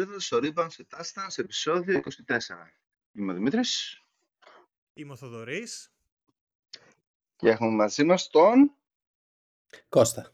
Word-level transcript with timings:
ήρθατε 0.00 0.20
στο 0.20 0.38
Rebound 0.42 0.66
σε 0.70 0.84
Τάστα, 0.84 1.30
σε 1.30 1.40
επεισόδιο 1.40 2.02
24. 2.26 2.30
Είμαι 3.12 3.32
ο 3.32 3.34
Δημήτρης. 3.34 4.02
Είμαι 4.94 5.12
ο 5.12 5.16
Θοδωρής. 5.16 5.92
Και 7.36 7.48
έχουμε 7.48 7.70
μαζί 7.70 8.04
μας 8.04 8.28
τον... 8.28 8.72
Κώστα. 9.88 10.32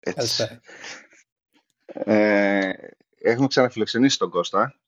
Έτσι. 0.00 0.60
Ε, 1.86 2.72
έχουμε 3.18 3.46
ξαναφιλοξενήσει 3.46 4.18
τον 4.18 4.30
Κώστα. 4.30 4.80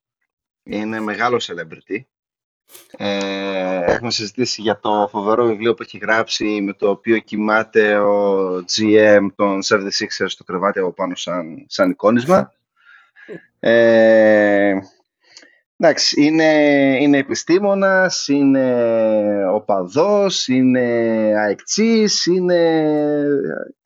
Είναι 0.63 1.01
μεγάλο 1.01 1.41
celebrity. 1.43 2.01
Ε, 2.91 3.85
έχουμε 3.85 4.11
συζητήσει 4.11 4.61
για 4.63 4.81
το 4.81 5.09
φοβερό 5.11 5.47
βιβλίο 5.47 5.75
που 5.75 5.83
έχει 5.83 5.99
γράψει 5.99 6.61
με 6.61 6.73
το 6.73 6.91
οποίο 6.91 7.19
κοιμάται 7.19 7.99
ο 7.99 8.57
GM 8.57 9.27
των 9.35 9.59
76ers 9.63 10.27
στο 10.27 10.45
κρεβάτι 10.45 10.79
από 10.79 10.93
πάνω 10.93 11.15
σαν, 11.15 11.65
σαν 11.69 11.91
εικόνισμα. 11.91 12.56
Ε, 13.61 14.79
εντάξει, 15.77 16.23
είναι, 16.23 16.53
είναι 17.01 17.19
επιστήμονας, 17.19 18.29
είναι 18.29 19.49
οπαδός, 19.49 20.49
είναι 20.49 20.81
αεκτσής, 21.37 22.27
είναι, 22.27 22.83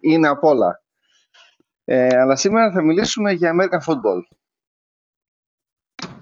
είναι 0.00 0.28
απ' 0.28 0.44
όλα. 0.44 0.82
Ε, 1.84 2.18
αλλά 2.18 2.36
σήμερα 2.36 2.72
θα 2.72 2.82
μιλήσουμε 2.82 3.32
για 3.32 3.54
American 3.54 3.80
Football. 3.86 4.22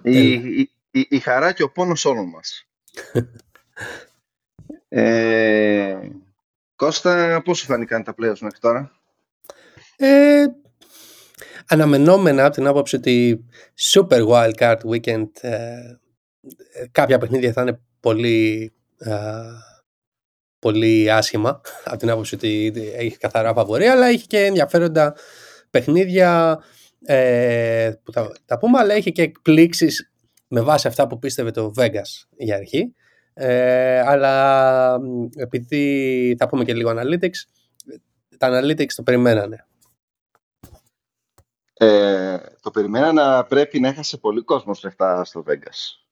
Η, 0.02 0.32
η, 0.32 0.70
η, 0.90 1.06
η, 1.08 1.18
χαρά 1.18 1.52
και 1.52 1.62
ο 1.62 1.70
πόνος 1.70 2.04
όλων 2.04 2.28
μας. 2.28 2.68
ε, 4.88 5.98
Κώστα, 6.76 7.42
πώς 7.44 7.58
σου 7.58 7.64
φάνηκαν 7.66 8.02
τα 8.02 8.14
πλέον 8.14 8.36
μέχρι 8.40 8.58
τώρα; 8.58 8.92
Ε, 9.96 10.44
αναμενόμενα 11.68 12.44
από 12.44 12.54
την 12.54 12.66
άποψη 12.66 12.96
ότι 12.96 13.44
super 13.78 14.26
wild 14.28 14.52
card 14.58 14.78
weekend 14.90 15.28
ε, 15.40 15.78
κάποια 16.92 17.18
παιχνίδια 17.18 17.52
θα 17.52 17.62
είναι 17.62 17.80
πολύ, 18.00 18.72
ε, 18.98 19.12
πολύ 20.58 21.12
άσχημα 21.12 21.60
από 21.84 21.96
την 21.96 22.10
άποψη 22.10 22.34
ότι 22.34 22.72
έχει 22.96 23.18
καθαρά 23.18 23.54
φαβορή 23.54 23.86
αλλά 23.86 24.06
έχει 24.06 24.26
και 24.26 24.44
ενδιαφέροντα 24.44 25.16
παιχνίδια 25.70 26.58
ε, 27.04 27.92
που 28.02 28.12
θα 28.12 28.32
τα 28.44 28.58
πούμε 28.58 28.78
αλλά 28.78 28.94
έχει 28.94 29.12
και 29.12 29.22
εκπλήξεις 29.22 30.12
με 30.48 30.60
βάση 30.60 30.88
αυτά 30.88 31.06
που 31.06 31.18
πίστευε 31.18 31.50
το 31.50 31.72
Vegas 31.76 32.26
για 32.36 32.56
αρχή. 32.56 32.92
Ε, 33.34 34.00
αλλά 34.00 34.98
επειδή 35.36 36.36
θα 36.38 36.48
πούμε 36.48 36.64
και 36.64 36.74
λίγο 36.74 36.90
analytics 36.96 37.38
τα 38.38 38.60
analytics 38.62 38.92
το 38.94 39.02
περιμένανε 39.02 39.66
ε, 41.78 42.38
το 42.60 42.70
περιμένα 42.70 43.12
να 43.12 43.44
πρέπει 43.44 43.80
να 43.80 43.88
έχασε 43.88 44.16
πολύ 44.16 44.42
κόσμο 44.42 44.74
λεφτά 44.82 45.24
στο 45.24 45.44
Vegas. 45.48 46.04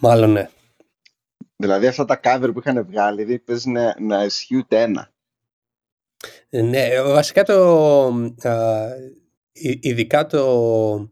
Μάλλον 0.00 0.30
ναι. 0.30 0.48
Δηλαδή 1.56 1.86
αυτά 1.86 2.04
τα 2.04 2.20
cover 2.22 2.50
που 2.52 2.58
είχαν 2.58 2.86
βγάλει, 2.86 3.16
δηλαδή 3.16 3.38
πες 3.38 3.64
να, 3.64 3.96
να 4.00 4.24
ισχύει 4.24 4.64
ένα. 4.68 5.12
Ε, 6.48 6.62
ναι, 6.62 7.02
βασικά 7.02 7.42
το, 7.42 8.32
ειδικά 9.80 10.26
το 10.26 11.10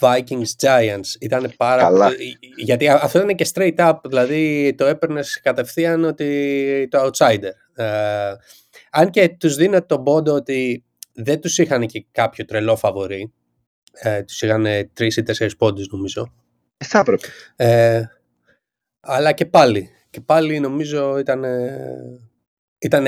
Vikings 0.00 0.56
Giants 0.60 1.20
ήταν 1.20 1.52
πάρα 1.56 1.82
Καλά. 1.82 2.10
Γιατί 2.56 2.88
αυτό 2.88 3.18
ήταν 3.18 3.36
και 3.36 3.50
straight 3.54 3.76
up, 3.76 3.94
δηλαδή 4.04 4.74
το 4.74 4.86
έπαιρνες 4.86 5.40
κατευθείαν 5.40 6.04
ότι 6.04 6.88
το 6.90 7.10
outsider. 7.10 7.82
Ε, 7.82 8.34
αν 8.90 9.10
και 9.10 9.28
τους 9.28 9.54
δίνω 9.54 9.82
τον 9.82 10.04
πόντο 10.04 10.34
ότι 10.34 10.84
δεν 11.22 11.40
τους 11.40 11.58
είχαν 11.58 11.86
και 11.86 12.06
κάποιο 12.12 12.44
τρελό 12.44 12.76
φαβορή. 12.76 13.32
Ε, 13.92 14.22
τους 14.22 14.42
είχαν 14.42 14.66
τρεις 14.92 15.16
ή 15.16 15.22
τέσσερις 15.22 15.56
πόντους 15.56 15.88
νομίζω. 15.88 16.32
Ε, 16.76 16.84
θα 16.84 16.98
έπρεπε. 16.98 17.26
Ε, 17.56 18.04
αλλά 19.00 19.32
και 19.32 19.46
πάλι. 19.46 19.90
Και 20.10 20.20
πάλι 20.20 20.60
νομίζω 20.60 21.18
ήταν... 21.18 21.44
ήταν 22.78 23.06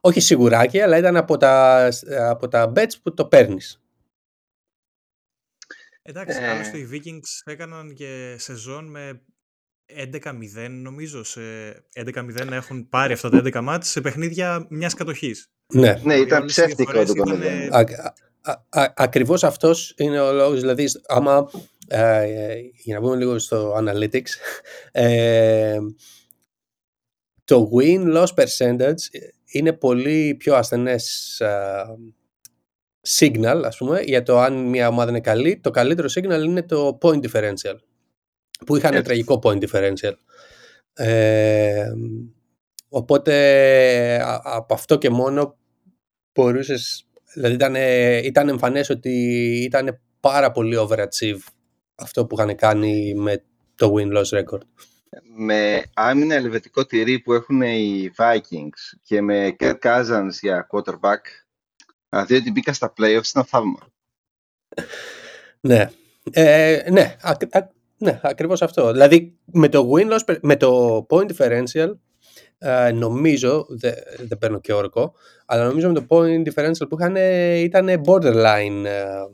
όχι 0.00 0.20
σιγουράκι, 0.20 0.80
αλλά 0.80 0.96
ήταν 0.96 1.16
από 1.16 1.36
τα, 1.36 1.88
από 2.18 2.48
τα 2.48 2.72
bets 2.76 2.92
που 3.02 3.14
το 3.14 3.26
παίρνεις. 3.26 3.82
Εντάξει, 6.02 6.42
ε... 6.42 6.48
άλλωστε 6.48 6.78
οι 6.78 6.88
Vikings 6.92 7.52
έκαναν 7.52 7.94
και 7.94 8.36
σεζόν 8.38 8.90
με 8.90 9.22
11-0 9.96 10.68
νομίζω. 10.70 11.24
Σε 11.24 11.40
11-0 11.94 12.50
έχουν 12.50 12.88
πάρει 12.88 13.12
αυτά 13.12 13.30
τα 13.30 13.42
11 13.44 13.60
μάτς 13.62 13.88
σε 13.88 14.00
παιχνίδια 14.00 14.66
μιας 14.70 14.94
κατοχής. 14.94 15.50
Ναι, 15.72 16.00
ναι 16.02 16.14
ήταν 16.14 16.44
ψεύτικο 16.44 17.04
το 17.04 17.14
ήταν... 17.16 17.42
Ακριβώς 18.94 19.44
αυτός 19.44 19.94
είναι 19.96 20.20
ο 20.20 20.32
λόγος, 20.32 20.60
δηλαδή 20.60 20.86
άμα, 21.06 21.50
ε, 21.88 22.54
για 22.76 22.94
να 22.94 23.00
πούμε 23.00 23.16
λίγο 23.16 23.38
στο 23.38 23.76
analytics, 23.76 24.30
ε, 24.92 25.78
το 27.44 27.70
win-loss 27.78 28.26
percentage 28.34 28.94
είναι 29.46 29.72
πολύ 29.72 30.34
πιο 30.34 30.54
ασθενές 30.54 31.38
ε, 31.40 31.84
signal, 33.08 33.62
ας 33.64 33.76
πούμε, 33.76 34.00
για 34.00 34.22
το 34.22 34.38
αν 34.38 34.68
μια 34.68 34.88
ομάδα 34.88 35.10
είναι 35.10 35.20
καλή. 35.20 35.60
Το 35.60 35.70
καλύτερο 35.70 36.08
signal 36.14 36.44
είναι 36.44 36.62
το 36.62 36.98
point 37.02 37.20
differential, 37.28 37.76
που 38.66 38.76
είχαν 38.76 38.92
Έτσι. 38.92 39.04
τραγικό 39.04 39.40
point 39.42 39.68
differential. 39.68 40.14
Ε, 40.94 41.92
οπότε 42.88 44.22
από 44.42 44.74
αυτό 44.74 44.98
και 44.98 45.10
μόνο 45.10 45.56
μπορούσες, 46.34 47.06
δηλαδή 47.34 47.54
ήταν, 47.54 47.74
ήταν 48.24 48.48
εμφανές 48.48 48.90
ότι 48.90 49.10
ήταν 49.64 50.00
πάρα 50.20 50.50
πολύ 50.50 50.76
overachieve 50.78 51.40
αυτό 51.94 52.26
που 52.26 52.34
είχαν 52.38 52.56
κάνει 52.56 53.14
με 53.14 53.42
το 53.74 53.94
win-loss 53.96 54.38
record. 54.38 54.60
Με 55.36 55.82
άμυνα 55.94 56.34
ελβετικό 56.34 56.86
τυρί 56.86 57.18
που 57.18 57.32
έχουν 57.32 57.62
οι 57.62 58.10
Vikings 58.16 58.98
και 59.02 59.20
με 59.20 59.56
Kirk 59.58 59.78
Cousins 59.82 60.30
για 60.40 60.66
quarterback, 60.70 61.20
δηλαδή 62.08 62.34
ότι 62.34 62.50
μπήκα 62.50 62.72
στα 62.72 62.92
playoffs 62.96 63.26
ήταν 63.30 63.44
θαύμα. 63.44 63.88
ναι, 65.60 65.90
ε, 66.30 66.82
ναι, 66.90 67.16
α, 67.20 67.30
α, 67.30 67.68
ναι, 67.98 68.20
ακριβώς 68.22 68.62
αυτό. 68.62 68.92
Δηλαδή 68.92 69.38
με 69.44 69.68
το 69.68 69.90
win-loss, 69.92 70.36
με 70.40 70.56
το 70.56 71.06
point 71.10 71.26
differential 71.36 71.92
ε, 72.64 72.92
νομίζω, 72.92 73.66
δεν 73.68 73.94
δε 74.18 74.36
παίρνω 74.36 74.60
και 74.60 74.72
όρκο, 74.72 75.14
αλλά 75.46 75.64
νομίζω 75.64 75.92
με 75.92 75.94
το 75.94 76.06
point 76.08 76.52
differential 76.52 76.88
που 76.88 76.96
είχαν 77.00 77.16
ήταν 77.64 78.02
borderline 78.06 78.84
ε, 78.84 79.24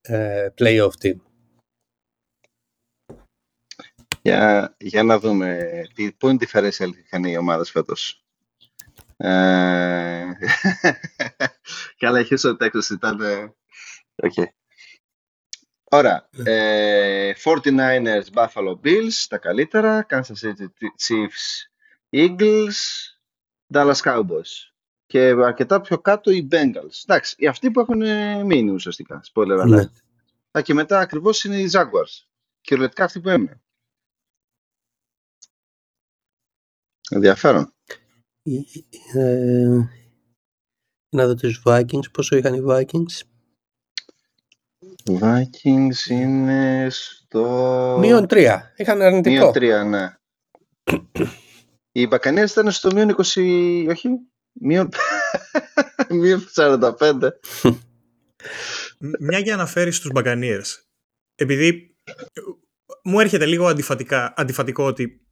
ε, 0.00 0.48
playoff 0.58 0.90
team. 1.02 1.16
Για, 4.22 4.74
για 4.78 5.02
να 5.02 5.18
δούμε 5.18 5.70
τι 5.94 6.10
point 6.20 6.36
differential 6.36 6.90
είχαν 7.04 7.24
οι 7.24 7.36
ομάδες 7.36 7.70
φέτος. 7.70 8.24
Ε, 9.16 10.24
καλά, 11.98 12.20
είχες 12.20 12.44
ο 12.44 12.56
Texas 12.60 12.90
ήταν... 12.90 13.20
Okay. 14.22 14.44
Ωραία. 15.90 16.28
Ε, 16.44 17.32
49ers, 17.44 18.24
Buffalo 18.34 18.74
Bills, 18.84 19.26
τα 19.28 19.38
καλύτερα. 19.38 20.06
Kansas 20.08 20.38
City 20.42 20.66
Chiefs, 21.08 21.73
Eagles, 22.16 22.78
Dallas 23.74 24.00
Cowboys. 24.02 24.72
Και 25.06 25.20
αρκετά 25.20 25.80
πιο 25.80 25.98
κάτω 25.98 26.30
οι 26.30 26.48
Bengals. 26.50 27.02
Εντάξει, 27.02 27.34
οι 27.38 27.46
αυτοί 27.46 27.70
που 27.70 27.80
έχουν 27.80 27.98
μείνει 28.46 28.70
ουσιαστικά, 28.70 29.20
spoiler 29.32 29.60
alert. 29.62 29.88
Ναι. 30.50 30.62
Και 30.62 30.74
μετά 30.74 30.98
ακριβώς 30.98 31.44
είναι 31.44 31.60
οι 31.60 31.70
Jaguars. 31.72 32.26
Κυριολεκτικά 32.60 33.04
αυτοί 33.04 33.20
που 33.20 33.28
έμειναν. 33.28 33.62
Ενδιαφέρον. 37.10 37.74
Ε, 38.42 39.20
ε, 39.20 39.88
να 41.08 41.26
δω 41.26 41.34
τους 41.34 41.62
Vikings. 41.64 42.10
Πόσο 42.12 42.36
είχαν 42.36 42.54
οι 42.54 42.62
Vikings; 42.68 43.22
Vikings 45.04 46.10
είναι 46.10 46.86
στο... 46.90 47.96
Μείον 48.00 48.26
τρία. 48.26 48.72
Είχαν 48.76 49.02
αρνητικό. 49.02 49.36
Μείον 49.36 49.52
τρία, 49.52 49.84
ναι. 49.84 50.16
Οι 51.96 52.06
Μπακανίες 52.06 52.50
ήταν 52.50 52.70
στο 52.70 52.94
μείον 52.94 53.16
20, 53.16 53.86
όχι, 53.88 54.08
μείον, 54.52 54.88
μείον 56.20 56.48
45. 56.54 57.28
Μια 59.20 59.38
για 59.38 59.56
να 59.56 59.66
φέρεις 59.66 60.00
τους 60.00 60.10
Μπακανίες. 60.10 60.88
Επειδή 61.34 61.96
μου 63.02 63.20
έρχεται 63.20 63.46
λίγο 63.46 63.66
αντιφατικά, 63.66 64.34
αντιφατικό 64.36 64.84
ότι 64.84 65.26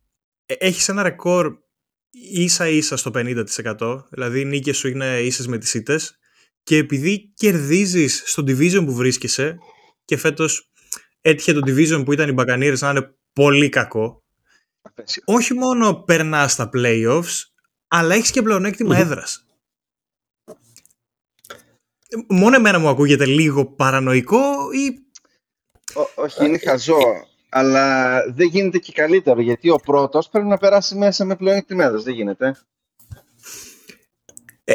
έχεις 0.47 0.89
ένα 0.89 1.03
ρεκόρ 1.03 1.57
ίσα 2.33 2.69
ίσα 2.69 2.97
στο 2.97 3.11
50%, 3.15 4.05
δηλαδή 4.11 4.41
οι 4.41 4.45
νίκες 4.45 4.77
σου 4.77 4.89
είναι 4.89 5.21
ίσες 5.21 5.47
με 5.47 5.59
τις 5.59 5.75
ήττες 5.75 6.19
και 6.63 6.77
επειδή 6.77 7.33
κερδίζεις 7.35 8.23
στο 8.27 8.43
division 8.43 8.85
που 8.85 8.95
βρίσκεσαι 8.95 9.59
και 10.05 10.17
φέτος 10.17 10.73
έτυχε 11.21 11.53
το 11.53 11.61
division 11.67 12.03
που 12.05 12.13
ήταν 12.13 12.29
οι 12.29 12.35
Buccaneers 12.39 12.79
να 12.79 12.91
είναι 12.91 13.17
πολύ 13.33 13.69
κακό 13.69 14.22
όχι 15.25 15.55
μόνο 15.55 15.95
περνάς 15.95 16.53
στα 16.53 16.71
playoffs, 16.75 17.43
αλλά 17.89 18.15
έχεις 18.15 18.31
και 18.31 18.43
πλεονέκτημα 18.43 18.97
έδρας. 18.97 19.47
μόνο 22.29 22.57
εμένα 22.57 22.79
μου 22.79 22.89
ακούγεται 22.89 23.27
λίγο 23.27 23.67
παρανοϊκό 23.67 24.71
ή... 24.73 25.07
όχι, 26.15 26.47
είναι 26.47 26.59
χαζό. 26.59 27.27
Αλλά 27.49 28.17
δεν 28.33 28.47
γίνεται 28.47 28.79
και 28.79 28.93
καλύτερο, 28.93 29.41
γιατί 29.41 29.71
ο 29.71 29.77
πρώτος 29.77 30.29
πρέπει 30.29 30.47
να 30.47 30.57
περάσει 30.57 30.95
μέσα 30.95 31.25
με 31.25 31.37
πλέον 31.37 31.57
εκτιμένες. 31.57 32.03
Δεν 32.03 32.15
γίνεται. 32.15 32.57
Ε, 34.65 34.75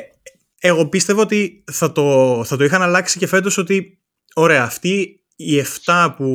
εγώ 0.60 0.88
πίστευω 0.88 1.22
ότι 1.22 1.64
θα 1.72 1.92
το, 1.92 2.42
θα 2.46 2.58
το 2.58 2.64
είχαν 2.64 2.82
αλλάξει 2.82 3.20
και 3.20 3.28
φέτος 3.28 3.58
ότι 3.58 4.02
ωραία, 4.34 4.64
αυτοί 4.64 5.24
οι 5.36 5.64
7 5.86 6.14
που, 6.18 6.26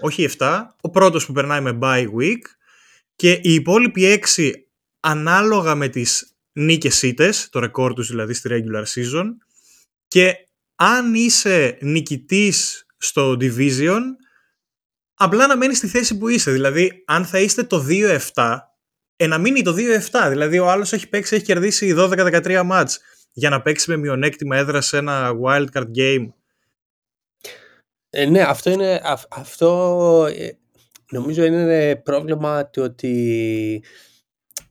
όχι 0.00 0.22
οι 0.22 0.30
7, 0.38 0.62
ο 0.80 0.90
πρώτος 0.90 1.26
που 1.26 1.32
περνάει 1.32 1.60
με 1.60 1.78
bye 1.82 2.06
week 2.18 2.40
και 3.16 3.32
οι 3.32 3.54
υπόλοιποι 3.54 4.22
6 4.36 4.52
ανάλογα 5.00 5.74
με 5.74 5.88
τις 5.88 6.36
νίκες 6.52 7.02
ήτες, 7.02 7.48
το 7.48 7.58
ρεκόρ 7.58 7.92
τους 7.92 8.08
δηλαδή 8.08 8.34
στη 8.34 8.48
regular 8.52 8.84
season 8.84 9.26
και 10.08 10.48
αν 10.74 11.14
είσαι 11.14 11.78
νικητής 11.80 12.86
στο 12.96 13.36
division 13.40 14.02
απλά 15.14 15.46
να 15.46 15.56
μένεις 15.56 15.76
στη 15.76 15.86
θέση 15.86 16.18
που 16.18 16.28
είσαι. 16.28 16.50
Δηλαδή 16.50 17.02
αν 17.06 17.24
θα 17.24 17.40
είστε 17.40 17.62
το 17.62 17.86
2-7 18.34 18.58
ε, 19.16 19.26
να 19.26 19.38
μείνει 19.38 19.62
το 19.62 19.74
2-7. 19.76 20.26
Δηλαδή 20.28 20.58
ο 20.58 20.70
άλλος 20.70 20.92
έχει 20.92 21.08
παίξει, 21.08 21.34
έχει 21.34 21.44
κερδίσει 21.44 21.94
12-13 21.98 22.62
μάτς 22.64 23.00
για 23.32 23.50
να 23.50 23.62
παίξει 23.62 23.90
με 23.90 23.96
μειονέκτημα 23.96 24.56
έδρα 24.56 24.80
σε 24.80 24.96
ένα 24.96 25.32
wildcard 25.44 25.90
game. 25.96 26.32
Ε, 28.10 28.26
ναι, 28.26 28.42
αυτό 28.42 28.70
είναι, 28.70 29.00
αυτό 29.28 30.26
ε, 30.36 30.50
νομίζω 31.10 31.44
είναι 31.44 31.96
πρόβλημα 31.96 32.66
του 32.66 32.82
ότι 32.82 33.82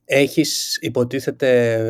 έχεις 0.04 0.78
υποτίθεται 0.80 1.80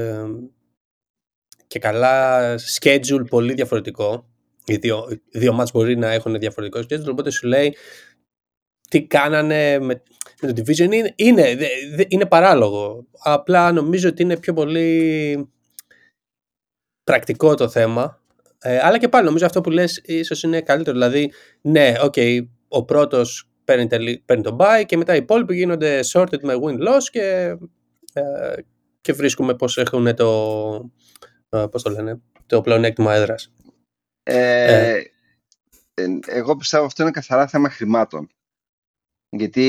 και 1.67 1.79
καλά 1.79 2.55
schedule 2.59 3.25
πολύ 3.29 3.55
διαφορετικό. 3.55 4.29
Οι 4.65 4.77
δύο, 4.77 5.09
δύο 5.31 5.53
μάτς 5.53 5.71
μπορεί 5.71 5.97
να 5.97 6.11
έχουν 6.11 6.39
διαφορετικό 6.39 6.81
schedule, 6.81 7.11
οπότε 7.11 7.31
σου 7.31 7.47
λέει 7.47 7.77
τι 8.89 9.07
κάνανε 9.07 9.79
με, 9.79 10.03
με 10.41 10.53
το 10.53 10.63
Division 10.63 10.93
είναι, 10.93 11.13
είναι, 11.17 11.57
είναι 12.09 12.27
παράλογο. 12.27 13.07
Απλά 13.19 13.73
νομίζω 13.73 14.09
ότι 14.09 14.23
είναι 14.23 14.37
πιο 14.37 14.53
πολύ 14.53 15.49
πρακτικό 17.05 17.55
το 17.55 17.69
θέμα. 17.69 18.21
Ε, 18.59 18.79
αλλά 18.83 18.99
και 18.99 19.09
πάλι 19.09 19.27
νομίζω 19.27 19.47
αυτό 19.47 19.61
που 19.61 19.71
λες 19.71 20.01
ίσως 20.05 20.43
είναι 20.43 20.61
καλύτερο. 20.61 20.99
Δηλαδή, 20.99 21.33
ναι, 21.61 21.95
οκ, 22.03 22.13
okay, 22.17 22.47
ο 22.69 22.85
πρώτος 22.85 23.51
παίρνει, 23.67 24.19
παίρνει 24.19 24.43
το 24.43 24.57
bye 24.61 24.83
και 24.87 24.97
μετά 24.97 25.15
οι 25.15 25.19
υπόλοιποι 25.19 25.57
γίνονται 25.57 26.01
sorted 26.13 26.41
με 26.43 26.55
win-loss 26.63 27.03
και, 27.11 27.57
ε, 28.13 28.55
και 29.01 29.13
βρίσκουμε 29.13 29.55
πώς 29.55 29.79
έχουν 29.79 30.15
το, 30.15 30.91
ε, 31.49 31.65
πώς 31.71 31.83
το 31.83 31.91
λένε, 31.91 32.21
το 32.47 32.61
πλεονέκτημα 32.61 33.15
έδρας. 33.15 33.53
Ε, 34.23 35.03
ε, 35.95 36.05
εγώ 36.27 36.57
πιστεύω 36.57 36.85
αυτό 36.85 37.03
είναι 37.03 37.11
καθαρά 37.11 37.47
θέμα 37.47 37.71
χρημάτων. 37.71 38.29
Γιατί 39.29 39.65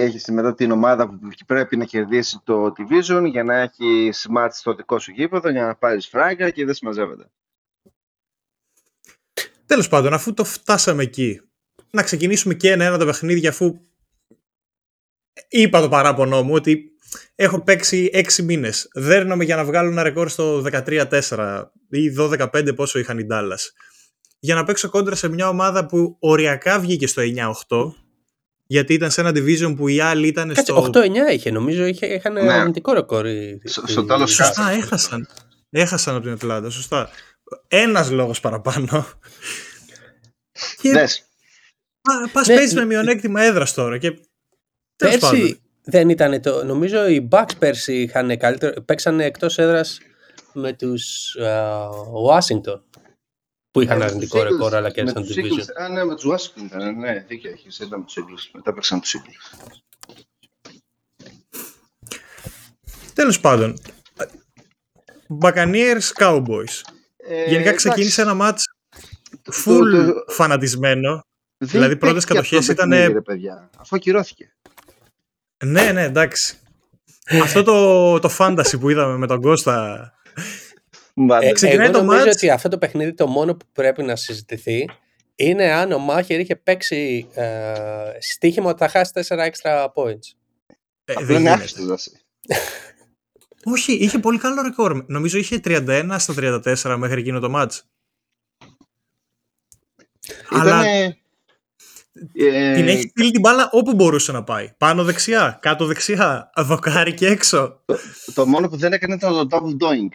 έχεις 0.00 0.28
μετά 0.28 0.54
την 0.54 0.70
ομάδα 0.70 1.08
που 1.08 1.18
πρέπει 1.46 1.76
να 1.76 1.84
κερδίσει 1.84 2.40
το 2.44 2.72
division 2.76 3.26
για 3.30 3.44
να 3.44 3.54
έχεις 3.54 4.18
σημάδι 4.18 4.54
στο 4.54 4.74
δικό 4.74 4.98
σου 4.98 5.10
γήπεδο, 5.10 5.50
για 5.50 5.66
να 5.66 5.76
πάρεις 5.76 6.06
φράγκα 6.06 6.50
και 6.50 6.64
δεν 6.64 6.74
συμμαζεύεται. 6.74 7.30
Τέλος 9.66 9.88
πάντων, 9.88 10.12
αφού 10.12 10.34
το 10.34 10.44
φτάσαμε 10.44 11.02
εκεί, 11.02 11.40
να 11.94 12.02
ξεκινήσουμε 12.02 12.54
και 12.54 12.70
ένα-ένα 12.70 12.98
τα 12.98 13.04
παιχνίδια, 13.04 13.50
αφού 13.50 13.80
είπα 15.48 15.80
το 15.80 15.88
παράπονό 15.88 16.42
μου 16.42 16.54
ότι 16.54 16.84
έχω 17.34 17.62
παίξει 17.62 18.10
6 18.12 18.42
μήνες. 18.42 18.88
Δέρνομαι 18.94 19.44
για 19.44 19.56
να 19.56 19.64
βγάλω 19.64 19.90
ένα 19.90 20.02
ρεκόρ 20.02 20.28
στο 20.28 20.62
13-4 20.72 21.64
ή 21.90 22.14
12-5 22.18 22.74
πόσο 22.76 22.98
είχαν 22.98 23.18
οι 23.18 23.26
Dallas. 23.30 23.60
Για 24.38 24.54
να 24.54 24.64
παίξω 24.64 24.88
κόντρα 24.88 25.14
σε 25.14 25.28
μια 25.28 25.48
ομάδα 25.48 25.86
που 25.86 26.16
οριακά 26.20 26.80
βγήκε 26.80 27.06
στο 27.06 27.22
9-8 27.68 27.92
γιατί 28.66 28.94
ήταν 28.94 29.10
σε 29.10 29.20
ένα 29.20 29.30
division 29.30 29.74
που 29.76 29.88
οι 29.88 30.00
άλλοι 30.00 30.26
ήταν 30.26 30.48
Κάτσε, 30.48 30.62
στο... 30.62 30.90
8-9 30.92 31.32
είχε, 31.32 31.50
νομίζω 31.50 31.84
είχε, 31.84 32.06
είχαν 32.06 32.32
ναι. 32.32 32.52
αρνητικό 32.52 32.92
ρεκόρ. 32.92 33.26
Στο 33.64 34.04
τέλος 34.04 34.34
Σωστά, 34.34 34.70
έχασαν. 34.70 35.28
Έχασαν 35.70 36.14
από 36.14 36.24
την 36.24 36.32
Ατλάντα, 36.32 36.70
σωστά. 36.70 37.10
Ένας 37.68 38.10
λόγος 38.10 38.40
παραπάνω. 38.40 39.06
και... 40.80 41.08
Πας 42.32 42.46
ναι, 42.46 42.54
παίζεις 42.54 42.74
με 42.74 42.84
μειονέκτημα 42.84 43.42
έδρας 43.42 43.74
τώρα 43.74 43.98
και... 43.98 44.18
Πέρσι 44.96 45.60
δεν 45.82 46.08
ήταν 46.08 46.40
το... 46.40 46.64
Νομίζω 46.64 47.06
οι 47.06 47.28
Bucks 47.30 47.58
πέρσι 47.58 48.00
είχαν 48.00 48.38
καλύτερο... 48.38 48.82
Παίξανε 48.82 49.24
εκτός 49.24 49.58
έδρας 49.58 49.98
με 50.52 50.72
τους 50.72 51.36
uh, 51.40 51.88
Washington 52.30 52.80
που 53.70 53.80
είχαν 53.80 54.00
ε, 54.00 54.04
αρνητικό 54.04 54.42
ρεκόρ 54.42 54.74
αλλά 54.74 54.90
και 54.90 55.06
σαν 55.06 55.24
division. 55.28 55.82
Α, 55.82 55.88
ναι, 55.88 56.04
με 56.04 56.14
τους 56.14 56.24
Washington 56.32 56.62
ήταν, 56.64 56.98
ναι, 56.98 57.24
δίκαιο 57.28 57.52
έχεις, 57.52 57.78
ήταν 57.78 57.98
με 57.98 58.04
τους 58.04 58.16
Eagles, 58.18 58.50
μετά 58.52 58.72
παίξαν 58.72 59.00
τους 59.00 59.16
Eagles. 59.16 59.68
Τέλος 63.14 63.40
πάντων, 63.40 63.78
Buccaneers 65.40 66.12
Cowboys. 66.18 66.80
Ε, 67.16 67.44
Γενικά 67.44 67.72
ξεκίνησε 67.72 68.22
ένα 68.22 68.34
μάτς 68.34 68.64
full 69.52 69.80
το, 69.92 70.06
το, 70.06 70.32
φανατισμένο. 70.32 71.24
Δηλαδή 71.58 71.96
πρώτες 71.96 72.24
κατοχές 72.24 72.68
ήταν... 72.68 72.92
αφού 73.78 73.96
ακυρώθηκε. 73.96 74.54
Ναι, 75.64 75.92
ναι, 75.92 76.02
εντάξει. 76.02 76.58
Αυτό 77.42 77.62
το, 77.62 78.18
το 78.18 78.30
fantasy 78.38 78.80
που 78.80 78.90
είδαμε 78.90 79.16
με 79.16 79.26
τον 79.26 79.40
Κώστα 79.40 80.12
ε, 81.40 81.52
εγώ 81.60 81.90
το 81.90 82.02
νομίζω 82.02 82.30
ότι 82.30 82.50
αυτό 82.50 82.68
το 82.68 82.78
παιχνίδι 82.78 83.14
το 83.14 83.26
μόνο 83.26 83.54
που 83.54 83.66
πρέπει 83.72 84.02
να 84.02 84.16
συζητηθεί 84.16 84.88
είναι 85.34 85.72
αν 85.72 85.92
ο 85.92 85.98
Μάχερ 85.98 86.40
είχε 86.40 86.56
παίξει 86.56 87.28
ε, 87.34 87.74
στοίχημα 88.20 88.70
ότι 88.70 88.78
θα 88.78 88.88
χάσει 88.88 89.12
4 89.14 89.20
extra 89.20 89.86
points. 89.94 90.34
Ε, 91.04 91.24
δεν 91.24 91.40
είναι 91.40 91.64
Όχι, 93.64 93.92
είχε 93.92 94.18
πολύ 94.18 94.38
καλό 94.38 94.62
ρεκόρ. 94.62 95.04
Νομίζω 95.06 95.38
είχε 95.38 95.60
31 95.64 96.16
στα 96.18 96.34
34 96.36 96.96
μέχρι 96.98 97.20
εκείνο 97.20 97.40
το 97.40 97.50
μάτς. 97.50 97.88
Αλλά 100.50 100.84
ε... 102.34 102.74
την 102.74 102.88
έχει 102.88 103.08
στείλει 103.08 103.30
την 103.30 103.40
μπάλα 103.40 103.68
όπου 103.72 103.94
μπορούσε 103.94 104.32
να 104.32 104.44
πάει. 104.44 104.72
Πάνω 104.78 105.04
δεξιά, 105.04 105.58
κάτω 105.62 105.86
δεξιά, 105.86 106.50
δοκάρι 106.56 107.14
και 107.14 107.26
έξω. 107.26 107.82
Το, 107.84 107.98
το 108.34 108.46
μόνο 108.46 108.68
που 108.68 108.76
δεν 108.76 108.92
έκανε 108.92 109.14
ήταν 109.14 109.48
το 109.48 109.56
double 109.56 109.86
doing. 109.86 110.08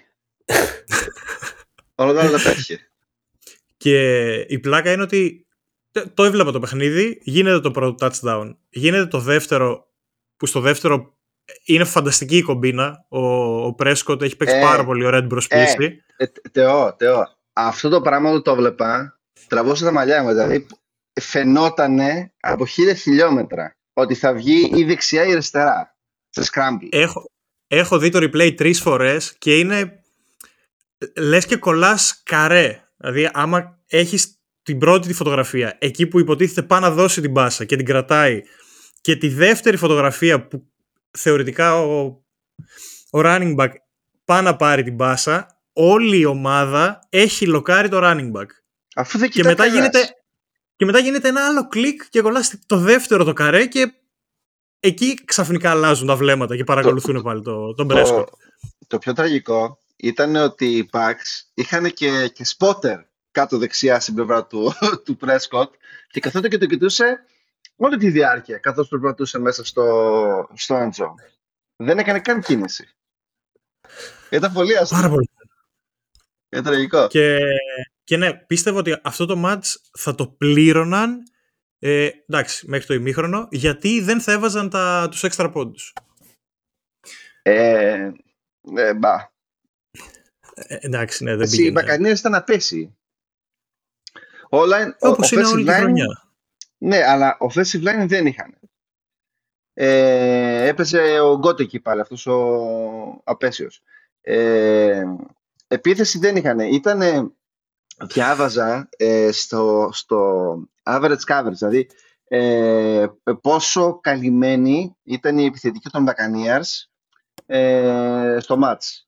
Όλα 1.95 2.13
τα 2.13 2.21
άλλα 2.21 2.37
τα 2.37 2.53
Και 3.77 4.31
η 4.47 4.59
πλάκα 4.59 4.91
είναι 4.91 5.01
ότι 5.01 5.47
το 6.13 6.23
έβλεπα 6.23 6.51
το 6.51 6.59
παιχνίδι, 6.59 7.19
γίνεται 7.23 7.59
το 7.59 7.71
πρώτο 7.71 8.07
touchdown, 8.07 8.55
γίνεται 8.69 9.05
το 9.05 9.19
δεύτερο, 9.19 9.87
που 10.37 10.45
στο 10.45 10.59
δεύτερο 10.59 11.13
είναι 11.63 11.83
φανταστική 11.83 12.37
η 12.37 12.41
κομπίνα. 12.41 13.05
Ο, 13.07 13.19
ο 13.65 13.73
Πρέσκοτ 13.73 14.21
έχει 14.21 14.35
παίξει 14.35 14.55
ε, 14.55 14.61
πάρα 14.61 14.85
πολύ 14.85 15.05
ωραία 15.05 15.19
την 15.19 15.29
προσπίση. 15.29 16.03
Ε, 16.17 16.23
ε, 16.23 16.27
τεό, 16.51 16.95
τεό. 16.95 17.23
Αυτό 17.53 17.89
το 17.89 18.01
πράγμα 18.01 18.31
το, 18.31 18.41
το 18.41 18.55
βλέπα, 18.55 19.19
τραβώσα 19.47 19.85
τα 19.85 19.91
μαλλιά 19.91 20.23
μου. 20.23 20.29
Δηλαδή, 20.29 20.67
φαινότανε 21.19 22.33
από 22.39 22.65
χίλια 22.65 22.93
χιλιόμετρα 22.93 23.75
ότι 23.93 24.15
θα 24.15 24.33
βγει 24.33 24.71
η 24.75 24.83
δεξιά 24.83 25.25
ή 25.25 25.29
η 25.29 25.31
αριστερά 25.31 25.95
σε 26.29 26.49
scramble. 26.51 26.87
Έχω, 26.89 27.31
έχω 27.67 27.97
δει 27.97 28.09
το 28.09 28.19
replay 28.21 28.55
τρεις 28.55 28.81
φορές 28.81 29.35
και 29.37 29.59
είναι 29.59 30.03
λες 31.17 31.45
και 31.45 31.55
κολλάς 31.55 32.21
καρέ. 32.23 32.83
Δηλαδή 32.97 33.29
άμα 33.33 33.79
έχεις 33.87 34.39
την 34.63 34.77
πρώτη 34.77 35.07
τη 35.07 35.13
φωτογραφία, 35.13 35.77
εκεί 35.79 36.07
που 36.07 36.19
υποτίθεται 36.19 36.63
πάει 36.63 36.81
να 36.81 36.91
δώσει 36.91 37.21
την 37.21 37.31
μπάσα 37.31 37.65
και 37.65 37.75
την 37.75 37.85
κρατάει 37.85 38.41
και 39.01 39.15
τη 39.15 39.27
δεύτερη 39.27 39.77
φωτογραφία 39.77 40.47
που 40.47 40.67
θεωρητικά 41.17 41.81
ο, 41.81 42.05
ο 43.09 43.21
running 43.23 43.55
back 43.55 43.69
πάει 44.25 44.41
να 44.41 44.55
πάρει 44.55 44.83
την 44.83 44.93
μπάσα, 44.93 45.61
όλη 45.73 46.19
η 46.19 46.25
ομάδα 46.25 46.99
έχει 47.09 47.45
λοκάρει 47.45 47.89
το 47.89 47.99
running 48.03 48.31
back. 48.31 48.47
Αφού 48.95 49.17
δεν 49.17 49.29
και 49.29 49.43
μετά, 49.43 49.65
γίνεται, 49.65 49.99
και 50.79 50.85
μετά 50.85 50.99
γίνεται 50.99 51.27
ένα 51.27 51.45
άλλο 51.47 51.67
κλικ 51.67 52.09
και 52.09 52.21
κολλάς 52.21 52.59
το 52.65 52.77
δεύτερο 52.77 53.23
το 53.23 53.33
καρέ 53.33 53.65
και 53.65 53.93
εκεί 54.79 55.23
ξαφνικά 55.25 55.71
αλλάζουν 55.71 56.07
τα 56.07 56.15
βλέμματα 56.15 56.55
και 56.55 56.63
παρακολουθούν 56.63 57.21
πάλι 57.21 57.41
το, 57.41 57.73
τον 57.73 57.87
το, 57.87 58.27
το 58.87 58.97
πιο 58.97 59.13
τραγικό 59.13 59.79
ήταν 59.95 60.35
ότι 60.35 60.77
οι 60.77 60.89
Bucks 60.91 61.49
είχαν 61.53 61.93
και, 61.93 62.27
και 62.27 62.45
spotter 62.57 63.03
κάτω 63.31 63.57
δεξιά 63.57 63.99
στην 63.99 64.13
πλευρά 64.13 64.45
του, 64.45 64.73
του 65.05 65.17
Prescott 65.21 65.69
και 66.11 66.19
καθόταν 66.19 66.49
και 66.49 66.57
το 66.57 66.65
κοιτούσε 66.65 67.23
όλη 67.75 67.97
τη 67.97 68.09
διάρκεια 68.09 68.57
καθώς 68.57 68.87
περπατούσε 68.87 69.39
μέσα 69.39 69.65
στο, 69.65 70.49
στο 70.53 70.75
end 70.77 71.05
Δεν 71.75 71.99
έκανε 71.99 72.19
καν 72.19 72.41
κίνηση. 72.41 72.89
Ήταν 74.29 74.53
πολύ 74.53 74.77
άσχημο. 74.77 75.01
Πάρα 75.01 75.13
πολύ. 75.13 75.29
Ήταν 76.49 76.63
τραγικό. 76.63 77.07
Και, 77.07 77.39
και 78.09 78.17
ναι, 78.17 78.33
πίστευα 78.33 78.77
ότι 78.79 78.99
αυτό 79.03 79.25
το 79.25 79.41
match 79.45 79.75
θα 79.97 80.15
το 80.15 80.27
πλήρωναν 80.27 81.23
ε, 81.79 82.09
εντάξει, 82.27 82.67
μέχρι 82.67 82.85
το 82.85 82.93
ημίχρονο, 82.93 83.47
γιατί 83.51 84.01
δεν 84.01 84.21
θα 84.21 84.31
έβαζαν 84.31 84.69
τα, 84.69 85.07
τους 85.11 85.23
έξτρα 85.23 85.49
πόντους. 85.49 85.93
Ε, 87.41 88.11
ε, 88.75 88.93
μπα. 88.93 89.13
Ε, 90.53 90.77
εντάξει, 90.79 91.23
ναι, 91.23 91.35
δεν 91.35 91.49
πήγαινε. 91.49 91.67
Η 91.67 91.71
Μπακανία 91.71 92.11
ήταν 92.11 92.31
να 92.31 92.43
πέσει. 92.43 92.97
Όλα, 94.49 94.95
Όπως 94.99 95.31
είναι 95.31 95.45
όλη 95.45 95.65
τη 95.65 95.71
χρονιά. 95.71 96.05
Ναι, 96.77 97.03
αλλά 97.03 97.37
offensive 97.39 97.87
line 97.87 98.05
δεν 98.07 98.25
είχαν. 98.25 98.59
Ε, 99.73 100.67
έπαιζε 100.67 101.19
ο 101.19 101.37
Γκότε 101.37 101.63
εκεί 101.63 101.79
πάλι, 101.79 102.01
αυτός 102.01 102.25
ο 102.25 103.21
απέσιος. 103.23 103.81
Ε, 104.21 105.03
επίθεση 105.67 106.19
δεν 106.19 106.35
είχαν. 106.35 106.59
Ήτανε, 106.59 107.31
διάβαζα 108.01 108.89
ε, 108.97 109.31
στο, 109.31 109.89
στο 109.93 110.53
average 110.83 111.25
coverage, 111.27 111.53
δηλαδή 111.57 111.89
ε, 112.27 113.07
πόσο 113.41 113.99
καλυμμένη 113.99 114.97
ήταν 115.03 115.37
η 115.37 115.45
επιθετική 115.45 115.89
των 115.89 116.07
Buccaneers 116.07 116.87
ε, 117.45 118.37
στο 118.39 118.59
match. 118.63 119.03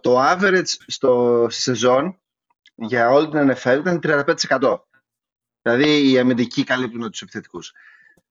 το 0.00 0.30
average 0.32 0.74
στο 0.86 1.46
σεζόν 1.50 2.20
για 2.74 3.10
όλη 3.10 3.28
την 3.28 3.52
NFL 3.52 3.78
ήταν 3.78 4.00
35%. 4.48 4.76
Δηλαδή 5.62 6.10
οι 6.10 6.18
αμυντικοί 6.18 6.64
καλύπτουν 6.64 7.10
τους 7.10 7.22
επιθετικούς. 7.22 7.72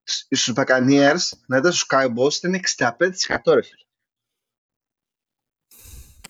Στους 0.04 0.54
Buccaneers, 0.56 1.30
να 1.48 1.58
ήταν 1.58 1.72
στους 1.72 1.88
Cowboys, 1.90 2.34
ήταν 2.34 2.60
65% 2.78 3.54
ρε 3.54 3.62
φίλε. 3.62 3.84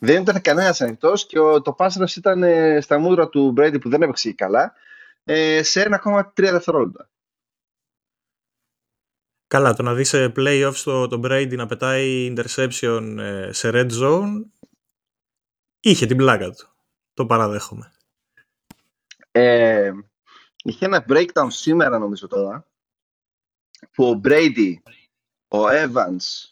Δεν 0.03 0.21
ήταν 0.21 0.41
κανένας 0.41 0.81
ανοιχτός 0.81 1.25
και 1.25 1.39
ο, 1.39 1.61
το 1.61 1.75
pass 1.77 2.17
ήταν 2.17 2.43
ε, 2.43 2.81
στα 2.81 2.99
μούτρα 2.99 3.29
του 3.29 3.53
Brady 3.57 3.77
που 3.81 3.89
δεν 3.89 4.01
έπαιξε 4.01 4.33
καλά 4.33 4.73
ε, 5.23 5.63
σε 5.63 5.99
1,3 6.03 6.23
δευτερόλεπτα. 6.33 7.09
Καλά, 9.47 9.73
το 9.73 9.83
να 9.83 9.93
δεις 9.93 10.09
σε 10.09 10.31
playoffs 10.35 10.81
το, 10.83 11.07
το 11.07 11.19
Brady 11.23 11.55
να 11.55 11.65
πετάει 11.65 12.33
interception 12.35 13.15
ε, 13.19 13.49
σε 13.51 13.69
red 13.73 13.91
zone 13.91 14.41
είχε 15.79 16.05
την 16.05 16.17
πλάκα 16.17 16.51
του. 16.51 16.67
Το 17.13 17.25
παραδέχομαι. 17.25 17.91
Ε, 19.31 19.91
είχε 20.63 20.85
ένα 20.85 21.05
breakdown 21.07 21.47
σήμερα 21.47 21.97
νομίζω 21.97 22.27
τώρα 22.27 22.67
που 23.91 24.09
ο 24.09 24.21
Brady, 24.23 24.73
ο 25.47 25.67
Evans 25.69 26.51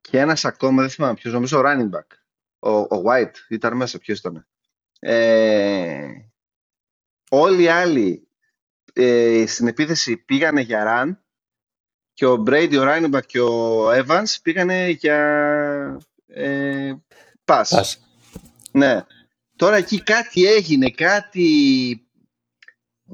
και 0.00 0.18
ένας 0.18 0.44
ακόμα, 0.44 0.80
δεν 0.80 0.90
θυμάμαι 0.90 1.14
ποιος, 1.14 1.32
νομίζω 1.32 1.58
ο 1.58 1.62
running 1.64 1.90
back, 1.90 2.21
ο, 2.62 2.70
ο 2.70 3.02
White 3.06 3.34
ήταν 3.48 3.76
μέσα, 3.76 3.98
ποιος 3.98 4.18
ήταν. 4.18 4.46
Ε, 4.98 6.08
όλοι 7.28 7.62
οι 7.62 7.68
άλλοι 7.68 8.28
ε, 8.92 9.44
στην 9.46 9.66
επίθεση 9.66 10.16
πήγανε 10.16 10.60
για 10.60 10.84
run 10.86 11.16
και 12.12 12.26
ο 12.26 12.42
Brady, 12.46 12.76
ο 12.78 12.82
Ράινιμπακ 12.82 13.26
και 13.26 13.40
ο 13.40 13.90
Evans 13.90 14.36
πήγανε 14.42 14.88
για 14.88 15.18
ε, 16.26 16.92
pass. 17.44 17.64
pass. 17.64 17.94
Ναι. 18.72 19.04
Τώρα 19.56 19.76
εκεί 19.76 20.02
κάτι 20.02 20.46
έγινε, 20.46 20.90
κάτι 20.90 21.46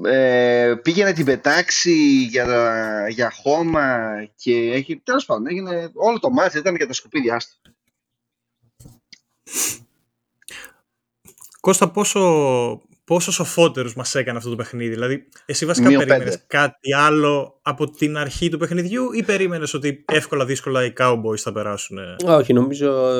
ε, 0.03 0.75
πήγε 0.81 1.03
να 1.03 1.13
την 1.13 1.25
πετάξει 1.25 2.23
για, 2.29 3.07
για 3.09 3.31
χώμα 3.31 4.09
και 4.35 4.71
έχει, 4.71 4.97
τέλος 4.97 5.25
πάντων, 5.25 5.47
έγινε, 5.47 5.91
όλο 5.93 6.19
το 6.19 6.29
μάτι 6.29 6.57
ήταν 6.57 6.75
για 6.75 6.87
τα 6.87 6.93
σκουπίδια 6.93 7.37
του. 7.37 7.75
Κώστα, 11.59 11.89
πόσο, 11.91 12.81
πόσος 13.03 13.33
σοφότερους 13.33 13.95
μας 13.95 14.15
έκανε 14.15 14.37
αυτό 14.37 14.49
το 14.49 14.55
παιχνίδι; 14.55 14.89
Δηλαδή, 14.89 15.27
εσύ 15.45 15.65
βασικά 15.65 15.87
περίμενες 15.87 16.43
κάτι 16.47 16.93
άλλο 16.93 17.59
από 17.61 17.89
την 17.89 18.17
αρχή 18.17 18.49
του 18.49 18.57
παιχνιδιού 18.57 19.11
ή 19.11 19.23
περίμενες 19.23 19.73
ότι 19.73 20.05
εύκολα 20.11 20.45
δύσκολα 20.45 20.85
οι 20.85 20.93
Cowboys 20.97 21.37
θα 21.37 21.51
περάσουν; 21.51 21.97
Όχι, 22.25 22.53
νομίζω 22.53 23.17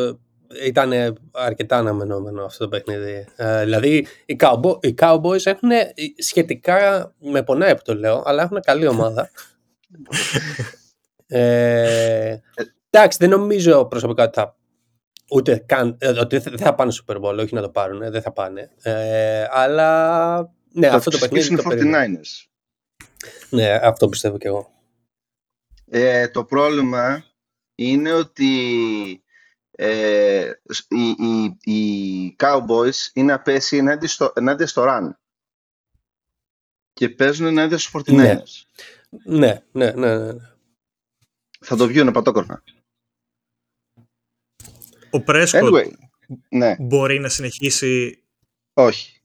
ήταν 0.65 1.17
αρκετά 1.31 1.77
αναμενόμενο 1.77 2.43
αυτό 2.43 2.63
το 2.63 2.69
παιχνίδι. 2.69 3.27
Ε, 3.35 3.63
δηλαδή, 3.63 4.07
οι, 4.25 4.35
Cowboys, 4.39 4.77
οι 4.85 4.93
Cowboys 4.97 5.41
έχουν 5.43 5.69
σχετικά, 6.17 7.13
με 7.19 7.43
πονάει 7.43 7.75
που 7.75 7.81
το 7.83 7.95
λέω, 7.95 8.23
αλλά 8.25 8.43
έχουν 8.43 8.59
καλή 8.61 8.87
ομάδα. 8.87 9.29
ε, 11.27 12.37
εντάξει, 12.89 13.17
δεν 13.21 13.29
νομίζω 13.29 13.85
προσωπικά 13.85 14.23
ότι 14.23 14.39
θα 14.39 14.58
ούτε 15.29 15.63
καν, 15.65 15.97
ε, 15.99 16.07
ότι 16.07 16.37
δεν 16.37 16.57
θα 16.57 16.75
πάνε 16.75 16.91
στο 16.91 17.03
Super 17.07 17.21
Bowl, 17.21 17.37
όχι 17.37 17.53
να 17.53 17.61
το 17.61 17.69
πάρουν, 17.69 18.11
δεν 18.11 18.21
θα 18.21 18.31
πάνε. 18.31 18.71
Ε, 18.81 19.47
αλλά 19.51 20.51
ναι, 20.71 20.87
αυτό 20.87 21.09
το 21.09 21.17
παιχνίδι 21.17 21.55
το 21.55 21.63
49ers. 21.65 22.47
Ναι, 23.49 23.73
αυτό 23.73 24.09
πιστεύω 24.09 24.37
κι 24.37 24.47
εγώ. 24.47 24.71
Ε, 25.85 26.27
το 26.27 26.43
πρόβλημα 26.43 27.25
είναι 27.75 28.13
ότι 28.13 29.23
ε, 29.71 30.51
οι, 30.87 31.09
οι, 31.09 31.57
οι 31.73 32.35
Cowboys 32.39 33.09
είναι 33.13 33.33
απέσει 33.33 33.77
ενάντια 33.77 34.07
στο, 34.07 34.33
ενάντια 34.35 34.67
στο 34.67 34.85
run 34.87 35.09
και 36.93 37.09
παίζουν 37.09 37.45
ενάντια 37.45 37.77
στους 37.77 38.03
49ers. 38.07 38.13
Ναι. 38.15 38.41
Ναι, 39.23 39.61
ναι, 39.71 39.91
ναι, 39.91 40.17
ναι. 40.17 40.33
Θα 41.59 41.75
το 41.75 41.87
βγουν 41.87 42.11
πατόκορφα. 42.11 42.63
Ο 45.09 45.21
Πρέσκοτ 45.21 45.85
ναι. 46.49 46.75
μπορεί 46.79 47.19
να 47.19 47.29
συνεχίσει 47.29 48.23
όχι 48.73 49.19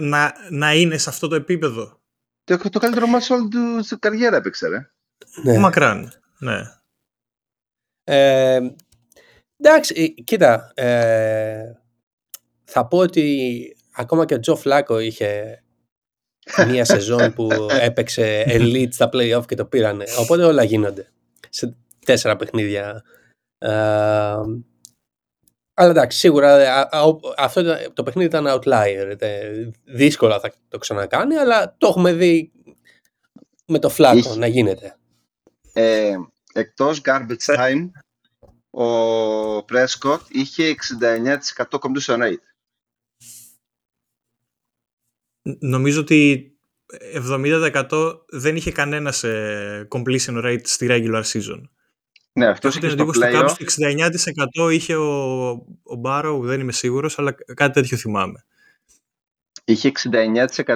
να, 0.00 0.34
να 0.50 0.74
είναι 0.74 0.98
σε 0.98 1.10
αυτό 1.10 1.28
το 1.28 1.34
επίπεδο. 1.34 2.00
Το, 2.44 2.70
το 2.70 2.78
καλύτερο 2.78 3.06
μάτσο 3.06 3.34
όλη 3.34 3.48
του 3.88 3.98
καριέρα 3.98 4.36
έπαιξε, 4.36 4.68
ρε. 4.68 4.90
Ναι. 5.42 5.58
Μακράν, 5.58 6.12
ναι. 6.38 6.60
Ε, 8.04 8.60
εντάξει, 9.56 10.14
ε, 10.16 10.22
κοίτα, 10.22 10.72
ε, 10.74 11.72
θα 12.64 12.86
πω 12.86 12.98
ότι 12.98 13.76
ακόμα 13.92 14.24
και 14.24 14.34
ο 14.34 14.40
Τζο 14.40 14.56
Φλάκο 14.56 14.98
είχε 14.98 15.62
μία 16.66 16.84
σεζόν 16.94 17.32
που 17.32 17.48
έπαιξε 17.80 18.44
elite 18.48 18.92
στα 18.92 19.08
playoff 19.12 19.42
και 19.46 19.54
το 19.54 19.64
πήρανε. 19.64 20.04
Οπότε 20.18 20.44
όλα 20.44 20.64
γίνονται 20.64 21.12
σε 21.48 21.76
τέσσερα 22.04 22.36
παιχνίδια 22.36 23.04
αλλά 25.74 25.90
εντάξει, 25.90 26.18
σίγουρα 26.18 26.88
αυτό 27.36 27.76
το 27.92 28.02
παιχνίδι 28.02 28.28
ήταν 28.28 28.44
outlier. 28.48 29.16
Δύσκολα 29.84 30.40
θα 30.40 30.52
το 30.68 30.78
ξανακάνει, 30.78 31.36
αλλά 31.36 31.76
το 31.78 31.86
έχουμε 31.86 32.12
δει 32.12 32.52
με 33.66 33.78
το 33.78 33.88
φλάκο 33.88 34.34
να 34.34 34.46
γίνεται. 34.46 34.96
Ε, 35.72 36.16
εκτός 36.52 37.00
garbage 37.04 37.56
time, 37.56 37.90
ο 38.70 39.58
Prescott 39.58 40.20
είχε 40.28 40.74
69% 40.98 41.68
completion 41.68 42.18
rate. 42.18 42.42
Νομίζω 45.58 46.00
ότι 46.00 46.52
70% 47.14 48.20
δεν 48.28 48.56
είχε 48.56 48.72
κανένα 48.72 49.12
σε 49.12 49.28
completion 49.90 50.44
rate 50.44 50.60
στη 50.64 50.86
regular 50.90 51.22
season. 51.24 51.62
Ναι, 52.32 52.46
αυτός 52.46 52.76
είχες 52.76 52.92
στο 52.92 53.10
play 53.14 53.44
69% 54.66 54.72
είχε 54.72 54.96
ο, 54.96 55.48
ο 55.82 55.94
Μπάρο, 55.98 56.38
δεν 56.38 56.60
είμαι 56.60 56.72
σίγουρος, 56.72 57.18
αλλά 57.18 57.34
κάτι 57.54 57.72
τέτοιο 57.72 57.96
θυμάμαι. 57.96 58.44
Είχε 59.64 59.92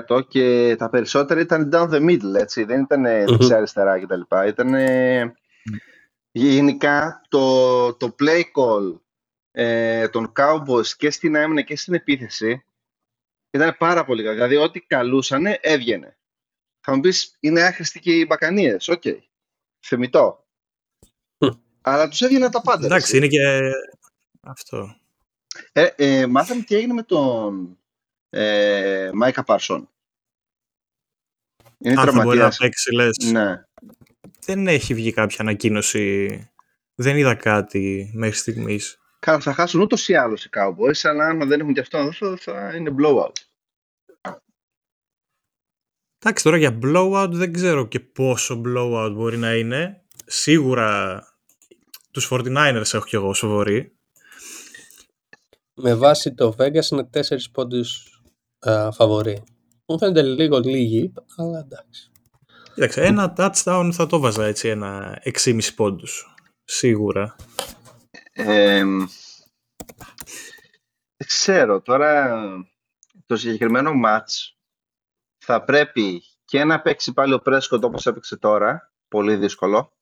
69% 0.09 0.29
και 0.29 0.77
τα 0.79 0.91
περισσότερα 0.91 1.41
ήταν 1.41 1.71
down 1.73 1.91
the 1.91 2.09
middle, 2.09 2.35
έτσι. 2.39 2.65
Δεν 2.65 2.81
ήταν 2.81 3.03
δεξιά-αριστερά 3.03 4.01
κτλ. 4.01 4.21
Ήταν 4.47 4.75
γενικά 6.33 7.21
το, 7.29 7.95
το 7.95 8.15
play 8.19 8.41
call 8.41 9.01
ε, 9.51 10.09
των 10.09 10.33
Cowboys 10.37 10.87
και 10.87 11.11
στην 11.11 11.37
άμυνα 11.37 11.63
και 11.63 11.77
στην 11.77 11.95
επίθεση 11.95 12.65
ήταν 13.51 13.77
πάρα 13.79 14.05
πολύ 14.05 14.23
καλό. 14.23 14.35
Δηλαδή, 14.35 14.57
ό,τι 14.57 14.81
καλούσανε 14.81 15.59
έβγαινε. 15.61 16.17
Θα 16.81 16.95
μου 16.95 17.01
πεις, 17.01 17.37
είναι 17.41 17.63
άχρηστοι 17.63 18.01
και 18.01 18.13
οι 18.13 18.25
Μπακανίε. 18.29 18.77
Οκ. 18.89 19.03
Okay. 19.05 19.19
Θεμητό. 19.81 20.42
Αλλά 21.83 22.09
τους 22.09 22.21
έβγαινε 22.21 22.51
τα 22.51 22.61
πάντα. 22.61 22.87
Εντάξει, 22.87 23.17
είναι 23.17 23.27
και 23.27 23.71
αυτό. 24.41 24.97
Ε, 25.73 25.89
ε, 25.97 26.27
μάθαμε 26.27 26.63
τι 26.63 26.75
έγινε 26.75 26.93
με 26.93 27.03
τον 27.03 27.79
ε, 28.31 29.11
Micah 29.13 29.45
Parsons. 29.45 29.89
Είναι 31.79 31.95
τραυματίας. 31.95 32.25
μπορεί 32.25 32.39
να 32.39 32.51
παίξει, 32.59 32.95
λες. 32.95 33.17
Ναι. 33.31 33.65
Δεν 34.45 34.67
έχει 34.67 34.95
βγει 34.95 35.13
κάποια 35.13 35.39
ανακοίνωση. 35.41 36.47
Δεν 36.95 37.17
είδα 37.17 37.35
κάτι 37.35 38.11
μέχρι 38.15 38.37
στιγμής. 38.37 38.99
Καλά, 39.19 39.41
θα 39.41 39.55
χάσουν 39.55 39.81
ούτως 39.81 40.09
ή 40.09 40.15
άλλως 40.15 40.45
οι 40.45 40.49
Cowboys, 40.53 41.01
αλλά 41.03 41.27
αν 41.27 41.49
δεν 41.49 41.61
έχουν 41.61 41.75
και 41.75 41.81
αυτό 41.81 42.13
θα, 42.13 42.37
θα 42.37 42.75
είναι 42.77 42.95
blowout. 42.99 43.33
Εντάξει, 46.19 46.45
τώρα 46.45 46.57
για 46.57 46.79
blowout 46.83 47.29
δεν 47.31 47.53
ξέρω 47.53 47.87
και 47.87 48.01
πόσο 48.01 48.63
blowout 48.67 49.11
μπορεί 49.15 49.37
να 49.37 49.55
είναι. 49.55 50.03
Σίγουρα 50.27 51.27
τους 52.13 52.29
49ers 52.31 52.95
έχω 52.95 53.05
κι 53.05 53.15
εγώ 53.15 53.35
σοβαρή. 53.35 53.97
Με 55.75 55.95
βάση 55.95 56.35
το 56.35 56.55
Vegas 56.59 56.91
είναι 56.91 57.11
4 57.13 57.21
πόντους 57.53 58.21
uh, 58.67 58.89
φαβορή. 58.93 59.43
Μου 59.87 59.99
φαίνεται 59.99 60.23
λίγο 60.23 60.59
λίγοι, 60.59 61.13
αλλά 61.37 61.59
εντάξει. 61.59 62.11
Κοίταξε, 62.75 63.03
ένα 63.03 63.35
touchdown 63.37 63.91
θα 63.93 64.07
το 64.07 64.19
βάζα 64.19 64.45
έτσι, 64.45 64.69
ένα 64.69 65.23
6,5 65.45 65.61
πόντους. 65.77 66.35
Σίγουρα. 66.65 67.37
Ε, 68.33 68.85
ξέρω, 71.27 71.81
τώρα 71.81 72.39
το 73.27 73.37
συγκεκριμένο 73.37 73.91
match 74.07 74.55
θα 75.45 75.65
πρέπει 75.65 76.23
και 76.45 76.65
να 76.65 76.81
παίξει 76.81 77.13
πάλι 77.13 77.33
ο 77.33 77.39
Πρέσκοτ 77.39 77.85
όπως 77.85 78.07
έπαιξε 78.07 78.37
τώρα, 78.37 78.93
πολύ 79.09 79.37
δύσκολο, 79.37 79.79
ε, 79.79 80.02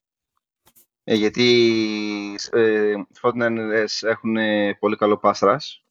γιατί 1.14 2.38
ε, 2.52 2.90
οι 2.90 3.06
Fortnite 3.22 3.86
έχουν 4.00 4.36
πολύ 4.78 4.96
καλό 4.96 5.18
πάστρας 5.18 5.84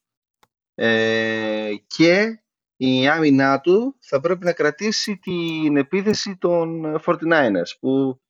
ε, 0.76 1.72
και 1.88 2.44
η 2.76 3.08
άμυνά 3.08 3.60
του 3.60 3.96
θα 4.00 4.20
πρέπει 4.20 4.46
να 4.46 4.54
κρατήσει 4.54 5.18
την 5.18 5.78
επίδεση 5.78 6.38
των 6.38 6.96
49ers 7.06 7.78
που 7.80 8.22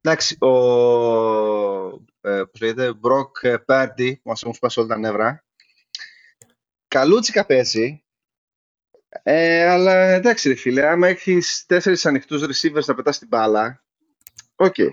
εντάξει 0.00 0.36
ο 0.40 0.50
ε, 2.20 2.42
πώς 2.50 2.60
λέγεται 2.60 2.92
Brock 3.02 3.56
Purdy 3.66 4.14
που 4.14 4.28
μας 4.28 4.42
έχουν 4.42 4.54
σπάσει 4.54 4.80
όλα 4.80 4.88
τα 4.88 4.98
νεύρα. 4.98 5.44
Καλούτσικα 6.88 7.46
πέσει 7.46 8.04
ε, 9.22 9.68
αλλά 9.68 9.92
εντάξει 9.92 10.48
ρε 10.48 10.54
φίλε 10.54 10.86
άμα 10.86 11.08
έχεις 11.08 11.64
τέσσερις 11.66 12.06
ανοιχτούς 12.06 12.42
receivers 12.42 12.84
να 12.84 12.94
πετάς 12.94 13.18
την 13.18 13.28
μπάλα 13.28 13.84
οκ. 14.56 14.74
okay. 14.78 14.90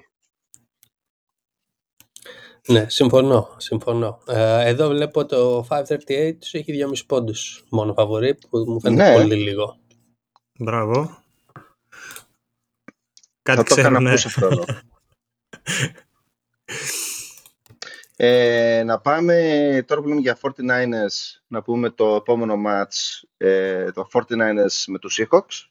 Ναι, 2.67 2.89
συμφωνώ. 2.89 3.55
συμφωνώ. 3.57 4.19
Ε, 4.27 4.67
εδώ 4.67 4.87
βλέπω 4.87 5.25
το 5.25 5.67
538 5.69 6.35
τους 6.39 6.53
έχει 6.53 6.85
2,5 6.89 7.05
πόντους 7.07 7.63
μόνο 7.69 7.93
φαβορή 7.93 8.35
που 8.35 8.57
μου 8.57 8.79
φαίνεται 8.79 9.09
ναι. 9.09 9.15
πολύ 9.15 9.35
λίγο. 9.35 9.77
Μπράβο. 10.59 11.23
Κάτι 13.41 13.57
Θα 13.57 13.63
το 13.63 13.79
έκανα 13.79 13.99
ναι. 13.99 14.17
χρόνο. 14.17 14.63
ε, 18.15 18.83
να 18.85 18.99
πάμε, 18.99 19.85
τώρα 19.87 20.01
που 20.01 20.07
λέμε 20.07 20.19
για 20.21 20.37
49ers, 20.41 21.41
να 21.47 21.61
πούμε 21.61 21.89
το 21.89 22.15
επόμενο 22.15 22.55
match, 22.67 23.23
ε, 23.37 23.91
το 23.91 24.07
49ers 24.13 24.83
με 24.87 24.99
τους 24.99 25.19
Seahawks. 25.19 25.67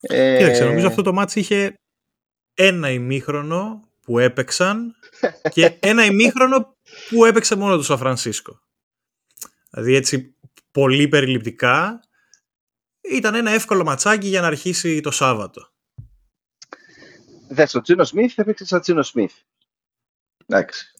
Ε, 0.00 0.38
Κοίταξε, 0.38 0.64
νομίζω 0.64 0.86
αυτό 0.86 1.02
το 1.02 1.22
match 1.22 1.34
είχε 1.34 1.74
ένα 2.54 2.90
ημίχρονο 2.90 3.85
που 4.06 4.18
έπαιξαν 4.18 4.94
και 5.52 5.76
ένα 5.80 6.04
ημίχρονο 6.04 6.76
που 7.08 7.24
έπαιξε 7.24 7.56
μόνο 7.56 7.76
το 7.76 7.82
Σαν 7.82 7.98
Φρανσίσκο. 7.98 8.60
Δηλαδή 9.70 9.94
έτσι 9.94 10.34
πολύ 10.70 11.08
περιληπτικά 11.08 12.00
ήταν 13.00 13.34
ένα 13.34 13.50
εύκολο 13.50 13.84
ματσάκι 13.84 14.28
για 14.28 14.40
να 14.40 14.46
αρχίσει 14.46 15.00
το 15.00 15.10
Σάββατο. 15.10 15.70
Δες, 17.48 17.74
ο 17.74 17.80
Τζίνο 17.80 18.04
Σμιθ 18.04 18.38
έπαιξε 18.38 18.64
σαν 18.64 18.80
Τζίνο 18.80 19.02
Σμιθ. 19.02 19.32
Εντάξει. 20.46 20.92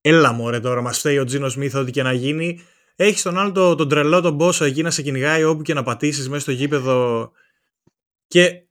Έλα 0.00 0.32
μωρέ 0.32 0.60
τώρα, 0.60 0.82
μας 0.82 0.98
φταίει 0.98 1.18
ο 1.18 1.24
Τζίνο 1.24 1.48
Σμιθ 1.48 1.74
ό,τι 1.74 1.90
και 1.90 2.02
να 2.02 2.12
γίνει. 2.12 2.60
Έχεις 2.96 3.22
τον 3.22 3.38
άλλο 3.38 3.52
τον, 3.52 3.76
τον 3.76 3.88
τρελό 3.88 4.20
τον 4.20 4.34
Μπόσο 4.34 4.64
εκεί 4.64 4.82
να 4.82 4.90
σε 4.90 5.02
κυνηγάει 5.02 5.44
όπου 5.44 5.62
και 5.62 5.74
να 5.74 5.82
πατήσεις 5.82 6.28
μέσα 6.28 6.40
στο 6.40 6.52
γήπεδο 6.52 7.30
και 8.26 8.66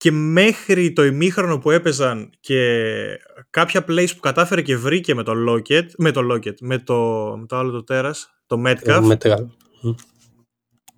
και 0.00 0.12
μέχρι 0.12 0.92
το 0.92 1.04
ημίχρονο 1.04 1.58
που 1.58 1.70
έπαιζαν 1.70 2.30
και 2.40 3.20
κάποια 3.50 3.84
plays 3.88 4.08
που 4.14 4.20
κατάφερε 4.20 4.62
και 4.62 4.76
βρήκε 4.76 5.14
με 5.14 5.22
το 5.22 5.32
Locket, 5.48 5.86
με 5.96 6.10
το 6.10 6.20
Locket, 6.32 6.60
με 6.60 6.78
το, 6.78 6.96
με 7.38 7.46
το 7.46 7.56
άλλο 7.56 7.70
το 7.70 7.84
τέρας, 7.84 8.30
το 8.46 8.62
Metcalf, 8.66 9.16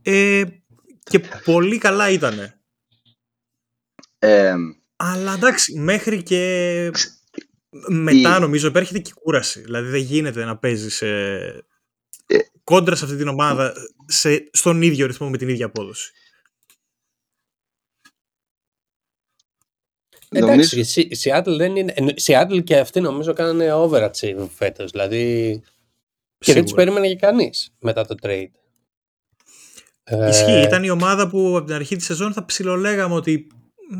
ε, 0.02 0.44
και 1.02 1.20
πολύ 1.44 1.78
καλά 1.78 2.10
ήτανε. 2.10 2.60
Αλλά 4.96 5.34
εντάξει, 5.34 5.78
μέχρι 5.78 6.22
και 6.22 6.90
μετά 7.88 8.38
νομίζω 8.38 8.68
υπέρχεται 8.68 8.98
και 8.98 9.12
κούραση. 9.14 9.60
Δηλαδή 9.60 9.88
δεν 9.90 10.00
γίνεται 10.00 10.44
να 10.44 10.58
παίζεις 10.58 10.96
σε... 10.96 11.08
Ε. 12.26 12.38
κόντρα 12.64 12.94
σε 12.94 13.04
αυτή 13.04 13.16
την 13.16 13.28
ομάδα 13.28 13.72
σε... 14.06 14.48
στον 14.52 14.82
ίδιο 14.82 15.06
ρυθμό 15.06 15.30
με 15.30 15.36
την 15.36 15.48
ίδια 15.48 15.66
απόδοση. 15.66 16.12
Εντάξει, 20.32 20.80
η 20.96 21.16
Seattle 21.22 21.56
δεν 21.56 21.76
είναι. 21.76 21.94
Seattle 22.24 22.64
και 22.64 22.78
αυτοί 22.78 23.00
νομίζω 23.00 23.32
κάνανε 23.32 23.68
overachieve 23.72 24.48
φέτος. 24.54 24.90
Δηλαδή. 24.90 25.62
Και 26.38 26.52
δεν 26.52 26.62
τους 26.62 26.72
περίμενε 26.72 27.08
και 27.08 27.16
κανείς 27.16 27.74
μετά 27.78 28.04
το 28.04 28.14
trade. 28.22 28.50
Ισχύει. 30.28 30.50
Ε... 30.50 30.62
Ήταν 30.62 30.84
η 30.84 30.90
ομάδα 30.90 31.28
που 31.28 31.56
από 31.56 31.66
την 31.66 31.74
αρχή 31.74 31.96
της 31.96 32.04
σεζόν 32.04 32.32
θα 32.32 32.44
ψιλολέγαμε 32.44 33.14
ότι 33.14 33.46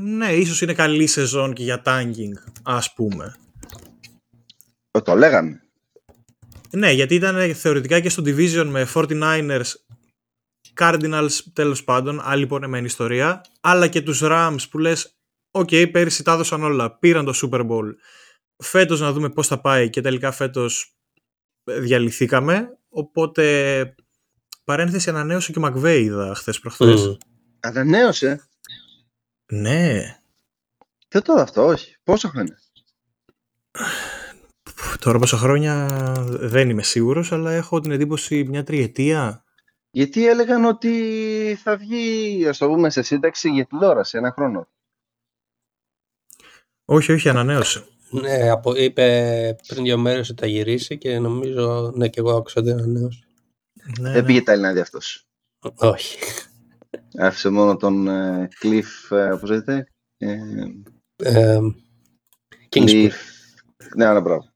ναι, 0.01 0.33
ίσως 0.33 0.61
είναι 0.61 0.75
καλή 0.75 1.07
σεζόν 1.07 1.53
και 1.53 1.63
για 1.63 1.83
tanking, 1.85 2.53
ας 2.63 2.93
πούμε. 2.95 3.37
Το, 4.91 5.03
το 5.03 5.15
λέγαμε. 5.15 5.63
Ναι, 6.71 6.91
γιατί 6.91 7.15
ήταν 7.15 7.55
θεωρητικά 7.55 8.01
και 8.01 8.09
στο 8.09 8.23
Division 8.27 8.67
με 8.67 8.87
49ers, 8.95 9.71
Cardinals 10.81 11.39
τέλος 11.53 11.85
πάντων, 11.85 12.21
άλλη 12.25 12.47
πονεμένη 12.47 12.87
ιστορία, 12.87 13.45
αλλά 13.61 13.89
και 13.89 14.03
τους 14.03 14.21
Rams 14.23 14.69
που 14.71 14.79
λες 14.79 15.17
Οκ, 15.55 15.69
okay, 15.71 15.89
πέρυσι 15.93 16.23
τα 16.23 16.33
έδωσαν 16.33 16.63
όλα. 16.63 16.99
Πήραν 16.99 17.25
το 17.25 17.33
Super 17.43 17.61
Bowl. 17.69 17.95
Φέτος 18.57 19.01
να 19.01 19.13
δούμε 19.13 19.31
πώς 19.31 19.47
θα 19.47 19.61
πάει 19.61 19.91
και 19.91 20.01
τελικά 20.01 20.31
φέτος 20.33 20.97
ε, 21.65 21.81
διαλυθήκαμε. 21.81 22.79
Οπότε 22.89 23.95
παρένθεση 24.65 25.11
ανανέωσε 25.11 25.53
και 25.53 25.59
ο 25.59 25.63
McVay 25.65 26.01
είδα 26.01 26.35
χθες 26.35 26.59
προχθές. 26.59 27.09
Mm. 27.09 27.17
Ανανέωσε; 27.61 28.49
Ναι. 29.53 30.17
Δεν 31.09 31.23
το 31.23 31.33
αυτό, 31.33 31.67
όχι. 31.67 31.97
Πόσα 32.05 32.29
χρόνια; 32.29 32.59
Τώρα 34.99 35.19
πόσα 35.19 35.37
χρόνια 35.37 35.87
δεν 36.29 36.71
είμαι 36.71 36.83
σίγουρος, 36.83 37.33
αλλά 37.33 37.53
έχω 37.53 37.81
την 37.81 37.91
εντύπωση 37.91 38.45
μια 38.45 38.63
τριετία. 38.65 39.45
Γιατί 39.91 40.29
έλεγαν 40.29 40.65
ότι 40.65 41.59
θα 41.63 41.77
βγει, 41.77 42.47
ας 42.49 42.59
το 42.59 42.67
πούμε, 42.67 42.91
σε 42.91 43.03
σύνταξη 43.03 43.51
για 43.51 43.67
τηλεόραση 43.67 44.19
ένα 44.19 44.33
χρόνο. 44.33 44.69
Όχι, 46.85 47.13
όχι, 47.13 47.29
ανανέωσε. 47.29 47.87
Ναι, 48.11 48.51
από, 48.51 48.75
είπε 48.75 49.57
πριν 49.67 49.85
δύο 49.85 49.99
μέρες 49.99 50.31
ότι 50.31 50.41
θα 50.41 50.47
γυρίσει 50.47 50.99
και 50.99 51.19
νομίζω, 51.19 51.93
ναι, 51.95 52.09
και 52.09 52.21
εγώ 52.21 52.37
άκουσα 52.37 52.61
ότι 52.61 52.71
ανανέωσε. 52.71 53.25
Ναι, 54.01 54.11
Δεν 54.11 54.21
ναι. 54.21 54.27
πήγε 54.27 54.43
τα 54.43 54.53
Ελληνάδια 54.53 54.83
αυτός. 54.83 55.27
Όχι. 55.77 56.19
Άφησε 57.19 57.49
μόνο 57.49 57.77
τον 57.77 58.07
uh, 58.09 58.47
Cliff, 58.63 59.17
uh, 59.17 59.37
πώς 59.41 59.51
λέγεται. 59.51 59.87
Ε, 61.17 61.59
Cliff. 62.69 63.13
Ναι, 63.97 64.05
άρα 64.05 64.21
μπράβο. 64.21 64.51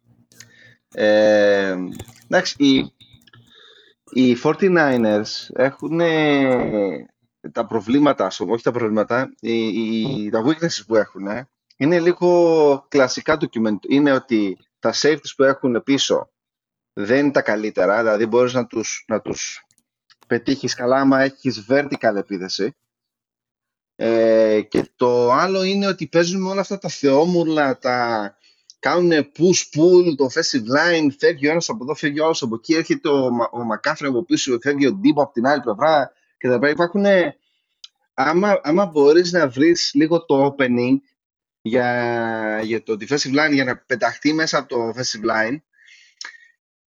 Ε, 0.95 1.77
εντάξει, 2.29 2.55
οι, 2.59 2.93
οι 4.11 4.37
49ers 4.43 5.25
έχουν 5.53 6.01
τα 7.53 7.67
προβλήματα, 7.67 8.31
όχι 8.49 8.62
τα 8.62 8.73
προβλήματα, 8.73 9.35
οι, 9.41 9.67
οι, 9.67 10.31
τα 10.31 10.45
weaknesses 10.47 10.85
που 10.87 10.97
έχουν 10.97 11.27
είναι 11.77 12.01
λίγο 12.01 12.87
κλασικά 12.89 13.39
document. 13.41 13.79
Είναι 13.89 14.12
ότι 14.12 14.59
τα 14.79 14.95
safeties 14.95 15.35
που 15.37 15.43
έχουν 15.43 15.83
πίσω 15.83 16.31
δεν 16.93 17.19
είναι 17.19 17.31
τα 17.31 17.43
καλύτερα, 17.43 18.03
δηλαδή 18.03 18.27
μπορείς 18.27 18.53
να 18.53 18.67
τους, 18.67 19.05
να 19.07 19.21
τους 19.21 19.67
πετύχεις 20.27 20.75
καλά 20.75 20.97
άμα 20.97 21.23
έχεις 21.23 21.67
vertical 21.69 22.15
επίδεση. 22.17 22.77
Ε, 23.97 24.61
και 24.61 24.91
το 24.97 25.33
άλλο 25.33 25.62
είναι 25.62 25.87
ότι 25.87 26.07
παίζουν 26.07 26.43
με 26.43 26.49
όλα 26.49 26.61
αυτά 26.61 26.79
τα 26.79 26.89
θεόμουρλα, 26.89 27.79
τα 27.79 28.31
κάνουν 28.79 29.11
push-pull, 29.11 30.15
το 30.17 30.29
offensive 30.33 30.65
line, 30.77 31.09
φεύγει 31.19 31.47
ο 31.47 31.51
ένας 31.51 31.69
από 31.69 31.85
εδώ, 31.85 31.95
φεύγει 31.95 32.21
ο 32.21 32.25
άλλος 32.25 32.43
από 32.43 32.55
εκεί, 32.55 32.75
έρχεται 32.75 33.09
ο, 33.09 33.31
ο 33.53 33.65
Μακάφρε 33.65 34.09
από 34.09 34.25
πίσω, 34.25 34.59
φεύγει 34.61 34.87
ο 34.87 34.93
Ντίμπο 34.93 35.23
από 35.23 35.33
την 35.33 35.47
άλλη 35.47 35.61
πλευρά 35.61 36.12
και 36.39 36.49
τα 36.49 36.69
υπάρχουν 36.69 37.05
άμα, 38.15 38.61
άμα 38.62 38.87
μπορείς 38.87 39.33
να 39.33 39.49
βρεις 39.49 39.91
λίγο 39.95 40.25
το 40.25 40.55
opening 40.59 40.97
για, 41.67 42.61
για 42.65 42.83
το 42.83 42.97
defensive 43.01 43.35
line 43.39 43.53
για 43.53 43.65
να 43.65 43.77
πεταχτεί 43.77 44.33
μέσα 44.33 44.59
από 44.59 44.69
το 44.69 44.89
offensive 44.89 45.31
line 45.31 45.57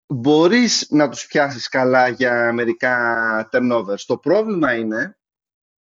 μπορείς 0.06 0.86
να 0.90 1.08
τους 1.08 1.26
πιάσεις 1.26 1.68
καλά 1.68 2.08
για 2.08 2.52
μερικά 2.52 3.48
turnovers. 3.52 4.00
Το 4.06 4.16
πρόβλημα 4.16 4.74
είναι 4.74 5.18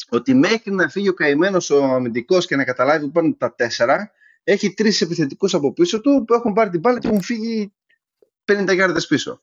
ότι 0.09 0.33
μέχρι 0.33 0.71
να 0.71 0.89
φύγει 0.89 1.09
ο 1.09 1.13
καημένος 1.13 1.69
ο 1.69 1.83
αμυντικός 1.83 2.45
και 2.45 2.55
να 2.55 2.63
καταλάβει 2.63 3.05
που 3.05 3.11
πάνε 3.11 3.33
τα 3.33 3.55
τέσσερα, 3.55 4.11
έχει 4.43 4.73
τρεις 4.73 5.01
επιθετικούς 5.01 5.53
από 5.53 5.73
πίσω 5.73 6.01
του 6.01 6.23
που 6.27 6.33
έχουν 6.33 6.53
πάρει 6.53 6.69
την 6.69 6.79
μπάλα 6.79 6.99
και 6.99 7.07
έχουν 7.07 7.21
φύγει 7.21 7.73
50 8.45 8.73
γιάρδες 8.73 9.07
πίσω. 9.07 9.41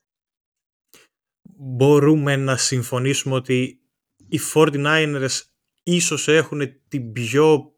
Μπορούμε 1.59 2.35
να 2.35 2.57
συμφωνήσουμε 2.57 3.35
ότι 3.35 3.81
οι 4.27 4.39
49ers 4.53 5.41
ίσως 5.83 6.27
έχουν 6.27 6.81
την 6.87 7.11
πιο 7.11 7.76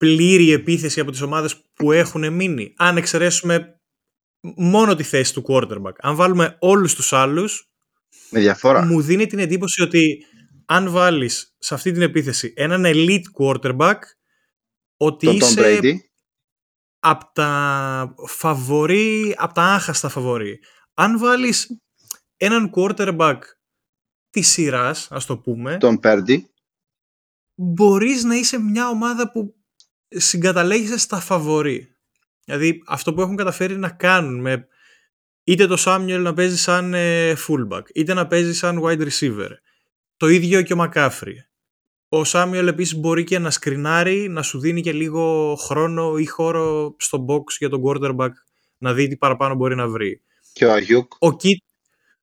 πλήρη 0.00 0.52
επίθεση 0.52 1.00
από 1.00 1.10
τις 1.10 1.20
ομάδες 1.20 1.62
που 1.74 1.92
έχουν 1.92 2.32
μείνει. 2.32 2.74
Αν 2.76 2.96
εξαιρέσουμε 2.96 3.80
μόνο 4.56 4.94
τη 4.94 5.02
θέση 5.02 5.32
του 5.34 5.44
quarterback. 5.48 5.92
Αν 5.98 6.16
βάλουμε 6.16 6.56
όλους 6.60 6.94
τους 6.94 7.12
άλλους, 7.12 7.70
με 8.30 8.40
διαφορά. 8.40 8.84
μου 8.84 9.00
δίνει 9.00 9.26
την 9.26 9.38
εντύπωση 9.38 9.82
ότι 9.82 10.24
αν 10.66 10.90
βάλεις 10.90 11.54
σε 11.58 11.74
αυτή 11.74 11.92
την 11.92 12.02
επίθεση 12.02 12.52
έναν 12.56 12.82
elite 12.86 13.22
quarterback, 13.38 13.98
ότι 14.96 15.26
Τον 15.26 15.36
είσαι 15.36 16.10
από 16.98 17.30
τα 17.32 18.14
φαβορή, 18.26 19.34
από 19.38 19.54
τα 19.54 19.62
άχαστα 19.62 20.08
φαβορή. 20.08 20.58
Αν 20.94 21.18
βάλεις 21.18 21.80
έναν 22.36 22.70
quarterback 22.74 23.38
της 24.30 24.48
σειράς, 24.48 25.08
ας 25.10 25.26
το 25.26 25.38
πούμε, 25.38 25.78
Τον 25.78 25.98
Πέρντι. 25.98 26.50
μπορείς 27.54 28.24
να 28.24 28.34
είσαι 28.34 28.58
μια 28.58 28.88
ομάδα 28.88 29.30
που 29.30 29.54
συγκαταλέγεσαι 30.10 30.98
στα 30.98 31.20
φαβορή. 31.20 31.96
Δηλαδή 32.44 32.82
αυτό 32.86 33.14
που 33.14 33.20
έχουν 33.20 33.36
καταφέρει 33.36 33.76
να 33.76 33.90
κάνουν 33.90 34.40
με 34.40 34.66
είτε 35.44 35.66
το 35.66 35.76
Samuel 35.78 36.20
να 36.20 36.34
παίζει 36.34 36.56
σαν 36.58 36.94
ε, 36.94 37.34
fullback, 37.48 37.82
είτε 37.94 38.14
να 38.14 38.26
παίζει 38.26 38.54
σαν 38.54 38.80
wide 38.84 39.08
receiver. 39.08 39.50
Το 40.16 40.28
ίδιο 40.28 40.62
και 40.62 40.72
ο 40.72 40.76
McCaffrey. 40.80 41.34
Ο 42.08 42.22
Samuel 42.26 42.66
επίσης 42.66 42.94
μπορεί 42.94 43.24
και 43.24 43.38
να 43.38 43.50
σκρινάρει, 43.50 44.28
να 44.28 44.42
σου 44.42 44.58
δίνει 44.60 44.82
και 44.82 44.92
λίγο 44.92 45.54
χρόνο 45.54 46.16
ή 46.16 46.26
χώρο 46.26 46.96
στο 46.98 47.24
box 47.28 47.44
για 47.58 47.68
τον 47.68 47.82
quarterback 47.84 48.30
να 48.78 48.92
δει 48.92 49.08
τι 49.08 49.16
παραπάνω 49.16 49.54
μπορεί 49.54 49.74
να 49.74 49.88
βρει. 49.88 50.22
Και 50.52 50.64
ο 50.64 50.72
Αγιούκ. 50.72 51.12
Ο, 51.12 51.28
Kit, 51.28 51.62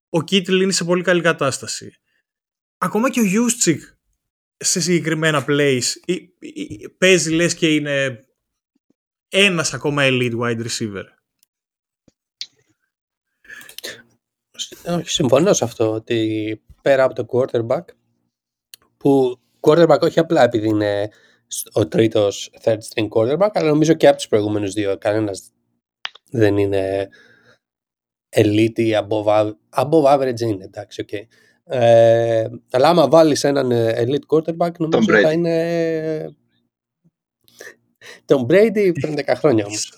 ο 0.10 0.18
Kittle 0.18 0.62
είναι 0.62 0.72
σε 0.72 0.84
πολύ 0.84 1.04
καλή 1.04 1.22
κατάσταση. 1.22 1.92
Ακόμα 2.78 3.10
και 3.10 3.20
ο 3.20 3.24
Juszczyk 3.24 3.78
σε 4.58 4.82
συγκεκριμένα 4.82 5.46
plays 5.48 5.84
ή- 6.06 6.30
ή- 6.40 6.90
παίζει 6.90 7.32
λες 7.34 7.56
και 7.56 7.76
είναι 7.76 8.26
ένας 9.30 9.74
ακόμα 9.74 10.02
elite 10.06 10.40
wide 10.40 10.68
receiver. 10.68 11.04
Όχι, 14.86 15.10
συμφωνώ 15.10 15.54
σε 15.54 15.64
αυτό 15.64 15.92
ότι 15.92 16.62
πέρα 16.82 17.04
από 17.04 17.14
το 17.14 17.26
quarterback 17.32 17.84
που 18.98 19.40
quarterback 19.60 20.00
όχι 20.02 20.20
απλά 20.20 20.44
επειδή 20.44 20.68
είναι 20.68 21.10
ο 21.74 21.88
τρίτος 21.88 22.52
third 22.64 22.78
string 22.78 23.08
quarterback 23.10 23.50
αλλά 23.54 23.68
νομίζω 23.70 23.94
και 23.94 24.08
από 24.08 24.18
τους 24.18 24.28
προηγούμενους 24.28 24.74
δύο 24.74 24.98
κανένας 24.98 25.52
δεν 26.32 26.58
είναι 26.58 27.10
elite 28.36 28.80
ή 28.80 28.92
above, 28.94 29.26
av- 29.26 29.54
above 29.70 30.04
average 30.18 30.40
είναι 30.40 30.64
εντάξει 30.64 31.02
οκ. 31.02 31.10
Ε, 31.70 32.48
αλλά 32.72 32.90
άμα 32.90 33.08
βάλεις 33.08 33.44
έναν 33.44 33.72
ε, 33.72 34.04
elite 34.06 34.36
quarterback 34.36 34.72
νομίζω 34.78 35.00
Brady. 35.08 35.22
θα 35.22 35.32
είναι 35.32 36.36
τον 38.26 38.46
Brady 38.50 38.92
πριν 39.02 39.16
10 39.16 39.34
χρόνια 39.36 39.66
όμως. 39.66 39.94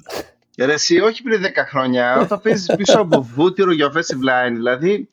Ρε, 0.57 0.73
εσύ, 0.73 0.99
όχι 0.99 1.23
πριν 1.23 1.43
10 1.43 1.47
χρόνια, 1.67 2.15
όταν 2.21 2.41
παίζει 2.41 2.75
πίσω 2.75 2.99
από 2.99 3.21
βούτυρο 3.21 3.71
για 3.71 3.91
offensive 3.91 4.47
line. 4.49 4.53
Δηλαδή, 4.53 5.09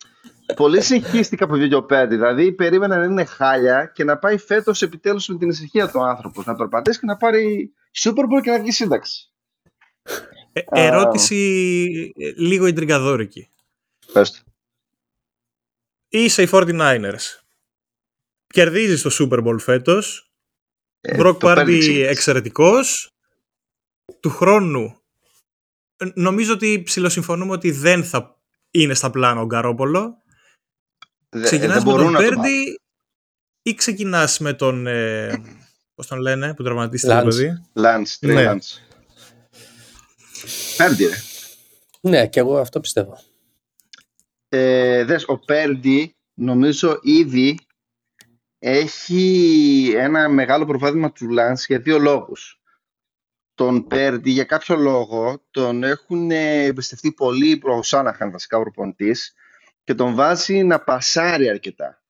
πολύ 0.56 0.80
συγχύστηκα 0.80 1.44
από 1.44 1.56
τον 1.56 1.82
Purdy. 1.82 2.14
Δηλαδή, 2.14 2.52
περίμενα 2.52 2.96
να 2.96 3.04
είναι 3.04 3.24
χάλια 3.24 3.90
και 3.94 4.04
να 4.04 4.18
πάει 4.18 4.38
φέτος 4.38 4.82
επιτέλους 4.82 5.28
με 5.28 5.38
την 5.38 5.48
ησυχία 5.48 5.90
του 5.90 6.04
άνθρωπος. 6.04 6.46
Να 6.46 6.54
περπατήσει 6.54 6.98
και 7.00 7.06
να 7.06 7.16
πάρει 7.16 7.72
Super 8.02 8.22
Bowl 8.22 8.40
και 8.42 8.50
να 8.50 8.60
βγει 8.60 8.70
σύνταξη. 8.70 9.30
Ε, 10.52 10.60
Α. 10.60 10.64
ερώτηση 10.82 12.12
ε, 12.18 12.30
λίγο 12.36 12.66
ιντριγκαδόρικη. 12.66 13.48
Πες 14.12 14.30
το. 14.30 14.38
Είσαι 16.08 16.42
οι 16.42 16.48
49ers. 16.52 17.40
Κερδίζεις 18.46 19.02
το 19.02 19.10
Super 19.18 19.44
Bowl 19.46 19.56
φέτος. 19.60 20.30
Ε, 21.00 21.16
Brock 21.20 21.36
το 21.38 21.46
παίρνει 21.46 21.74
Party 21.76 21.78
ξύλος. 21.78 22.08
εξαιρετικός. 22.08 23.10
Του 24.20 24.30
χρόνου 24.30 25.00
ε, 25.96 26.06
νομίζω 26.14 26.52
ότι 26.52 26.82
ψηλοσυμφωνούμε 26.82 27.52
ότι 27.52 27.70
δεν 27.70 28.04
θα 28.04 28.38
είναι 28.70 28.94
στα 28.94 29.10
πλάνα 29.10 29.40
ο 29.40 29.44
Γκαρόπολο. 29.46 30.22
Δε- 31.28 31.42
Ξεκινάς 31.44 31.76
δεν 31.76 31.84
με 31.86 31.90
μπορούν 31.90 32.04
τον 32.04 32.12
να 32.12 32.18
το 32.18 32.24
πάρουν. 32.24 32.42
Πέρντι 32.42 32.80
ή 33.62 33.74
ξεκινάς 33.74 34.38
με 34.38 34.52
τον... 34.52 34.86
Ε, 34.86 35.42
πώς 35.94 36.06
τον 36.06 36.18
λένε, 36.18 36.54
που 36.54 36.62
τραυματίστηκε 36.62 37.12
το 37.12 37.18
Lance. 37.20 37.24
παιδί; 37.24 37.62
Lance, 37.74 38.26
Trey 38.26 38.34
Ναι. 38.34 38.52
Lance. 38.52 38.80
Πέρντι, 40.76 41.04
ρε. 41.06 41.14
Ναι 42.00 42.26
και 42.28 42.40
εγώ 42.40 42.58
αυτό 42.58 42.80
πιστεύω. 42.80 43.20
Ε, 44.58 45.04
δες, 45.04 45.24
ο 45.28 45.38
Πέρντι 45.38 46.16
νομίζω 46.34 46.98
ήδη 47.02 47.58
έχει 48.58 49.92
ένα 49.96 50.28
μεγάλο 50.28 50.66
προβάδισμα 50.66 51.12
του 51.12 51.28
Λάνς 51.28 51.66
για 51.66 51.78
δύο 51.78 51.98
λόγους. 51.98 52.60
Τον 53.54 53.86
Πέρντι 53.86 54.30
για 54.30 54.44
κάποιο 54.44 54.76
λόγο 54.76 55.44
τον 55.50 55.82
έχουν 55.82 56.30
ε, 56.30 56.64
εμπιστευτεί 56.64 57.12
πολύ 57.12 57.60
ο 57.62 57.82
Σάναχαν 57.82 58.30
βασικά 58.30 58.58
ο 58.58 58.60
προπονητής 58.60 59.34
και 59.84 59.94
τον 59.94 60.14
βάζει 60.14 60.62
να 60.62 60.80
πασάρει 60.80 61.48
αρκετά. 61.48 62.02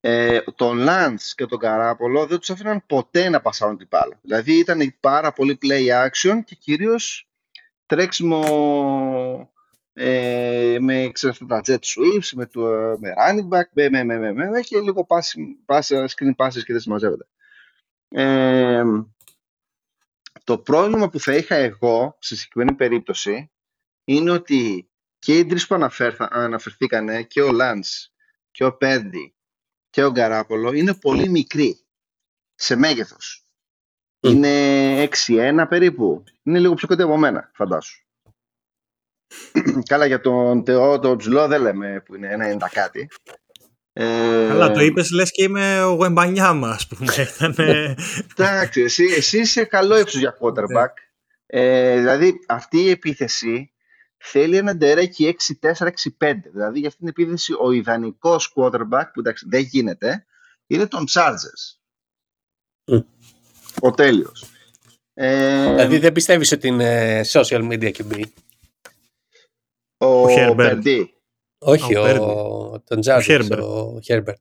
Ε, 0.00 0.40
τον 0.54 0.76
Λάνς 0.78 1.34
και 1.34 1.46
τον 1.46 1.58
Καράπολο 1.58 2.26
δεν 2.26 2.38
τους 2.38 2.50
άφηναν 2.50 2.86
ποτέ 2.86 3.28
να 3.28 3.40
πασάρουν 3.40 3.76
την 3.76 3.86
μπάλα. 3.90 4.18
Δηλαδή 4.22 4.58
ήταν 4.58 4.94
πάρα 5.00 5.32
πολύ 5.32 5.58
play 5.62 6.08
action 6.08 6.38
και 6.44 6.54
κυρίως 6.54 7.28
τρέξιμο 7.86 9.51
ε, 9.92 10.76
με 10.80 11.10
ξέρω, 11.12 11.32
αυτά 11.32 11.46
τα 11.46 11.60
jet 11.64 11.78
sweeps, 11.78 12.28
με, 12.34 12.46
το, 12.46 12.60
με 13.00 13.14
running 13.18 13.48
back, 13.56 13.64
με, 13.72 13.88
με, 13.88 14.04
με, 14.04 14.18
με, 14.18 14.32
με, 14.32 14.48
με 14.48 14.60
και 14.60 14.80
λίγο 14.80 15.06
pass, 15.08 15.38
pass, 15.66 16.06
screen 16.06 16.34
passes 16.36 16.62
και 16.64 16.72
δεν 16.72 16.80
συμμαζεύονται. 16.80 17.26
Ε, 18.08 18.84
το 20.44 20.58
πρόβλημα 20.58 21.10
που 21.10 21.20
θα 21.20 21.34
είχα 21.36 21.54
εγώ 21.54 22.16
στη 22.18 22.36
συγκεκριμένη 22.36 22.76
περίπτωση 22.76 23.50
είναι 24.04 24.30
ότι 24.30 24.90
και 25.18 25.38
οι 25.38 25.46
τρεις 25.46 25.66
που 25.66 25.74
αναφέρθα, 25.74 26.28
αναφερθήκανε 26.32 27.22
και 27.22 27.42
ο 27.42 27.50
Lance 27.52 28.10
και 28.50 28.64
ο 28.64 28.76
Πέρντι 28.76 29.34
και 29.90 30.04
ο 30.04 30.10
Γκαράπολο 30.10 30.72
είναι 30.72 30.94
πολύ 30.94 31.28
μικροί 31.28 31.86
σε 32.54 32.76
μέγεθος. 32.76 33.46
Μμ. 34.20 34.30
Είναι 34.30 35.08
6-1 35.26 35.66
περίπου. 35.68 36.24
Είναι 36.42 36.58
λίγο 36.58 36.74
πιο 36.74 36.88
κοντά 36.88 37.04
από 37.04 37.16
μένα, 37.16 37.50
φαντάσου. 37.54 38.01
Καλά 39.90 40.06
για 40.06 40.20
τον 40.20 40.64
Θεό, 40.64 40.98
τον 40.98 41.18
Τζουλό 41.18 41.46
δεν 41.46 41.62
λέμε 41.62 42.02
που 42.04 42.14
είναι 42.14 42.56
90 42.60 42.66
κάτι. 42.72 43.08
Ε, 43.92 44.46
Καλά, 44.48 44.70
το 44.70 44.80
είπες 44.80 45.10
λες 45.10 45.30
και 45.30 45.42
είμαι 45.42 45.82
ο 45.82 45.92
Γουεμπανιάμα, 45.92 46.70
ας 46.70 46.86
πούμε. 46.86 47.14
Ήταν, 47.36 47.54
ε, 47.56 47.94
Εντάξει, 48.36 48.80
εσύ, 48.80 49.04
εσύ 49.04 49.38
είσαι 49.38 49.64
καλό 49.64 49.98
ύψος 49.98 50.20
για 50.20 50.36
quarterback. 50.40 50.92
Ε, 51.46 51.96
δηλαδή 51.98 52.32
αυτή 52.48 52.78
η 52.78 52.90
επίθεση 52.90 53.72
θέλει 54.16 54.56
ένα 54.56 54.74
ντερέκι 54.74 55.36
6-4-6-5. 55.60 56.34
Δηλαδή 56.52 56.78
για 56.78 56.88
αυτή 56.88 57.00
την 57.00 57.08
επίθεση 57.08 57.52
ο 57.60 57.70
ιδανικός 57.70 58.52
quarterback, 58.56 59.04
που 59.12 59.20
εντάξει 59.20 59.46
δεν 59.48 59.60
γίνεται, 59.60 60.26
είναι 60.66 60.86
τον 60.86 61.04
Chargers. 61.12 61.78
Μμ. 62.84 62.98
Ο 63.80 63.90
τέλειος. 63.90 64.44
Ε, 65.14 65.68
Δηλαδή 65.68 65.98
δεν 65.98 66.12
πιστεύεις 66.12 66.52
ότι 66.52 66.68
είναι 66.68 67.20
social 67.32 67.70
media 67.70 67.92
QB. 67.92 68.22
Ο, 70.06 70.22
Ο 70.22 70.26
Herbert. 70.28 70.82
Purdy. 70.82 71.04
Όχι, 71.58 71.96
Ο 71.96 72.00
ο, 72.02 72.72
Purdy. 72.74 72.80
τον 72.84 73.00
Jarvis, 73.04 73.26
Herbert. 73.26 73.58
ο 73.62 73.98
Herbert. 74.06 74.34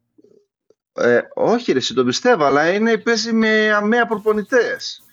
Ε, 0.93 1.21
όχι 1.34 1.71
ρε, 1.71 1.78
εσύ 1.78 1.93
τον 1.93 2.06
πιστεύω, 2.06 2.43
αλλά 2.43 2.74
είναι, 2.74 2.97
παίζει 2.97 3.34
με 3.34 3.71
αμαία 3.74 4.06
προπονητές. 4.08 5.06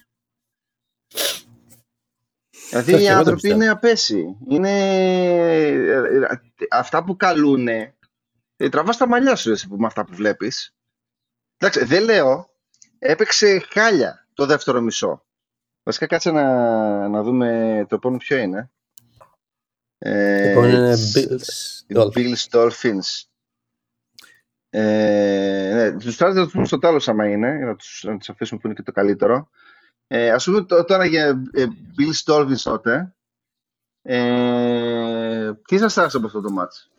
Δηλαδή 2.69 2.93
Όχι, 2.95 3.03
οι 3.03 3.07
εγώ 3.07 3.09
τον 3.09 3.19
άνθρωποι 3.19 3.41
πιστεύω. 3.41 3.63
είναι 3.63 3.71
απέσιοι. 3.71 4.37
Είναι... 4.49 4.71
ε, 5.57 5.73
ε, 6.03 6.41
Αυτά 6.71 7.05
που 7.05 7.17
καλούνε, 7.17 7.95
ε, 8.57 8.69
τραβάς 8.69 8.97
τα 8.97 9.09
μαλλιά 9.09 9.37
σου 9.37 9.51
εσύ, 9.51 9.69
που- 9.69 9.77
με 9.79 9.87
αυτά 9.87 10.05
που 10.05 10.15
βλέπεις. 10.15 10.75
Εντάξει, 11.59 11.85
δεν 11.85 12.03
λέω, 12.05 12.51
έπαιξε 12.99 13.59
χάλια 13.71 14.27
το 14.35 14.47
δεύτερο 14.47 14.81
μισό. 14.81 15.23
Βασικά 15.83 16.07
κάτσε 16.07 16.31
να, 16.31 17.09
να 17.09 17.23
δούμε 17.23 17.87
το 17.89 17.95
επόμενο 17.95 18.21
ποιο 18.21 18.37
είναι. 18.37 18.71
Ε, 19.99 20.49
Λοιπόν, 20.49 20.69
είναι 20.69 20.95
it's- 20.95 21.15
Bills 21.19 21.97
Dolphins. 21.97 22.13
Bills 22.15 22.49
Dolphins. 22.51 23.23
Ε, 24.71 25.71
ναι, 25.75 25.99
τους 25.99 26.15
Stars 26.15 26.33
θα 26.35 26.43
τους 26.45 26.53
πούμε 26.53 26.67
στο 26.67 26.79
τέλος 26.79 27.09
άμα 27.09 27.29
είναι, 27.29 27.57
για 27.57 27.67
να 27.67 27.77
τους, 27.77 28.03
να 28.07 28.17
τους 28.19 28.29
αφήσουμε 28.29 28.61
που 28.61 28.67
είναι 28.67 28.77
και 28.77 28.83
το 28.83 28.93
καλύτερο. 28.93 29.51
Ε, 30.07 30.31
ας 30.31 30.45
πούμε 30.45 30.65
τω- 30.65 30.85
τώρα 30.85 31.05
για 31.05 31.43
ε, 31.53 31.65
Bills 31.99 32.33
Dolphins 32.33 32.61
τότε. 32.63 33.15
Ε, 34.03 35.53
τι 35.55 35.79
σας 35.79 35.99
άρεσε 35.99 36.17
από 36.17 36.27
αυτό 36.27 36.41
το 36.41 36.51
μάτς; 36.51 36.91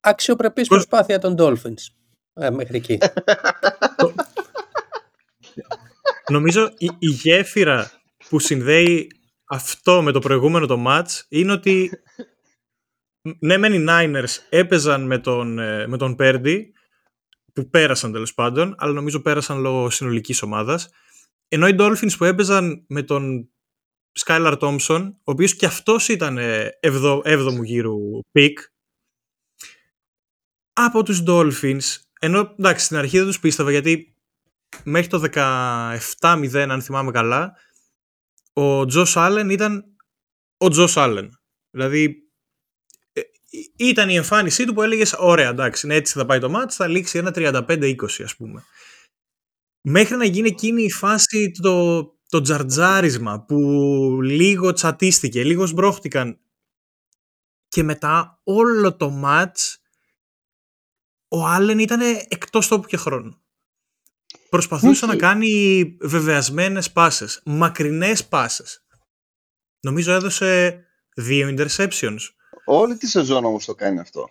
Αξιοπρεπής 0.00 0.68
Πώς- 0.68 0.76
προσπάθεια 0.86 1.18
των 1.18 1.34
Dolphins. 1.38 1.86
Ε, 2.34 2.50
μέχρι 2.50 2.76
εκεί. 2.76 2.98
Νομίζω 6.30 6.72
η, 6.78 6.90
η 6.98 7.06
γέφυρα 7.06 7.90
που 8.28 8.38
συνδέει 8.38 9.10
αυτό 9.46 10.02
με 10.02 10.12
το 10.12 10.18
προηγούμενο 10.18 10.66
το 10.66 10.84
match 10.86 11.22
είναι 11.28 11.52
ότι 11.52 11.90
ναι 13.46 13.56
μεν 13.56 13.72
οι 13.72 13.84
Niners 13.88 14.36
έπαιζαν 14.48 15.06
με 15.06 15.18
τον, 15.18 15.58
ε, 15.58 15.86
με 15.86 15.96
τον 15.96 16.16
Purdy 16.18 16.60
που 17.52 17.70
πέρασαν 17.70 18.12
τέλος 18.12 18.34
πάντων 18.34 18.74
αλλά 18.78 18.92
νομίζω 18.92 19.20
πέρασαν 19.20 19.60
λόγω 19.60 19.90
συνολικής 19.90 20.42
ομάδας. 20.42 20.88
Ενώ 21.48 21.68
οι 21.68 21.74
Dolphins 21.78 22.16
που 22.18 22.24
έπαιζαν 22.24 22.84
με 22.88 23.02
τον 23.02 23.50
Skylar 24.24 24.58
Thompson 24.58 25.10
ο 25.12 25.30
οποίος 25.30 25.54
και 25.54 25.66
αυτός 25.66 26.08
ήταν 26.08 26.38
ε, 26.38 26.78
εβδο, 26.80 27.22
έβδομου 27.24 27.62
γύρου 27.62 27.96
pick 28.32 28.52
από 30.72 31.02
τους 31.02 31.22
Dolphins 31.26 31.96
ενώ 32.20 32.54
εντάξει 32.58 32.84
στην 32.84 32.96
αρχή 32.96 33.16
δεν 33.16 33.26
τους 33.26 33.40
πίστευα 33.40 33.70
γιατί 33.70 34.14
μέχρι 34.84 35.08
το 35.08 35.22
17-0 36.20 36.66
αν 36.68 36.82
θυμάμαι 36.82 37.10
καλά 37.10 37.56
ο 38.58 38.84
Τζος 38.84 39.16
Άλεν 39.16 39.50
ήταν 39.50 39.84
ο 40.56 40.68
Τζος 40.68 40.96
Άλεν 40.96 41.40
δηλαδή 41.76 42.30
ε, 43.12 43.20
ήταν 43.76 44.08
η 44.08 44.14
εμφάνισή 44.14 44.64
του 44.64 44.74
που 44.74 44.82
έλεγες: 44.82 45.14
Ωραία, 45.18 45.48
εντάξει, 45.48 45.86
ναι, 45.86 45.94
έτσι 45.94 46.18
θα 46.18 46.26
πάει 46.26 46.38
το 46.38 46.48
μάτς, 46.48 46.76
θα 46.76 46.86
λήξει 46.86 47.18
ένα 47.18 47.32
35-20, 47.34 48.22
ας 48.24 48.36
πούμε. 48.36 48.64
Μέχρι 49.80 50.16
να 50.16 50.24
γίνει 50.24 50.48
εκείνη 50.48 50.82
η 50.82 50.90
φάση 50.90 51.50
το, 51.62 52.04
το 52.28 52.40
τζαρτζάρισμα 52.40 53.44
που 53.44 53.58
λίγο 54.22 54.72
τσατίστηκε, 54.72 55.44
λίγο 55.44 55.66
σμπρώχτηκαν 55.66 56.40
και 57.68 57.82
μετά 57.82 58.40
όλο 58.44 58.96
το 58.96 59.10
μάτς 59.10 59.80
ο 61.28 61.46
Άλεν 61.46 61.78
ήταν 61.78 62.00
εκτός 62.28 62.68
τόπου 62.68 62.86
και 62.86 62.96
χρόνου. 62.96 63.40
Προσπαθούσε 64.56 65.06
να 65.06 65.16
κάνει 65.16 65.82
βεβαιασμένες 66.00 66.92
πάσες, 66.92 67.42
μακρινές 67.44 68.26
πάσες. 68.26 68.86
Νομίζω 69.80 70.12
έδωσε 70.12 70.80
δύο 71.16 71.54
interceptions. 71.56 72.18
Όλη 72.64 72.96
τη 72.96 73.06
σεζόν 73.06 73.44
όμως 73.44 73.64
το 73.64 73.74
κάνει 73.74 74.00
αυτό. 74.00 74.30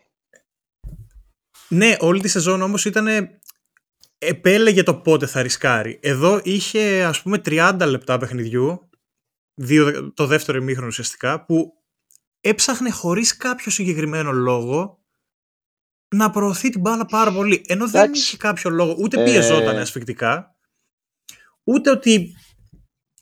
Ναι, 1.68 1.96
όλη 2.00 2.22
τη 2.22 2.28
σεζόν 2.28 2.62
όμως 2.62 2.86
ήταν 2.86 3.08
επέλεγε 4.18 4.84
το 4.84 4.96
πότε 4.96 5.26
θα 5.26 5.42
ρισκάρει. 5.42 6.00
Εδώ 6.02 6.40
είχε 6.44 7.04
ας 7.04 7.22
πούμε 7.22 7.42
30 7.46 7.82
λεπτά 7.88 8.18
παιχνιδιού, 8.18 8.90
δύο, 9.54 10.12
το 10.14 10.26
δεύτερο 10.26 10.58
ημίχρονο 10.58 10.88
ουσιαστικά, 10.88 11.46
που 11.46 11.74
έψαχνε 12.42 12.92
χωρίς 12.92 13.38
κάποιο 13.38 13.72
συγκεκριμένο 13.72 14.32
λόγο 14.32 15.05
να 16.08 16.30
προωθεί 16.30 16.70
την 16.70 16.82
μπάλα 16.82 17.06
πάρα 17.06 17.32
πολύ. 17.32 17.64
Ενώ 17.68 17.90
δεν 17.90 18.14
είχε 18.14 18.38
κάποιο 18.38 18.70
λόγο, 18.70 18.96
ούτε 19.00 19.24
πιεζόταν 19.24 19.78
ε... 19.78 19.82
ασφικτικά, 19.82 20.56
ούτε 21.64 21.90
ότι 21.90 22.36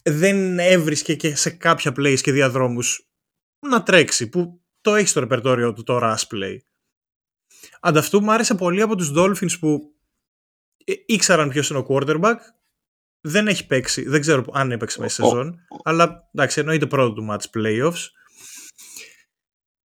δεν 0.04 0.60
έβρισκε 0.60 1.16
και 1.16 1.36
σε 1.36 1.50
κάποια 1.50 1.94
plays 1.98 2.20
και 2.22 2.32
διαδρόμους 2.32 3.08
να 3.60 3.84
τρέξει, 3.84 4.30
που 4.30 4.62
το 4.82 4.96
έχει 4.96 5.08
στο 5.08 5.20
ρεπερτόριο 5.20 5.74
του 5.74 5.84
το 5.84 6.00
rush 6.02 6.28
play. 6.34 6.58
Ανταυτού 7.80 8.22
μου 8.24 8.32
άρεσε 8.32 8.56
πολύ 8.56 8.82
από 8.82 8.96
τους 8.96 9.12
Dolphins 9.16 9.60
που 9.60 9.96
ε, 10.86 10.94
ήξεραν 11.06 11.50
ποιος 11.50 11.70
είναι 11.70 11.80
ο 11.80 11.86
quarterback, 11.90 12.36
δεν 13.22 13.48
έχει 13.48 13.66
παίξει, 13.66 14.04
δεν 14.10 14.22
ξέρω 14.22 14.46
αν 14.54 14.72
έπαιξε 14.72 15.00
μέσα 15.02 15.14
στη 15.14 15.24
σεζόν, 15.24 15.60
αλλά 15.84 16.30
εντάξει 16.34 16.60
εννοείται 16.60 16.86
πρώτο 16.86 17.14
του 17.14 17.28
match 17.32 17.58
playoffs. 17.58 18.08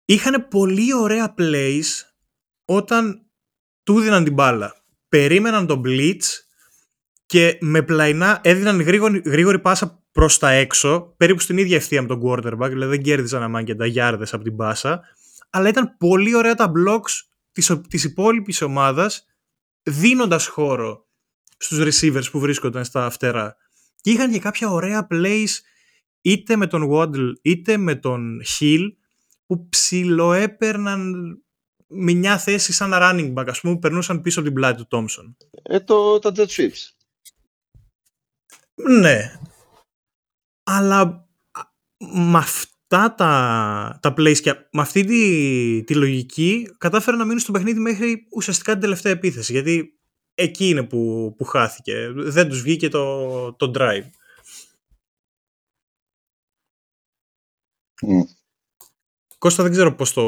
Είχαν 0.04 0.48
πολύ 0.48 0.94
ωραία 0.94 1.34
plays 1.38 1.84
όταν 2.66 3.26
του 3.82 4.00
δίναν 4.00 4.24
την 4.24 4.32
μπάλα. 4.32 4.84
Περίμεναν 5.08 5.66
τον 5.66 5.82
blitz 5.84 6.24
και 7.26 7.58
με 7.60 7.82
πλαϊνά 7.82 8.40
έδιναν 8.42 8.80
γρήγορη, 8.80 9.22
γρήγορη 9.24 9.58
πάσα 9.58 10.04
προς 10.12 10.38
τα 10.38 10.50
έξω, 10.50 11.14
περίπου 11.16 11.40
στην 11.40 11.58
ίδια 11.58 11.76
ευθεία 11.76 12.02
με 12.02 12.08
τον 12.08 12.20
quarterback, 12.24 12.68
δηλαδή 12.68 12.86
δεν 12.96 13.02
κέρδιζαν 13.02 13.42
αμάν 13.42 13.76
τα 13.76 13.86
γιάρδες 13.86 14.34
από 14.34 14.44
την 14.44 14.56
πάσα, 14.56 15.00
αλλά 15.50 15.68
ήταν 15.68 15.96
πολύ 15.98 16.34
ωραία 16.34 16.54
τα 16.54 16.72
blocks 16.76 17.10
της, 17.52 17.80
της 17.88 18.04
υπόλοιπης 18.04 18.62
ομάδας, 18.62 19.26
δίνοντας 19.82 20.46
χώρο 20.46 21.06
στους 21.56 21.78
receivers 22.00 22.30
που 22.30 22.40
βρίσκονταν 22.40 22.84
στα 22.84 23.10
φτερά. 23.10 23.56
Και 24.00 24.10
είχαν 24.10 24.32
και 24.32 24.38
κάποια 24.38 24.70
ωραία 24.70 25.06
plays 25.10 25.50
είτε 26.20 26.56
με 26.56 26.66
τον 26.66 26.88
Waddle 26.92 27.32
είτε 27.42 27.76
με 27.76 27.94
τον 27.94 28.40
Hill 28.58 28.92
που 29.46 29.68
ψιλοέπαιρναν 29.68 31.12
μια 31.86 32.38
θέση 32.38 32.72
σαν 32.72 32.90
running 32.92 33.34
back, 33.34 33.44
ας 33.48 33.60
πούμε, 33.60 33.74
που 33.74 33.80
περνούσαν 33.80 34.20
πίσω 34.20 34.40
από 34.40 34.48
την 34.48 34.56
πλάτη 34.56 34.84
του 34.84 34.88
Thompson. 34.90 35.34
Ε, 35.62 35.80
το, 35.80 36.18
τα 36.18 36.32
jet 36.36 36.46
sweeps. 36.46 36.90
Ναι. 38.74 39.40
Αλλά 40.62 41.28
με 41.98 42.38
αυτά 42.38 43.14
τα, 43.14 43.98
τα 44.02 44.14
plays 44.16 44.38
και 44.40 44.52
με 44.52 44.80
αυτή 44.80 45.04
τη, 45.04 45.84
τη 45.84 45.94
λογική 45.94 46.74
κατάφεραν 46.78 47.18
να 47.18 47.24
μείνουν 47.24 47.40
στο 47.40 47.52
παιχνίδι 47.52 47.78
μέχρι 47.80 48.26
ουσιαστικά 48.30 48.72
την 48.72 48.80
τελευταία 48.80 49.12
επίθεση. 49.12 49.52
Γιατί 49.52 49.98
εκεί 50.34 50.68
είναι 50.68 50.82
που, 50.82 51.34
που 51.36 51.44
χάθηκε. 51.44 52.12
Δεν 52.14 52.48
τους 52.48 52.62
βγήκε 52.62 52.88
το, 52.88 53.52
το 53.52 53.72
drive. 53.74 54.10
Κώστα 59.38 59.62
δεν 59.62 59.72
ξέρω 59.72 59.94
πώς 59.94 60.12
το, 60.12 60.22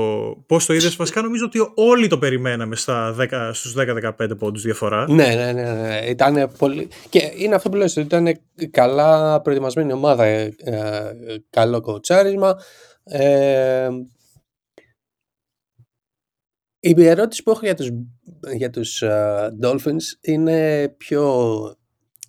πώς 0.47 0.67
το 0.67 0.73
είδες. 0.73 0.97
Βασικά 0.97 1.23
νομίζω 1.23 1.45
ότι 1.45 1.59
όλοι 1.75 2.07
το 2.07 2.19
περιμέναμε 2.19 2.77
στα 2.77 3.17
10, 3.19 3.51
στους 3.53 3.75
10-15 3.79 4.39
πόντους 4.39 4.63
διαφορά. 4.63 5.11
Ναι, 5.11 5.35
ναι, 5.35 5.53
ναι, 5.53 5.73
ναι. 5.73 6.01
Ήταν 6.07 6.51
πολύ... 6.59 6.89
Και 7.09 7.33
είναι 7.37 7.55
αυτό 7.55 7.69
που 7.69 7.77
λες, 7.77 7.97
ότι 7.97 8.07
ήταν 8.07 8.41
καλά 8.71 9.41
προετοιμασμένη 9.41 9.93
ομάδα, 9.93 10.25
ε, 10.25 10.55
ε, 10.59 11.13
καλό 11.51 11.81
κοτσάρισμα. 11.81 12.57
Ε, 13.05 13.89
η 16.81 17.07
ερώτηση 17.07 17.43
που 17.43 17.51
έχω 17.51 17.61
για 17.63 17.75
τους, 17.75 17.89
για 18.57 18.71
τους 18.71 19.03
uh, 19.05 19.49
Dolphins 19.63 20.05
είναι 20.21 20.89
πιο 20.97 21.53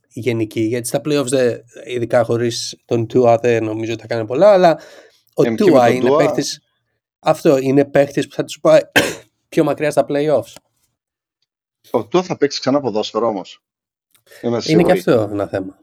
γενική, 0.07 0.61
γιατί 0.61 0.87
στα 0.87 1.01
playoffs, 1.05 1.57
ειδικά 1.85 2.23
χωρίς 2.23 2.77
τον 2.85 3.07
Tua 3.13 3.37
δεν 3.41 3.63
νομίζω 3.63 3.93
ότι 3.93 4.01
θα 4.01 4.07
κάνει 4.07 4.25
πολλά, 4.25 4.51
αλλά 4.51 4.79
ο 5.33 5.43
Tua 5.43 5.93
είναι 5.93 6.15
παίχτης 6.17 6.63
αυτό 7.19 7.57
είναι 7.57 7.85
παίχτη 7.85 8.27
που 8.27 8.35
θα 8.35 8.43
τους 8.43 8.59
πάει 8.59 8.81
πιο 9.49 9.63
μακριά 9.63 9.91
στα 9.91 10.05
playoffs. 10.09 10.53
Ο 11.91 12.07
Τούα 12.07 12.23
θα 12.23 12.37
παίξει 12.37 12.59
ξανά 12.59 12.79
ποδόσφαιρο 12.79 13.27
όμως. 13.27 13.63
Είναι 14.67 14.83
και 14.83 14.91
αυτό 14.91 15.11
ένα 15.11 15.47
θέμα. 15.47 15.77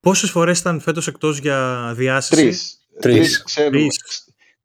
Πόσες 0.00 0.30
φορές 0.30 0.58
ήταν 0.58 0.80
φέτος 0.80 1.06
εκτός 1.06 1.38
για 1.38 1.92
διάσηση, 1.96 2.34
Τρεις. 2.34 2.86
Τρεις 3.00 3.42
ξέρουμε, 3.42 3.86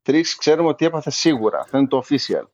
Τρεις 0.02 0.36
ξέρουμε 0.36 0.68
ότι 0.68 0.84
έπαθε 0.84 1.10
σίγουρα. 1.10 1.58
Αυτό 1.58 1.78
είναι 1.78 1.88
το 1.88 2.04
official. 2.08 2.44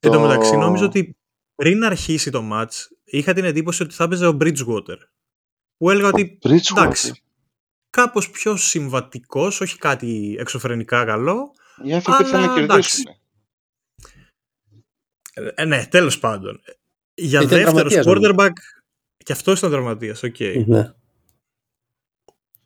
Εν 0.00 0.10
τω 0.10 0.20
μεταξύ, 0.20 0.56
νόμιζα 0.56 0.84
ότι 0.84 1.16
πριν 1.54 1.84
αρχίσει 1.84 2.30
το 2.30 2.48
match 2.52 2.86
είχα 3.04 3.32
την 3.32 3.44
εντύπωση 3.44 3.82
ότι 3.82 3.94
θα 3.94 4.04
έπαιζε 4.04 4.26
ο 4.26 4.36
Bridgewater. 4.40 4.98
Που 5.76 5.90
έλεγα 5.90 6.08
ότι. 6.08 6.38
Εντάξει, 6.70 7.23
κάπως 7.94 8.30
πιο 8.30 8.56
συμβατικός, 8.56 9.60
όχι 9.60 9.78
κάτι 9.78 10.36
εξωφρενικά 10.38 11.04
καλό. 11.04 11.54
Για 11.82 11.96
αυτό 11.96 12.16
ήθελα 12.20 12.46
να 12.46 12.54
κερδίσουν. 12.54 13.04
Ε, 15.54 15.64
ναι, 15.64 15.86
τέλος 15.86 16.18
πάντων. 16.18 16.60
Για 17.14 17.40
ήταν 17.40 17.74
δεύτερος 17.74 18.06
quarterback 18.06 18.52
και 19.16 19.32
αυτός 19.32 19.58
ήταν 19.58 19.70
τραυματίας, 19.70 20.22
οκ. 20.22 20.34
Okay. 20.38 20.64
Ναι. 20.66 20.92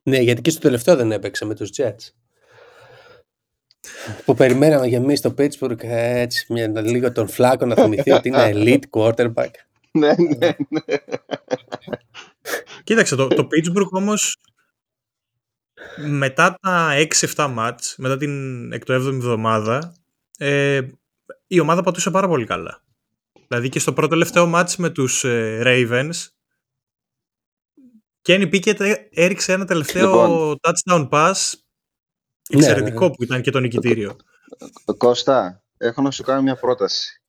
ναι, 0.03 0.19
γιατί 0.19 0.41
και 0.41 0.51
στο 0.51 0.61
τελευταίο 0.61 0.97
δεν 0.97 1.13
έπαιξε 1.13 1.45
με 1.45 1.55
τους 1.55 1.71
Jets. 1.77 2.13
Που 4.25 4.35
περιμέναμε 4.35 4.87
για 4.87 4.99
εμείς 4.99 5.19
στο 5.19 5.35
Pittsburgh 5.39 5.83
έτσι 5.83 6.53
μια, 6.53 6.81
λίγο 6.81 7.13
τον 7.13 7.29
φλάκο 7.29 7.67
να 7.67 7.75
θυμηθεί 7.75 8.11
ότι 8.11 8.29
είναι 8.29 8.51
elite 8.55 8.83
quarterback. 9.01 9.51
ναι, 9.93 10.15
ναι, 10.39 10.57
ναι. 10.69 10.97
Κοίταξε, 12.85 13.17
το, 13.17 13.29
το 13.29 13.49
Pittsburgh 13.51 13.91
όμως 13.91 14.37
μετά 16.07 16.59
τα 16.61 16.91
6-7 17.35 17.51
μάτς, 17.53 17.95
μετά 17.99 18.17
την 18.17 18.73
εκ 18.73 18.83
7η 18.87 18.91
εβδομάδα, 18.91 19.95
ε, 20.39 20.81
η 21.47 21.61
ομάδα 21.61 21.83
πατούσε 21.83 22.11
πάρα 22.11 22.29
πολύ 22.29 22.47
καλά. 22.47 22.83
Δηλαδή 23.49 23.69
και 23.69 23.79
στο 23.79 23.93
πρώτο 23.93 24.09
τελευταίο 24.09 24.47
μάτς 24.47 24.77
με 24.77 24.91
τους 24.91 25.25
ε, 25.25 25.63
Ravens, 25.65 26.27
Kenny 28.23 28.51
Pickett 28.53 28.95
έριξε 29.11 29.53
ένα 29.53 29.65
τελευταίο 29.65 30.07
λοιπόν, 30.07 30.59
touchdown 30.61 31.09
pass 31.09 31.35
ναι, 32.51 32.59
εξαιρετικό 32.59 33.01
ναι, 33.01 33.09
ναι. 33.09 33.15
που 33.15 33.23
ήταν 33.23 33.43
και 33.43 33.51
το 33.51 33.61
νικητήριο. 33.61 34.17
Κώστα, 34.97 35.63
έχω 35.77 36.03
να 36.03 36.11
σου 36.11 36.23
κάνω 36.23 36.43
μια 36.43 36.57
πρόταση. 36.57 37.23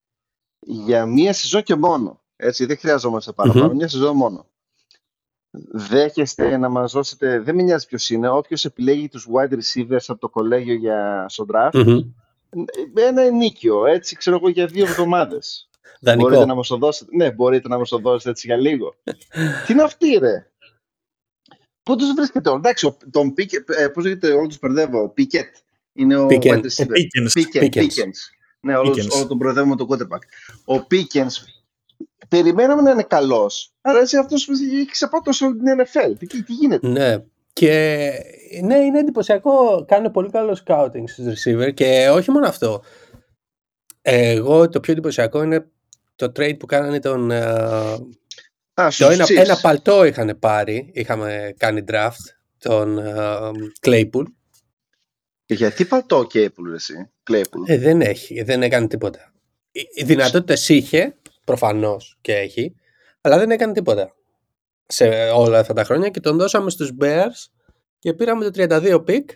Για 0.59 1.05
μία 1.05 1.33
σεζόν 1.33 1.63
και 1.63 1.75
μόνο. 1.75 2.21
Έτσι, 2.35 2.65
δεν 2.65 2.77
χρειαζόμαστε 2.77 3.31
παραπάνω. 3.31 3.65
Mm-hmm. 3.65 3.75
Μια 3.75 3.87
σεζόν 3.87 4.15
μόνο 4.15 4.49
δέχεστε 5.71 6.57
να 6.57 6.69
μας 6.69 6.91
δώσετε, 6.91 7.39
δεν 7.39 7.55
με 7.55 7.61
νοιάζει 7.61 7.87
ποιος 7.87 8.09
είναι, 8.09 8.29
όποιος 8.29 8.65
επιλέγει 8.65 9.09
τους 9.09 9.27
wide 9.33 9.53
receivers 9.53 10.03
από 10.07 10.19
το 10.19 10.29
κολέγιο 10.29 10.73
για 10.73 11.25
στο 11.29 11.45
draft, 11.53 11.71
mm-hmm. 11.71 12.03
ένα 12.93 13.21
ενίκιο, 13.21 13.85
έτσι 13.85 14.15
ξέρω 14.15 14.35
εγώ 14.35 14.49
για 14.49 14.65
δύο 14.65 14.85
εβδομάδες. 14.85 15.69
Μπορείτε 16.17 16.45
να 16.45 16.55
μας 16.55 16.67
το 16.67 16.77
δώσετε, 16.77 17.15
ναι, 17.15 17.31
μπορείτε 17.31 17.67
να 17.67 17.77
μας 17.77 17.89
το 17.89 17.97
δώσετε 17.97 18.29
έτσι 18.29 18.47
για 18.47 18.57
λίγο. 18.57 18.95
Τι 19.65 19.73
είναι 19.73 19.83
αυτή 19.83 20.17
ρε; 20.17 20.47
Πού 21.83 21.95
τους 21.95 22.13
βρίσκετε 22.13 22.49
όλοι, 22.49 22.59
εντάξει, 22.59 22.97
τον 23.11 23.33
Pickett, 23.37 23.75
ε, 23.77 23.87
πώς 23.87 24.03
λέγεται, 24.03 24.31
όλο 24.31 24.47
τους 24.47 24.59
μπερδεύω, 24.59 25.03
ο 25.03 25.13
Pickett, 25.17 25.51
είναι 25.93 26.17
ο 26.17 26.27
Pickens. 26.27 26.37
wide 26.41 26.63
receiver. 26.63 26.95
Pickens. 27.33 27.73
Pickens. 27.73 28.19
Ναι, 28.59 28.77
όλο 28.77 28.95
τον 29.27 29.37
μπερδεύω 29.37 29.67
με 29.67 29.75
τον 29.75 29.87
quarterback. 29.89 30.23
Ο 30.75 30.85
Pickens 30.91 31.31
περιμέναμε 32.29 32.81
να 32.81 32.91
είναι 32.91 33.03
καλός. 33.03 33.73
Αλλά 33.81 33.99
εσύ 33.99 34.17
αυτός 34.17 34.45
που 34.45 34.51
έχει 34.51 34.85
ξεπάτω 34.85 35.31
την 35.31 35.63
NFL. 35.79 36.13
Τι, 36.19 36.43
τι 36.43 36.53
γίνεται; 36.53 36.87
Ναι. 36.87 37.17
Και 37.53 38.11
ναι, 38.63 38.75
είναι 38.75 38.99
εντυπωσιακό. 38.99 39.85
Κάνει 39.87 40.09
πολύ 40.09 40.29
καλό 40.29 40.57
scouting 40.65 41.03
στους 41.05 41.43
receiver 41.43 41.73
και 41.73 42.09
όχι 42.09 42.31
μόνο 42.31 42.47
αυτό. 42.47 42.83
Εγώ 44.01 44.69
το 44.69 44.79
πιο 44.79 44.93
εντυπωσιακό 44.93 45.43
είναι 45.43 45.67
το 46.15 46.31
trade 46.35 46.59
που 46.59 46.65
κάνανε 46.65 46.99
τον. 46.99 47.31
Α, 47.31 48.87
το 48.97 49.09
ένα, 49.09 49.25
ένα 49.29 49.57
παλτό 49.61 50.05
είχαν 50.05 50.37
πάρει. 50.39 50.89
Είχαμε 50.93 51.53
κάνει 51.57 51.83
draft 51.87 52.33
τον 52.57 52.99
uh, 53.03 53.51
Claypool. 53.81 54.23
Γιατί 55.45 55.85
πατώ 55.85 56.27
Claypool 56.33 56.73
εσύ, 56.73 57.11
Claypool. 57.31 57.63
Ε, 57.65 57.77
δεν 57.77 58.01
έχει, 58.01 58.43
δεν 58.43 58.63
έκανε 58.63 58.87
τίποτα. 58.87 59.33
Οι, 59.71 59.81
οι 59.93 60.03
δυνατότητε 60.03 60.73
είχε, 60.73 61.15
προφανώς 61.49 62.17
και 62.21 62.35
έχει, 62.35 62.75
αλλά 63.21 63.37
δεν 63.37 63.51
έκανε 63.51 63.73
τίποτα 63.73 64.15
σε 64.85 65.05
όλα 65.29 65.59
αυτά 65.59 65.73
τα 65.73 65.83
χρόνια 65.83 66.09
και 66.09 66.19
τον 66.19 66.37
δώσαμε 66.37 66.69
στους 66.69 66.91
Bears 67.01 67.49
και 67.99 68.13
πήραμε 68.13 68.49
το 68.49 68.63
32 68.63 69.01
pick 69.05 69.29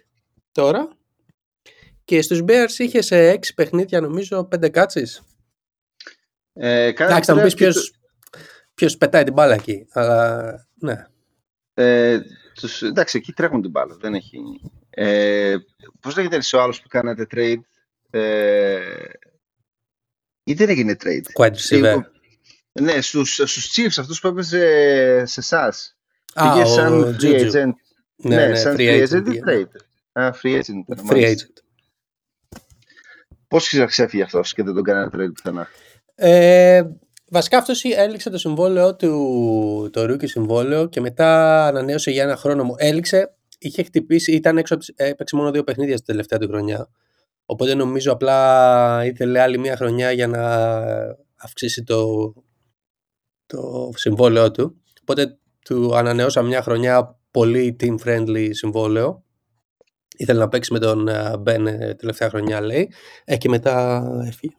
τώρα 0.51 0.87
και 2.05 2.21
στους 2.21 2.41
Bears 2.47 2.77
είχε 2.77 3.01
σε 3.01 3.31
6 3.31 3.37
παιχνίδια 3.55 4.01
νομίζω 4.01 4.47
5 4.55 4.69
catches. 4.69 5.21
Ε, 6.53 6.85
Εντάξει, 6.85 7.31
θα 7.31 7.35
μου 7.35 7.41
πεις 7.41 7.53
ποιος, 7.53 7.93
ποιος 8.73 8.97
πετάει 8.97 9.23
την 9.23 9.33
μπάλα 9.33 9.53
εκεί, 9.53 9.87
αλλά 9.91 10.67
ναι. 10.73 11.05
Ε, 11.73 12.19
τους, 12.53 12.81
εντάξει, 12.81 13.17
εκεί 13.17 13.33
τρέχουν 13.33 13.61
την 13.61 13.71
μπάλα, 13.71 13.95
δεν 13.99 14.13
έχει... 14.13 14.39
Ε, 14.89 15.55
πώς 15.99 16.15
λέγεται 16.15 16.39
ο 16.53 16.61
άλλος 16.61 16.81
που 16.81 16.87
κάνατε 16.87 17.27
trade, 17.31 17.61
ε, 18.09 18.79
ή 20.43 20.53
δεν 20.53 20.69
έγινε 20.69 20.95
trade. 21.03 21.43
Quite 21.45 21.51
receiver. 21.51 21.97
Ναι, 22.81 23.01
στους, 23.01 23.33
στους 23.33 23.73
Chiefs, 23.75 23.95
αυτούς 23.99 24.19
που 24.19 24.27
έπαιζε 24.27 24.59
σε 25.25 25.39
εσάς. 25.39 25.95
Α, 26.33 26.51
Πήγε 26.51 26.63
ο 26.63 26.65
σαν 26.73 27.17
free 27.21 27.23
Juju. 27.23 27.51
agent. 27.51 27.71
Ναι, 28.15 28.35
Ναι, 28.35 28.47
ναι, 28.47 28.55
σαν 28.55 28.75
free 28.75 28.79
free 28.79 29.07
agent. 29.07 29.27
agent 29.27 29.33
ή 29.33 29.39
trade. 29.47 29.69
Α, 30.11 30.31
free 30.43 30.55
agent. 30.55 30.95
Free 30.97 31.03
μάλιστα. 31.03 31.47
agent. 31.47 31.61
Πώς 33.47 33.69
ξέφυγε 33.85 34.23
αυτός 34.23 34.53
και 34.53 34.63
δεν 34.63 34.73
τον 34.73 34.83
κάνανε 34.83 35.09
trade 35.13 35.31
πουθενά; 35.33 35.67
Ε, 36.15 36.81
βασικά 37.29 37.57
αυτός 37.57 37.83
έληξε 37.83 38.29
το 38.29 38.37
συμβόλαιο 38.37 38.95
του, 38.95 39.89
το 39.91 40.01
rookie 40.03 40.27
συμβόλαιο 40.27 40.87
και 40.89 41.01
μετά 41.01 41.65
ανανέωσε 41.67 42.11
για 42.11 42.23
ένα 42.23 42.35
χρόνο 42.35 42.63
μου. 42.63 42.75
Έληξε, 42.77 43.33
είχε 43.59 43.83
χτυπήσει, 43.83 44.31
ήταν 44.31 44.57
έξω, 44.57 44.73
από 44.73 44.83
τις- 44.83 44.93
έπαιξε 44.97 45.35
μόνο 45.35 45.51
δύο 45.51 45.63
παιχνίδια 45.63 45.97
στη 45.97 46.05
τελευταία 46.05 46.39
του 46.39 46.47
χρονιά. 46.47 46.89
Οπότε 47.45 47.73
νομίζω 47.73 48.11
απλά 48.11 49.05
ήθελε 49.05 49.39
άλλη 49.41 49.57
μία 49.57 49.75
χρονιά 49.75 50.11
για 50.11 50.27
να 50.27 50.41
αυξήσει 51.35 51.83
το, 51.83 52.33
το 53.45 53.91
συμβόλαιό 53.95 54.51
του. 54.51 54.81
Οπότε 55.01 55.37
του 55.65 55.95
ανανεώσα 55.95 56.41
μια 56.41 56.61
χρονιά 56.61 57.19
πολύ 57.31 57.75
team 57.79 57.95
friendly 58.05 58.49
συμβόλαιο. 58.51 59.23
Ήθελε 60.17 60.39
να 60.39 60.47
παίξει 60.49 60.73
με 60.73 60.79
τον 60.79 61.07
ε, 61.07 61.33
Ben 61.37 61.65
ε, 61.65 61.93
τελευταία 61.93 62.29
χρονιά 62.29 62.61
λέει. 62.61 62.91
Ε, 63.23 63.37
και 63.37 63.49
μετά 63.49 64.03
έφυγε. 64.25 64.55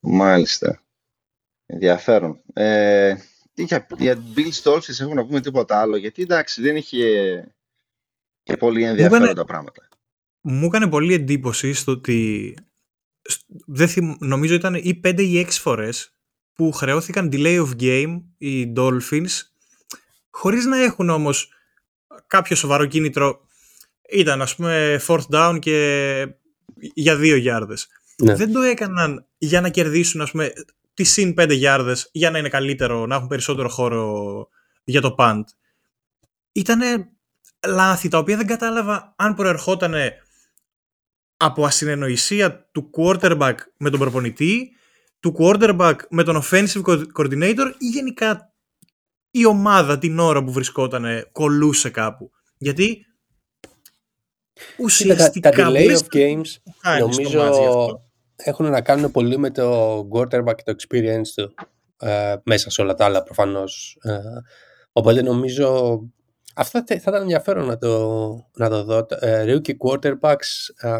Μάλιστα. 0.00 0.82
Ενδιαφέρον. 1.66 2.42
Ε, 2.52 3.14
για, 3.54 3.86
για 3.98 4.22
Bill 4.36 4.50
Stolzis 4.62 5.00
έχουμε 5.00 5.14
να 5.14 5.26
πούμε 5.26 5.40
τίποτα 5.40 5.80
άλλο, 5.80 5.96
γιατί 5.96 6.22
εντάξει 6.22 6.62
δεν 6.62 6.76
είχε 6.76 7.54
και 8.42 8.56
πολύ 8.56 8.84
ενδιαφέροντα 8.84 9.30
έκανε- 9.30 9.46
πράγματα. 9.46 9.88
Μου 10.42 10.66
έκανε 10.66 10.88
πολύ 10.88 11.14
εντύπωση 11.14 11.72
στο 11.72 11.92
ότι 11.92 12.54
σ- 13.22 13.44
δεν 13.66 13.88
θυμ- 13.88 14.20
νομίζω 14.22 14.54
ήταν 14.54 14.74
ή 14.74 15.00
5 15.04 15.22
ή 15.22 15.38
6 15.38 15.60
φορές 15.60 16.16
που 16.52 16.72
χρεώθηκαν 16.72 17.28
delay 17.32 17.66
of 17.66 17.70
game 17.80 18.22
οι 18.38 18.72
Dolphins 18.76 19.28
χωρίς 20.30 20.64
να 20.64 20.82
έχουν 20.82 21.08
όμως 21.10 21.48
κάποιο 22.26 22.56
σοβαρό 22.56 22.86
κίνητρο 22.86 23.40
ήταν 24.10 24.42
ας 24.42 24.54
πούμε 24.54 25.00
fourth 25.06 25.28
down 25.30 25.58
και 25.60 26.26
για 26.94 27.16
δύο 27.16 27.36
γιάρδες. 27.36 27.88
Ναι. 28.22 28.34
Δεν 28.34 28.52
το 28.52 28.60
έκαναν 28.60 29.26
για 29.38 29.60
να 29.60 29.68
κερδίσουν 29.68 30.20
ας 30.20 30.30
πούμε 30.30 30.52
τις 30.94 31.12
συν 31.12 31.34
5 31.40 31.50
γιάρδες 31.50 32.08
για 32.12 32.30
να 32.30 32.38
είναι 32.38 32.48
καλύτερο, 32.48 33.06
να 33.06 33.14
έχουν 33.14 33.28
περισσότερο 33.28 33.68
χώρο 33.68 34.48
για 34.84 35.00
το 35.00 35.14
punt. 35.18 35.42
Ήτανε 36.52 37.10
λάθη 37.66 38.08
τα 38.08 38.18
οποία 38.18 38.36
δεν 38.36 38.46
κατάλαβα 38.46 39.14
αν 39.16 39.34
προερχόταν 39.34 39.94
από 41.44 41.64
ασυνεννοησία 41.64 42.68
του 42.72 42.90
quarterback 42.96 43.54
με 43.76 43.90
τον 43.90 44.00
προπονητή, 44.00 44.70
του 45.20 45.34
quarterback 45.38 45.96
με 46.10 46.22
τον 46.22 46.42
offensive 46.42 46.82
co- 46.82 47.04
coordinator 47.18 47.72
ή 47.78 47.86
γενικά 47.86 48.54
η 49.30 49.46
ομάδα 49.46 49.98
την 49.98 50.18
ώρα 50.18 50.44
που 50.44 50.52
βρισκόταν 50.52 51.28
κολούσε 51.32 51.90
κάπου. 51.90 52.30
Γιατί 52.58 52.86
Κοίτα, 54.54 54.76
τα, 54.76 54.82
ουσιαστικά 54.84 55.50
τα 55.50 55.68
delay 55.68 55.72
μπορείς 55.72 56.02
of 56.02 56.16
games 56.16 56.48
να 56.64 56.72
κάνεις 56.82 57.16
το 57.16 57.22
νομίζω 57.22 57.38
μάτς 57.38 57.58
γι' 57.58 57.64
αυτό. 57.64 58.10
έχουν 58.36 58.70
να 58.70 58.80
κάνουν 58.80 59.10
πολύ 59.10 59.38
με 59.38 59.50
το 59.50 59.98
quarterback 60.14 60.54
και 60.56 60.62
το 60.64 60.74
experience 60.78 61.28
του 61.34 61.54
ε, 61.96 62.34
μέσα 62.44 62.70
σε 62.70 62.82
όλα 62.82 62.94
τα 62.94 63.04
άλλα 63.04 63.22
προφανώς. 63.22 63.98
Ε, 64.02 64.18
οπότε 64.92 65.22
νομίζω 65.22 65.98
αυτά 66.54 66.84
θε- 66.86 67.00
θα 67.02 67.10
ήταν 67.10 67.22
ενδιαφέρον 67.22 67.66
να 67.66 67.78
το, 67.78 68.46
να 68.56 68.68
το 68.68 68.84
δω. 68.84 69.06
Ε, 69.20 69.44
rookie 69.56 69.74
quarterbacks 69.86 70.70
ε, 70.80 70.90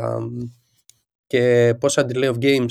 και 1.26 1.74
πόσα 1.80 2.06
delay 2.08 2.32
of 2.34 2.38
games 2.42 2.70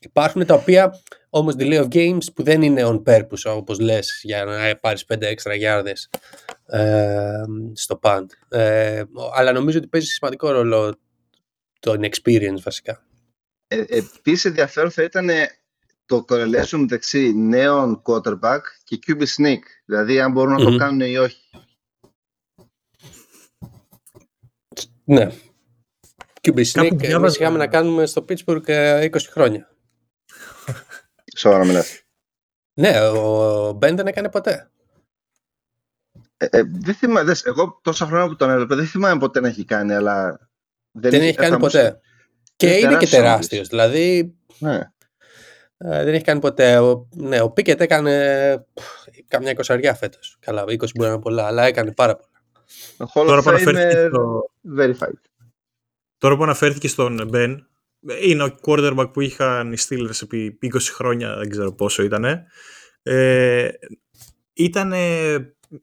υπάρχουν 0.00 0.46
τα 0.46 0.54
οποία 0.54 1.00
όμως 1.30 1.54
delay 1.58 1.84
of 1.84 1.88
games 1.92 2.24
που 2.34 2.42
δεν 2.42 2.62
είναι 2.62 2.82
on 2.84 3.02
purpose 3.02 3.54
όπως 3.56 3.78
λες 3.80 4.20
για 4.22 4.44
να 4.44 4.76
πάρεις 4.76 5.04
5 5.14 5.20
έξτρα 5.20 5.54
γιάρδες 5.54 6.10
ε, 6.66 7.42
στο 7.72 7.98
punt. 8.02 8.26
Ε, 8.48 9.02
αλλά 9.34 9.52
νομίζω 9.52 9.78
ότι 9.78 9.86
παίζει 9.86 10.06
σημαντικό 10.06 10.50
ρόλο 10.50 10.94
το 11.80 11.94
experience 12.00 12.60
βασικά. 12.62 13.04
Ε, 13.68 13.84
Επίσης 13.88 14.44
ενδιαφέρον 14.44 14.90
θα 14.90 15.02
ήταν 15.02 15.28
το 16.06 16.24
correlation 16.28 16.78
μεταξύ 16.78 17.32
νέων 17.34 18.02
quarterback 18.04 18.60
και 18.84 18.98
QB 19.06 19.20
sneak. 19.22 19.58
Δηλαδή 19.84 20.20
αν 20.20 20.32
μπορούν 20.32 20.52
να 20.52 20.62
Μμμ. 20.62 20.70
το 20.70 20.76
κάνουν 20.76 21.00
ή 21.00 21.16
όχι. 21.16 21.36
Ναι. 25.08 25.26
QB 26.40 26.62
Κάπου 26.72 26.86
Sneak, 26.86 26.90
εμείς 26.90 27.08
διάβαζα- 27.08 27.40
είχαμε 27.40 27.58
να 27.58 27.66
κάνουμε 27.66 28.06
στο 28.06 28.24
Pittsburgh 28.28 28.68
ε, 28.68 29.08
20 29.12 29.18
χρόνια. 29.30 29.70
Σοβαρά 31.36 31.64
μιλάς. 31.64 32.00
Ναι, 32.74 33.00
ο 33.00 33.72
Μπεν 33.72 33.96
δεν 33.96 34.06
έκανε 34.06 34.28
ποτέ. 34.28 34.70
Ε, 36.36 36.46
ε, 36.50 36.62
δεν 36.80 36.94
θυμάμαι, 36.94 37.22
δες, 37.22 37.44
εγώ 37.44 37.80
τόσα 37.82 38.06
χρόνια 38.06 38.26
που 38.28 38.36
τον 38.36 38.50
έβλεπα 38.50 38.76
δεν 38.76 38.86
θυμάμαι 38.86 39.18
ποτέ 39.20 39.40
να 39.40 39.48
έχει 39.48 39.64
κάνει, 39.64 39.92
αλλά 39.92 40.48
Δεν, 40.92 41.12
είχε- 41.12 41.22
έχει 41.24 41.36
κάνει 41.36 41.50
θα 41.50 41.54
μου- 41.58 41.64
ποτέ. 41.64 42.00
Και 42.56 42.66
είναι 42.66 42.76
είναι 42.76 42.96
και 42.96 43.06
τεράστιος 43.06 43.10
τεράστιος. 43.10 43.68
Δηλαδή 43.68 44.34
Ναι. 44.58 44.76
ε, 45.78 46.04
δεν 46.04 46.14
έχει 46.14 46.24
κάνει 46.24 46.40
ποτέ. 46.40 46.78
Ο, 46.78 47.08
ναι, 47.14 47.40
ο 47.40 47.50
Πίκετ 47.50 47.80
έκανε 47.80 48.58
πφ, 48.74 48.84
καμιά 49.28 49.50
εικοσαριά 49.50 49.94
φέτος. 49.94 50.36
Καλά, 50.40 50.62
20 50.62 50.76
μπορεί 50.94 51.08
να 51.08 51.14
είναι 51.14 51.22
πολλά, 51.22 51.46
αλλά 51.46 51.64
έκανε 51.64 51.92
πάρα 51.92 52.16
πολλά. 52.16 52.35
Ο 52.96 53.04
Hall 53.14 53.26
Τώρα 53.26 53.40
of 53.40 53.42
που, 53.42 53.48
αναφέρθηκε 53.50 54.02
Fame 54.04 54.08
στο, 54.08 54.50
verified. 54.78 55.20
τώρα 56.18 56.36
που 56.36 56.42
αναφέρθηκε 56.42 56.88
στον 56.88 57.30
Ben, 57.32 57.56
είναι 58.22 58.42
ο 58.44 58.56
quarterback 58.66 59.10
που 59.12 59.20
είχαν 59.20 59.72
οι 59.72 59.76
Steelers 59.88 60.22
επί 60.22 60.58
20 60.62 60.68
χρόνια, 60.80 61.36
δεν 61.36 61.50
ξέρω 61.50 61.72
πόσο 61.72 62.02
ήταν. 62.02 62.24
Ε, 63.02 63.68
ήταν 64.52 64.88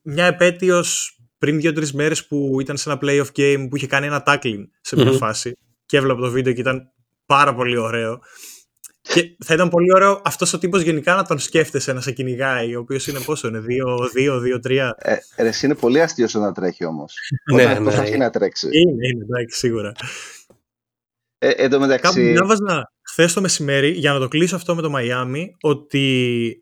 μια 0.02 0.26
επέτειος 0.26 1.18
πριν 1.38 1.60
δύο-τρεις 1.60 1.94
μέρες 1.94 2.28
που 2.28 2.58
ήταν 2.62 2.78
σε 2.78 2.90
ένα 2.90 3.00
playoff 3.02 3.28
game 3.36 3.68
που 3.70 3.76
είχε 3.76 3.88
κάνει 3.88 4.06
ένα 4.06 4.24
tackling 4.26 4.64
σε 4.82 4.96
μια 4.96 5.06
Μμμ. 5.12 5.18
φάση 5.18 5.58
και 5.86 5.98
έβλεπα 5.98 6.20
το 6.22 6.30
βίντεο 6.30 6.54
και 6.54 6.62
ήταν 6.62 6.92
πάρα 7.26 7.56
πολύ 7.56 7.78
ωραίο. 7.78 8.20
Και 9.04 9.36
θα 9.46 9.54
ήταν 9.54 9.70
πολύ 9.70 9.94
ωραίο 9.94 10.22
αυτός 10.24 10.54
ο 10.54 10.58
τύπος 10.58 10.82
γενικά 10.82 11.16
να 11.16 11.24
τον 11.24 11.40
σκέφτεσαι 11.40 11.94
να 11.94 12.02
σε 12.02 12.12
κυνηγάει, 12.12 12.76
ο 12.76 12.80
οποίος 12.80 13.08
είναι 13.08 13.20
πόσο 13.20 13.48
είναι, 13.48 13.64
2-2-2-3. 14.66 14.92
Ε, 14.98 15.16
ρε, 15.38 15.48
εσύ 15.48 15.66
είναι 15.66 15.76
πολύ 15.76 16.02
αστείο 16.02 16.28
να 16.34 16.52
τρέχει 16.52 16.86
όμως. 16.86 17.14
Ναι, 17.54 17.62
Όταν 17.64 17.84
ναι. 17.84 17.90
προσπαθεί 17.90 18.18
να 18.18 18.30
τρέξεις. 18.30 18.70
Είναι, 18.74 19.08
είναι, 19.08 19.24
εντάξει, 19.24 19.58
σίγουρα. 19.58 19.92
Ε, 21.38 21.50
εν 21.50 21.70
τω 21.70 21.78
Κάπου 21.78 21.90
μεταξύ, 21.90 22.22
διάβαζα 22.22 22.92
χθες 23.02 23.34
το 23.34 23.42
μεσημέρι, 23.42 23.92
για 23.92 24.14
να 24.14 24.20
το 24.20 24.28
κλείσω 24.28 24.56
αυτό 24.56 24.76
με 24.76 24.82
το 24.82 24.90
Μαϊάμι, 24.90 25.56
ότι 25.62 26.58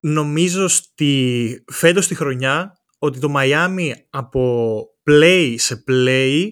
νομίζω 0.00 0.68
στη 0.68 1.64
φέτος 1.72 2.06
τη 2.06 2.14
χρονιά 2.14 2.78
ότι 2.98 3.18
το 3.18 3.28
Μαϊάμι 3.28 3.94
από 4.10 4.84
play 5.10 5.54
σε 5.58 5.84
play, 5.88 6.50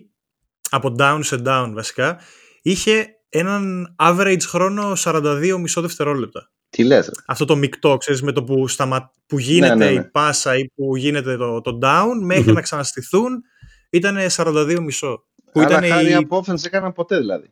από 0.71 0.95
down 0.99 1.21
σε 1.23 1.43
down 1.47 1.71
βασικά, 1.75 2.21
είχε 2.63 3.20
έναν 3.31 3.95
average 3.99 4.43
χρόνο 4.47 4.93
42 4.97 5.57
μισό 5.61 5.81
δευτερόλεπτα. 5.81 6.51
τι 6.71 6.85
λες, 6.85 7.07
ρε. 7.07 7.13
Αυτό 7.27 7.45
το 7.45 7.57
μεικτό, 7.57 7.97
ξέρεις, 7.97 8.23
με 8.23 8.33
το 8.33 8.45
που, 8.45 8.69
σταμα... 8.69 9.13
που 9.27 9.39
γίνεται 9.39 9.75
ναι, 9.75 9.91
ναι. 9.91 10.01
η 10.01 10.05
πάσα 10.05 10.57
ή 10.59 10.69
που 10.75 10.97
γίνεται 10.97 11.37
το, 11.37 11.61
το 11.61 11.79
down, 11.83 12.19
μέχρι 12.23 12.45
Μμμ. 12.47 12.55
να 12.55 12.61
ξαναστηθούν, 12.61 13.43
ήταν 13.91 14.17
42 14.31 14.79
μισό. 14.81 15.25
Που 15.53 15.61
Αλλά 15.61 15.69
ήταν 15.69 15.91
χάρη 15.91 16.11
η 16.11 16.15
από 16.15 16.39
offense 16.47 16.65
έκαναν 16.65 16.93
ποτέ 16.93 17.19
δηλαδή. 17.19 17.51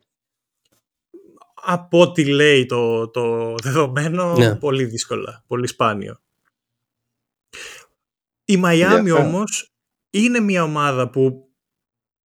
από 1.62 2.00
ό,τι 2.00 2.24
λέει 2.24 2.66
το, 2.66 3.08
το 3.08 3.54
δεδομένο, 3.62 4.36
Ναι. 4.36 4.54
πολύ 4.56 4.84
δύσκολα, 4.84 5.44
πολύ 5.46 5.66
σπάνιο. 5.66 6.20
Η 8.44 8.56
Μαϊάμι 8.56 8.94
Ενδιαφέρον. 8.94 9.28
όμως 9.28 9.72
είναι 10.10 10.40
μια 10.40 10.62
ομάδα 10.62 11.10
που 11.10 11.47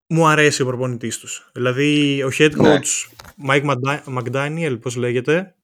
μου 0.06 0.26
αρέσει 0.26 0.62
ο 0.62 0.66
προπονητής 0.66 1.18
τους. 1.18 1.50
Δηλαδή 1.52 2.22
ο 2.22 2.30
head 2.38 2.50
Ναι. 2.54 2.78
coach 2.78 3.10
Mike 3.48 3.64
Magda- 3.74 4.02
McDaniel, 4.18 4.78
πώς 4.80 4.96
λέγεται, 4.96 5.54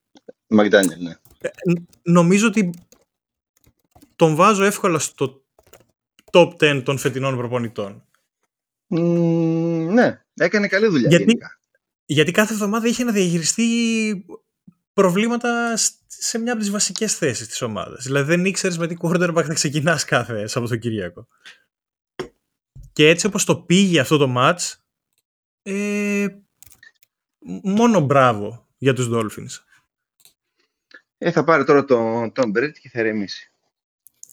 Μακδάνιελ, 0.46 1.02
ναι. 1.02 1.14
ν- 1.64 1.82
νομίζω 2.02 2.46
ότι 2.46 2.70
τον 4.16 4.34
βάζω 4.34 4.64
εύκολα 4.64 4.98
στο 4.98 5.42
top 6.32 6.50
10 6.58 6.82
των 6.84 6.98
φετινών 6.98 7.36
προπονητών. 7.36 8.04
Μμμ, 8.86 9.92
Ναι, 9.92 10.22
έκανε 10.34 10.68
καλή 10.68 10.86
δουλειά 10.86 11.08
Γιατί- 11.08 11.24
γενικά. 11.24 11.58
Γιατί 12.04 12.30
κάθε 12.30 12.52
εβδομάδα 12.52 12.88
είχε 12.88 13.04
να 13.04 13.12
διαχειριστεί 13.12 14.24
προβλήματα 14.92 15.76
σ- 15.76 15.92
σε 16.06 16.38
μια 16.38 16.52
από 16.52 16.60
τις 16.60 16.70
βασικές 16.70 17.14
θέσεις 17.14 17.48
της 17.48 17.62
ομάδας. 17.62 18.04
Δηλαδή 18.04 18.26
δεν 18.36 18.44
ήξερες 18.44 18.78
με 18.78 18.86
τι 18.86 18.94
quarterback 19.00 19.42
θα 19.46 19.54
ξεκινάς 19.54 20.04
κάθε 20.04 20.46
Σαββατοκύριακο. 20.46 21.26
Και 23.00 23.08
έτσι 23.08 23.26
όπως 23.26 23.44
το 23.44 23.56
πήγε 23.56 24.00
αυτό 24.00 24.16
το 24.16 24.34
match, 24.36 24.72
ε, 25.62 26.26
μόνο 27.62 28.00
μπράβο 28.00 28.66
για 28.78 28.94
τους 28.94 29.08
Dolphins. 29.12 29.64
Ε, 31.18 31.30
θα 31.30 31.44
πάρει 31.44 31.64
τώρα 31.64 31.84
τον, 31.84 32.32
τον 32.32 32.52
Brett 32.56 32.72
και 32.80 32.88
θα 32.88 33.00
ηρεμήσει. 33.00 33.52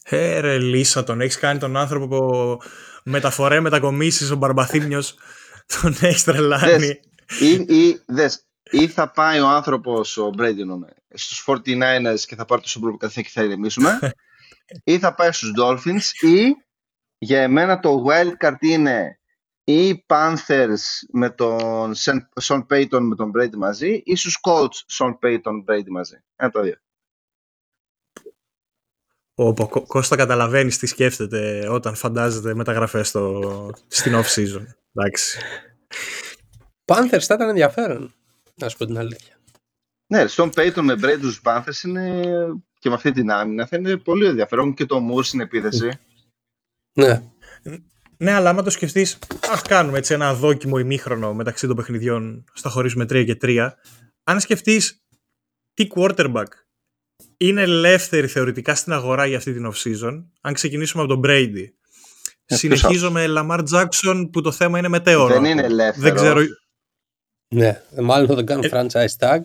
Ε, 0.04 0.40
ρε 0.40 0.60
Λίσα, 0.60 1.04
τον 1.04 1.22
έχεις 1.22 1.38
κάνει 1.38 1.60
τον 1.60 1.78
άνθρωπο 1.78 2.08
που 2.08 2.58
μεταφορέ 3.04 3.60
μετακομίσεις, 3.60 4.32
ο 4.32 4.36
Μπαρμπαθήμιος, 4.36 5.16
τον 5.82 5.96
έχεις 6.02 6.24
τρελάνει. 6.24 6.78
Δες. 6.78 7.00
ή, 7.40 7.78
ή, 7.78 8.02
δες, 8.06 8.46
ή 8.72 8.88
θα 8.88 9.12
πάει 9.12 9.40
ο 9.40 9.48
άνθρωπος, 9.48 10.18
ο 10.18 10.30
Brady 10.38 10.60
εννοούμε, 10.60 10.94
στους 11.14 11.46
49ers 11.48 12.20
και 12.28 12.36
θα 12.36 12.46
πάρει 12.46 12.62
το 12.62 12.68
Super 12.74 12.94
Bowl 12.94 12.98
καθένα 12.98 13.26
και 13.28 13.32
θα 13.34 13.44
ηρεμήσουμε, 13.44 14.00
ή 14.84 15.00
θα 15.00 15.14
πάει 15.14 15.32
στους 15.32 15.52
Dolphins, 15.60 16.28
ή 16.30 16.67
για 17.18 17.42
εμένα 17.42 17.80
το 17.80 18.06
wild 18.08 18.34
card 18.40 18.58
είναι 18.60 19.20
ή 19.64 20.06
Panthers 20.08 20.80
με 21.12 21.30
τον 21.30 21.94
Sean 22.42 22.66
Payton 22.70 23.00
με 23.00 23.16
τον 23.16 23.32
Brady 23.36 23.56
μαζί 23.56 24.02
ή 24.06 24.16
στους 24.16 24.40
Colts 24.48 24.98
Sean 24.98 25.18
Payton 25.22 25.64
Brady 25.68 25.88
μαζί. 25.90 26.16
Ένα 26.36 26.50
από 26.50 26.52
τα 26.58 26.62
δύο. 26.62 26.76
Ο 29.40 29.54
Κω- 29.54 29.86
Κώστα 29.88 30.16
καταλαβαίνεις 30.16 30.78
τι 30.78 30.88
σκέφτεται 30.88 31.68
όταν 31.70 31.96
φαντάζεται 31.96 32.54
μεταγραφές 32.56 33.08
στο, 33.08 33.42
στην 33.88 34.14
off 34.16 34.26
season. 34.36 34.66
Εντάξει. 34.94 35.40
Panthers 36.86 37.22
θα 37.22 37.34
ήταν 37.34 37.50
ενδιαφέρον, 37.50 38.14
να 38.56 38.70
σου 38.70 38.78
πω 38.78 38.86
την 38.86 38.98
αλήθεια. 38.98 39.36
Ναι, 40.08 40.26
Sean 40.30 40.50
Payton 40.54 40.82
με 40.82 40.94
Brady 40.94 41.18
στους 41.18 41.42
Panthers 41.44 41.84
είναι 41.84 42.22
και 42.80 42.90
με 42.90 42.96
αυτή 42.96 43.12
την 43.12 43.32
άμυνα 43.32 43.66
θα 43.68 43.78
είναι 43.78 43.98
πολύ 43.98 44.26
ενδιαφέρον 44.26 44.74
και 44.74 44.86
το 44.86 44.98
Moore 45.12 45.24
στην 45.24 45.40
επίθεση. 45.40 45.90
Ναι. 46.98 47.22
Ναι, 48.18 48.32
αλλά 48.32 48.50
άμα 48.50 48.64
το 48.64 48.70
σκεφτείς, 48.70 49.14
α 49.50 49.62
κάνουμε 49.68 49.98
έτσι 49.98 50.14
ένα 50.14 50.34
δόκιμο 50.34 50.78
ημίχρονο 50.78 51.34
μεταξύ 51.34 51.68
των 51.68 51.76
παιχνιδιών 51.76 52.44
στα 52.54 52.70
χωρίσουμε 52.70 53.04
3 53.04 53.24
και 53.26 53.38
3. 53.42 53.70
Αν 54.24 54.40
σκεφτείς 54.40 55.04
τι 55.74 55.88
quarterback 55.96 56.46
είναι 57.38 57.62
ελεύθερη 57.62 58.28
θεωρητικά 58.28 58.76
στην 58.76 58.94
αγορά 58.94 59.26
για 59.26 59.38
αυτή 59.38 59.54
την 59.54 59.72
off-season, 59.74 60.24
αν 60.42 60.54
ξεκινήσουμε 60.54 61.04
από 61.04 61.14
τον 61.14 61.22
Brady. 61.26 61.66
Ε, 62.46 62.56
Συνεχίζω 62.56 63.12
με 63.12 63.26
Lamar 63.28 63.64
Jackson 63.72 64.30
που 64.32 64.42
το 64.42 64.52
θέμα 64.52 64.78
είναι 64.80 64.88
μετέωρο. 64.88 65.34
Δεν 65.34 65.46
είναι 65.46 65.62
ελεύθερος. 65.64 66.00
Δεν 66.00 66.16
ξέρω. 66.16 66.42
ναι. 67.56 67.82
Μάλλον 68.02 68.28
θα 68.28 68.36
τον 68.36 68.46
κάνουν 68.46 68.64
Ε- 68.64 68.70
franchise 68.74 69.18
tag. 69.28 69.40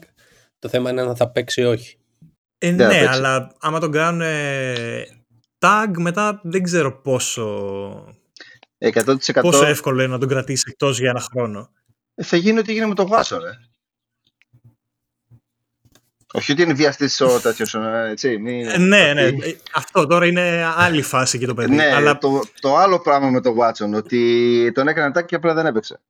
Το 0.58 0.68
θέμα 0.68 0.90
είναι 0.90 1.00
αν 1.00 1.16
θα 1.16 1.30
παίξει 1.30 1.60
ή 1.60 1.64
όχι. 1.64 1.96
Ε, 2.58 2.68
Δεν 2.72 2.78
θα 2.78 2.86
ναι, 2.86 2.98
παίξει. 3.00 3.06
αλλά 3.14 3.54
άμα 3.60 3.80
τον 3.80 3.90
κάνουν 3.90 4.20
ε, 4.20 5.04
tag 5.62 5.86
μετά 5.98 6.40
δεν 6.42 6.62
ξέρω 6.62 7.00
πόσο, 7.00 8.14
100% 8.78 9.16
πόσο 9.40 9.66
εύκολο 9.66 10.02
είναι 10.02 10.12
να 10.12 10.18
τον 10.18 10.28
κρατήσει 10.28 10.64
εκτός 10.68 10.98
για 10.98 11.10
ένα 11.10 11.20
χρόνο. 11.20 11.70
θα 12.22 12.36
γίνει 12.36 12.58
ό,τι 12.58 12.70
έγινε 12.70 12.86
με 12.86 12.94
τον 12.94 13.06
Βάσο, 13.06 13.38
ρε. 13.38 13.50
Όχι 16.34 16.52
ότι 16.52 16.62
είναι 16.62 16.72
βιαστής 16.72 17.20
ο 17.20 17.40
τέτοιος, 17.40 17.74
ε, 17.74 18.06
έτσι. 18.10 18.38
Μην... 18.38 18.66
Ε, 18.68 18.78
ναι, 18.78 19.12
ναι. 19.12 19.26
ότι- 19.26 19.48
Ε, 19.50 19.56
Αυτό 19.74 20.06
τώρα 20.06 20.26
είναι 20.26 20.72
άλλη 20.76 21.02
φάση 21.02 21.38
και 21.38 21.46
το 21.46 21.54
παιδί. 21.54 21.74
Ναι, 21.74 21.94
αλλά 21.94 22.18
το, 22.18 22.40
το 22.60 22.76
άλλο 22.76 23.00
πράγμα 23.00 23.30
με 23.30 23.40
τον 23.40 23.56
Watson, 23.58 23.92
ότι 23.94 24.72
τον 24.74 24.88
έκανε 24.88 25.12
attack 25.14 25.26
και 25.26 25.34
απλά 25.34 25.54
δεν 25.54 25.66
έπαιξε. 25.66 26.00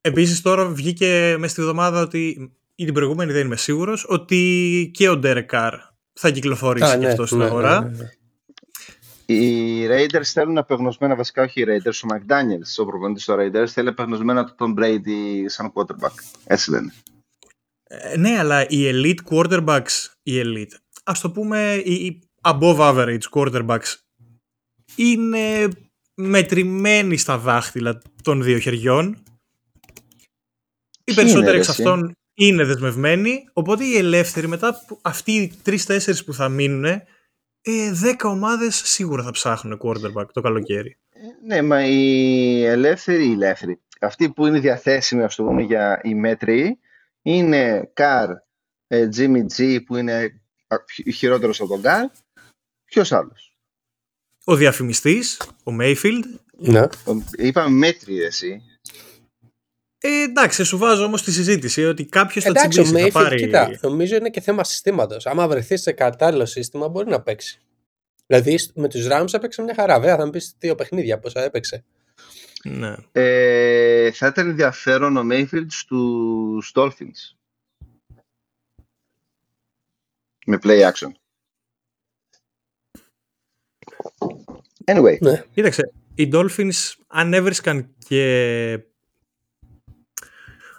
επίσης 0.00 0.40
τώρα 0.40 0.68
βγήκε 0.68 1.36
μέσα 1.38 1.52
στη 1.52 1.62
βδομάδα 1.62 2.00
ότι 2.00 2.52
ή 2.74 2.84
την 2.84 2.94
προηγούμενη 2.94 3.32
δεν 3.32 3.46
είμαι 3.46 3.56
σίγουρος 3.56 4.04
ότι 4.08 4.90
και 4.94 5.08
ο 5.08 5.20
Derek 5.24 5.46
Carr 5.50 5.72
θα 6.12 6.30
κυκλοφορήσει 6.30 6.92
Α, 6.92 6.98
και 6.98 7.06
αυτό 7.06 7.26
στην 7.26 7.38
ναι, 7.38 7.44
αγορά. 7.44 7.80
ναι, 7.80 7.96
ναι. 7.96 8.10
Οι 9.26 9.86
Raiders 9.86 10.22
θέλουν 10.24 10.58
απεγνωσμένα, 10.58 11.16
βασικά 11.16 11.42
όχι 11.42 11.60
οι 11.60 11.64
Raiders, 11.68 12.00
ο 12.04 12.14
McDaniels, 12.14 12.82
ο 12.82 12.86
προπονητής 12.86 13.24
των 13.24 13.36
Raiders, 13.40 13.66
θέλει 13.66 13.88
απεγνωσμένα 13.88 14.54
τον 14.54 14.74
Brady 14.78 15.44
σαν 15.46 15.72
quarterback. 15.74 16.12
Έτσι 16.44 16.70
λένε. 16.70 16.92
Ε, 17.82 18.16
ναι, 18.16 18.38
αλλά 18.38 18.68
οι 18.68 18.90
elite 18.92 19.18
quarterbacks, 19.30 20.06
οι 20.22 20.40
elite, 20.44 20.76
ας 21.04 21.20
το 21.20 21.30
πούμε 21.30 21.82
οι 21.84 21.92
οι 21.92 22.22
above 22.42 22.78
average 22.78 23.28
quarterbacks 23.30 23.94
είναι 24.96 25.68
μετρημένοι 26.14 27.16
στα 27.16 27.38
δάχτυλα 27.38 28.02
των 28.22 28.42
δύο 28.42 28.58
χεριών. 28.58 29.22
Οι 31.04 31.14
Ποιοι 31.14 31.14
περισσότεροι 31.14 31.48
είναι, 31.48 31.56
εξ 31.56 31.66
ρε, 31.66 31.72
εσύ; 31.72 31.82
αυτών 31.82 32.12
είναι 32.46 32.64
δεσμευμένοι, 32.64 33.44
οπότε 33.52 33.84
οι 33.84 33.96
ελεύθεροι 33.96 34.46
μετά 34.46 34.84
που- 34.86 34.98
αυτοί 35.02 35.32
οι 35.32 35.52
τρεις-τέσσερις 35.62 36.24
που 36.24 36.34
θα 36.34 36.48
μείνουν, 36.48 36.84
ε, 36.84 37.02
δέκα 37.92 38.28
ομάδες 38.28 38.76
σίγουρα 38.84 39.22
θα 39.22 39.30
ψάχνουν 39.30 39.80
quarterback 39.82 40.26
το 40.32 40.40
καλοκαίρι. 40.40 40.96
Ε, 41.10 41.18
Ναι, 41.46 41.62
μα 41.62 41.86
οι 41.86 42.64
ελεύθεροι, 42.64 43.28
οι 43.28 43.32
ελεύθεροι, 43.32 43.80
αυτοί 44.00 44.30
που 44.30 44.46
είναι 44.46 44.58
διαθέσιμοι, 44.60 45.22
ας 45.22 45.34
το 45.34 45.44
πούμε, 45.44 45.62
για 45.62 46.00
οι 46.02 46.14
μέτροι, 46.14 46.78
είναι 47.22 47.92
Carr, 47.96 48.28
ε, 48.86 49.08
Jimmy 49.16 49.44
G, 49.56 49.78
που 49.86 49.96
είναι 49.96 50.40
α, 50.68 50.76
χει- 50.92 51.14
χειρότερος 51.14 51.60
από 51.60 51.68
τον 51.68 51.80
Carr. 51.84 52.10
Ποιος 52.84 53.12
άλλος; 53.12 53.56
Ο 54.44 54.54
διαφημιστής, 54.56 55.36
ο 55.64 55.72
Mayfield, 55.80 56.22
Ναι. 56.58 56.80
Ο- 56.80 57.22
Είπαμε 57.36 57.76
μέτροι, 57.76 58.16
ρε, 58.18 58.26
εσύ. 58.26 58.62
Ε, 60.04 60.22
εντάξει, 60.22 60.64
σου 60.64 60.78
βάζω 60.78 61.04
όμως 61.04 61.22
τη 61.22 61.32
συζήτηση 61.32 61.84
ότι 61.84 62.04
κάποιος 62.04 62.44
θα 62.44 62.50
Εντάξει, 62.50 62.80
ο 62.80 62.82
τσιμπήσει, 62.82 63.10
θα 63.10 63.20
Mayfield, 63.20 63.24
πάρει... 63.24 63.36
κοίτα, 63.36 63.78
νομίζω 63.82 64.16
είναι 64.16 64.30
και 64.30 64.40
θέμα 64.40 64.64
συστήματος. 64.64 65.26
Άμα 65.26 65.48
βρεθείς 65.48 65.82
σε 65.82 65.92
κατάλληλο 65.92 66.46
σύστημα, 66.46 66.88
μπορεί 66.88 67.08
να 67.10 67.20
παίξει. 67.22 67.60
Δηλαδή 68.26 68.58
σ- 68.58 68.76
με 68.76 68.88
τους 68.88 69.06
Rams 69.10 69.32
έπαιξε 69.32 69.62
μια 69.62 69.74
χαρά. 69.74 70.00
Βέβαια, 70.00 70.16
θα 70.16 70.24
μου 70.24 70.30
πεις 70.30 70.54
δύο 70.58 70.74
παιχνίδια 70.74 71.18
πόσα 71.18 71.42
έπαιξε. 71.42 71.84
Ναι. 72.64 72.94
Ε, 73.12 74.12
θα 74.12 74.26
ήταν 74.26 74.48
ενδιαφέρον 74.48 75.16
ο 75.16 75.22
Mayfield 75.32 75.66
στους 75.68 76.72
Dolphins. 76.74 77.36
Με 80.46 80.58
play 80.62 80.90
action. 80.90 81.10
Anyway, 84.84 85.18
Ναι. 85.20 85.42
Κοίταξε, 85.54 85.92
οι 86.14 86.28
Dolphins 86.32 86.92
αν 87.06 87.34
έβρισκαν 87.34 87.94
και... 88.08 88.80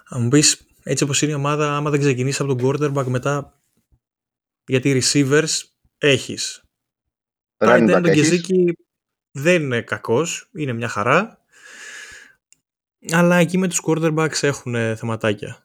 Αν 0.04 0.22
μου 0.22 0.28
πεις, 0.28 0.66
έτσι 0.82 1.04
όπως 1.04 1.22
είναι 1.22 1.32
η 1.32 1.34
ομάδα, 1.34 1.76
άμα 1.76 1.90
δεν 1.90 2.00
ξεκινήσεις 2.00 2.40
από 2.40 2.54
τον 2.54 2.66
quarterback 2.66 3.06
μετά, 3.06 3.60
γιατί 4.66 5.02
receivers 5.02 5.62
έχεις. 5.98 6.62
running 7.58 7.66
Tight 7.66 7.90
end 7.90 7.96
back 7.96 8.02
ο 8.04 8.08
έχεις. 8.08 8.14
Γκεζίκη 8.14 8.76
δεν 9.30 9.62
είναι 9.62 9.82
κακός, 9.82 10.48
είναι 10.52 10.72
μια 10.72 10.88
χαρά. 10.88 11.38
Αλλά 13.10 13.36
εκεί 13.36 13.58
με 13.58 13.68
τους 13.68 13.80
quarterbacks 13.86 14.42
έχουν 14.42 14.74
ε, 14.74 14.96
θεματάκια. 14.96 15.64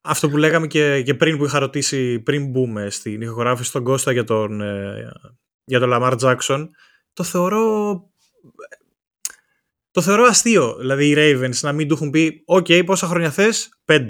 Αυτό 0.00 0.30
που 0.30 0.36
λέγαμε 0.36 0.66
και, 0.66 1.02
και 1.02 1.14
πριν 1.14 1.36
που 1.38 1.44
είχα 1.44 1.58
ρωτήσει, 1.58 2.20
πριν 2.20 2.50
μπούμε 2.50 2.90
στην 2.90 3.20
ηχογράφηση 3.20 3.68
στον 3.68 3.84
Κώστα 3.84 4.12
για 4.12 4.24
τον, 4.24 4.60
ε, 4.60 5.12
για 5.64 5.80
τον 5.80 5.90
Lamar 5.92 6.18
Jackson, 6.18 6.68
το 7.12 7.24
θεωρώ 7.24 7.94
το 9.94 10.02
θεωρώ 10.02 10.24
αστείο. 10.24 10.76
Δηλαδή 10.78 11.08
οι 11.08 11.14
Ravens 11.16 11.58
να 11.60 11.72
μην 11.72 11.88
του 11.88 11.94
έχουν 11.94 12.10
πει 12.10 12.42
«Οκ, 12.46 12.66
πόσα 12.86 13.06
χρόνια 13.06 13.30
θες» 13.30 13.68
5. 13.84 14.08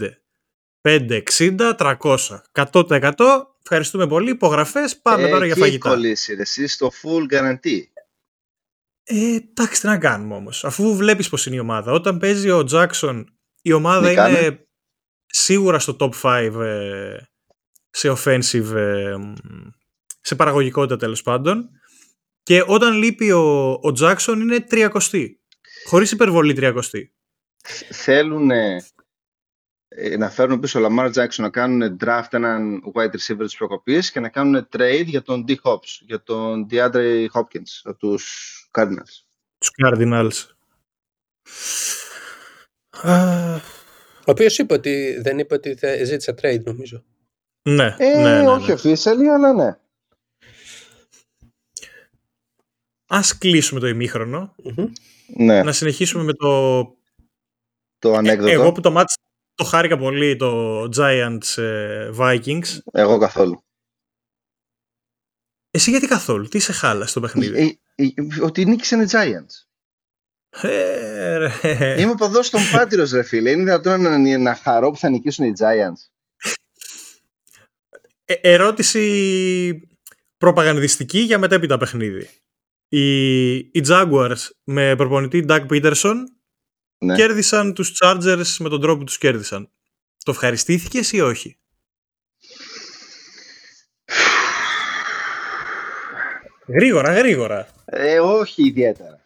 5, 0.80 1.22
60, 1.38 1.74
300. 1.78 2.40
100%. 2.52 3.12
Ευχαριστούμε 3.62 4.06
πολύ. 4.06 4.30
Υπογραφές. 4.30 4.98
Πάμε 5.00 5.22
Ε, 5.22 5.30
τώρα 5.30 5.44
για 5.44 5.54
εκεί 5.54 5.60
έχει 5.60 5.60
φαγητά. 5.60 5.88
κολλήσει, 5.88 6.34
ρε, 6.34 6.40
εσύ 6.42 6.66
στο 6.66 6.90
full 7.02 7.32
guarantee. 7.34 7.80
Ε, 9.04 9.34
εντάξει, 9.34 9.80
τι 9.80 9.86
να 9.86 9.98
κάνουμε 9.98 10.34
όμως. 10.34 10.64
Αφού 10.64 10.96
βλέπεις 10.96 11.28
πώς 11.28 11.46
είναι 11.46 11.56
η 11.56 11.58
ομάδα. 11.58 11.92
Όταν 11.92 12.18
παίζει 12.18 12.50
ο 12.50 12.66
Jackson, 12.70 13.24
η 13.62 13.72
ομάδα 13.72 14.08
Νικάμε. 14.08 14.38
είναι 14.38 14.66
σίγουρα 15.26 15.78
στο 15.78 15.96
top 16.00 16.10
5 16.22 16.60
ε, 16.60 17.16
σε 17.90 18.10
offensive, 18.10 18.74
ε, 18.74 19.16
μ, 19.16 19.32
σε 20.20 20.34
παραγωγικότητα 20.34 20.96
τέλος 20.96 21.22
πάντων. 21.22 21.70
Και 22.42 22.64
όταν 22.66 22.92
λείπει 22.96 23.30
ο, 23.32 23.70
ο 23.72 23.92
Jackson 24.00 24.36
είναι 24.36 24.66
30. 24.70 24.88
Χωρίς 25.84 26.10
υπερβολή 26.12 26.54
30. 26.56 26.80
Θέλουν 27.90 28.50
να 30.18 30.30
φέρουν 30.30 30.60
πίσω 30.60 30.80
ο 30.80 30.86
Lamar 30.88 31.12
Jackson 31.14 31.36
να 31.36 31.50
κάνουν 31.50 31.96
draft 32.00 32.26
έναν 32.30 32.82
wide 32.94 33.10
receiver 33.10 33.36
της 33.44 33.56
προκοπής 33.56 34.10
και 34.10 34.20
να 34.20 34.28
κάνουν 34.28 34.68
trade 34.76 35.04
για 35.06 35.22
τον 35.22 35.44
D. 35.48 35.54
Hobbs, 35.62 35.98
για 36.00 36.22
τον 36.22 36.66
DeAndre 36.70 37.26
Hopkins, 37.32 37.80
από 37.82 37.96
τους 37.98 38.68
Cardinals. 38.72 39.22
Τους 39.58 39.70
Cardinals. 39.84 40.48
Α, 43.02 43.54
Ο 44.26 44.30
οποίος 44.30 44.58
είπε 44.58 44.74
ότι 44.74 45.18
δεν 45.20 45.38
είπε 45.38 45.54
ότι 45.54 45.74
θε- 45.74 46.04
ζήτησε 46.04 46.34
trade, 46.42 46.62
νομίζω. 46.64 47.04
ναι, 47.68 47.94
Ε, 47.98 48.22
ναι, 48.22 48.40
ναι, 48.42 48.48
όχι 48.48 48.70
ναι. 48.70 48.74
officially, 48.74 49.26
αλλά 49.34 49.52
ναι. 49.52 49.78
Ας 53.06 53.38
κλείσουμε 53.38 53.80
το 53.80 53.86
ημίχρονο. 53.88 54.54
Μμμ. 54.62 54.92
Ναι, 55.26 55.62
να 55.62 55.72
συνεχίσουμε 55.72 56.24
με 56.24 56.32
το... 56.32 56.82
το 57.98 58.14
ανέκδοτο. 58.14 58.52
Εγώ 58.52 58.72
που 58.72 58.80
το 58.80 58.90
μάτς 58.90 59.14
το 59.54 59.64
χάρηκα 59.64 59.98
πολύ 59.98 60.36
το 60.36 60.82
Giants 60.96 61.62
ε, 61.62 62.10
Vikings. 62.18 62.78
Εγώ 62.92 63.18
καθόλου. 63.18 63.64
Εσύ 65.70 65.90
γιατί 65.90 66.06
καθόλου, 66.06 66.48
τι 66.48 66.58
σε 66.58 66.72
χάλασε 66.72 67.14
το 67.14 67.20
παιχνίδι; 67.20 67.80
Ε, 67.94 68.04
ε, 68.04 68.12
ότι 68.42 68.64
νίκησαν 68.64 69.00
οι 69.00 69.06
Giants. 69.10 69.66
Ε, 70.62 71.36
ρε. 71.36 72.00
Είμαι 72.00 72.14
ποδός 72.14 72.50
των 72.50 72.60
Πάντρος 72.72 73.10
ρε 73.10 73.22
φίλε. 73.22 73.50
Είναι 73.50 73.62
δυνατόν 73.62 74.00
να, 74.00 74.38
να 74.38 74.54
χαρώ 74.54 74.90
που 74.90 74.96
θα 74.96 75.08
νικήσουν 75.08 75.44
οι 75.44 75.52
Giants. 75.58 76.08
Ε, 78.24 78.34
ερώτηση 78.34 79.88
προπαγανδιστική 80.36 81.18
για 81.18 81.38
μετέπειτα 81.38 81.78
παιχνίδι. 81.78 82.28
Οι, 82.96 83.54
οι 83.56 83.82
Jaguars 83.88 84.36
με 84.64 84.96
προπονητή 84.96 85.44
Doug 85.48 85.66
Peterson 85.70 86.14
Ναι. 86.98 87.14
κέρδισαν 87.14 87.74
τους 87.74 87.98
Chargers 88.04 88.56
με 88.58 88.68
τον 88.68 88.80
τρόπο 88.80 88.98
που 88.98 89.04
τους 89.04 89.18
κέρδισαν. 89.18 89.70
Το 90.24 90.30
ευχαριστήθηκες 90.30 91.12
ή 91.12 91.20
όχι; 91.20 91.58
Γρήγορα, 96.66 97.12
γρήγορα. 97.12 97.68
Ε, 97.84 98.20
όχι 98.20 98.66
ιδιαίτερα. 98.66 99.20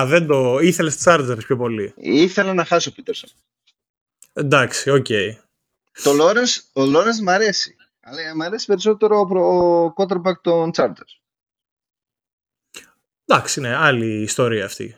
Α, 0.00 0.06
δεν 0.06 0.26
το 0.26 0.58
ήθελες 0.58 1.02
Chargers 1.04 1.38
πιο 1.38 1.56
πολύ. 1.56 1.92
Ήθελα 1.96 2.54
να 2.54 2.64
χάσω 2.64 2.90
ο 2.90 2.92
Πίτερσον. 2.92 3.30
Εντάξει, 4.32 4.90
οκ. 4.90 5.06
Το 6.02 6.10
Lawrence, 6.20 6.60
ο 6.72 6.82
Lawrence 6.82 7.20
μ' 7.22 7.28
αρέσει. 7.28 7.76
Αλλά 8.00 8.34
μ' 8.36 8.42
αρέσει 8.42 8.66
περισσότερο 8.66 9.18
ο 9.18 9.26
προ- 9.26 9.44
ο 9.44 9.94
quarterback 9.96 10.40
των 10.42 10.70
Chargers. 10.76 11.25
Εντάξει, 13.26 13.60
ναι, 13.60 13.74
άλλη 13.74 14.22
ιστορία 14.22 14.64
αυτή. 14.64 14.96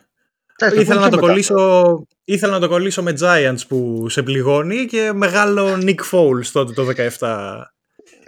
Εντάξει, 0.55 0.79
Ήθελα 0.81 0.99
πω 0.99 1.05
να, 1.05 1.09
και 1.09 1.15
το 1.15 1.21
μετά. 1.21 1.27
κολλήσω, 1.27 2.07
ήθελα 2.23 2.53
να 2.53 2.59
το 2.59 2.67
κολλήσω 2.67 3.03
με 3.03 3.13
Giants 3.21 3.67
που 3.67 4.09
σε 4.09 4.23
πληγώνει 4.23 4.85
και 4.85 5.11
μεγάλο 5.13 5.77
Nick 5.81 5.99
Foles 6.11 6.45
τότε 6.51 6.73
το 6.73 6.87
17. 7.19 7.61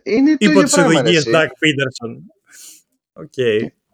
Είναι 0.04 0.30
το 0.32 0.38
Υπό 0.40 0.52
ίδιο 0.52 0.64
τις 0.64 0.74
πράγμα. 0.74 0.92
ρε, 0.94 1.00
οδηγίες 1.00 1.26
εσύ. 1.26 1.32
Doug 1.36 1.46
Peterson. 1.46 2.16
Οκ. 3.14 3.38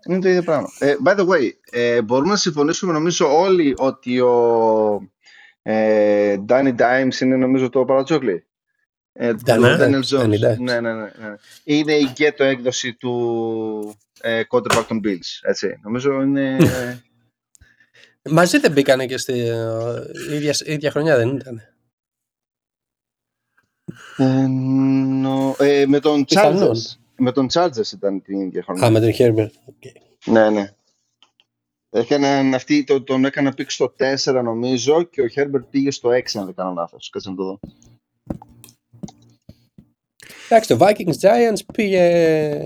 Είναι 0.08 0.20
το 0.22 0.30
ίδιο 0.30 0.43
πράγμα. 0.43 0.68
Ε, 0.80 0.95
by 1.05 1.16
the 1.16 1.28
way, 1.28 1.49
ε, 1.72 2.01
μπορούμε 2.01 2.30
να 2.30 2.36
συμφωνήσουμε 2.38 2.93
νομίζω 2.93 3.39
όλοι 3.39 3.74
ότι 3.78 4.20
ο 4.20 5.12
ε, 5.62 6.36
Danny 6.47 6.76
Dimes 6.76 7.20
είναι 7.22 7.36
νομίζω 7.36 7.70
το 7.70 7.86
Παρατσόκλι. 7.86 8.45
Ε, 9.14 9.30
Danny 9.30 9.43
το 9.45 9.53
Dimes, 9.53 9.80
Daniel 9.80 10.01
Jones. 10.03 10.22
Danny 10.24 10.51
Dimes. 10.51 10.58
Ναι, 10.60 10.80
ναι, 10.80 10.93
ναι, 10.93 11.01
ναι. 11.01 11.36
Είναι 11.64 11.93
η 11.93 12.10
γκέτο 12.12 12.43
έκδοση 12.43 12.93
του 12.93 13.97
ε, 14.28 14.43
quarterback 14.49 14.86
των 14.88 15.01
Bills. 15.03 15.39
Έτσι. 15.41 15.80
Νομίζω 15.84 16.21
είναι... 16.21 16.57
ε, 16.59 17.01
Μαζί 18.30 18.57
δεν 18.57 18.71
μπήκανε 18.71 19.05
και 19.05 19.17
στη 19.17 19.39
ε, 19.39 20.36
ίδια, 20.36 20.55
ίδια 20.65 20.91
χρονιά, 20.91 21.15
δεν 21.17 21.36
ήταν. 21.36 21.61
ε, 24.17 24.45
νο- 24.47 25.55
ε, 25.59 25.86
με 25.86 25.99
τον 25.99 26.25
Πιθανόν. 26.25 26.71
Chargers. 26.71 26.95
Με 27.17 27.32
τον 27.32 27.47
Chargers 27.53 27.91
ήταν 27.93 28.21
την 28.21 28.39
ίδια 28.41 28.63
χρονιά. 28.63 28.86
Α, 28.86 28.89
με 28.89 28.99
τον 28.99 29.11
Herbert. 29.17 29.49
Okay. 29.69 29.91
Ναι, 30.25 30.49
ναι. 30.49 30.71
Έκαναν 31.89 32.53
αυτοί, 32.53 32.84
το, 32.84 33.03
τον 33.03 33.25
έκανα 33.25 33.53
πήξ 33.53 33.73
στο 33.73 33.93
4 34.23 34.41
νομίζω 34.43 35.03
και 35.03 35.21
ο 35.21 35.25
Herbert 35.36 35.63
πήγε 35.69 35.91
στο 35.91 36.09
6 36.09 36.21
αν 36.34 36.45
δεν 36.45 36.53
κάνω 36.55 36.73
λάθος. 36.73 37.09
Κάτσε 37.09 37.30
να 37.30 37.36
το 37.36 37.43
δω. 37.43 37.59
Εντάξει, 40.49 40.69
το 40.69 40.78
Vikings 40.86 41.19
Giants 41.21 41.59
πήγε. 41.73 42.59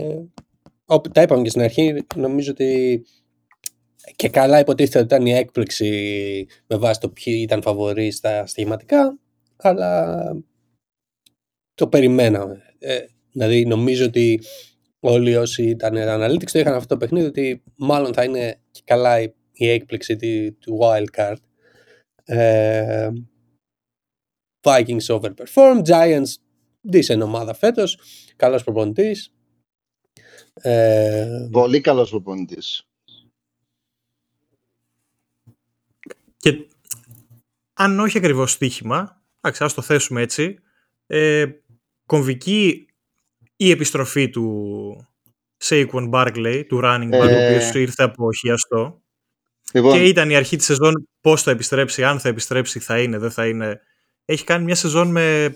Όπου 0.92 1.10
τα 1.10 1.22
είπαμε 1.22 1.42
και 1.42 1.50
στην 1.50 1.62
αρχή, 1.62 2.06
νομίζω 2.16 2.52
ότι 2.52 3.04
και 4.16 4.30
καλά 4.30 4.60
υποτίθεται 4.60 5.00
ότι 5.00 5.14
ήταν 5.14 5.26
η 5.26 5.32
έκπληξη 5.32 6.48
με 6.68 6.78
βάση 6.78 7.00
το 7.00 7.10
ποιοι 7.10 7.39
ήταν 7.44 7.62
φαβοροί 7.62 8.12
στα 8.12 8.46
στοιχηματικά, 8.46 9.20
αλλά 9.56 10.18
το 11.74 11.88
περιμέναμε. 11.88 12.62
Ε, 12.80 13.06
δηλαδή, 13.32 13.66
νομίζω 13.66 14.06
ότι 14.06 14.42
όλοι 15.00 15.36
όσοι 15.36 15.64
ήταν 15.64 15.94
analytics 15.98 16.52
το 16.52 16.60
είχαν 16.60 16.74
αυτό 16.74 16.88
το 16.88 16.98
παιχνίδι 16.98 17.26
ότι 17.26 17.64
μάλλον 17.76 18.14
θα 18.14 18.24
είναι 18.24 18.60
και 18.72 18.82
καλά 18.84 19.22
η, 19.22 19.34
η 19.52 19.70
έκπληξη 19.70 20.16
τη- 20.16 20.52
του 20.52 20.80
wild 20.82 21.08
card. 21.18 21.36
Ε, 22.24 23.10
Vikings 24.62 25.06
overperform, 25.08 25.82
Giants 25.86 26.34
decent 26.92 27.22
ομάδα 27.22 27.54
φέτος, 27.54 28.00
καλός 28.36 28.64
προπονητής. 28.64 29.34
Ε, 30.62 31.47
Πολύ 31.51 31.82
καλός 31.82 32.09
προπονητής. 32.09 32.86
Και 36.38 36.68
αν 37.74 37.99
όχι 37.99 38.18
ακριβώς 38.18 38.51
στοίχημα, 38.51 39.22
εντάξει, 39.41 39.64
ας 39.64 39.74
το 39.74 39.82
θέσουμε 39.82 40.22
έτσι, 40.22 40.59
ε, 41.07 41.45
κομβική 42.05 42.86
η 43.55 43.70
επιστροφή 43.72 44.30
του 44.30 45.07
Saquon 45.64 46.09
Barkley, 46.12 46.64
του 46.68 46.80
running 46.84 47.09
back, 47.09 47.28
Ε. 47.28 47.43
ο 47.43 47.47
οποίος 47.47 47.74
ήρθε 47.74 48.03
από 48.03 48.34
χιαστό. 48.34 49.01
Λοιπόν, 49.74 49.93
Και 49.93 50.03
ήταν 50.07 50.30
η 50.30 50.36
αρχή 50.36 50.55
της 50.55 50.66
σεζόν 50.66 51.07
πώς 51.22 51.41
θα 51.41 51.51
επιστρέψει, 51.51 52.03
αν 52.03 52.20
θα 52.20 52.30
επιστρέψει, 52.30 52.80
θα 52.80 53.01
είναι, 53.01 53.18
δεν 53.18 53.32
θα 53.32 53.47
είναι. 53.47 53.82
Έχει 54.26 54.43
κάνει 54.43 54.64
μια 54.64 54.76
σεζόν 54.76 55.12
με 55.12 55.55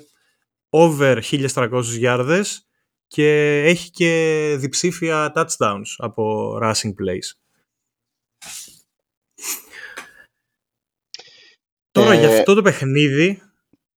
over 0.69 1.19
1300 1.21 1.97
γιάρδες 1.97 2.67
και 3.15 3.61
έχει 3.65 3.89
και 3.89 4.55
διψήφια 4.59 5.33
touchdowns 5.35 5.95
από 5.97 6.53
rushing 6.61 6.93
plays. 6.99 7.37
Τώρα 11.91 12.11
Ε, 12.11 12.19
για 12.19 12.37
αυτό 12.37 12.53
το 12.53 12.61
παιχνίδι, 12.61 13.41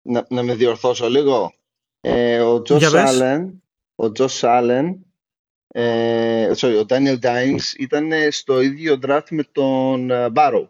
να, 0.02 0.26
να 0.30 0.44
με 0.44 0.56
διορθώσω 0.56 1.10
λίγο. 1.10 1.54
Ε, 2.02 2.42
ο 2.42 2.56
Josh 2.56 2.78
Για 2.78 2.92
πες. 2.92 3.20
Allen, 3.22 3.54
ο 3.96 4.12
Josh 4.18 4.40
Allen, 4.40 4.96
ε, 5.68 6.52
sorry, 6.58 6.84
ο 6.84 6.86
Danny 6.90 7.20
Dimes 7.20 7.74
ήταν 7.78 8.12
ε, 8.12 8.32
στο 8.32 8.62
ίδιο 8.62 9.00
draft 9.02 9.30
με 9.30 9.44
τον 9.44 10.12
ε, 10.12 10.32
Burrow. 10.36 10.70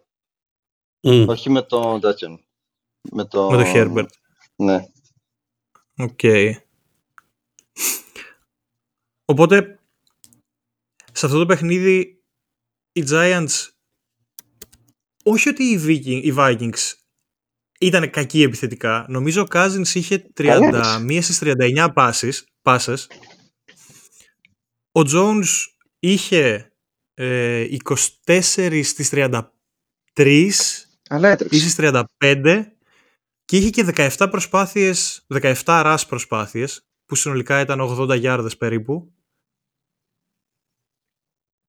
μ, 1.02 1.28
Όχι 1.28 1.50
με 1.50 1.62
τον 1.62 2.00
τέτοιον. 2.00 2.46
Με 3.12 3.26
τον, 3.26 3.56
με 3.56 3.64
το 3.64 3.72
Herbert. 3.74 4.10
Ναι. 4.56 4.86
Οκ. 5.98 6.20
Οπότε, 9.30 9.80
σε 11.12 11.26
αυτό 11.26 11.38
το 11.38 11.46
παιχνίδι, 11.46 12.24
οι 12.92 13.04
Giants, 13.10 13.68
όχι 15.24 15.50
ότι 15.50 15.64
οι, 15.64 15.82
Viking, 15.86 16.22
οι 16.24 16.34
Vikings 16.38 16.94
ήταν 17.80 18.10
κακοί 18.10 18.42
επιθετικά. 18.42 19.06
Νομίζω 19.10 19.42
ο 19.42 19.46
Cousins 19.52 19.88
είχε 19.94 20.32
31 20.38 21.20
στις 21.22 21.40
39 21.42 21.90
πάσες, 21.94 22.48
πάσες. 22.62 23.08
Ο 24.92 25.02
Jones 25.14 25.46
είχε 26.00 26.72
ε, 27.14 27.66
24 28.26 28.82
στις 28.84 29.10
33 29.14 29.42
Αλλά 31.10 31.30
ή 31.30 31.32
έτρεξε. 31.32 31.70
στις 31.70 31.76
35 31.78 32.66
και 33.46 33.58
είχε 33.58 33.70
και 33.70 33.86
17 33.96 34.28
προσπάθειες, 34.30 35.26
17 35.34 35.54
rush 35.64 36.04
προσπάθειες 36.08 36.82
που 37.06 37.16
συνολικά 37.16 37.60
ήταν 37.60 37.80
80 37.82 38.18
γιάρδες 38.20 38.58
περίπου. 38.58 39.12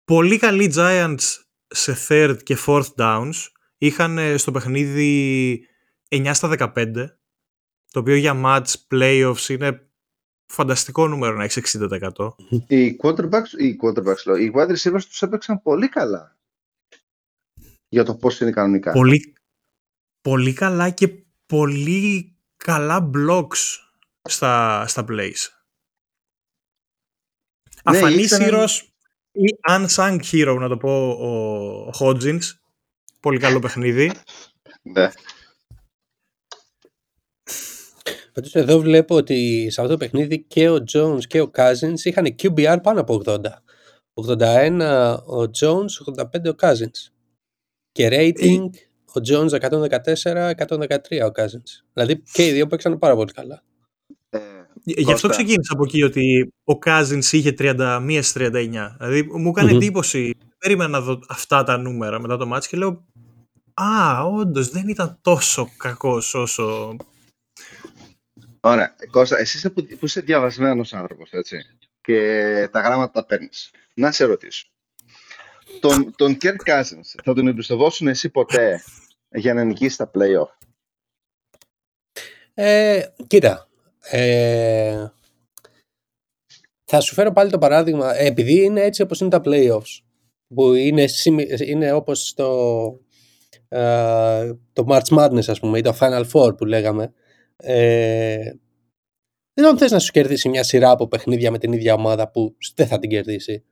Πολύ 0.08 0.38
καλοί 0.38 0.72
Giants 0.74 1.42
σε 1.66 1.96
third 2.08 2.36
και 2.42 2.56
fourth 2.66 2.94
downs. 2.96 3.34
Είχαν 3.78 4.18
ε, 4.18 4.36
στο 4.36 4.50
παιχνίδι 4.50 5.66
9 6.08 6.30
στα 6.34 6.72
15 6.74 6.92
το 7.90 8.00
οποίο 8.00 8.14
για 8.14 8.42
match 8.44 8.74
playoffs 8.90 9.48
είναι 9.48 9.90
φανταστικό 10.52 11.08
νούμερο 11.08 11.36
να 11.36 11.44
έχεις 11.44 11.76
60%. 11.78 12.28
Οι 12.66 12.96
quarterbacks, 13.02 13.52
οι 13.58 13.76
quarterbacks 13.82 14.22
λέω, 14.26 14.36
οι 14.36 14.52
wide 14.54 14.76
receivers 14.76 15.02
τους 15.08 15.22
έπαιξαν 15.22 15.62
πολύ 15.62 15.88
καλά. 15.88 16.38
Για 17.88 18.04
το 18.04 18.14
πώς 18.16 18.40
είναι 18.40 18.50
κανονικά. 18.50 18.92
Πολύ, 18.92 19.32
πολύ 20.20 20.52
καλά 20.52 20.90
και 20.90 21.08
πολύ 21.46 22.36
καλά 22.56 23.10
blocks 23.14 23.76
στα, 24.28 24.84
στα 24.86 25.04
plays. 25.08 25.48
Ναι, 27.90 27.98
Αφανής 27.98 28.22
ήξεραν- 28.22 28.46
ήρωας 28.48 28.92
ή 29.38 29.58
unsung 29.70 30.18
hero 30.32 30.56
να 30.60 30.68
το 30.68 30.76
πω 30.76 31.08
ο, 31.08 31.28
ο 31.86 31.90
Hodgins. 31.98 32.42
Πολύ 33.20 33.38
καλό 33.38 33.58
παιχνίδι. 33.58 34.12
Ναι. 34.82 35.10
Πάντως 38.32 38.54
εδώ 38.54 38.78
βλέπω 38.78 39.14
ότι 39.14 39.68
σε 39.70 39.80
αυτό 39.80 39.92
το 39.92 39.98
παιχνίδι 39.98 40.42
και 40.42 40.68
ο 40.70 40.84
Jones 40.92 41.20
και 41.26 41.40
ο 41.40 41.50
Cousins 41.54 42.00
είχαν 42.02 42.34
QBR 42.42 42.78
πάνω 42.82 43.00
από 43.00 43.22
80. 43.24 43.38
81 44.14 45.18
ο 45.26 45.42
Jones, 45.60 46.14
85 46.14 46.24
ο 46.46 46.54
Cousins. 46.60 47.10
Και 47.92 48.08
rating 48.12 48.68
ο 49.06 49.20
Jones 49.28 49.50
114, 49.50 50.52
113 50.56 50.96
ο 51.24 51.30
Cousins. 51.36 51.82
Δηλαδή 51.92 52.22
και 52.32 52.46
οι 52.46 52.52
δύο 52.52 52.66
παίξαν 52.66 52.98
πάρα 52.98 53.14
πολύ 53.16 53.32
καλά. 53.32 53.62
Ε, 54.88 55.00
Γι' 55.00 55.04
Κώστα. 55.04 55.12
αυτό 55.12 55.28
ξεκίνησα 55.28 55.72
από 55.72 55.84
εκεί 55.84 56.02
ότι 56.02 56.52
ο 56.64 56.78
Cousins 56.84 57.24
είχε 57.30 57.54
31 57.58 58.18
στις 58.22 58.32
39. 58.32 58.96
Δηλαδή 58.98 59.22
μου 59.22 59.48
έκανε 59.48 59.70
Μμμ. 59.72 59.76
εντύπωση 59.76 60.34
περίμενα 60.58 60.88
να 60.90 61.00
δω 61.00 61.20
αυτά 61.28 61.64
τα 61.64 61.76
νούμερα 61.76 62.20
μετά 62.20 62.36
το 62.36 62.46
μάτς 62.46 62.68
και 62.68 62.76
λέω 62.76 63.04
«Α, 63.74 64.22
όντως 64.24 64.68
δεν 64.68 64.88
ήταν 64.88 65.18
τόσο 65.20 65.70
κακός 65.76 66.34
όσο...» 66.34 66.96
Ωραία. 68.60 68.94
Κώστα, 69.10 69.38
εσύ 69.38 69.70
που, 69.70 69.86
που 69.86 70.04
είσαι 70.04 70.20
διαβασμένος 70.20 70.92
άνθρωπος, 70.92 71.30
έτσι, 71.32 71.56
και 72.00 72.68
τα 72.72 72.80
γράμματα 72.80 73.12
τα 73.12 73.24
παίρνεις. 73.26 73.70
Να 73.94 74.12
σε 74.12 74.24
ρωτήσω. 74.24 74.66
Τον, 75.80 76.14
τον 76.16 76.36
Kirk 76.42 76.56
Cousins 76.66 77.20
θα 77.24 77.34
τον 77.34 77.46
εμπιστοβόσουν 77.46 78.08
εσύ 78.08 78.28
ποτέ 78.30 78.82
για 79.30 79.54
να 79.54 79.64
νικήσει 79.64 79.96
τα 79.96 80.10
play-off; 80.14 80.66
Ε, 82.54 83.02
κοίτα, 83.26 83.67
ε, 84.00 85.06
θα 86.84 87.00
σου 87.00 87.14
φέρω 87.14 87.32
πάλι 87.32 87.50
το 87.50 87.58
παράδειγμα, 87.58 88.18
ε, 88.18 88.26
επειδή 88.26 88.62
είναι 88.62 88.80
έτσι 88.80 89.02
όπως 89.02 89.20
είναι 89.20 89.30
τα 89.30 89.40
playoffs, 89.44 90.02
που 90.54 90.74
είναι, 90.74 91.04
είναι 91.66 91.92
όπως 91.92 92.34
το, 92.34 92.50
ε, 93.68 94.52
το 94.72 94.84
March 94.88 95.18
Madness 95.18 95.48
ας 95.48 95.60
πούμε 95.60 95.78
ή 95.78 95.82
το 95.82 95.96
Final 96.00 96.24
Four 96.32 96.56
που 96.56 96.64
λέγαμε 96.64 97.12
ε, 97.56 98.52
δεν 99.54 99.78
θες 99.78 99.90
να 99.90 99.98
σου 99.98 100.12
κερδίσει 100.12 100.48
μια 100.48 100.62
σειρά 100.62 100.90
από 100.90 101.08
παιχνίδια 101.08 101.50
με 101.50 101.58
την 101.58 101.72
ίδια 101.72 101.94
ομάδα 101.94 102.30
που 102.30 102.56
δεν 102.74 102.86
θα 102.86 102.98
την 102.98 103.10
κερδίσει. 103.10 103.64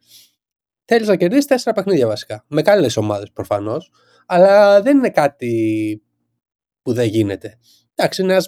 Θέλεις 0.85 1.09
να 1.09 1.17
κερδίσεις 1.17 1.47
τέσσερα 1.47 1.75
παιχνίδια 1.75 2.07
βασικά. 2.07 2.45
Με 2.49 2.63
καλές 2.63 2.97
ομάδες 2.97 3.31
προφανώς. 3.33 3.91
Αλλά 4.27 4.83
δεν 4.83 4.97
είναι 4.97 5.11
κάτι 5.11 6.03
που 6.83 6.93
δεν 6.93 7.09
γίνεται. 7.09 7.59
Εντάξει, 7.95 8.23
είναι 8.23 8.33
ένας 8.33 8.47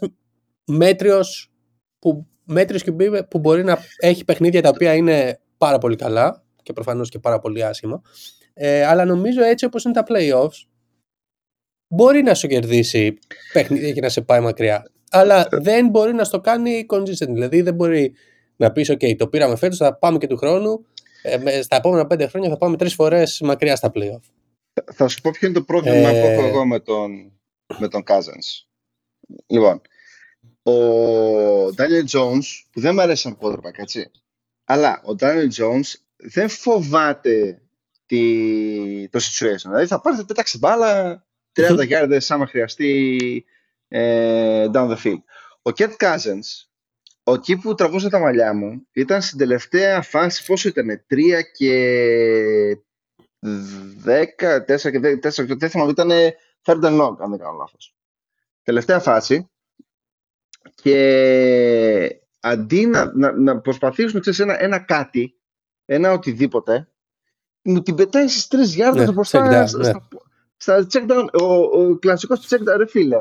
μέτριος 0.67 1.53
που, 1.99 2.27
μέτριος 2.45 2.83
και 2.83 2.93
που 3.29 3.39
μπορεί 3.39 3.65
να 3.65 3.79
έχει 3.97 4.25
παιχνίδια 4.25 4.63
τα 4.63 4.69
οποία 4.69 4.95
είναι 4.95 5.41
πάρα 5.59 5.79
πολύ 5.79 5.97
καλά 5.97 6.45
και 6.63 6.73
προφανώς 6.73 7.09
και 7.09 7.19
πάρα 7.19 7.39
πολύ 7.39 7.65
άσχημα. 7.65 8.03
Ε, 8.55 8.85
αλλά 8.85 9.05
νομίζω 9.05 9.43
έτσι 9.43 9.65
όπως 9.65 9.85
είναι 9.85 9.95
τα 9.95 10.05
playoffs 10.09 10.67
μπορεί 11.89 12.23
να 12.23 12.35
σου 12.35 12.47
κερδίσει 12.47 13.19
παιχνίδια 13.53 13.93
και 13.93 14.01
να 14.01 14.09
σε 14.09 14.21
πάει 14.21 14.41
μακριά. 14.41 14.91
Αλλά 15.11 15.41
ε. 15.41 15.47
δεν 15.51 15.89
μπορεί 15.89 16.13
να 16.13 16.25
στο 16.25 16.41
κάνει 16.41 16.87
consistent. 16.91 17.29
Δηλαδή 17.29 17.61
δεν 17.61 17.75
μπορεί 17.75 18.15
να 18.57 18.73
πεις: 18.73 18.93
OK, 18.93 19.17
το 19.17 19.29
πήραμε 19.29 19.57
φέτος, 19.57 19.79
θα 19.79 19.95
πάμε 19.95 20.19
και 20.19 20.27
του 20.27 20.37
χρόνου. 20.37 20.87
Ε, 21.23 21.63
στα 21.63 21.77
επόμενα 21.77 22.07
πέντε 22.07 22.27
χρόνια 22.27 22.49
θα 22.49 22.57
πάμε 22.57 22.77
τρεις 22.77 22.95
φορές 22.95 23.41
μακριά 23.41 23.77
στα 23.77 23.91
playoff. 23.95 24.21
Θα 24.93 25.09
σου 25.09 25.21
πω 25.21 25.31
ποιο 25.31 25.49
είναι 25.49 25.59
το 25.59 25.65
πρόβλημα 25.65 26.09
ε... 26.09 26.21
που 26.21 26.27
έχω 26.27 26.47
εγώ 26.47 26.67
με 26.67 26.81
τον, 26.81 27.33
με 27.79 27.89
τον 27.89 28.03
Cousins. 28.07 28.67
Λοιπόν, 29.47 29.81
ο 30.69 31.75
Daniel 31.77 32.11
Jones, 32.11 32.45
που 32.71 32.81
δεν 32.81 32.95
μου 32.95 33.01
αρέσει 33.01 33.23
σαν 33.23 33.39
quarterback, 33.41 33.77
έτσι. 33.77 34.11
Αλλά 34.65 35.03
ο 35.05 35.15
Daniel 35.21 35.49
Jones 35.57 35.95
δεν 36.17 36.49
φοβάται 36.49 37.63
τη, 38.07 39.09
το 39.09 39.19
situation. 39.19 39.63
Δηλαδή 39.65 39.87
θα 39.87 40.01
πάρει, 40.01 40.17
θα 40.17 40.25
πέταξε 40.25 40.59
μπάλα 40.59 41.25
30 41.53 41.87
γιάρδες 41.87 42.31
άμα 42.31 42.47
χρειαστεί 42.47 43.45
ε, 43.89 44.67
down 44.73 44.91
the 44.91 44.97
field. 44.97 45.23
Ο 45.63 45.71
Κέτ 45.71 45.93
Cousins, 45.99 46.67
ο 47.23 47.33
εκεί 47.33 47.57
που 47.57 47.75
τραβούσα 47.75 48.09
τα 48.09 48.19
μαλλιά 48.19 48.55
μου, 48.55 48.87
ήταν 48.93 49.23
στην 49.23 49.39
τελευταία 49.39 50.03
φάση, 50.03 50.45
πόσο 50.45 50.69
ήταν, 50.69 51.05
3 51.11 51.41
και 51.53 52.83
10, 54.05 54.61
4 54.67 54.91
και 54.91 54.99
4, 54.99 55.57
δεν 55.59 55.71
θυμάμαι, 55.71 55.91
ήταν 55.91 56.11
third 56.65 56.85
and 56.85 57.01
long, 57.01 57.17
αν 57.19 57.31
δεν 57.31 57.39
κάνω 57.39 57.57
λάθος. 57.59 57.95
Τελευταία 58.63 59.01
φάση 59.01 59.51
και 60.75 62.21
αντί 62.41 62.87
να, 62.87 63.13
να, 63.15 63.33
να 63.33 63.61
προσπαθήσουν 63.61 64.21
ξέρεις, 64.21 64.39
ένα, 64.39 64.63
ένα 64.63 64.79
κάτι, 64.79 65.39
ένα 65.85 66.13
οτιδήποτε, 66.13 66.89
μου 67.63 67.83
την 67.83 67.95
πετάει 67.95 68.29
στις 68.29 68.47
τρεις 68.49 68.75
γιάρδες 68.75 69.07
ναι, 69.07 69.13
μπροστά 69.13 69.47
ναι. 69.47 69.67
στα, 69.67 70.09
στα 70.57 70.87
check 70.93 71.11
down, 71.11 71.27
ο, 71.41 71.45
ο 71.45 71.99
κλασικός 71.99 72.49
check 72.51 72.59
down, 72.59 72.77
ρε 72.77 72.87
φίλε. 72.87 73.17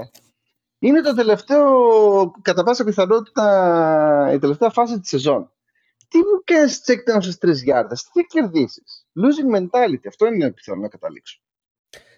Είναι 0.79 1.01
το 1.01 1.13
τελευταίο, 1.13 2.31
κατά 2.41 2.63
πάσα 2.63 2.83
πιθανότητα, 2.83 4.29
η 4.33 4.39
τελευταία 4.39 4.69
φάση 4.69 4.99
της 4.99 5.09
σεζόν. 5.09 5.51
Τι 6.07 6.17
μου 6.17 6.41
κάνεις 6.43 6.83
check 6.85 7.13
down 7.13 7.17
στις 7.21 7.37
τρεις 7.37 7.63
γιάρδες, 7.63 8.03
τι 8.03 8.09
θα 8.13 8.25
κερδίσεις. 8.27 9.05
Losing 9.15 9.57
mentality, 9.57 10.07
αυτό 10.07 10.25
είναι 10.25 10.51
πιθανό 10.51 10.81
να 10.81 10.87
καταλήξω. 10.87 11.39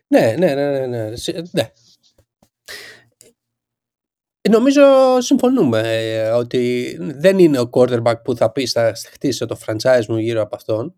Ναι, 0.08 0.36
ναι, 0.38 0.54
ναι, 0.54 0.70
ναι, 0.70 0.88
ναι. 0.88 1.10
ναι. 1.52 1.72
Νομίζω 4.50 4.82
συμφωνούμε 5.20 5.82
ε, 5.86 6.30
ότι 6.30 6.96
δεν 7.00 7.40
είναι 7.40 7.60
ο 7.60 7.70
quarterback 7.72 8.16
που 8.24 8.36
θα 8.36 8.52
πει 8.52 8.68
θα 8.68 8.94
χτίσει 8.96 9.46
το 9.46 9.60
franchise 9.66 10.06
μου 10.08 10.18
γύρω 10.18 10.42
από 10.42 10.56
αυτόν. 10.56 10.96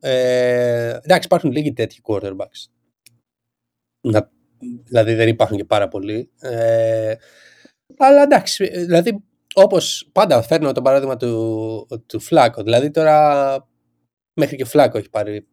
Ε, 0.00 0.98
εντάξει, 1.02 1.26
υπάρχουν 1.26 1.52
λίγοι 1.52 1.72
τέτοιοι 1.72 2.00
quarterbacks. 2.04 2.70
Να 4.00 4.30
δηλαδή 4.84 5.14
δεν 5.14 5.28
υπάρχουν 5.28 5.56
και 5.56 5.64
πάρα 5.64 5.88
πολλοί. 5.88 6.30
Ε, 6.40 7.14
αλλά 7.98 8.22
εντάξει, 8.22 8.66
δηλαδή 8.84 9.24
όπως 9.54 10.08
πάντα 10.12 10.42
φέρνω 10.42 10.72
το 10.72 10.82
παράδειγμα 10.82 11.16
του, 11.16 11.86
του 12.06 12.20
Φλάκο. 12.20 12.62
Δηλαδή 12.62 12.90
τώρα 12.90 13.68
μέχρι 14.34 14.56
και 14.56 14.64
Φλάκο 14.64 14.98
έχει 14.98 15.10
πάρει 15.10 15.46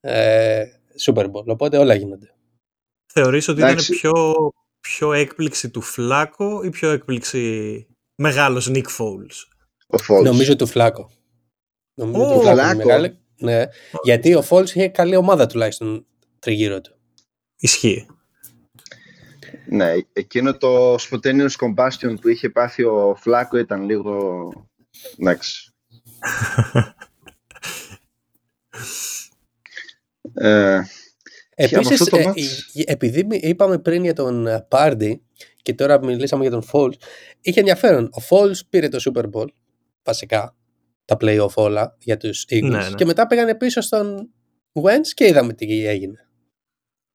ε, 0.00 0.64
Super 1.06 1.30
Bowl, 1.30 1.44
οπότε 1.46 1.78
όλα 1.78 1.94
γίνονται. 1.94 2.34
Θεωρείς 3.12 3.48
ότι 3.48 3.60
ήταν 3.60 3.76
πιο, 3.76 4.12
πιο 4.96 5.12
έκπληξη 5.12 5.70
του 5.70 5.80
Φλάκο 5.80 6.62
ή 6.62 6.70
πιο 6.70 6.90
έκπληξη 6.90 7.86
μεγάλος 8.14 8.70
Nick 8.72 8.86
Foles; 8.98 9.34
Ο 10.08 10.22
Νομίζω 10.22 10.56
του 10.56 10.66
Φλάκο. 10.66 11.10
Νομίζω 11.94 12.32
του 12.32 12.40
Φλάκο. 12.40 13.12
ναι, 13.38 13.64
γιατί 14.02 14.34
ο 14.34 14.44
Foles 14.48 14.64
είχε 14.64 14.88
καλή 14.88 15.16
ομάδα 15.16 15.46
τουλάχιστον 15.46 16.06
τριγύρω 16.38 16.80
του. 16.80 16.96
Ισχύει. 17.56 18.06
Ναι, 19.68 19.92
εκείνο 20.12 20.56
το 20.56 20.94
spontaneous 20.94 21.50
combustion 21.58 22.20
που 22.20 22.28
είχε 22.28 22.50
πάθει 22.50 22.84
ο 22.84 23.16
Φλάκο 23.18 23.58
ήταν 23.58 23.84
λίγο... 23.84 24.48
Εντάξει. 25.18 25.72
ε, 30.34 30.80
Επίσης, 31.60 32.06
ε, 32.06 32.32
επειδή 32.86 33.26
είπαμε 33.30 33.78
πριν 33.78 34.04
για 34.04 34.12
τον 34.12 34.46
Πάρντι 34.68 35.22
και 35.62 35.74
τώρα 35.74 36.04
μιλήσαμε 36.04 36.42
για 36.42 36.50
τον 36.50 36.64
Falls, 36.72 36.92
είχε 37.40 37.60
ενδιαφέρον. 37.60 38.04
Ο 38.04 38.22
Falls 38.28 38.60
πήρε 38.68 38.88
το 38.88 38.98
Super 39.04 39.24
Bowl, 39.32 39.46
βασικά, 40.02 40.56
τα 41.04 41.16
play-off 41.20 41.54
όλα 41.54 41.96
για 41.98 42.16
τους 42.16 42.44
Eagles 42.48 42.62
ναι, 42.62 42.88
ναι. 42.88 42.94
και 42.94 43.04
μετά 43.04 43.26
πήγανε 43.26 43.54
πίσω 43.54 43.80
στον 43.80 44.30
Wentz 44.72 45.08
και 45.14 45.26
είδαμε 45.26 45.52
τι 45.52 45.86
έγινε 45.86 46.28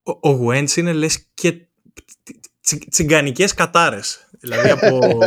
ο, 0.04 0.30
ο 0.30 0.50
Wentz 0.50 0.76
είναι 0.76 0.94
λες 0.94 1.26
και 1.34 1.68
τσι, 2.62 2.78
τσιγκανικές 2.90 3.54
κατάρες. 3.54 4.30
Δηλαδή 4.40 4.70
από... 4.70 5.00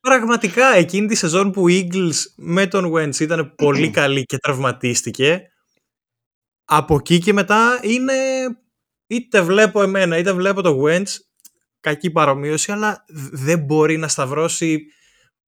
Πραγματικά 0.00 0.74
εκείνη 0.74 1.06
τη 1.06 1.14
σεζόν 1.14 1.50
που 1.50 1.68
οι 1.68 1.88
Eagles 1.90 2.14
με 2.36 2.66
τον 2.66 2.92
Wentz 2.94 3.20
ήταν 3.20 3.54
πολύ 3.54 3.90
καλή 3.90 4.22
και 4.22 4.38
τραυματίστηκε 4.38 5.50
από 6.68 6.94
εκεί 6.94 7.18
και 7.18 7.32
μετά 7.32 7.80
είναι 7.82 8.14
είτε 9.06 9.40
βλέπω 9.40 9.82
εμένα 9.82 10.18
είτε 10.18 10.32
βλέπω 10.32 10.62
το 10.62 10.82
Wentz 10.84 11.06
κακή 11.80 12.10
παρομοίωση 12.10 12.72
αλλά 12.72 13.04
δεν 13.32 13.58
μπορεί 13.58 13.96
να 13.96 14.08
σταυρώσει 14.08 14.86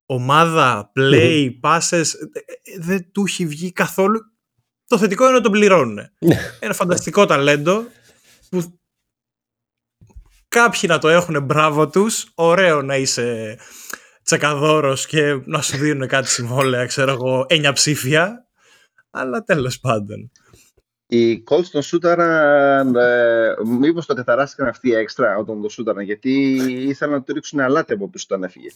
ομάδα, 0.05 0.91
play, 0.95 1.49
passes 1.61 2.05
δεν 2.79 3.11
του 3.11 3.23
έχει 3.27 3.45
βγει 3.45 3.71
καθόλου 3.71 4.19
το 4.87 4.97
θετικό 4.97 5.23
είναι 5.23 5.33
ότι 5.33 5.43
τον 5.43 5.51
πληρώνουν. 5.51 5.95
Ναι. 6.19 6.37
Ένα 6.59 6.73
φανταστικό 6.73 7.25
ταλέντο 7.25 7.85
που 8.49 8.79
κάποιοι 10.47 10.81
να 10.87 10.97
το 10.97 11.09
έχουν 11.09 11.43
μπράβο 11.43 11.89
τους. 11.89 12.31
Ωραίο 12.35 12.81
να 12.81 12.95
είσαι 12.95 13.57
τσεκαδόρος 14.23 15.05
και 15.05 15.41
να 15.45 15.61
σου 15.61 15.77
δίνουν 15.77 16.07
κάτι 16.07 16.27
συμβόλαια, 16.27 16.85
ξέρω 16.85 17.11
εγώ, 17.11 17.45
έννοια 17.49 17.73
ψήφια. 17.73 18.47
Αλλά 19.09 19.43
τέλος 19.43 19.79
πάντων. 19.79 20.31
Οι 21.07 21.43
Colts 21.49 21.65
τον 21.71 21.81
σούταραν, 21.81 22.95
ε, 22.95 23.55
μήπως 23.65 24.05
το 24.05 24.13
καταράστηκαν 24.13 24.67
αυτοί 24.67 24.93
έξτρα 24.93 25.37
όταν 25.37 25.61
τον 25.61 25.69
σούταραν, 25.69 26.03
γιατί 26.03 26.55
ήθελαν 26.87 27.13
να 27.13 27.23
του 27.23 27.33
ρίξουν 27.33 27.59
αλάτι 27.59 27.93
από 27.93 28.09
πίσω 28.09 28.25
όταν 28.29 28.43
έφυγε. 28.43 28.69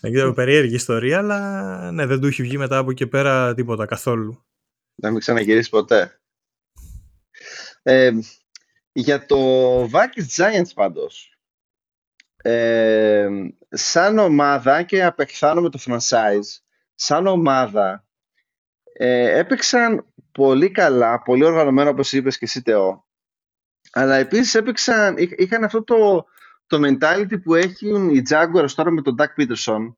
Δεν 0.00 0.12
ξέρω, 0.12 0.32
περίεργη 0.32 0.74
ιστορία, 0.74 1.18
αλλά 1.18 1.90
ναι, 1.92 2.06
δεν 2.06 2.20
του 2.20 2.26
έχει 2.26 2.42
βγει 2.42 2.58
μετά 2.58 2.78
από 2.78 2.90
εκεί 2.90 3.06
πέρα 3.06 3.54
τίποτα 3.54 3.86
καθόλου. 3.86 4.44
Να 4.94 5.10
μην 5.10 5.20
ξαναγυρίσει 5.20 5.70
ποτέ. 5.70 6.20
Ε, 7.82 8.10
για 8.92 9.26
το 9.26 9.36
Vikings 9.84 10.36
Giants 10.36 10.72
πάντως, 10.74 11.38
ε, 12.36 13.28
σαν 13.68 14.18
ομάδα 14.18 14.82
και 14.82 15.04
απεχθάνω 15.04 15.68
το 15.68 15.78
franchise, 15.84 16.60
σαν 16.94 17.26
ομάδα 17.26 18.06
ε, 18.96 19.38
έπαιξαν 19.38 20.06
πολύ 20.34 20.70
καλά, 20.70 21.22
πολύ 21.22 21.44
οργανωμένο 21.44 21.90
όπως 21.90 22.12
είπες 22.12 22.38
και 22.38 22.44
εσύ 22.44 22.62
Τεό, 22.62 23.04
αλλά 23.92 24.16
επίσης 24.16 24.54
έπαιξαν, 24.54 25.16
είχαν 25.18 25.64
αυτό 25.64 25.84
το 25.84 26.26
το 26.66 26.80
mentality 26.84 27.42
που 27.42 27.54
έχουν 27.54 28.10
οι 28.10 28.22
Jaguars 28.28 28.70
τώρα 28.74 28.90
με 28.90 29.02
τον 29.02 29.16
Doug 29.18 29.40
Peterson 29.40 29.94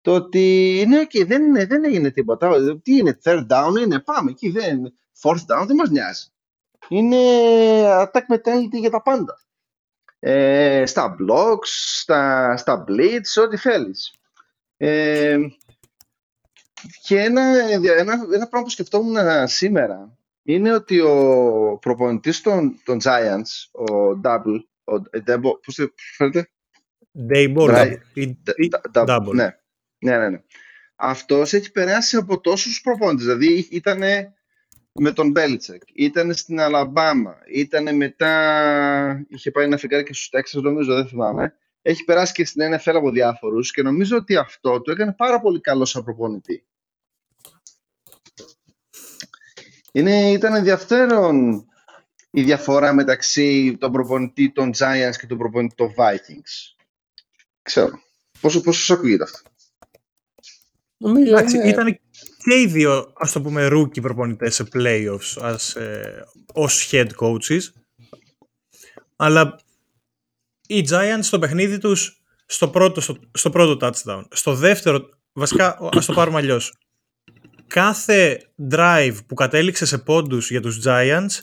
το 0.00 0.14
ότι 0.14 0.76
είναι 0.80 1.02
ok, 1.02 1.26
δεν, 1.26 1.42
είναι, 1.42 1.66
δεν 1.66 1.84
έγινε 1.84 2.10
τίποτα. 2.10 2.50
Τι 2.82 2.96
είναι, 2.96 3.18
third 3.22 3.46
down 3.46 3.72
είναι, 3.80 4.00
πάμε 4.00 4.30
εκεί, 4.30 4.50
δεν, 4.50 4.98
fourth 5.22 5.46
down 5.54 5.66
δεν 5.66 5.76
μας 5.76 5.90
νοιάζει. 5.90 6.28
Είναι 6.88 7.16
attack 7.84 8.34
mentality 8.34 8.78
για 8.80 8.90
τα 8.90 9.02
πάντα. 9.02 9.40
Ε, 10.18 10.86
στα 10.86 11.16
blocks, 11.18 11.64
στα, 11.64 12.56
στα 12.56 12.84
blitz, 12.88 13.42
ό,τι 13.44 13.56
θέλεις. 13.56 14.14
Ε, 14.76 15.38
και 17.02 17.20
ένα, 17.20 17.42
ένα, 17.98 18.12
ένα 18.34 18.48
πράγμα 18.48 18.62
που 18.62 18.70
σκεφτόμουν 18.70 19.16
σήμερα 19.44 20.18
είναι 20.42 20.72
ότι 20.72 21.00
ο 21.00 21.78
προπονητής 21.80 22.40
των, 22.40 22.80
των 22.84 22.98
Giants, 23.02 23.80
ο 23.88 24.20
Double, 24.24 24.58
ο 24.84 25.02
Debo, 25.26 25.52
πώς 25.64 25.74
το 25.74 25.92
φέρετε; 26.16 26.50
Double. 28.94 29.06
Double. 29.08 29.34
Ναι. 29.34 29.56
ναι, 29.98 30.18
ναι, 30.18 30.28
ναι. 30.28 30.42
Αυτός 30.96 31.52
έχει 31.52 31.70
περάσει 31.70 32.16
από 32.16 32.40
τόσους 32.40 32.80
προπονητές. 32.80 33.24
Δηλαδή 33.24 33.68
ήταν 33.70 34.02
με 34.92 35.12
τον 35.12 35.30
Μπέλτσεκ, 35.30 35.82
ήταν 35.94 36.34
στην 36.34 36.60
Αλαμπάμα, 36.60 37.36
ήταν 37.52 37.96
μετά, 37.96 39.24
είχε 39.28 39.50
πάει 39.50 39.68
να 39.68 39.76
φυγάρει 39.76 40.04
και 40.04 40.12
στους 40.12 40.28
Τέξας, 40.28 40.62
νομίζω, 40.62 40.94
δεν 40.94 41.06
θυμάμαι. 41.06 41.54
Έχει 41.82 42.04
περάσει 42.04 42.32
και 42.32 42.44
στην 42.44 42.74
NFL 42.74 42.94
από 42.94 43.10
διάφορους 43.10 43.72
και 43.72 43.82
νομίζω 43.82 44.16
ότι 44.16 44.36
αυτό 44.36 44.80
το 44.80 44.90
έκανε 44.90 45.12
πάρα 45.12 45.40
πολύ 45.40 45.60
καλό 45.60 45.84
σαν 45.84 46.04
προπονητή. 46.04 46.64
Είναι, 49.92 50.30
ήταν 50.30 50.54
ενδιαφέρον 50.54 51.64
η 52.30 52.42
διαφορά 52.42 52.92
μεταξύ 52.92 53.76
των 53.80 53.92
προπονητή 53.92 54.52
των 54.52 54.70
Giants 54.76 55.16
και 55.20 55.26
των 55.26 55.38
προπονητή 55.38 55.74
των 55.74 55.94
Vikings. 55.96 56.82
Ξέρω. 57.62 58.02
Πόσο, 58.40 58.60
πόσο 58.60 58.78
σας 58.80 58.96
ακούγεται 58.96 59.22
αυτό; 59.22 59.50
Νομίζω 60.96 61.36
Εντάξει, 61.36 61.56
είναι... 61.56 61.68
ήταν 61.68 62.00
και 62.44 62.60
οι 62.60 62.66
δύο, 62.66 63.12
ας 63.16 63.32
το 63.32 63.40
πούμε, 63.40 63.68
rookie 63.72 64.00
προπονητές 64.00 64.54
σε 64.54 64.68
playoffs 64.72 65.36
ως, 65.40 65.76
ε, 65.76 66.24
ως 66.52 66.88
head 66.92 67.08
coaches. 67.20 67.62
Αλλά 69.16 69.60
οι 70.66 70.84
Giants 70.90 71.18
στο 71.20 71.38
παιχνίδι 71.38 71.78
τους 71.78 72.22
στο 72.46 72.68
πρώτο, 72.68 73.00
στο, 73.00 73.16
στο 73.32 73.50
πρώτο 73.50 73.86
touchdown. 73.86 74.22
Στο 74.30 74.54
δεύτερο, 74.54 75.08
βασικά 75.32 75.78
ας 75.92 76.06
το 76.06 76.12
πάρουμε 76.12 76.38
αλλιώς. 76.38 76.78
Κάθε 77.70 78.50
drive 78.70 79.16
που 79.26 79.34
κατέληξε 79.34 79.86
σε 79.86 79.98
πόντους 79.98 80.50
για 80.50 80.60
τους 80.60 80.80
Giants 80.84 81.40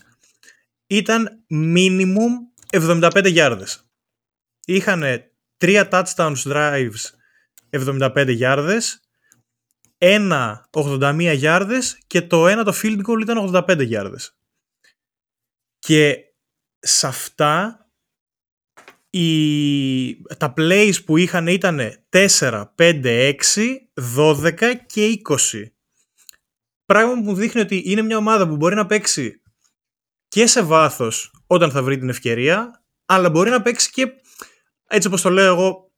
ήταν 0.88 1.45
minimum 1.49 2.32
75 2.71 3.32
γιάρδες. 3.32 3.89
Είχαν 4.65 5.03
τρία 5.57 5.88
touchdowns 5.91 6.43
drives 6.43 7.03
75 7.69 8.25
γιάρδες 8.28 9.01
ένα 9.97 10.69
81 10.71 11.34
γιάρδες 11.36 11.97
και 12.07 12.21
το 12.21 12.47
ένα 12.47 12.63
το 12.63 12.73
field 12.84 13.01
goal 13.07 13.21
ήταν 13.21 13.53
85 13.53 13.86
γιάρδες. 13.86 14.38
Και 15.80 16.23
σε 16.80 17.07
αυτά 17.07 17.82
οι, 19.09 20.21
τα 20.21 20.53
plays 20.57 21.03
που 21.05 21.17
είχαν 21.17 21.47
ήταν 21.47 21.80
4, 22.09 22.65
5, 22.75 23.34
6, 23.34 23.34
12 24.17 24.73
και 24.86 25.21
20. 25.51 25.76
Πράγμα 26.88 27.13
που 27.13 27.21
μου 27.21 27.33
δείχνει 27.33 27.61
ότι 27.61 27.81
είναι 27.85 28.01
μια 28.01 28.17
ομάδα 28.17 28.47
που 28.47 28.55
μπορεί 28.55 28.75
να 28.75 28.85
παίξει 28.85 29.41
και 30.27 30.47
σε 30.47 30.61
βάθος 30.61 31.31
όταν 31.47 31.71
θα 31.71 31.83
βρει 31.83 31.97
την 31.97 32.09
ευκαιρία, 32.09 32.83
αλλά 33.05 33.29
μπορεί 33.29 33.49
να 33.49 33.61
παίξει 33.61 33.91
και, 33.91 34.11
έτσι 34.88 35.07
όπως 35.07 35.21
το 35.21 35.29
λέω 35.29 35.53
εγώ, 35.53 35.91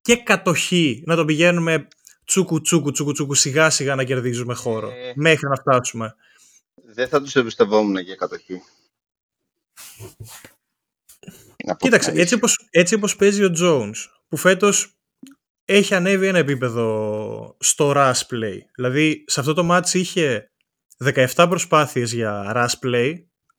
και 0.00 0.16
κατοχή, 0.16 1.02
να 1.06 1.16
το 1.16 1.24
πηγαίνουμε 1.24 1.88
τσούκου 2.24 2.60
τσούκου 2.60 2.90
τσούκου 2.90 3.12
τσούκου 3.12 3.34
σιγά 3.34 3.70
σιγά 3.70 3.94
να 3.94 4.04
κερδίζουμε 4.04 4.54
χώρο 4.54 4.88
ε, 4.88 5.12
μέχρι 5.14 5.48
να 5.48 5.54
φτάσουμε. 5.54 6.14
Δεν 6.74 7.08
θα 7.08 7.22
τους 7.22 7.36
εμπιστευόμουν 7.36 7.96
για 7.96 8.14
κατοχή. 8.14 8.62
Κοίταξε, 11.76 12.10
έτσι 12.14 12.34
όπως, 12.34 12.66
έτσι 12.70 12.94
όπως 12.94 13.16
παίζει 13.16 13.44
ο 13.44 13.52
Jones 13.60 13.94
που 14.28 14.36
φέτος 14.36 14.95
έχει 15.68 15.94
ανέβει 15.94 16.26
ένα 16.26 16.38
επίπεδο 16.38 17.56
στο 17.60 17.92
rush 17.96 18.20
play. 18.30 18.58
Δηλαδή 18.74 19.24
σε 19.26 19.40
αυτό 19.40 19.54
το 19.54 19.68
match 19.70 19.92
είχε 19.92 20.50
17 21.04 21.46
προσπάθειες 21.48 22.12
για 22.12 22.52
rush 22.56 22.86
play 22.86 23.14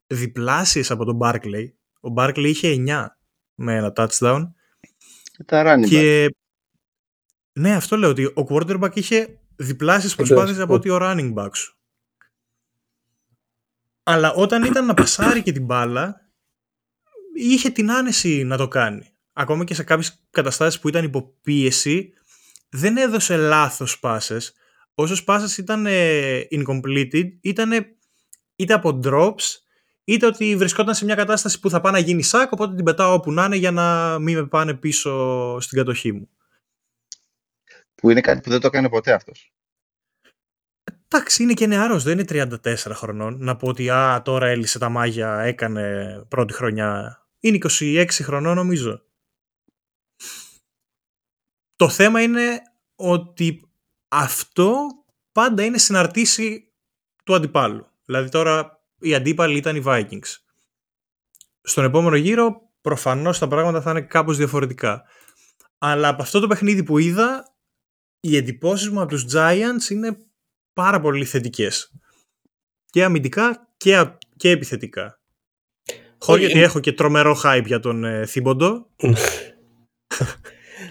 διπλάσιες 0.07 0.91
από 0.91 1.05
τον 1.05 1.17
Barkley. 1.21 1.65
Ο 1.99 2.13
Barkley 2.17 2.43
είχε 2.45 2.83
9 2.87 3.05
με 3.55 3.75
ένα 3.75 3.93
touchdown. 3.95 4.41
Τα 5.45 5.79
και 5.79 6.29
ναι, 7.53 7.75
αυτό 7.75 7.97
λέω 7.97 8.09
ότι 8.09 8.25
ο 8.25 8.47
quarterback 8.49 8.95
είχε 8.95 9.39
διπλάσιες 9.55 10.15
προσπάθειες 10.15 10.59
από 10.59 10.73
ότι 10.73 10.89
ο 10.89 10.97
running 11.01 11.33
back 11.33 11.49
σου. 11.53 11.77
Αλλά 14.03 14.33
όταν 14.33 14.63
ήταν 14.63 14.85
να 14.85 14.93
πασάρει 14.93 15.41
και 15.41 15.51
την 15.51 15.65
μπάλα, 15.65 16.31
είχε 17.33 17.69
την 17.69 17.91
άνεση 17.91 18.43
να 18.43 18.57
το 18.57 18.67
κάνει. 18.67 19.16
Ακόμα 19.39 19.63
και 19.63 19.73
σε 19.73 19.83
κάποιες 19.83 20.23
καταστάσεις 20.31 20.79
που 20.79 20.87
ήταν 20.87 21.03
υποπίεση, 21.03 22.13
δεν 22.69 22.97
έδωσε 22.97 23.37
λάθος 23.37 23.99
πάσες. 23.99 24.53
Όσες 24.93 25.23
πάσες 25.23 25.57
ήταν 25.57 25.85
ε, 25.85 26.47
incompleted, 26.51 27.37
ήταν 27.41 27.97
είτε 28.55 28.73
από 28.73 28.99
drops, 29.03 29.43
είτε 30.03 30.25
ότι 30.25 30.55
βρισκόταν 30.55 30.95
σε 30.95 31.05
μια 31.05 31.15
κατάσταση 31.15 31.59
που 31.59 31.69
θα 31.69 31.81
πάει 31.81 31.91
να 31.91 31.99
γίνει 31.99 32.21
σάκ, 32.21 32.51
οπότε 32.51 32.75
την 32.75 32.83
πετάω 32.83 33.13
όπου 33.13 33.31
να 33.31 33.45
είναι 33.45 33.55
για 33.55 33.71
να 33.71 34.19
μην 34.19 34.37
με 34.37 34.45
πάνε 34.45 34.73
πίσω 34.73 35.59
στην 35.59 35.77
κατοχή 35.77 36.11
μου. 36.11 36.29
Που 37.95 38.09
είναι 38.09 38.21
κάτι 38.21 38.41
που 38.41 38.49
δεν 38.49 38.59
το 38.59 38.67
έκανε 38.67 38.89
ποτέ 38.89 39.11
αυτός. 39.13 39.53
Εντάξει, 41.07 41.43
είναι 41.43 41.53
και 41.53 41.67
νεαρός, 41.67 42.03
δεν 42.03 42.19
είναι 42.19 42.47
34 42.63 42.75
χρονών. 42.75 43.37
Να 43.39 43.55
πω 43.55 43.67
ότι 43.67 43.89
α, 43.89 44.21
τώρα 44.21 44.47
έλυσε 44.47 44.79
τα 44.79 44.89
μάγια, 44.89 45.39
έκανε 45.39 46.15
πρώτη 46.27 46.53
χρονιά. 46.53 47.21
Είναι 47.39 47.57
26 47.79 48.05
χρονών 48.09 48.55
νομίζω. 48.55 49.01
Το 51.77 51.89
θέμα 51.89 52.21
είναι 52.21 52.61
ότι 52.95 53.69
αυτό 54.07 54.87
πάντα 55.31 55.63
είναι 55.63 55.77
συναρτήσει 55.77 56.73
του 57.23 57.35
αντιπάλου. 57.35 57.87
Δηλαδή 58.05 58.29
τώρα 58.29 58.83
οι 58.99 59.15
αντίπαλοι 59.15 59.57
ήταν 59.57 59.75
οι 59.75 59.83
Vikings. 59.85 60.35
Στον 61.61 61.83
επόμενο 61.83 62.15
γύρο 62.15 62.61
προφανώς 62.81 63.39
τα 63.39 63.47
πράγματα 63.47 63.81
θα 63.81 63.91
είναι 63.91 64.01
κάπως 64.01 64.37
διαφορετικά. 64.37 65.03
Αλλά 65.77 66.07
από 66.07 66.21
αυτό 66.21 66.39
το 66.39 66.47
παιχνίδι 66.47 66.83
που 66.83 66.97
είδα 66.97 67.55
οι 68.19 68.35
εντυπώσεις 68.35 68.89
μου 68.89 69.01
από 69.01 69.09
τους 69.09 69.25
Giants 69.33 69.89
είναι 69.89 70.17
πάρα 70.73 70.99
πολύ 70.99 71.25
θετικές. 71.25 71.91
Και 72.85 73.03
αμυντικά 73.03 73.67
και, 73.77 74.17
και 74.35 74.49
επιθετικά. 74.49 75.19
Χωρίς 76.19 76.45
γιατί 76.45 76.61
έχω 76.61 76.79
και 76.79 76.93
τρομερό 76.93 77.39
hype 77.43 77.65
για 77.65 77.79
τον 77.79 78.03
ε, 78.03 78.25
Θήμποντο. 78.25 78.87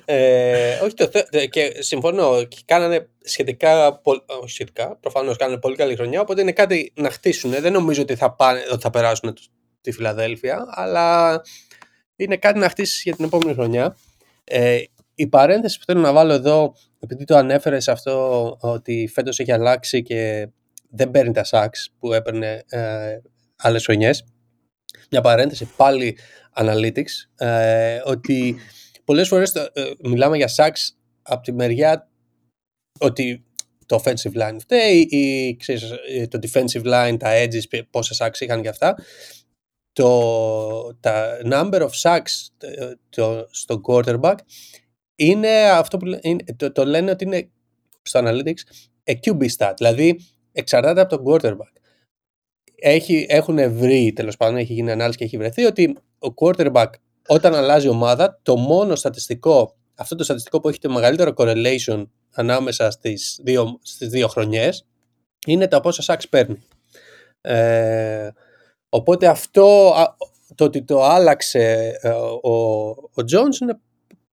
ε, 0.09 0.79
όχι 0.83 0.95
το 0.95 1.09
και 1.51 1.77
συμφωνώ. 1.79 2.45
Και 2.45 2.57
κάνανε 2.65 3.09
σχετικά, 3.21 4.01
όχι 4.43 4.51
σχετικά, 4.51 4.97
προφανώς 4.97 5.37
κάνανε 5.37 5.59
πολύ 5.59 5.77
καλή 5.77 5.97
χρονιά 5.97 6.21
οπότε 6.21 6.41
είναι 6.41 6.53
κάτι 6.53 6.93
να 6.97 7.11
χτίσουν. 7.11 7.51
Δεν 7.51 7.73
νομίζω 7.73 8.03
ότι 8.03 8.17
θα, 8.17 8.35
πάνε, 8.35 8.61
ότι 8.73 8.83
θα 8.83 8.91
περάσουν 8.91 9.37
τη 9.81 9.93
Φιλαδέλφια 9.93 10.65
αλλά 10.69 11.41
είναι 12.17 12.37
κάτι 12.37 12.59
να 12.59 12.69
χτίσει 12.69 13.01
για 13.05 13.17
την 13.17 13.25
επόμενη 13.25 13.55
χρονιά. 13.55 13.97
Ε, 14.45 14.79
η 15.15 15.27
παρένθεση 15.27 15.79
που 15.79 15.85
θέλω 15.85 16.01
να 16.01 16.13
βάλω 16.13 16.33
εδώ, 16.33 16.75
επειδή 17.01 17.25
το 17.25 17.37
ανέφερες 17.37 17.83
σε 17.83 17.91
αυτό 17.91 18.57
ότι 18.61 19.11
φέτος 19.13 19.39
έχει 19.39 19.53
αλλάξει 19.53 20.03
και 20.03 20.49
δεν 20.91 21.11
παίρνει 21.11 21.33
τα 21.33 21.45
σάξ 21.45 21.91
που 21.99 22.13
έπαιρνε 22.13 22.65
ε, 22.69 23.19
άλλες 23.57 23.85
χρονιές. 23.85 24.25
Μια 25.11 25.21
παρένθεση 25.21 25.69
πάλι 25.77 26.19
analytics, 26.57 27.45
ε, 27.47 28.01
ότι 28.05 28.57
πολλές 29.07 29.29
φορές 29.29 29.55
ε, 29.55 29.71
μιλάμε 30.03 30.37
για 30.37 30.49
σάξ 30.49 30.99
από 31.23 31.43
τη 31.43 31.53
μεριά 31.53 32.11
ότι 32.99 33.45
το 33.87 34.03
offensive 34.05 34.35
line 34.35 34.57
φταίει 34.61 35.01
ή 35.01 35.57
ξέρεις, 35.57 35.91
ε, 36.09 36.27
το 36.27 36.39
defensive 36.43 36.85
line, 36.85 37.17
τα 37.19 37.31
edges, 37.45 37.83
πόσα 37.91 38.27
sacks 38.27 38.41
είχαν 38.41 38.63
και 38.63 38.69
αυτά. 38.69 38.97
Το, 39.93 40.95
τα 41.01 41.39
number 41.45 41.81
of 41.81 41.91
sacks 42.03 42.49
ε, 42.59 42.93
το, 43.09 43.47
στο 43.51 43.81
quarterback 43.89 44.37
είναι 45.17 45.71
αυτό 45.71 45.97
που 45.97 46.07
το, 46.57 46.73
το 46.73 46.85
λένε 46.85 47.11
ότι 47.11 47.25
είναι 47.25 47.51
στο 48.03 48.21
Analytics 48.25 48.61
a 49.05 49.15
QB 49.25 49.47
stat, 49.57 49.73
δηλαδή 49.77 50.21
εξαρτάται 50.53 51.01
από 51.01 51.17
τον 51.17 51.25
quarterback. 51.27 51.73
Έχει, 52.79 53.27
έχουν 53.29 53.73
βρει, 53.73 54.13
τέλος 54.13 54.37
πάντων, 54.37 54.57
έχει 54.57 54.73
γίνει 54.73 54.91
ανάλυση 54.91 55.19
και 55.19 55.25
έχει 55.25 55.37
βρεθεί 55.37 55.65
ότι 55.65 55.97
ο 56.19 56.35
quarterback 56.37 56.91
όταν 57.27 57.55
αλλάζει 57.55 57.89
ομάδα, 57.89 58.39
το 58.43 58.57
μόνο 58.57 58.95
στατιστικό, 58.95 59.77
αυτό 59.95 60.14
το 60.14 60.24
στατιστικό 60.24 60.61
που 60.61 60.68
έχει 60.68 60.79
το 60.79 60.91
μεγαλύτερο 60.91 61.33
correlation 61.37 62.07
ανάμεσα 62.35 62.91
στις 62.91 63.41
δύο, 63.43 63.79
στις 63.83 64.09
δύο 64.09 64.29
χρονιές, 64.29 64.87
είναι 65.47 65.66
τα 65.66 65.81
πόσα 65.81 66.14
sacks 66.14 66.24
παίρνει. 66.31 66.59
Ε, 67.41 68.29
οπότε 68.89 69.27
αυτό, 69.27 69.93
το 70.55 70.64
ότι 70.64 70.83
το 70.83 71.03
άλλαξε 71.03 71.97
ε, 72.01 72.09
ο, 72.43 72.85
ο 72.89 73.22
Jones 73.33 73.61
είναι 73.61 73.79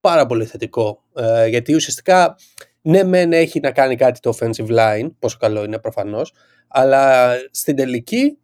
πάρα 0.01 0.27
πολύ 0.27 0.45
θετικό. 0.45 1.03
Ε, 1.15 1.47
γιατί 1.47 1.75
ουσιαστικά 1.75 2.37
ναι 2.83 3.03
μεν 3.03 3.33
έχει 3.33 3.61
να 3.61 3.71
κάνει 3.71 3.97
κάτι 3.97 4.21
το 4.21 4.35
offensive 4.39 4.69
line, 4.69 5.11
πόσο 5.19 5.37
καλό 5.41 5.65
είναι 5.65 5.79
προφανώς, 5.79 6.33
αλλά 6.69 7.33
στην 7.51 7.77
τελική 7.77 8.39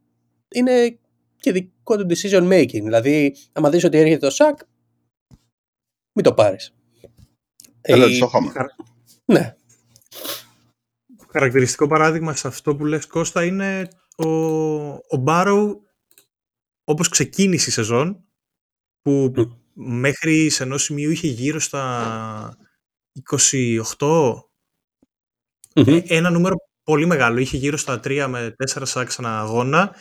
είναι 0.48 0.98
και 1.40 1.52
δικό 1.52 1.96
του 1.96 2.06
decision 2.08 2.48
making. 2.52 2.70
Δηλαδή, 2.82 3.34
άμα 3.52 3.70
δεις 3.70 3.84
ότι 3.84 3.98
έρχεται 3.98 4.28
το 4.28 4.34
sack, 4.38 4.62
μην 6.12 6.24
το 6.24 6.34
πάρεις. 6.34 6.74
Έλα, 7.80 8.04
Ε, 8.04 8.12
στο 8.14 8.26
χώμα. 8.26 8.52
Ναι. 9.24 9.54
Χαρακτηριστικό 11.32 11.86
παράδειγμα 11.86 12.34
σε 12.34 12.48
αυτό 12.48 12.76
που 12.76 12.84
λες 12.84 13.06
Κώστα 13.06 13.44
είναι 13.44 13.88
ο, 14.16 14.28
ο 14.92 15.16
Μπάρο 15.18 15.80
όπως 16.84 17.08
ξεκίνησε 17.08 17.68
η 17.70 17.72
σεζόν 17.72 18.24
που 19.02 19.32
Μμ. 19.36 19.42
μέχρι 19.72 20.48
σε 20.48 20.62
ενός 20.62 20.82
σημείου 20.82 21.10
είχε 21.10 21.26
γύρω 21.26 21.60
στα 21.60 22.56
28 23.96 24.42
Μμμ. 25.74 25.88
Ε, 25.88 26.02
ένα 26.06 26.30
νούμερο 26.30 26.54
πολύ 26.82 27.06
μεγάλο. 27.06 27.38
Είχε 27.38 27.56
γύρω 27.56 27.76
στα 27.76 28.00
3 28.04 28.26
με 28.28 28.54
4 28.74 28.82
σάξ 28.84 29.18
ανά 29.18 29.40
αγώνα 29.40 29.94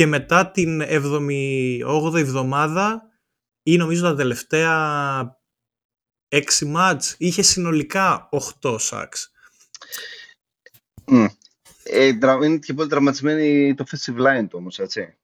και 0.00 0.06
μετά 0.06 0.50
την 0.50 0.82
7η, 0.82 1.80
8η 1.86 2.18
εβδομάδα 2.18 3.02
ή 3.62 3.76
νομίζω 3.76 4.02
τα 4.02 4.14
τελευταία 4.14 5.40
6 6.28 6.40
μάτς 6.66 7.14
είχε 7.18 7.42
συνολικά 7.42 8.28
8 8.62 8.76
σάξ. 8.78 9.32
Μμ. 11.06 11.26
Ε, 11.82 12.12
δρα- 12.12 12.44
είναι 12.46 12.58
και 12.58 12.74
πολύ 12.74 12.88
τραυματισμένη 12.88 13.74
το 13.74 13.84
offensive 13.88 14.16
line 14.16 14.46
του 14.48 14.58
όμως, 14.58 14.78
έτσι. 14.78 15.16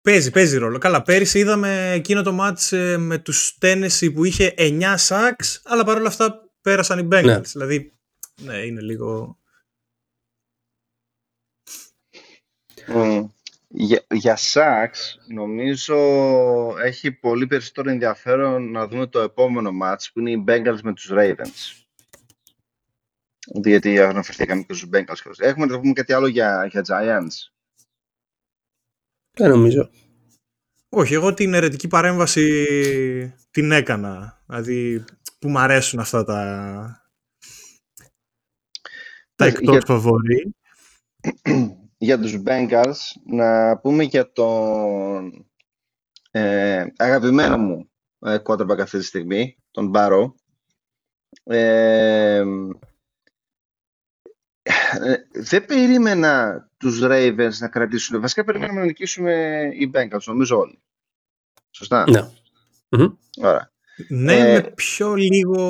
Παίζει, 0.00 0.30
παίζει 0.30 0.56
ρόλο. 0.56 0.78
Καλά, 0.78 1.02
πέρυσι 1.02 1.38
είδαμε 1.38 1.90
εκείνο 1.92 2.22
το 2.22 2.32
μάτς 2.32 2.72
ε, 2.72 2.96
με 2.96 3.18
τους 3.18 3.58
Tennessee 3.60 4.10
που 4.14 4.24
είχε 4.24 4.54
9 4.56 4.94
σάξ, 4.96 5.60
αλλά 5.64 5.84
παρόλα 5.84 6.08
αυτά 6.08 6.50
πέρασαν 6.60 6.98
οι 6.98 7.08
Bengals. 7.12 7.24
Ναι. 7.24 7.40
Δηλαδή, 7.40 7.98
ναι, 8.40 8.56
είναι 8.56 8.80
λίγο... 8.80 9.38
Μμ. 12.86 13.26
Για, 13.76 14.04
για 14.14 14.36
Σάξ, 14.36 15.18
νομίζω 15.28 15.96
έχει 16.78 17.12
πολύ 17.12 17.46
περισσότερο 17.46 17.90
ενδιαφέρον 17.90 18.70
να 18.70 18.88
δούμε 18.88 19.06
το 19.06 19.20
επόμενο 19.20 19.70
match 19.82 20.06
που 20.12 20.20
είναι 20.20 20.30
οι 20.30 20.44
Bengals 20.48 20.78
με 20.82 20.92
τους 20.94 21.08
Ravens. 21.12 21.84
Γιατί 23.62 24.00
αναφερθήκαμε 24.00 24.62
και 24.62 24.74
στους 24.74 24.88
Bengals. 24.92 25.38
Έχουμε 25.38 25.66
να 25.66 25.80
πούμε 25.80 25.92
κάτι 25.92 26.12
άλλο 26.12 26.26
για, 26.26 26.66
για 26.66 26.84
Giants. 26.88 27.52
Δεν 29.38 29.50
νομίζω. 29.50 29.90
Όχι, 30.88 31.14
εγώ 31.14 31.34
την 31.34 31.54
ερετική 31.54 31.88
παρέμβαση 31.88 32.64
την 33.50 33.72
έκανα. 33.72 34.42
Δηλαδή, 34.46 35.04
που 35.38 35.48
μου 35.48 35.58
αρέσουν 35.58 35.98
αυτά 35.98 36.24
τα... 36.24 36.32
τα 39.34 39.44
Ναι, 39.44 39.50
εκτός 39.50 39.70
για- 39.70 39.82
φαβορή. 39.86 40.54
για 41.98 42.18
τους 42.20 42.42
Bengals 42.46 42.96
να 43.26 43.78
πούμε 43.78 44.02
για 44.04 44.32
τον 44.32 45.46
ε, 46.30 46.86
αγαπημένο 46.96 47.58
μου 47.58 47.90
ε, 48.18 48.38
quarterback 48.44 48.78
αυτή 48.80 48.98
τη 48.98 49.04
στιγμή, 49.04 49.56
τον 49.70 49.92
Barrow. 49.94 50.32
Ε, 51.44 52.44
ε, 55.02 55.14
δεν 55.32 55.64
περίμενα 55.66 56.64
τους 56.76 57.00
Ravens 57.02 57.56
να 57.58 57.68
κρατήσουν. 57.68 58.20
Βασικά 58.20 58.44
περίμενα 58.44 58.72
να 58.72 58.84
νικήσουμε 58.84 59.62
οι 59.74 59.90
Bengals, 59.94 60.22
νομίζω 60.24 60.58
όλοι. 60.58 60.78
Σωστά; 61.70 62.04
Ναι. 62.10 62.30
Μμμ. 62.88 63.12
Ωραία. 63.38 63.72
Ναι, 64.08 64.34
Ε, 64.38 64.52
με 64.52 64.70
πιο 64.74 65.14
λίγο... 65.14 65.62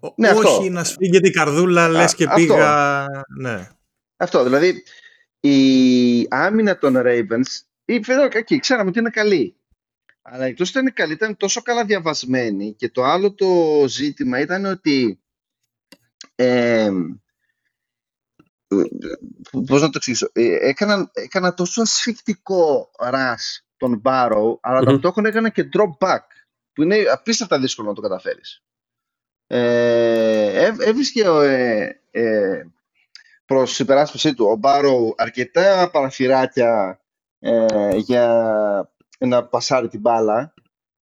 ο- 0.00 0.12
ναι, 0.16 0.28
όχι 0.30 0.46
αυτό. 0.46 0.70
να 0.70 0.84
σφίγγεται 0.84 1.28
η 1.28 1.30
καρδούλα, 1.30 1.88
λες 1.88 2.14
και 2.14 2.24
αυτό. 2.24 2.36
πήγα... 2.36 3.06
Ναι. 3.40 3.68
Αυτό, 4.16 4.42
δηλαδή 4.44 4.82
η 5.46 6.26
άμυνα 6.30 6.78
των 6.78 6.94
Ravens, 6.96 7.60
η 7.84 7.98
βέβαια 7.98 8.28
κακή, 8.28 8.58
ξέραμε 8.58 8.88
ότι 8.88 8.98
είναι 8.98 9.10
καλή. 9.10 9.56
Αλλά 10.22 10.44
εκτός 10.44 10.68
ότι 10.68 10.78
ήταν 10.78 10.92
καλή, 10.92 11.12
ήταν 11.12 11.36
τόσο 11.36 11.62
καλά 11.62 11.84
διαβασμένη 11.84 12.74
και 12.74 12.88
το 12.90 13.02
άλλο 13.02 13.34
το 13.34 13.84
ζήτημα 13.88 14.40
ήταν 14.40 14.64
ότι 14.64 15.20
ε, 16.34 16.90
πώς 19.66 19.80
να 19.80 19.86
το 19.86 19.92
εξηγήσω, 19.94 20.30
ε, 20.32 20.68
έκαναν, 20.68 21.10
έκανα 21.12 21.54
τόσο 21.54 21.82
ασφικτικό 21.82 22.90
rush 22.98 23.62
τον 23.76 24.02
Barrow, 24.04 24.58
αλλά 24.60 24.80
Μμμ. 24.80 24.84
ταυτόχρονα 24.86 25.28
έκανα 25.28 25.48
και 25.48 25.68
drop 25.72 26.06
back, 26.08 26.24
που 26.72 26.82
είναι 26.82 27.04
απίστευτα 27.12 27.58
δύσκολο 27.60 27.88
να 27.88 27.94
το 27.94 28.00
καταφέρεις. 28.00 28.62
Ε, 29.46 30.64
έβ- 30.64 30.82
έβρισκε 30.82 31.24
ε, 31.24 32.00
ε, 32.10 32.64
προς 33.46 33.78
υπεράσπιση 33.78 34.34
του. 34.34 34.46
Ο 34.46 34.56
Μπάρο 34.56 35.14
αρκετά 35.16 35.90
παραθυράκια 35.92 37.00
ε, 37.38 37.96
για 37.96 38.90
να 39.18 39.46
πασάρει 39.46 39.88
την 39.88 40.00
μπάλα. 40.00 40.54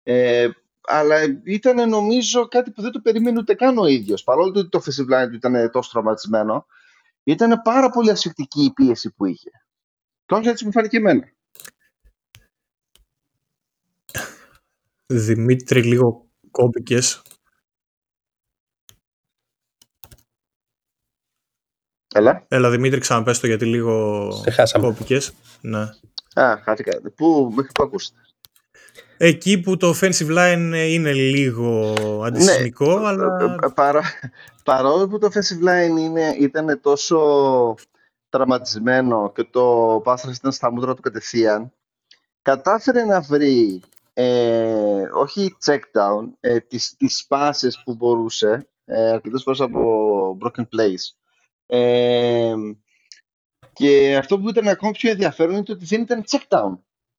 Ε, 0.03 0.49
αλλά 0.87 1.15
ήταν 1.43 1.89
νομίζω 1.89 2.47
κάτι 2.47 2.71
που 2.71 2.81
δεν 2.81 2.91
το 2.91 2.99
περίμενε 2.99 3.39
ούτε 3.39 3.53
καν 3.53 3.77
ο 3.77 3.85
ίδιος. 3.85 4.23
Παρόλο 4.23 4.47
ότι 4.47 4.69
το 4.69 4.81
offensive 4.83 5.13
line 5.13 5.27
του 5.29 5.35
ήταν 5.35 5.71
τόσο 5.71 5.89
τραυματισμένο 5.91 6.65
ήταν 7.23 7.61
πάρα 7.61 7.89
πολύ 7.89 8.09
ασφικτική 8.09 8.63
η 8.63 8.73
πίεση 8.73 9.13
που 9.13 9.25
είχε. 9.25 9.49
Τόσο 10.25 10.49
έτσι 10.49 10.65
μου 10.65 10.71
φάνηκε 10.71 10.97
εμένα. 10.97 11.31
Δημήτρη, 15.05 15.83
λίγο 15.83 16.27
κόπηκες. 16.51 17.21
Έλα. 22.13 22.45
Έλα, 22.47 22.69
Δημήτρη, 22.69 22.99
ξαναπες 22.99 23.39
το 23.39 23.47
γιατί 23.47 23.65
λίγο 23.65 24.31
Σε 24.31 24.51
χάσαμε. 24.51 24.85
κόπηκες. 24.85 25.33
Ναι. 25.61 25.79
Α, 26.33 26.57
χάθηκα. 26.63 27.01
Πού, 27.15 27.51
μέχρι 27.55 27.71
πού 27.71 27.83
ακούσετε. 27.83 28.17
Εκεί 29.17 29.59
που 29.59 29.77
το 29.77 29.93
offensive 29.99 30.37
line 30.37 30.87
είναι 30.89 31.13
λίγο 31.13 31.93
αντισημικό, 32.25 32.99
Ναι, 32.99 33.07
αλλά 33.07 33.57
Ε, 33.63 33.67
παρά, 33.75 34.01
παρόλο 34.63 35.07
που 35.07 35.17
το 35.19 35.29
offensive 35.33 35.67
line 35.67 35.99
είναι, 35.99 36.35
ήταν 36.39 36.79
τόσο 36.81 37.75
τραυματισμένο 38.29 39.31
και 39.35 39.43
το 39.43 40.01
πάστρας 40.03 40.37
ήταν 40.37 40.51
στα 40.51 40.71
μούτρα 40.71 40.93
του 40.95 41.01
κατευθείαν, 41.01 41.71
κατάφερε 42.41 43.03
να 43.05 43.21
βρει 43.21 43.81
ε, 44.13 45.01
όχι 45.13 45.55
check 45.65 45.79
down, 45.79 46.25
ε, 46.39 46.59
τις, 46.59 46.95
τις 46.97 47.25
πάσες 47.27 47.81
που 47.85 47.95
μπορούσε, 47.95 48.67
ε, 48.85 49.09
αρκετές 49.11 49.43
φορές 49.43 49.59
από 49.61 50.37
broken 50.41 50.61
plays. 50.61 51.15
Ε, 51.75 52.53
και 53.73 54.15
αυτό 54.17 54.39
που 54.39 54.49
ήταν 54.49 54.67
ακόμη 54.67 54.91
πιο 54.91 55.09
ενδιαφέρον 55.11 55.53
είναι 55.53 55.63
το 55.63 55.71
ότι 55.71 55.85
δεν 55.85 56.01
ήταν 56.01 56.23
check 56.31 56.57
down 56.57 56.77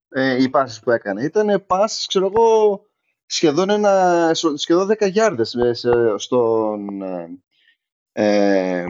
ε, 0.09 0.41
οι 0.43 0.49
πάσες 0.49 0.79
που 0.79 0.91
έκανε. 0.91 1.23
Ήταν 1.23 1.65
πάσες, 1.67 2.05
ξέρω 2.05 2.25
εγώ, 2.35 2.81
σχεδόν, 3.25 3.69
ένα, 3.69 4.31
σχεδόν 4.55 4.87
10 4.99 5.09
γιάρδες 5.11 5.53
ε, 5.55 5.73
σε- 5.73 6.17
στον 6.17 7.01
ε, 7.01 7.39
ε, 8.11 8.85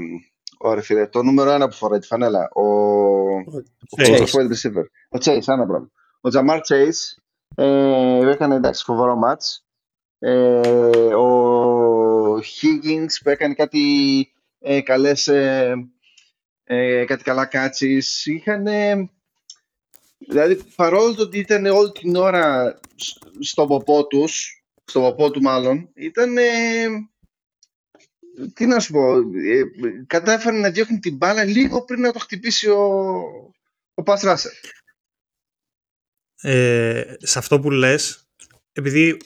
ωραία, 0.58 0.84
φίλε, 0.84 1.08
το 1.08 1.24
νούμερο 1.24 1.52
ένα 1.52 1.68
που 1.68 1.76
φοράει 1.76 2.00
τη 2.00 2.08
φανέλα, 2.08 2.50
ο, 2.54 2.62
ο 2.62 3.64
Chase. 3.98 4.26
wide 4.26 4.52
receiver. 4.52 4.86
Ο 5.10 5.18
Chase, 5.20 5.48
ένα 5.48 5.66
πράγμα. 5.68 5.92
Ο 6.22 6.30
Τζαμάρ 6.30 6.60
Chase 6.68 7.18
ε, 7.56 8.30
έκανε 8.30 8.56
εντάξει, 8.56 8.84
φοβερό 8.84 9.16
μάτς. 9.16 9.66
Ε, 10.20 11.14
ο 11.16 12.36
Higgins 12.36 13.14
που 13.24 13.30
έκανε 13.30 13.54
κάτι 13.54 13.80
ε, 14.68 14.82
καλές, 14.82 15.28
ε, 15.28 15.74
ε, 16.64 17.06
κάτι 17.06 17.24
καλά 17.24 17.46
κάτσεις. 17.46 18.26
Είχαν, 18.26 18.66
δηλαδή 20.18 20.64
παρόλο 20.76 21.16
το 21.16 21.22
ότι 21.22 21.38
ήταν 21.38 21.66
όλη 21.66 21.92
την 21.92 22.16
ώρα 22.16 22.80
σ- 22.96 23.24
στον 23.40 23.68
ποπό 23.68 24.08
τους, 24.08 24.64
στον 24.86 25.02
ποπό 25.02 25.32
του 25.32 25.42
μάλλον, 25.42 25.92
ήταν, 25.96 26.36
τι 28.54 28.66
να 28.66 28.80
σου 28.80 28.92
πω, 28.92 29.18
ε, 29.18 29.64
κατάφεραν 30.08 30.60
να 30.60 30.70
διώχνουν 30.70 31.00
την 31.00 31.16
μπάλα 31.16 31.44
λίγο 31.44 31.84
πριν 31.86 32.02
να 32.02 32.12
το 32.12 32.20
χτυπήσει 32.20 32.70
ο, 32.70 33.22
ο 33.94 34.04
Πας 34.04 34.22
Ράσερ. 34.22 34.52
ε, 36.42 37.16
σε 37.20 37.40
αυτό 37.40 37.60
που 37.60 37.72
λες, 37.72 38.28
επειδή 38.72 39.18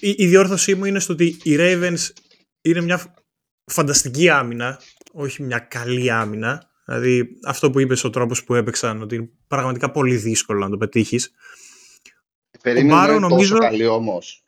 η, 0.00 0.10
η 0.10 0.26
διόρθωσή 0.26 0.74
μου 0.74 0.84
είναι 0.84 0.98
στο 1.00 1.12
ότι 1.12 1.26
οι 1.42 1.56
Ravens 1.58 2.10
είναι 2.60 2.80
μια 2.80 3.14
φανταστική 3.64 4.28
άμυνα, 4.28 4.80
όχι 5.12 5.42
μια 5.42 5.58
καλή 5.58 6.10
άμυνα. 6.10 6.70
Δηλαδή 6.84 7.28
αυτό 7.44 7.70
που 7.70 7.80
είπες 7.80 8.04
ο 8.04 8.10
τρόπος 8.10 8.44
που 8.44 8.54
έπαιξαν, 8.54 9.02
ότι 9.02 9.14
είναι 9.14 9.28
πραγματικά 9.46 9.90
πολύ 9.90 10.16
δύσκολο 10.16 10.58
να 10.58 10.70
το 10.70 10.76
πετύχεις. 10.76 11.32
Περίμενε 12.62 12.88
Μπάρο, 12.94 13.06
να 13.06 13.12
είναι 13.16 13.26
νομίζω- 13.26 13.56
τόσο 13.56 13.68
καλή 13.68 13.86
όμως. 13.86 14.42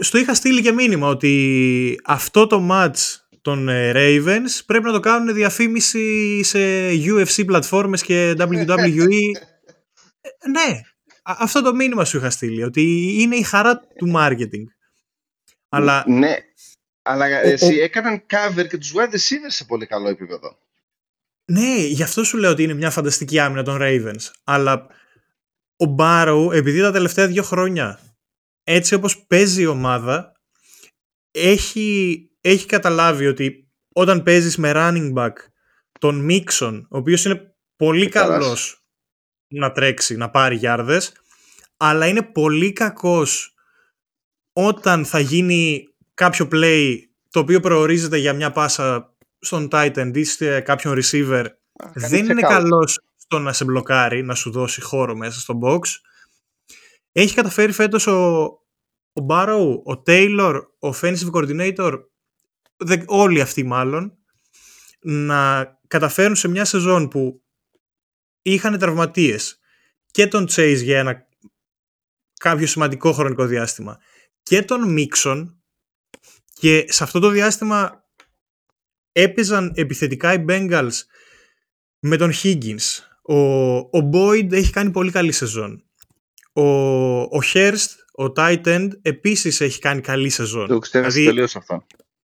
στο 0.00 0.18
είχα 0.18 0.34
στείλει 0.34 0.62
και 0.62 0.72
μήνυμα 0.72 1.08
ότι 1.08 2.00
αυτό 2.04 2.46
το 2.46 2.68
match 2.70 3.16
των 3.42 3.68
ε, 3.68 3.92
Ravens 3.94 4.60
πρέπει 4.66 4.84
να 4.84 4.92
το 4.92 5.00
κάνουν 5.00 5.34
διαφήμιση 5.34 6.42
σε 6.42 6.58
UFC 6.90 7.42
πλατφόρμες 7.46 8.02
και 8.02 8.34
WWE. 8.38 9.06
Ε, 10.24 10.48
ναι, 10.48 10.80
α- 11.22 11.36
αυτό 11.38 11.62
το 11.62 11.74
μήνυμα 11.74 12.04
σου 12.04 12.16
είχα 12.16 12.30
στείλει, 12.30 12.62
ότι 12.62 13.14
είναι 13.18 13.36
η 13.36 13.42
χαρά 13.42 13.78
του 13.78 14.12
marketing. 14.16 14.64
Αλλά 15.68 16.04
Ναι, 16.08 16.36
Αλλά 17.02 17.26
εσύ 17.26 17.74
έκαναν 17.74 18.26
cover 18.30 18.66
και 18.68 18.78
τους 18.78 18.92
wide 18.94 19.14
receivers 19.14 19.48
σε 19.48 19.64
πολύ 19.64 19.86
καλό 19.86 20.08
επίπεδο. 20.08 20.58
Ναι, 21.44 21.76
γι' 21.76 22.02
αυτό 22.02 22.24
σου 22.24 22.36
λέω 22.36 22.50
ότι 22.50 22.62
είναι 22.62 22.74
μια 22.74 22.90
φανταστική 22.90 23.38
άμυνα 23.38 23.62
των 23.62 23.78
Ravens. 23.80 24.30
Αλλά 24.44 24.86
ο 25.76 25.94
Barrow, 25.98 26.48
επειδή 26.52 26.80
τα 26.80 26.92
τελευταία 26.92 27.26
δύο 27.26 27.42
χρόνια 27.42 28.00
έτσι 28.64 28.94
όπως 28.94 29.26
παίζει 29.26 29.62
η 29.62 29.66
ομάδα, 29.66 30.32
έχει, 31.30 32.18
έχει 32.40 32.66
καταλάβει 32.66 33.26
ότι 33.26 33.70
όταν 33.94 34.22
παίζεις 34.22 34.56
με 34.56 34.72
running 34.74 35.12
back 35.14 35.32
τον 36.00 36.28
Mixon, 36.30 36.82
ο 36.90 36.96
οποίος 36.96 37.24
είναι 37.24 37.54
πολύ 37.76 38.08
καλός 38.08 38.84
να 39.48 39.72
τρέξει, 39.72 40.16
να 40.16 40.30
πάρει 40.30 40.56
γιάρδες, 40.56 41.12
αλλά 41.76 42.06
είναι 42.06 42.22
πολύ 42.22 42.72
κακός 42.72 43.54
όταν 44.52 45.04
θα 45.04 45.18
γίνει 45.18 45.86
κάποιο 46.22 46.48
play 46.52 46.96
το 47.30 47.40
οποίο 47.40 47.60
προορίζεται 47.60 48.16
για 48.16 48.32
μια 48.32 48.52
πάσα 48.52 49.14
στον 49.38 49.68
Titan 49.72 50.10
ή 50.14 50.24
σε 50.24 50.60
κάποιον 50.60 50.98
receiver 51.02 51.46
δεν 51.94 52.24
είναι 52.24 52.42
καλός 52.42 53.00
στο 53.16 53.38
να 53.38 53.52
σε 53.52 53.64
μπλοκάρει, 53.64 54.22
να 54.22 54.34
σου 54.34 54.50
δώσει 54.50 54.80
χώρο 54.80 55.16
μέσα 55.16 55.40
στο 55.40 55.58
box. 55.62 55.80
Έχει 57.12 57.34
καταφέρει 57.34 57.72
φέτος 57.72 58.06
ο, 58.06 58.42
ο 59.12 59.26
Barrow, 59.28 59.82
ο 59.84 60.02
Taylor, 60.06 60.60
ο 60.78 60.88
offensive 60.88 61.30
coordinator, 61.32 62.00
όλοι 63.06 63.40
αυτοί 63.40 63.62
μάλλον, 63.64 64.18
να 65.00 65.64
καταφέρουν 65.86 66.36
σε 66.36 66.48
μια 66.48 66.64
σεζόν 66.64 67.08
που 67.08 67.42
είχαν 68.42 68.78
τραυματίες 68.78 69.58
και 70.10 70.26
τον 70.26 70.46
Chase 70.50 70.80
για 70.82 70.98
ένα 70.98 71.26
κάποιο 72.38 72.66
σημαντικό 72.66 73.12
χρονικό 73.12 73.44
διάστημα 73.44 73.98
και 74.42 74.62
τον 74.62 74.96
Mixon 74.98 75.61
και 76.62 76.84
σε 76.88 77.02
αυτό 77.02 77.18
το 77.18 77.28
διάστημα 77.28 78.04
έπαιζαν 79.12 79.72
επιθετικά 79.74 80.32
οι 80.32 80.44
Bengals 80.48 80.92
με 81.98 82.16
τον 82.16 82.32
Higgins. 82.42 83.00
Ο, 83.22 83.36
ο 83.76 84.10
Boyd 84.12 84.52
έχει 84.52 84.72
κάνει 84.72 84.90
πολύ 84.90 85.10
καλή 85.10 85.32
σεζόν. 85.32 85.84
Ο, 86.52 86.62
ο 87.20 87.38
Hurst, 87.52 87.88
ο 88.12 88.32
tight 88.36 88.62
end, 88.64 88.88
επίσης 89.02 89.60
έχει 89.60 89.78
κάνει 89.78 90.00
καλή 90.00 90.28
σεζόν. 90.28 90.66
Το 90.66 90.78
δηλαδή, 90.90 91.24
τελείως 91.24 91.56
αυτό. 91.56 91.86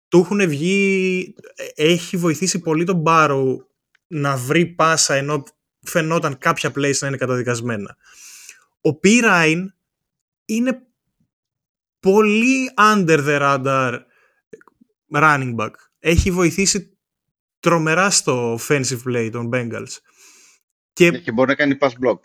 Του 0.08 0.18
έχουν 0.18 0.48
βγει, 0.48 1.34
έχει 1.74 2.16
βοηθήσει 2.16 2.58
πολύ 2.58 2.84
τον 2.84 3.02
Barrow 3.06 3.56
να 4.06 4.36
βρει 4.36 4.66
πάσα 4.66 5.14
ενώ 5.14 5.42
φαινόταν 5.80 6.38
κάποια 6.38 6.72
plays 6.76 6.98
να 6.98 7.08
είναι 7.08 7.16
καταδικασμένα. 7.16 7.96
Ο 8.80 8.90
Pirine 9.04 9.64
είναι 10.44 10.82
πολύ 12.00 12.70
under 12.76 13.18
the 13.26 13.40
radar 13.40 14.00
running 15.14 15.56
back. 15.56 15.70
Έχει 15.98 16.30
βοηθήσει 16.30 16.98
τρομερά 17.60 18.10
στο 18.10 18.58
offensive 18.60 19.02
play 19.06 19.28
των 19.32 19.50
Bengals. 19.52 19.96
Και, 20.92 21.10
ναι, 21.10 21.18
και 21.18 21.32
μπορεί 21.32 21.48
να 21.48 21.54
κάνει 21.54 21.76
pass 21.80 21.88
block. 21.88 22.18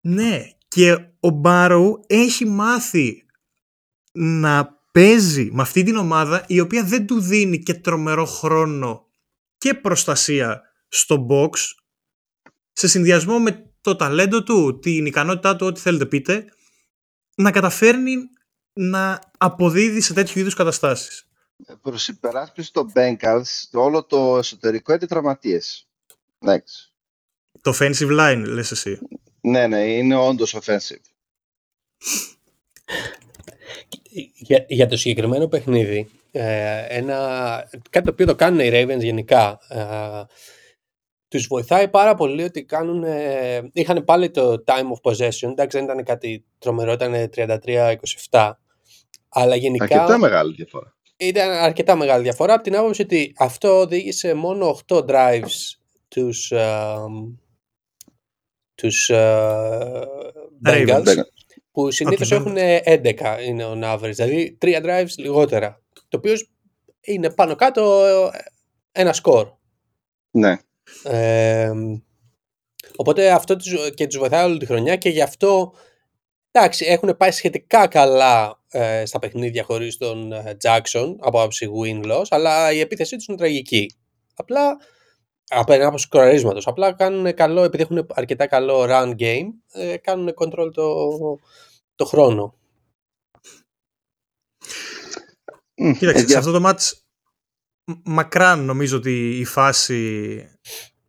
Ναι, 0.00 0.42
και 0.68 0.92
ο 1.20 1.40
Barrow 1.44 1.90
έχει 2.06 2.44
μάθει 2.44 3.26
να 4.12 4.80
παίζει 4.92 5.50
με 5.52 5.62
αυτή 5.62 5.82
την 5.82 5.96
ομάδα 5.96 6.44
η 6.46 6.60
οποία 6.60 6.84
δεν 6.84 7.06
του 7.06 7.20
δίνει 7.20 7.62
και 7.62 7.74
τρομερό 7.74 8.24
χρόνο 8.24 9.06
και 9.58 9.74
προστασία 9.74 10.62
στο 10.88 11.26
box 11.30 11.50
σε 12.72 12.88
συνδυασμό 12.88 13.38
με 13.38 13.70
το 13.80 13.96
ταλέντο 13.96 14.42
του, 14.42 14.78
την 14.78 15.06
ικανότητά 15.06 15.56
του, 15.56 15.66
ό,τι 15.66 15.80
θέλετε 15.80 16.06
πείτε, 16.06 16.44
να 17.34 17.50
καταφέρνει 17.50 18.16
να 18.72 19.20
αποδίδει 19.38 20.00
σε 20.00 20.12
τέτοιου 20.14 20.40
είδους 20.40 20.54
καταστάσεις. 20.54 21.25
Προς 21.82 22.08
υπεράσπιση 22.08 22.72
των 22.72 22.92
Bengals, 22.94 23.68
όλο 23.72 24.04
το 24.04 24.38
εσωτερικό 24.38 24.92
είναι 24.92 25.06
τραυματίες. 25.06 25.88
Το 27.60 27.74
offensive 27.78 28.20
line, 28.20 28.42
λες 28.46 28.70
εσύ. 28.70 28.98
Ναι, 29.40 29.66
ναι, 29.66 29.84
είναι 29.84 30.16
όντως 30.16 30.56
offensive. 30.60 31.00
Για, 34.34 34.64
για 34.68 34.86
το 34.86 34.96
συγκεκριμένο 34.96 35.48
παιχνίδι, 35.48 36.10
ε, 36.30 36.86
ένα, 36.88 37.16
κάτι 37.90 38.06
το 38.06 38.12
οποίο 38.12 38.26
το 38.26 38.34
κάνουν 38.34 38.60
οι 38.60 38.70
Ravens 38.72 39.00
γενικά, 39.00 39.58
ε, 39.68 40.24
τους 41.28 41.46
βοηθάει 41.46 41.88
πάρα 41.88 42.14
πολύ 42.14 42.42
ότι 42.42 42.64
κάνουν, 42.64 43.04
ε, 43.04 43.70
είχαν 43.72 44.04
πάλι 44.04 44.30
το 44.30 44.64
time 44.66 44.90
of 44.92 45.10
possession, 45.10 45.48
εντάξει 45.50 45.76
δεν 45.76 45.84
ήταν 45.84 46.04
κάτι 46.04 46.44
τρομερό, 46.58 46.92
ήταν 46.92 47.30
33-27, 48.30 48.52
αλλά 49.28 49.56
γενικά... 49.56 49.84
Αρκετά 49.84 50.18
μεγάλη 50.18 50.54
διαφορά. 50.54 50.95
Ήταν 51.16 51.50
αρκετά 51.50 51.96
μεγάλη 51.96 52.22
διαφορά 52.22 52.54
από 52.54 52.62
την 52.62 52.76
άποψη 52.76 53.02
ότι 53.02 53.32
αυτό 53.36 53.80
οδήγησε 53.80 54.34
μόνο 54.34 54.78
8 54.88 55.04
drives 55.06 55.76
τους, 56.08 56.52
uh, 56.54 57.06
τους 58.74 59.10
uh, 59.12 60.02
Bengals, 60.64 61.14
που 61.70 61.90
συνήθως 61.90 62.32
έχουν 62.32 62.56
11 62.84 63.38
είναι 63.46 63.64
ο 63.64 63.78
average, 63.82 64.12
δηλαδή 64.14 64.58
3 64.60 64.82
drives 64.82 65.14
λιγότερα, 65.16 65.82
το 66.08 66.16
οποίος 66.16 66.50
είναι 67.00 67.30
πάνω 67.30 67.54
κάτω 67.54 68.02
ένα 68.92 69.12
σκορ. 69.12 69.48
Ναι. 70.30 70.56
Ε, 71.02 71.72
οπότε 72.96 73.30
αυτό 73.30 73.56
και 73.94 74.06
τους 74.06 74.18
βοηθάει 74.18 74.44
όλη 74.44 74.58
τη 74.58 74.66
χρονιά 74.66 74.96
και 74.96 75.08
γι' 75.08 75.22
αυτό 75.22 75.72
εντάξει, 76.58 76.84
έχουν 76.84 77.16
πάει 77.16 77.30
σχετικά 77.30 77.86
καλά 77.86 78.60
ε, 78.68 79.06
στα 79.06 79.18
παιχνίδια 79.18 79.64
χωρίς 79.64 79.96
τον 79.96 80.32
ε, 80.32 80.56
Jackson 80.62 81.14
από 81.18 81.42
άψη 81.42 81.68
win-loss, 81.82 82.24
αλλά 82.28 82.72
η 82.72 82.80
επίθεσή 82.80 83.16
τους 83.16 83.26
είναι 83.26 83.36
τραγική. 83.36 83.94
Απλά 84.34 84.76
απέναντι 85.48 85.84
από 85.84 85.98
σκοραρίσματος. 85.98 86.66
Απλά 86.66 86.92
κάνουν 86.92 87.34
καλό, 87.34 87.62
επειδή 87.62 87.82
έχουν 87.82 88.06
αρκετά 88.14 88.46
καλό 88.46 88.86
run 88.88 89.14
game, 89.18 89.46
ε, 89.72 89.96
κάνουν 89.96 90.34
control 90.36 90.70
το, 90.72 91.08
το 91.94 92.04
χρόνο. 92.04 92.54
Κοίταξε, 95.98 96.28
σε 96.28 96.38
αυτό 96.38 96.52
το 96.52 96.68
match 96.68 96.92
μακράν 98.04 98.64
νομίζω 98.64 98.96
ότι 98.96 99.38
η 99.38 99.44
φάση 99.44 100.38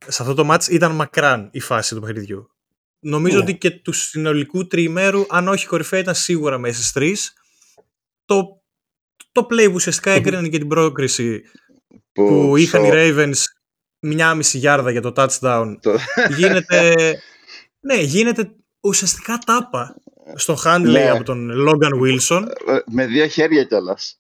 σε 0.08 0.22
αυτό 0.22 0.34
το 0.34 0.54
match 0.54 0.68
ήταν 0.70 0.96
μακράν 0.96 1.50
η 1.52 1.60
φάση 1.60 1.96
του 1.96 2.02
παιχνιδιού. 2.02 2.57
Νομίζω 3.00 3.38
ναι. 3.38 3.44
ότι 3.44 3.58
και 3.58 3.72
του 3.72 3.92
συνολικού 3.92 4.68
τριημέρου, 4.68 5.26
αν 5.30 5.48
όχι 5.48 5.68
κορυφαία, 5.68 6.00
ήταν 6.00 6.16
σίγουρα 6.16 6.58
μέσα 6.58 6.80
στις 6.80 6.92
τρεις. 6.92 7.34
Το, 8.26 8.62
το 9.32 9.48
play 9.50 9.66
που 9.66 9.74
ουσιαστικά 9.74 10.12
έκρινε 10.12 10.50
και 10.50 10.58
την 10.58 10.68
πρόκριση 10.68 11.42
που, 12.12 12.28
που 12.28 12.58
είχαν 12.58 12.84
οι 12.84 12.90
Ravens 12.94 13.44
μια 14.00 14.36
μισή 14.36 14.58
γιάρδα 14.58 14.92
για 14.92 15.02
το 15.02 15.14
touchdown. 15.16 15.76
γίνεται. 16.38 16.96
ναι, 17.80 18.02
γίνεται 18.02 18.56
ουσιαστικά 18.80 19.38
τάπα 19.46 19.96
στο 20.36 20.58
handling 20.64 20.82
ναι. 20.82 21.10
από 21.10 21.24
τον 21.24 21.52
Logan 21.68 22.02
Wilson. 22.02 22.48
Ε, 22.68 22.78
με 22.86 23.06
δύο 23.06 23.28
χέρια 23.28 23.64
κιόλας 23.64 24.17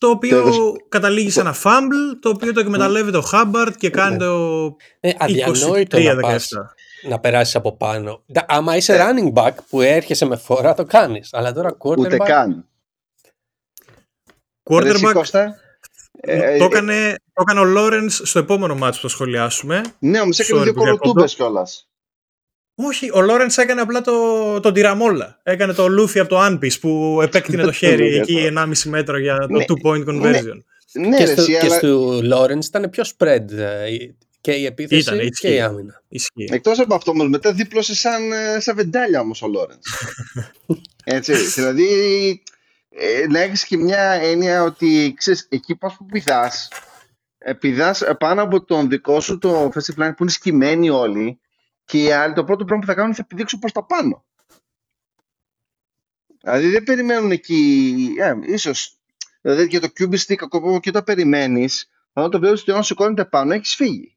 το 0.00 0.08
οποίο 0.08 0.52
καταλήγει 0.88 1.30
σε 1.30 1.40
ένα 1.40 1.54
fumble, 1.64 2.18
το 2.20 2.28
οποίο 2.28 2.52
το 2.52 2.60
εκμεταλλεύεται 2.60 3.16
ο 3.16 3.20
Χάμπαρτ 3.20 3.76
και 3.76 3.90
κάνει 3.90 4.16
ναι. 4.16 4.24
το 4.24 4.76
ναι, 5.00 5.12
23 5.18 6.16
να, 6.20 6.38
να 7.08 7.20
περάσεις 7.20 7.54
από 7.54 7.76
πάνω. 7.76 8.24
Άμα 8.46 8.76
είσαι 8.76 8.94
ε. 8.94 8.98
running 8.98 9.32
back 9.32 9.52
που 9.68 9.80
έρχεσαι 9.80 10.24
με 10.24 10.36
φορά 10.36 10.74
το 10.74 10.84
κάνεις, 10.84 11.28
αλλά 11.32 11.52
τώρα 11.52 11.76
quarterback... 11.78 11.98
Ούτε 11.98 12.16
καν. 12.16 12.68
Quarterback... 14.70 15.22
Ε, 16.22 16.58
το, 16.58 16.64
έκανε, 16.64 17.14
το 17.32 17.42
έκανε 17.48 17.60
ο 17.60 17.64
Λόρενς 17.64 18.20
στο 18.24 18.38
επόμενο 18.38 18.74
μάτσο 18.74 19.00
που 19.00 19.08
θα 19.08 19.14
σχολιάσουμε. 19.14 19.82
Ναι, 19.98 20.20
όμως 20.20 20.38
έκανε 20.38 20.62
δύο 20.62 20.74
κοροτούμπες 20.74 21.34
κιόλας. 21.34 21.89
Όχι, 22.86 23.10
ο 23.12 23.20
Λόρεντ 23.20 23.50
έκανε 23.56 23.80
απλά 23.80 24.00
το, 24.00 24.60
το 24.60 24.72
τυραμόλα. 24.72 25.40
Έκανε 25.42 25.72
το 25.72 25.88
λούφι 25.88 26.18
από 26.18 26.28
το 26.28 26.46
Anpis 26.46 26.80
που 26.80 27.20
επέκτηνε 27.22 27.62
το 27.62 27.72
χέρι 27.80 28.16
εκεί 28.16 28.52
1,5 28.56 28.72
μέτρο 28.84 29.18
για 29.18 29.36
το 29.38 29.46
2 29.46 29.48
ναι, 29.48 29.64
point 29.84 30.08
conversion. 30.08 30.62
Ναι, 30.92 31.08
ναι, 31.08 31.16
και, 31.16 31.26
στο, 31.26 31.44
και 31.44 31.68
στο 31.68 32.18
Lawrence 32.18 32.64
ήταν 32.64 32.90
πιο 32.90 33.04
spread 33.16 33.50
ε, 33.50 33.86
και 34.40 34.52
η 34.52 34.64
επίθεση 34.64 35.00
ήταν, 35.00 35.30
και 35.30 35.54
η 35.54 35.60
άμυνα. 35.60 36.02
Εκτός 36.50 36.78
από 36.78 36.94
αυτό 36.94 37.10
όμως 37.10 37.28
μετά 37.28 37.52
δίπλωσε 37.52 37.94
σαν, 37.94 38.32
ε, 38.32 38.60
σαν 38.60 38.76
βεντάλια 38.76 39.20
όμως 39.20 39.42
ο 39.42 39.48
Λόρενς. 39.48 39.86
Έτσι, 41.04 41.34
δηλαδή 41.34 41.88
ε, 42.90 43.26
να 43.26 43.40
έχεις 43.40 43.64
και 43.64 43.76
μια 43.76 44.10
έννοια 44.10 44.62
ότι 44.62 45.14
ξέρεις, 45.16 45.46
εκεί 45.50 45.76
πας 45.76 45.94
που 45.96 46.06
πηδάς, 46.06 46.68
πηδάς 47.58 48.02
πάνω 48.18 48.42
από 48.42 48.64
τον 48.64 48.88
δικό 48.88 49.20
σου 49.20 49.38
το 49.38 49.70
festival 49.74 50.10
που 50.16 50.22
είναι 50.22 50.30
σκημένοι 50.30 50.90
όλοι 50.90 51.40
και 51.90 52.02
οι 52.02 52.12
άλλοι 52.12 52.34
το 52.34 52.44
πρώτο 52.44 52.64
πράγμα 52.64 52.84
που 52.84 52.90
θα 52.90 52.96
κάνουν 52.98 53.14
θα 53.14 53.26
πηδήξουν 53.26 53.58
προς 53.58 53.72
τα 53.72 53.84
πάνω. 53.84 54.24
Δηλαδή 56.42 56.68
δεν 56.68 56.82
περιμένουν 56.82 57.30
εκεί, 57.30 58.14
ε, 58.18 58.34
ίσως, 58.42 58.98
δηλαδή 59.40 59.66
για 59.66 59.80
το 59.80 59.88
QB 59.98 60.14
stick 60.14 60.38
ακόμα 60.38 60.78
και 60.78 60.88
όταν 60.88 61.04
περιμένεις, 61.04 61.90
όταν 62.12 62.30
το 62.30 62.38
βλέπεις 62.38 62.60
ότι 62.60 62.70
όταν 62.70 62.84
σηκώνεται 62.84 63.24
πάνω, 63.24 63.52
έχεις 63.52 63.74
φύγει. 63.74 64.16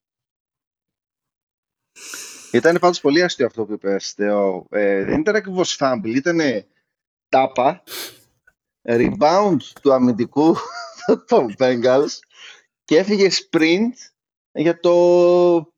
Ήταν 2.51 2.79
πάντως 2.79 3.01
πολύ 3.01 3.23
αστείο 3.23 3.45
αυτό 3.45 3.65
που 3.65 3.73
είπες, 3.73 4.11
Θεό. 4.11 4.67
Ε, 4.69 5.03
δεν 5.03 5.19
ήταν 5.19 5.35
ακριβώς 5.35 5.77
fumble, 5.79 6.15
ήταν 6.15 6.39
τάπα 7.29 7.83
rebound 8.87 9.57
του 9.81 9.93
αμυντικού 9.93 10.55
των 11.27 11.55
Bengals 11.57 12.19
και 12.83 12.97
έφυγε 12.97 13.29
sprint 13.31 13.93
για 14.51 14.79
το 14.79 15.72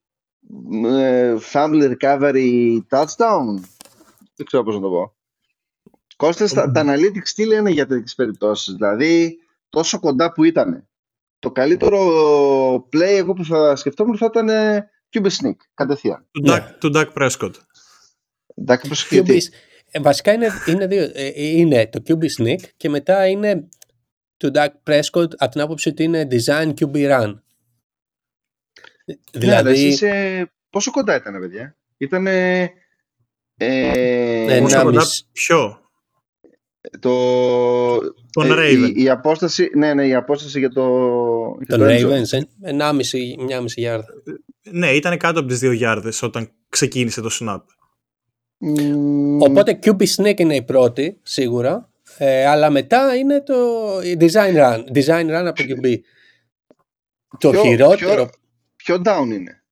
ε, 0.86 1.38
family 1.54 1.96
recovery 1.98 2.80
touchdown. 2.90 3.60
Δεν 4.36 4.46
ξέρω 4.46 4.64
πώς 4.64 4.76
να 4.76 4.82
το 4.82 4.90
πω. 4.90 5.16
Κώστας, 6.16 6.54
τα, 6.54 6.72
τα 6.72 6.84
analytics 6.86 7.30
τι 7.36 7.46
λένε 7.46 7.70
για 7.70 7.88
τέτοιες 7.88 8.16
περιπτώσεις; 8.16 8.74
Δηλαδή, 8.74 9.38
τόσο 9.70 10.00
κοντά 10.00 10.32
που 10.32 10.44
ήταν. 10.44 10.88
Το 11.40 11.52
καλύτερο 11.52 12.00
play 12.76 13.16
εγώ 13.18 13.34
που 13.34 13.46
θα 13.46 13.76
σκεφτόμουν 13.76 14.18
θα 14.18 14.26
ήταν 14.26 14.50
ε, 14.50 14.90
QB 15.10 15.26
sneak, 15.26 15.56
κατευθείαν. 15.74 16.28
Του 16.32 16.44
Dak, 16.48 16.62
του 16.80 16.92
Dak 16.96 17.14
Prescott. 17.14 17.52
Dak 18.66 18.76
Prescott, 18.76 19.08
γιατί; 19.10 19.38
QB, 19.38 19.54
ε, 19.92 20.00
βασικά 20.00 20.34
είναι, 20.34 20.50
είναι, 20.68 20.88
δύο, 20.88 21.10
ε, 21.14 21.32
είναι 21.36 21.88
το 21.88 22.02
QB 22.08 22.24
sneak 22.42 22.60
και 22.78 22.90
μετά 22.90 23.28
είναι 23.28 23.68
του 24.38 24.52
Dak 24.54 24.68
Prescott 24.90 25.30
από 25.38 25.52
την 25.52 25.62
άποψη 25.62 25.90
ότι 25.90 26.04
είναι 26.04 26.28
design 26.32 26.74
QB 26.80 26.96
run. 26.96 27.34
Ναι, 29.06 29.16
αλλά 29.56 29.62
Δηλαδή, 29.62 29.72
εσείς, 29.88 30.02
ε, 30.02 30.52
πόσο 30.70 30.92
κοντά 30.92 31.16
ήταν, 31.16 31.40
παιδιά; 31.40 31.78
Ήταν 31.98 32.28
ε, 32.28 32.72
ένα 33.58 34.62
Πόσο 34.62 34.82
κοντά, 34.84 35.00
μισ- 35.00 35.26
ποιο; 35.32 35.80
το, 37.00 37.10
Τον 38.32 38.52
ε, 38.52 38.54
Raven. 38.54 38.92
η, 38.96 39.04
η 39.04 39.10
απόσταση, 39.10 39.70
ναι, 39.76 39.94
ναι, 39.94 40.08
η 40.08 40.14
απόσταση 40.14 40.60
για 40.60 40.70
το, 40.70 40.84
για 41.60 41.78
τον 41.78 41.80
το 41.80 41.94
end 41.94 42.00
zone. 42.02 42.12
Ravens, 42.12 42.32
ε, 42.62 42.72
1,5 42.72 43.44
μια 43.46 43.62
μισή 43.62 43.80
γιάρδα. 43.82 44.08
Ναι, 44.72 44.92
ήταν 44.92 45.18
κάτω 45.18 45.40
από 45.40 45.48
τις 45.48 45.60
δύο 45.60 45.72
γιάρδες 45.72 46.22
όταν 46.22 46.52
ξεκίνησε 46.70 47.22
το 47.22 47.30
snap. 47.40 47.60
Μμμ, 48.58 49.42
Οπότε 49.42 49.80
QB 49.84 50.04
sneak 50.16 50.40
είναι 50.40 50.56
η 50.56 50.64
πρώτη, 50.64 51.20
σίγουρα. 51.24 51.90
Ε, 52.18 52.46
αλλά 52.46 52.70
μετά 52.70 53.16
είναι 53.16 53.42
το 53.42 53.54
η 54.04 54.18
design 54.20 54.56
run. 54.56 54.84
Design 54.94 55.26
run 55.26 55.46
από 55.46 55.54
το 55.56 55.64
QB. 55.68 55.96
Το 57.38 57.50
Ποιο- 57.50 57.62
χειρότερο. 57.62 58.30
Ποιο 58.86 59.02
down 59.06 59.28
είναι; 59.34 59.64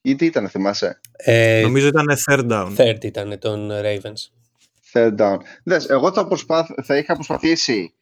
Ή 0.00 0.14
τι 0.14 0.26
ήταν, 0.26 0.48
θυμάσαι; 0.48 1.00
Ε, 1.16 1.60
Νομίζω 1.62 1.86
ήταν 1.86 2.04
third 2.26 2.50
down. 2.50 2.74
third 2.76 3.04
ήταν 3.04 3.38
των 3.38 3.70
Ravens. 3.72 4.30
Third 4.92 5.16
down. 5.16 5.36
Δες, 5.64 5.88
εγώ 5.88 6.12
θα, 6.12 6.26
προσπάθ, 6.26 6.68
θα 6.82 6.96
είχα 6.96 7.14
προσπαθήσει 7.14 7.94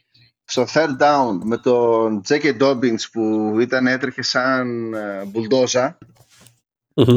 στο 0.45 0.65
third 0.75 0.97
down 0.99 1.39
με 1.45 1.57
τον 1.59 2.23
J.K. 2.29 2.61
Dobbins 2.61 3.03
που 3.13 3.57
ήταν 3.61 3.87
έτρεχε 3.87 4.23
σαν 4.23 4.95
ε, 4.95 5.25
μπουλντόζα 5.25 5.99
Μμμ. 6.95 7.17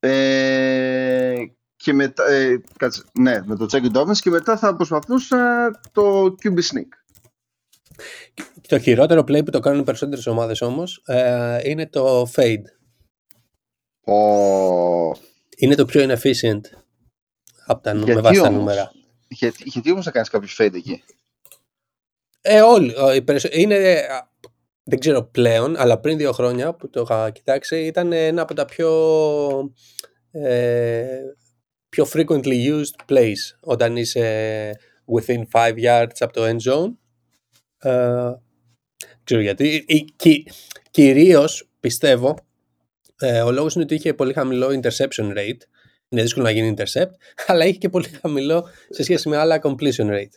ε, 0.00 1.34
και 1.76 1.92
μετά, 1.92 2.30
ε, 2.30 2.60
κάτσε, 2.76 3.02
ναι, 3.12 3.40
με 3.44 3.56
τον 3.56 3.68
J.K. 3.72 3.92
Dobbins 3.96 4.18
και 4.18 4.30
μετά 4.30 4.56
θα 4.56 4.76
προσπαθούσα 4.76 5.70
το 5.92 6.34
QB 6.42 6.58
sneak. 6.58 6.88
Το 8.68 8.78
χειρότερο 8.78 9.20
play 9.20 9.44
που 9.44 9.50
το 9.50 9.60
κάνουν 9.60 9.80
οι 9.80 9.84
περισσότερες 9.84 10.26
ομάδες 10.26 10.60
όμως 10.60 11.02
ε, 11.06 11.60
είναι 11.70 11.86
το 11.88 12.22
fade. 12.34 12.62
Ο... 14.04 14.14
Είναι 15.56 15.74
το 15.74 15.84
πιο 15.84 16.02
inefficient 16.10 16.60
από 17.66 17.82
τα, 17.82 17.92
νου- 17.94 18.06
με 18.06 18.12
Γιατί 18.12 18.20
βάση 18.20 18.40
τα 18.40 18.46
όμως; 18.48 18.58
νούμερα. 18.58 18.92
Γιατί, 19.28 19.62
γιατί 19.66 19.90
όμως 19.92 20.04
να 20.04 20.10
κάνεις 20.10 20.28
κάποιος 20.28 20.56
fade 20.60 20.74
εκεί; 20.74 21.02
Ε, 22.40 22.60
όλοι. 22.60 22.94
ε, 23.10 23.14
οι 23.14 23.22
περισσο- 23.22 23.48
Είναι, 23.52 23.74
ε, 23.74 24.00
δεν 24.82 24.98
ξέρω 24.98 25.22
πλέον, 25.22 25.76
αλλά 25.76 25.98
πριν 26.00 26.16
δύο 26.16 26.32
χρόνια 26.32 26.74
που 26.74 26.90
το 26.90 27.00
είχα 27.00 27.30
κοιτάξει 27.30 27.86
ήταν 27.86 28.12
ένα 28.12 28.42
από 28.42 28.54
τα 28.54 28.64
πιο, 28.64 28.90
ε, 30.30 31.18
πιο 31.88 32.06
frequently 32.12 32.68
used 32.68 33.12
plays 33.12 33.56
όταν 33.60 33.96
είσαι 33.96 34.72
within 35.16 35.42
5 35.52 35.74
yards 35.84 36.16
από 36.18 36.32
το 36.32 36.44
end 36.46 36.70
zone. 36.70 36.94
Ε, 37.82 38.32
ξέρω 39.24 39.40
γιατί. 39.40 39.84
Ε, 39.88 39.94
κυ- 40.16 40.50
κυρίως 40.90 41.68
πιστεύω 41.80 42.38
ε, 43.20 43.40
ο 43.40 43.50
λόγος 43.50 43.74
είναι 43.74 43.84
ότι 43.84 43.94
είχε 43.94 44.14
πολύ 44.14 44.32
χαμηλό 44.32 44.66
interception 44.68 45.36
rate. 45.36 45.60
Είναι 46.08 46.22
δύσκολο 46.22 46.44
να 46.44 46.50
γίνει 46.50 46.74
intercept, 46.76 47.10
αλλά 47.46 47.64
είχε 47.66 47.78
και 47.78 47.88
πολύ 47.88 48.08
χαμηλό 48.08 48.68
σε 48.88 49.02
σχέση 49.02 49.28
με 49.28 49.36
άλλα 49.36 49.60
completion 49.62 50.06
rate. 50.10 50.30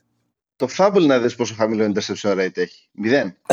Το 0.56 0.68
fumble 0.78 1.02
να 1.06 1.20
δεις 1.20 1.36
πόσο 1.36 1.54
χαμηλό 1.54 1.92
interception 1.96 2.38
rate 2.40 2.58
έχει. 2.58 2.90
Μηδέν. 2.92 3.38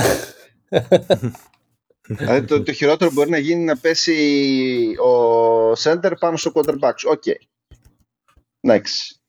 δηλαδή 2.08 2.46
το, 2.46 2.62
το 2.62 2.72
χειρότερο 2.72 3.10
μπορεί 3.12 3.30
να 3.30 3.38
γίνει 3.38 3.64
να 3.64 3.76
πέσει 3.76 4.16
ο 4.98 5.72
center 5.72 6.12
πάνω 6.20 6.36
στο 6.36 6.52
quarterbacks. 6.54 7.04
Οκ. 7.10 7.22
Εντάξει. 8.60 9.19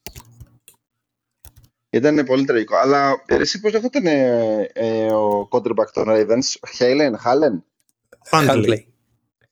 Ήταν 1.93 2.25
πολύ 2.25 2.45
τραγικό. 2.45 2.75
Αλλά 2.75 3.23
ε, 3.25 3.35
εσύ 3.35 3.59
πώς 3.59 3.71
λεγόταν 3.71 4.05
ε, 4.05 4.69
ε, 4.73 5.05
ο 5.13 5.47
quarterback 5.51 5.89
των 5.93 6.03
Ravens, 6.07 6.69
Χέιλεν, 6.75 7.17
Χάλεν, 7.17 7.63
Handley. 8.31 8.49
Handley. 8.49 8.77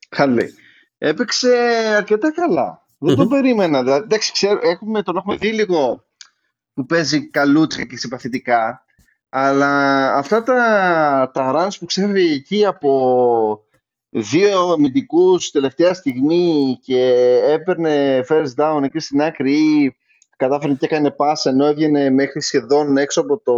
Χάνλι. 0.09 0.53
Έπαιξε 0.97 1.55
αρκετά 1.95 2.31
καλά. 2.31 2.85
Δεν 2.97 3.15
τον 3.15 3.29
περίμενα. 3.29 3.83
Δηλαδή, 3.83 4.03
εντάξει, 4.03 4.31
ξέρω, 4.31 4.59
έχουμε, 4.63 5.03
τον 5.03 5.17
έχουμε 5.17 5.35
δει 5.35 5.51
λίγο 5.51 6.05
που 6.73 6.85
παίζει 6.85 7.29
καλούτσια 7.29 7.83
και 7.83 7.97
συμπαθητικά. 7.97 8.83
Αλλά 9.29 10.13
αυτά 10.15 10.43
τα, 10.43 11.31
τα 11.33 11.53
runs 11.55 11.73
που 11.79 11.85
ξέρει 11.85 12.31
εκεί 12.33 12.65
από 12.65 13.63
δύο 14.09 14.71
αμυντικούς 14.71 15.51
τελευταία 15.51 15.93
στιγμή 15.93 16.79
και 16.83 17.13
έπαιρνε 17.47 18.23
first 18.29 18.55
down 18.55 18.83
εκεί 18.83 18.99
στην 18.99 19.21
άκρη 19.21 19.53
ή 19.53 19.95
κατάφερε 20.39 20.73
και 20.73 20.85
έκανε 20.85 21.15
pass 21.17 21.35
ενώ 21.43 21.65
έβγαινε 21.65 22.09
μέχρι 22.09 22.41
σχεδόν 22.41 22.97
έξω 22.97 23.21
από 23.21 23.37
το, 23.37 23.53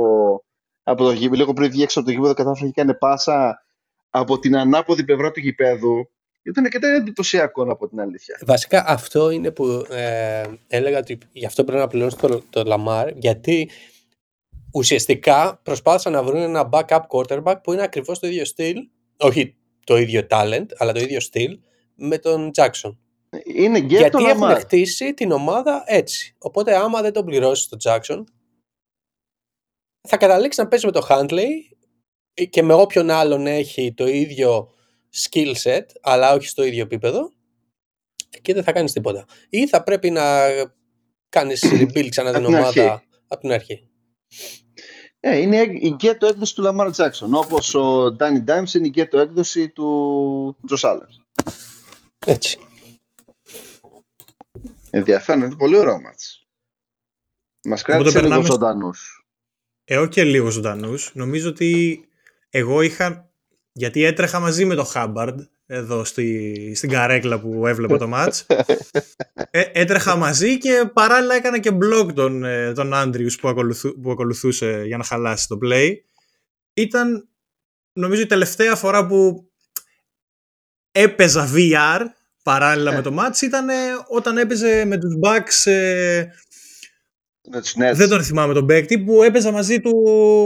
από 0.83 1.03
το 1.03 1.11
γήπεδο, 1.11 1.35
λίγο 1.35 1.53
πριν 1.53 1.69
βγει 1.69 1.83
έξω 1.83 1.99
από 1.99 2.07
το 2.07 2.13
γήπεδο 2.13 2.33
κατάφερε 2.33 2.69
και 2.69 2.81
έκανε 2.81 2.93
πάσα 2.93 3.65
από 4.09 4.39
την 4.39 4.57
ανάποδη 4.57 5.03
πλευρά 5.03 5.31
του 5.31 5.39
γηπέδου 5.39 6.09
ήταν 6.43 6.69
και 6.69 6.79
εντυπωσιακό 6.97 7.63
από 7.71 7.87
την 7.87 7.99
αλήθεια. 7.99 8.39
Βασικά 8.45 8.83
αυτό 8.87 9.29
είναι 9.29 9.51
που 9.51 9.85
ε, 9.89 10.43
έλεγα 10.67 10.97
ότι 10.97 11.17
γι' 11.31 11.45
αυτό 11.45 11.63
πρέπει 11.63 11.79
να 11.79 11.87
πληρώσει 11.87 12.17
το, 12.17 12.41
το 12.49 12.63
Lamar 12.65 13.11
γιατί 13.15 13.69
ουσιαστικά 14.73 15.59
προσπάθησαν 15.63 16.11
να 16.11 16.23
βρουν 16.23 16.41
ένα 16.41 16.69
backup 16.71 17.01
quarterback 17.07 17.55
που 17.63 17.73
είναι 17.73 17.83
ακριβώς 17.83 18.19
το 18.19 18.27
ίδιο 18.27 18.45
στυλ, 18.45 18.77
όχι 19.17 19.55
το 19.83 19.97
ίδιο 19.97 20.27
talent, 20.29 20.65
αλλά 20.77 20.91
το 20.91 20.99
ίδιο 20.99 21.19
στυλ 21.19 21.59
με 21.95 22.17
τον 22.17 22.51
Jackson. 22.55 22.95
Είναι 23.45 23.79
γκέτο 23.79 24.17
γιατί 24.19 24.23
έχουν 24.29 24.51
Lamar. 24.51 24.57
χτίσει 24.59 25.13
την 25.13 25.31
ομάδα 25.31 25.83
έτσι. 25.85 26.35
Οπότε 26.37 26.75
άμα 26.75 27.01
δεν 27.01 27.13
τον 27.13 27.25
πληρώσεις 27.25 27.67
τον 27.67 27.79
Jackson 27.83 28.23
θα 30.07 30.17
καταλήξεις 30.17 30.63
να 30.63 30.67
παίζεις 30.67 30.85
με 30.91 30.99
το 30.99 31.07
Handley 31.09 31.47
και 32.49 32.63
με 32.63 32.73
όποιον 32.73 33.09
άλλον 33.09 33.47
έχει 33.47 33.93
το 33.93 34.07
ίδιο 34.07 34.73
skill 35.15 35.53
set 35.63 35.85
αλλά 36.01 36.33
όχι 36.33 36.47
στο 36.47 36.63
ίδιο 36.63 36.81
επίπεδο 36.83 37.31
και 38.41 38.53
δεν 38.53 38.63
θα 38.63 38.71
κάνεις 38.71 38.91
τίποτα. 38.91 39.25
Ή 39.49 39.67
θα 39.67 39.83
πρέπει 39.83 40.09
να 40.09 40.47
κάνεις 41.29 41.65
rebuild 41.79 42.07
ξανά 42.09 42.31
την 42.31 42.39
Απ' 42.39 42.45
την 42.45 42.55
ομάδα 42.55 42.67
αρχή. 42.67 43.05
από 43.27 43.41
την 43.41 43.51
αρχή. 43.51 43.89
Ε, 45.19 45.37
είναι 45.37 45.61
η 45.61 45.89
γκέτο 45.89 46.27
έκδοση 46.27 46.55
του 46.55 46.63
Lamar 46.65 46.91
Jackson. 46.91 47.29
Όπως 47.31 47.75
ο 47.75 48.15
Danny 48.19 48.43
Dimes 48.47 48.73
είναι 48.73 48.85
η 48.87 48.89
γκέτο 48.89 49.19
έκδοση 49.19 49.69
του 49.69 50.57
Josh 50.69 50.89
Allen. 50.89 51.07
Έτσι. 52.25 52.59
Ενδιαφέρον, 54.91 55.41
είναι 55.43 55.55
πολύ 55.55 55.77
ωραίο 55.77 56.01
μάτς. 56.01 56.47
Μας 57.63 57.81
κράτησε 57.81 58.09
λίγο 58.09 58.21
περνάμε 58.21 58.43
στο- 58.43 58.53
ζωντανούς. 58.53 59.25
Ε, 59.83 59.97
όχι 59.97 60.09
και 60.09 60.23
λίγο 60.23 60.49
ζωντανούς. 60.49 61.11
Νομίζω 61.13 61.49
ότι 61.49 62.01
εγώ 62.49 62.81
είχα. 62.81 63.29
Γιατί 63.73 64.03
έτρεχα 64.03 64.39
μαζί 64.39 64.65
με 64.65 64.75
το 64.75 64.83
Χάμπαρντ 64.83 65.39
εδώ 65.65 66.03
στη, 66.03 66.73
στην 66.75 66.89
καρέκλα 66.89 67.39
που 67.39 67.67
έβλεπα 67.67 67.97
το 67.97 68.07
μάτς. 68.07 68.45
Ε, 69.53 69.63
έτρεχα 69.73 70.15
μαζί 70.15 70.57
και 70.57 70.89
παράλληλα 70.93 71.35
έκανα 71.35 71.59
και 71.59 71.69
blog 71.81 72.13
τον, 72.13 72.43
ε, 72.43 72.73
τον 72.73 72.93
Άντριους 72.93 73.35
που, 73.39 73.47
ακολουθού, 73.47 73.99
που 73.99 74.11
ακολουθούσε 74.11 74.83
για 74.85 74.97
να 74.97 75.03
χαλάσει 75.03 75.47
το 75.47 75.57
play. 75.63 75.91
Ήταν 76.73 77.29
νομίζω 77.93 78.21
η 78.21 78.25
τελευταία 78.25 78.75
φορά 78.75 79.05
που 79.07 79.49
έπαιζα 80.91 81.49
VR 81.55 82.01
παράλληλα 82.43 82.91
Ε. 82.91 82.95
με 82.95 83.01
το 83.01 83.11
μάτς 83.11 83.41
ήταν 83.41 83.69
ε, 83.69 83.73
όταν 84.09 84.37
έπαιζε 84.37 84.85
με 84.85 84.97
τους 84.97 85.13
Bucks 85.23 85.71
ε, 85.71 86.25
Με 87.51 87.61
τους 87.61 87.73
Nets. 87.77 87.93
δεν 87.95 88.09
τον 88.09 88.23
θυμάμαι 88.23 88.53
τον 88.53 88.65
παίκτη 88.65 88.99
που 88.99 89.23
έπαιζα 89.23 89.51
μαζί 89.51 89.79
του, 89.81 89.91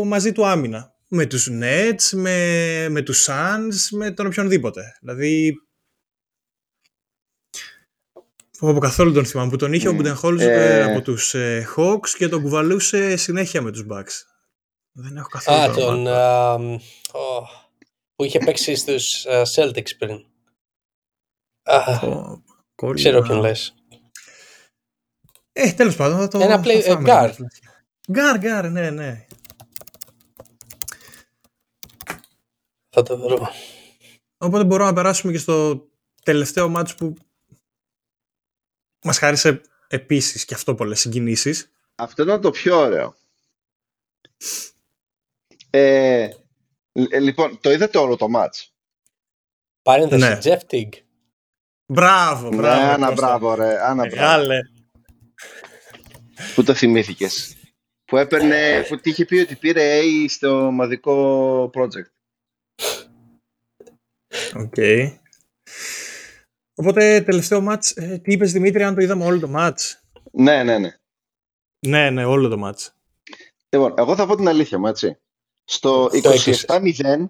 μαζί 0.05 0.31
του 0.31 0.45
άμυνα. 0.45 0.93
Με 1.07 1.25
τους 1.25 1.49
Nets, 1.51 2.09
με, 2.11 2.87
με 2.89 3.01
τους 3.01 3.25
Suns, 3.29 3.75
με 3.91 4.11
τον 4.11 4.25
οποιονδήποτε. 4.25 4.97
Δηλαδή... 4.99 5.53
Από 8.59 8.79
καθόλου 8.79 9.13
τον 9.13 9.25
θυμάμαι 9.25 9.49
που 9.49 9.55
τον 9.55 9.73
είχε 9.73 9.87
ο 9.87 9.91
Μμ. 9.91 9.95
Μπουντενχόλ 9.95 10.39
Ε. 10.39 10.83
από 10.83 11.01
τους 11.01 11.33
ε, 11.33 11.67
Hawks 11.77 12.09
και 12.17 12.27
τον 12.27 12.41
κουβαλούσε 12.41 13.15
συνέχεια 13.15 13.61
με 13.61 13.71
τους 13.71 13.85
Bucks. 13.91 14.11
Δεν 14.91 15.17
έχω 15.17 15.27
καθόλου 15.27 15.57
Α, 15.59 15.67
το 15.67 15.73
τον... 15.79 15.87
όνομα. 15.93 16.51
α, 16.51 16.57
μ, 16.59 16.73
ω, 17.11 17.47
που 18.15 18.23
είχε 18.23 18.39
παίξει 18.39 18.75
στους 18.75 19.25
α, 19.25 19.41
Celtics 19.55 19.97
πριν. 19.97 20.25
Ah, 21.65 21.83
Α. 22.77 22.93
Ξέρω 22.93 23.21
ποιον 23.21 23.39
λες. 23.39 23.73
Ε, 25.51 25.73
τέλος 25.73 25.95
πάντων 25.95 26.17
θα 26.19 26.27
το... 26.27 26.39
Ένα 26.39 26.61
play, 26.63 26.79
θα 26.79 26.95
guard. 26.95 27.31
Guard, 28.11 28.37
guard, 28.37 28.69
ναι, 28.69 28.89
ναι. 28.89 29.25
Θα 32.89 33.01
το 33.03 33.17
βρω. 33.17 33.49
Οπότε 34.37 34.63
μπορούμε 34.63 34.89
να 34.89 34.95
περάσουμε 34.95 35.31
και 35.31 35.37
στο 35.37 35.87
τελευταίο 36.23 36.69
ματς 36.69 36.95
που 36.95 37.13
μας 39.03 39.17
χάρισε 39.17 39.61
επίσης 39.87 40.45
και 40.45 40.53
αυτό 40.53 40.75
πολλές 40.75 40.99
συγκινήσεις. 40.99 41.71
Αυτό 41.95 42.23
ήταν 42.23 42.41
το 42.41 42.51
πιο 42.51 42.77
ωραίο. 42.77 43.15
Ε, 45.69 46.29
ε 46.91 47.19
λοιπόν, 47.19 47.59
το 47.61 47.71
είδατε 47.71 47.97
όλο 47.97 48.15
το 48.15 48.29
ματς. 48.29 48.73
Παρένθεση, 49.81 50.23
ναι. 50.23 50.39
Jeff 50.43 50.59
Teague. 50.69 51.04
Μπράβο, 51.93 52.49
Ναι, 52.49 52.55
μπράβο. 52.55 52.91
Άννα, 52.93 53.07
Κώστα. 53.07 53.25
μπράβο, 53.27 53.55
ρε. 53.55 53.83
Άννα, 53.83 54.05
μπράβο. 54.07 54.15
Μεγάλε. 54.15 54.59
Πού 56.55 56.63
το 56.63 56.73
θυμήθηκες; 56.73 57.55
Που 58.05 58.17
έπαιρνε, 58.17 58.85
που 58.87 58.99
τι 58.99 59.09
είχε 59.09 59.25
πει 59.25 59.37
ότι 59.37 59.55
πήρε 59.55 59.99
A 60.01 60.25
στο 60.29 60.65
ομαδικό 60.65 61.63
project. 61.73 62.09
OK. 64.55 64.75
Οπότε 66.75 67.21
τελευταίο 67.21 67.61
ματς, 67.61 67.91
ε, 67.91 68.19
τι 68.23 68.33
είπες 68.33 68.51
Δημήτρη 68.51 68.83
αν 68.83 68.95
το 68.95 69.01
είδαμε 69.01 69.25
όλο 69.25 69.39
το 69.39 69.47
μάτς. 69.47 70.03
Ναι, 70.31 70.63
ναι, 70.63 70.77
ναι. 70.77 70.93
Ναι, 71.87 72.09
ναι, 72.09 72.25
όλο 72.25 72.47
το 72.49 72.57
μάτς. 72.57 72.95
Λοιπόν, 73.69 73.93
εγώ 73.97 74.15
θα 74.15 74.27
πω 74.27 74.35
την 74.35 74.47
αλήθεια 74.47 74.79
μου, 74.79 74.87
έτσι. 74.87 75.17
Στο 75.63 76.09
Το 76.09 76.31
27-0, 76.67 77.29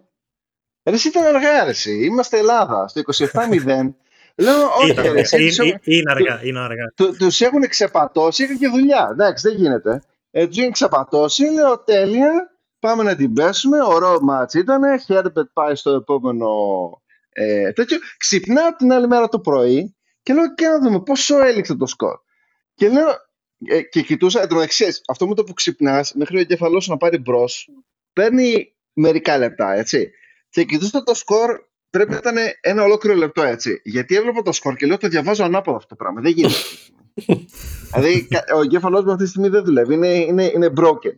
ρε 0.84 0.96
εσύ 0.96 1.08
ήταν 1.08 1.36
αργά, 1.36 1.64
ρε 1.64 1.70
εσύ. 1.70 2.06
Είμαστε 2.06 2.38
Ελλάδα. 2.38 2.88
Στο 2.88 3.02
27-0, 3.34 3.94
λέω, 4.38 4.68
όχι, 4.82 4.92
Ήταν 4.92 5.04
ρε, 5.04 5.10
αργά. 5.10 5.20
εσύ, 5.20 5.38
τους 5.38 5.58
Είναι, 5.58 5.68
έχουν- 5.68 5.82
είναι 5.84 6.12
αργά, 6.12 6.42
είναι 6.46 6.60
αργά. 6.60 6.92
του- 6.96 7.16
τους 7.18 7.42
έχουν 7.42 7.68
ξεπατώσει, 7.68 8.44
είχαν 8.44 8.58
και 8.58 8.68
δουλειά. 8.68 9.08
Εντάξει, 9.12 9.48
δεν 9.50 9.58
γίνεται. 9.58 10.02
Ε, 10.32 10.48
τους 10.48 10.58
έχουν 10.58 10.72
ξεπατώσει, 10.72 11.44
λέω, 11.44 11.80
τέλεια, 11.80 12.52
πάμε 12.80 13.04
να 13.04 13.16
την 13.16 13.34
πέσουμε, 13.34 13.78
ωραίο 13.84 14.22
μάτς 14.22 14.54
ήταν, 14.54 15.00
Χέρμπετ 15.00 15.48
πάει 15.54 15.76
στο 15.76 15.92
επόμενο 15.92 16.50
ε, 17.30 17.72
τέτοιο. 17.72 17.98
Ξυπνάω 18.18 18.76
την 18.76 18.92
άλλη 18.92 19.08
μέρα 19.08 19.28
το 19.30 19.40
πρωί 19.40 19.96
και 20.24 20.34
λέω, 20.34 20.54
και 20.54 20.68
να 20.68 20.80
δούμε 20.80 21.02
πόσο 21.02 21.44
έληξε 21.46 21.76
το 21.76 21.86
σκορ. 21.86 22.16
Και 22.74 22.90
λέω, 22.90 23.08
ε, 23.68 23.82
και 23.82 24.02
κοιτούσα, 24.02 24.42
εν 24.42 24.48
τω 24.48 24.56
μεταξύ, 24.56 24.86
αυτό 25.08 25.28
με 25.28 25.36
το 25.36 25.44
που 25.44 25.54
ξυπνάς, 25.54 26.14
μέχρι 26.14 26.38
ο 26.38 26.40
εγκεφαλός 26.40 26.84
σου 26.84 26.92
να 26.92 26.98
πάρει 26.98 27.18
μπρος, 27.18 27.70
παίρνει 28.14 28.74
μερικά 28.94 29.38
λεπτά, 29.38 29.74
έτσι. 29.74 30.12
Και 30.50 30.64
κοιτούσα 30.64 31.04
το 31.04 31.14
σκορ, 31.14 31.60
πρέπει 31.98 32.12
να 32.12 32.18
ήταν 32.18 32.36
ένα 32.62 32.84
ολόκληρο 32.84 33.18
λεπτό, 33.18 33.42
έτσι. 33.44 33.82
Γιατί 33.84 34.16
έβλεπα 34.16 34.42
το 34.42 34.52
σκορ 34.52 34.76
και 34.76 34.86
λέω, 34.86 34.98
το 34.98 35.08
διαβάζω 35.08 35.44
ανάποδα 35.44 35.78
αυτό 35.78 35.90
το 35.90 35.96
πράγμα. 35.96 36.22
Δεν 36.22 36.32
γίνεται. 36.32 36.54
δηλαδή, 37.94 38.28
κα- 38.28 38.56
ο 38.56 38.62
εγκέφαλός 38.62 39.04
μου 39.04 39.12
αυτή 39.12 39.24
τη 39.24 39.30
στιγμή 39.30 39.48
δεν 39.48 39.64
δουλεύει. 39.64 39.94
Είναι, 39.94 40.08
είναι, 40.08 40.44
είναι 40.46 40.74
broken. 40.82 41.16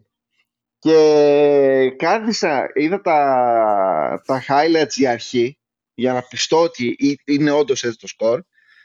Και 0.80 1.94
κάθισα, 1.98 2.70
είδα 2.74 3.02
τα, 3.02 4.22
τα 4.26 4.44
highlights 4.48 4.90
για 4.96 5.12
αρχή, 5.12 5.58
για 5.94 6.14
να 6.14 6.22
πιστώ 6.22 6.62
ότι 6.62 6.96
εί- 7.00 7.22
είναι 7.26 7.52
όντως 7.52 7.84
έτσι 7.84 7.98
το 8.00 8.08
σκορ. 8.08 8.42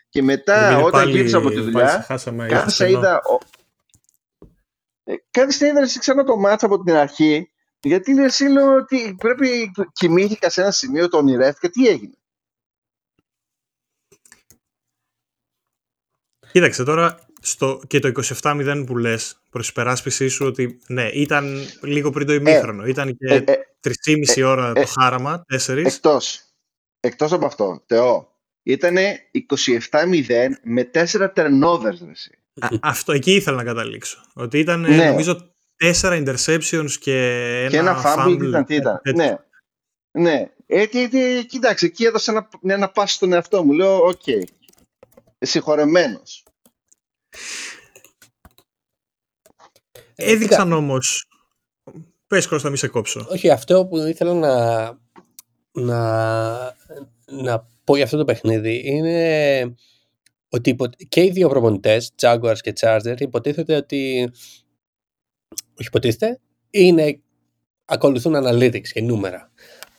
Και 0.08 0.22
μετά, 0.22 0.66
Επειδή 0.66 0.80
όταν 0.80 0.90
πάλι- 0.90 1.12
γύρισα 1.16 1.36
από 1.36 1.48
τη 1.48 1.54
πάλι 1.54 1.66
δουλειά, 1.70 2.02
χάσαμε 2.06 2.46
Κάθισα, 2.46 2.70
στενό. 2.84 2.98
είδα. 2.98 3.20
ο- 3.24 3.38
Ε, 5.04 5.14
Κάθισα, 5.30 5.66
είδα 5.66 5.80
εσύ 5.80 5.98
ξανά 5.98 6.24
το 6.24 6.36
μάτσα 6.36 6.66
από 6.66 6.82
την 6.82 6.94
αρχή. 6.94 7.51
Γιατί 7.82 8.10
είναι 8.10 8.24
εσύ 8.24 8.44
λέω 8.44 8.76
ότι 8.76 9.14
πρέπει. 9.18 9.72
Κοιμήθηκα 9.92 10.50
σε 10.50 10.60
ένα 10.60 10.70
σημείο, 10.70 11.08
το 11.08 11.16
ονειρεύτηκα. 11.16 11.70
Τι 11.70 11.88
έγινε; 11.88 12.12
Κοίταξε 16.52 16.84
τώρα 16.84 17.26
στο, 17.40 17.80
και 17.86 17.98
το 17.98 18.12
27-0 18.42 18.84
που 18.86 18.96
λες 18.96 19.42
προς 19.50 19.68
υπεράσπιση 19.68 20.28
σου 20.28 20.46
ότι 20.46 20.78
ναι, 20.86 21.08
ήταν 21.08 21.56
λίγο 21.82 22.10
πριν 22.10 22.26
το 22.26 22.32
ημίχρονο. 22.32 22.86
ήταν 22.86 23.16
και 23.16 23.26
Ε, 23.34 23.36
ε, 23.36 23.54
3,5 24.36 24.42
ώρα 24.46 24.68
ε, 24.68 24.72
το 24.72 24.86
χάραμα, 24.86 25.44
4. 25.66 25.76
εκτός, 25.84 26.42
εκτός 27.00 27.32
από 27.32 27.46
αυτό, 27.46 27.82
Θεό, 27.86 28.36
ήταν 28.62 28.96
27-0 29.90 30.48
με 30.62 30.90
4 30.94 31.32
turnovers. 31.34 31.98
ρε 32.04 32.10
εσύ. 32.10 32.38
αυτό 32.82 33.12
εκεί 33.12 33.34
ήθελα 33.34 33.56
να 33.56 33.64
καταλήξω. 33.64 34.24
Ότι 34.34 34.58
ήταν 34.58 34.80
Ναι. 34.80 35.08
νομίζω 35.10 35.51
4 35.82 36.24
interceptions 36.24 36.90
και 37.00 37.16
ένα, 37.60 37.70
και 37.70 37.76
ένα 37.76 38.02
fumble, 38.04 38.36
τι 38.38 38.46
ήταν, 38.46 38.64
τι 38.64 38.74
ήταν. 38.74 39.00
τέτοιο. 39.02 39.24
Ναι. 39.24 39.36
Ναι. 40.22 40.50
Ε, 40.66 40.86
τι, 40.86 41.08
τι, 41.08 41.46
κοίταξε, 41.46 41.86
εκεί 41.86 42.04
έδωσα 42.04 42.32
ένα, 42.32 42.74
ένα 42.74 42.90
πάσο 42.90 43.14
στον 43.14 43.32
εαυτό 43.32 43.64
μου. 43.64 43.72
Λέω, 43.72 44.06
οκ. 44.06 44.22
Συγχωρεμένος. 45.38 46.44
Ε, 50.14 50.30
Έδειξαν 50.32 50.64
κοίτα, 50.64 50.76
όμως... 50.76 51.26
Πες 52.26 52.46
Κώστα, 52.46 52.70
μη 52.70 52.76
σε 52.76 52.88
κόψω. 52.88 53.26
Όχι, 53.30 53.50
αυτό 53.50 53.86
που 53.86 53.98
ήθελα 53.98 54.34
να, 54.34 54.84
να, 55.72 56.76
να 57.24 57.66
πω 57.84 57.94
για 57.96 58.04
αυτό 58.04 58.16
το 58.16 58.24
παιχνίδι 58.24 58.82
είναι 58.84 59.74
ότι 60.48 60.70
υπο- 60.70 60.88
και 61.08 61.22
οι 61.22 61.30
δύο 61.30 61.48
προπονητές, 61.48 62.12
Jaguars 62.20 62.56
και 62.60 62.72
Chargers, 62.80 63.20
υποτίθεται 63.20 63.76
ότι 63.76 64.30
όχι 65.82 65.88
υποτίθεται, 65.88 66.40
είναι, 66.70 67.20
ακολουθούν 67.84 68.34
analytics 68.36 68.88
και 68.88 69.00
νούμερα. 69.02 69.50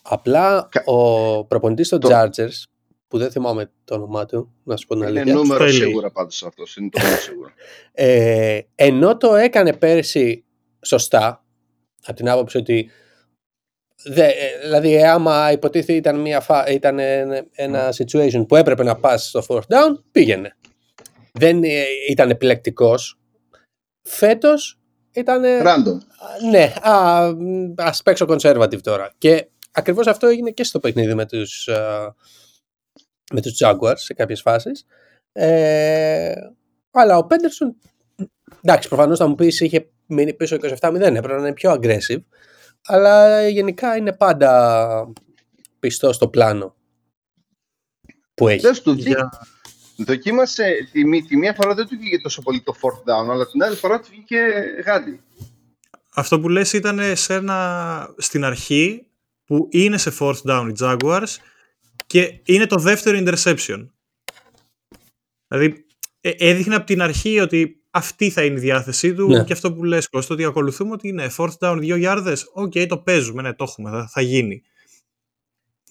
Απλά 0.01 0.67
Κα- 0.71 0.83
ο 0.85 1.45
προπονητής 1.45 1.89
των 1.89 1.99
Το- 1.99 2.09
Chargers, 2.11 2.63
που 3.07 3.17
δεν 3.17 3.31
θυμάμαι 3.31 3.71
το 3.83 3.95
όνομά 3.95 4.25
του, 4.25 4.53
να 4.63 4.77
σου 4.77 4.87
πω 4.87 4.93
την 4.95 5.07
Είναι 5.07 5.19
αλήθεια, 5.19 5.33
νούμερο 5.33 5.67
Στέλι. 5.67 5.83
σίγουρα 5.85 6.11
πάντως 6.11 6.43
αυτός. 6.43 6.75
Είναι 6.77 6.89
το 6.89 6.99
νούμερο 7.01 7.19
σίγουρο. 7.21 7.49
ε, 7.91 8.59
ενώ 8.75 9.17
το 9.17 9.35
έκανε 9.35 9.73
πέρσι 9.73 10.43
σωστά, 10.81 11.45
από 12.05 12.15
την 12.15 12.29
άποψη 12.29 12.57
ότι 12.57 12.89
δε, 14.03 14.25
ε, 14.27 14.59
δηλαδή 14.61 14.93
ε, 14.95 15.07
άμα 15.09 15.51
υποτίθεται 15.51 15.93
ήταν, 15.93 16.19
μια 16.19 16.39
φα, 16.39 16.67
ήταν 16.67 16.99
ε, 16.99 17.47
ένα 17.51 17.93
situation 17.97 18.47
που 18.47 18.55
έπρεπε 18.55 18.83
να 18.83 18.95
πας 18.95 19.27
στο 19.27 19.43
fourth 19.47 19.67
down, 19.67 20.01
πήγαινε. 20.11 20.57
Δεν 21.31 21.63
ε, 21.63 21.83
ήταν 22.09 22.29
επιλεκτικός. 22.29 23.19
Φέτος 24.09 24.79
ήταν... 25.13 25.43
Random. 25.43 25.97
ναι, 26.49 26.73
α, 26.81 27.31
μ, 27.35 27.73
ας 27.77 28.01
παίξω 28.01 28.25
conservative 28.29 28.81
τώρα. 28.81 29.11
Και 29.17 29.47
ακριβώς 29.71 30.07
αυτό 30.07 30.27
έγινε 30.27 30.51
και 30.51 30.63
στο 30.63 30.79
παιχνίδι 30.79 31.13
με 31.13 31.25
τους, 31.25 31.67
α, 31.67 32.13
με 33.33 33.41
τους 33.41 33.57
Jaguars 33.63 33.97
σε 33.97 34.13
κάποιες 34.13 34.41
φάσεις. 34.41 34.85
Ε, 35.31 36.33
αλλά 36.91 37.17
ο 37.17 37.25
Πέντερσον, 37.25 37.75
εντάξει, 38.61 38.87
προφανώς 38.87 39.17
θα 39.17 39.27
μου 39.27 39.35
πεις 39.35 39.59
είχε 39.59 39.89
μείνει 40.05 40.33
πίσω 40.33 40.55
27-0, 40.55 40.93
έπρεπε 40.93 41.27
να 41.27 41.37
είναι 41.37 41.53
πιο 41.53 41.73
aggressive. 41.73 42.21
Αλλά 42.85 43.47
γενικά 43.47 43.95
είναι 43.95 44.13
πάντα 44.13 45.13
πιστός 45.79 46.15
στο 46.15 46.27
πλάνο 46.27 46.75
που 48.33 48.47
έχει. 48.47 48.61
Δες 48.61 48.81
του, 48.81 48.93
Για... 48.93 49.29
δοκίμασε, 49.97 50.89
τη, 50.91 51.05
μí- 51.05 51.27
τη 51.27 51.37
μία 51.37 51.53
φορά 51.53 51.73
δεν 51.73 51.87
του 51.87 51.97
βγήκε 51.99 52.17
τόσο 52.19 52.41
πολύ 52.41 52.61
το 52.61 52.73
fourth 52.81 53.09
down, 53.11 53.29
αλλά 53.31 53.47
την 53.47 53.63
άλλη 53.63 53.75
φορά 53.75 53.99
του 53.99 54.07
βγήκε 54.11 54.37
γάντι. 54.85 55.21
Αυτό 56.15 56.39
που 56.39 56.49
λες 56.49 56.73
ήταν 56.73 57.15
σε 57.15 57.33
ένα, 57.33 58.09
στην 58.17 58.43
αρχή 58.43 59.07
που 59.45 59.67
είναι 59.71 59.97
σε 59.97 60.13
fourth 60.19 60.41
down 60.47 60.67
οι 60.69 60.73
Jaguars 60.79 61.35
και 62.07 62.39
είναι 62.45 62.65
το 62.65 62.75
δεύτερο 62.75 63.17
interception. 63.25 63.87
Δηλαδή 65.47 65.85
ε, 66.21 66.31
έδειχνε 66.37 66.75
από 66.75 66.85
την 66.85 67.01
αρχή 67.01 67.39
ότι 67.39 67.81
αυτή 67.89 68.29
θα 68.29 68.43
είναι 68.45 68.57
η 68.57 68.61
διάθεσή 68.61 69.13
του 69.13 69.27
Ναι. 69.27 69.43
και 69.43 69.53
αυτό 69.53 69.73
που 69.73 69.83
λες 69.83 70.09
Κώστα 70.09 70.33
ότι 70.33 70.43
ακολουθούμε 70.45 70.91
ότι 70.91 71.07
είναι 71.07 71.31
fourth 71.37 71.57
down 71.59 71.77
δύο 71.79 71.95
γιάρδες, 71.95 72.49
οκ 72.53 72.73
το 72.87 72.97
παίζουμε, 72.97 73.41
ναι 73.41 73.53
το 73.53 73.63
έχουμε, 73.63 73.89
θα, 73.89 74.07
θα 74.07 74.21
γίνει. 74.21 74.63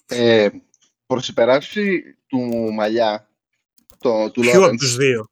Ε, 0.07 0.49
προς 1.07 1.29
υπεράσπιση 1.29 2.03
του 2.27 2.39
Μαλλιά, 2.73 3.29
το, 4.03 4.31
του 4.31 4.41
Ποιο 4.41 4.51
από 4.51 4.61
Λόρεντς. 4.61 4.83
τους 4.83 4.97
δύο; 4.97 5.29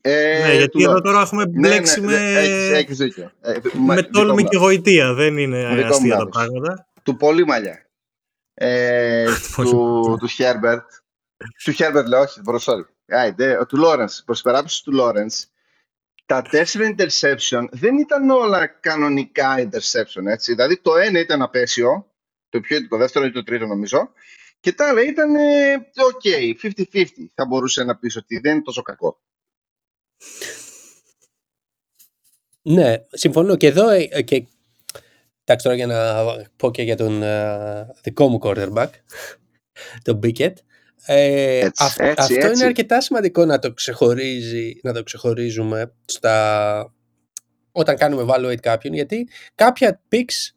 Ε, 0.00 0.40
ναι, 0.46 0.52
γιατί 0.54 0.68
του 0.70 0.78
εδώ 0.78 0.88
Λόρεντς. 0.88 1.06
τώρα 1.08 1.20
έχουμε 1.22 1.44
Ναι, 1.44 1.50
ναι, 1.50 1.68
μπλέξει 1.68 2.00
ναι, 2.00 2.06
με, 2.06 2.16
έχεις- 2.40 2.70
έχεις 2.78 2.96
δίκιο. 2.98 3.32
Ε, 3.40 3.54
μα- 3.74 3.94
με 3.94 4.00
δικό 4.02 4.08
μου 4.20 4.24
τόλμη 4.26 4.42
και 4.42 4.48
λάθος. 4.56 4.60
γοητεία, 4.68 5.14
δεν 5.14 5.38
είναι 5.38 5.58
Δικό 5.74 5.80
μου 5.80 5.86
αστεία 5.88 6.10
τα 6.10 6.16
λάθος. 6.18 6.30
πράγματα. 6.32 6.86
Του 7.02 7.16
πολύ 7.16 7.46
Μαλλιά. 7.46 7.86
Ε, 8.54 9.26
Πολύ 9.56 9.70
του, 9.70 10.16
του 10.20 10.28
Herbert. 10.38 10.84
Του 11.64 11.72
Herbert 11.78 12.04
λέω, 12.06 12.20
όχι, 12.20 12.40
bro, 12.40 12.58
sorry. 12.64 12.84
Άιντε, 13.08 13.58
του 13.68 13.82
Lawrence, 13.84 14.22
προς 14.24 14.40
υπεράσπιση 14.40 14.82
του 14.84 14.92
Lawrence, 15.00 15.44
τα 16.26 16.42
τέσσερα 16.42 16.94
interception 16.96 17.64
δεν 17.70 17.98
ήταν 17.98 18.30
όλα 18.30 18.66
κανονικά 18.66 19.54
interception, 19.58 20.26
έτσι. 20.26 20.54
Δηλαδή 20.54 20.76
το 20.80 20.96
ένα 20.96 21.18
ήταν 21.18 21.42
απέσιο, 21.42 22.06
το 22.48 22.60
πιο 22.60 22.88
το 22.88 22.96
δεύτερο 22.96 23.24
ή 23.24 23.30
το 23.30 23.42
τρίτο 23.42 23.66
νομίζω, 23.66 24.10
και 24.64 24.72
τα 24.72 24.88
άλλα 24.88 25.02
ήταν 25.04 25.34
ε, 25.34 25.74
ok, 25.94 26.54
50-50. 26.92 27.04
Θα 27.34 27.46
μπορούσε 27.46 27.84
να 27.84 27.96
πεις 27.96 28.16
ότι 28.16 28.38
δεν 28.38 28.52
είναι 28.54 28.62
τόσο 28.62 28.82
κακό. 28.82 29.20
Ναι, 32.62 32.94
συμφωνώ 33.10 33.56
και 33.56 33.66
εδώ. 33.66 33.88
ε, 33.88 34.08
ε, 34.10 34.22
Και... 34.22 34.46
Εντάξει, 35.44 35.64
τώρα 35.66 35.74
για 35.76 35.86
να 35.86 36.24
πω 36.56 36.70
και 36.70 36.82
για 36.82 36.96
τον 36.96 37.22
ε, 37.22 37.86
δικό 38.02 38.28
μου 38.28 38.38
quarterback, 38.42 38.88
τον 40.04 40.20
Bickett. 40.22 40.52
Ε, 41.06 41.58
Έτσι, 41.58 41.84
αυ- 41.84 42.00
έτσι, 42.00 42.14
αυτό 42.18 42.34
έτσι. 42.34 42.50
είναι 42.52 42.64
αρκετά 42.64 43.00
σημαντικό 43.00 43.44
να 43.44 43.58
το, 43.58 43.72
ξεχωρίζει, 43.72 44.80
να 44.82 44.92
το 44.92 45.02
ξεχωρίζουμε 45.02 45.94
στα... 46.04 46.94
όταν 47.72 47.96
κάνουμε 47.96 48.24
evaluate 48.28 48.60
κάποιον, 48.60 48.94
γιατί 48.94 49.28
κάποια 49.54 50.02
picks 50.12 50.54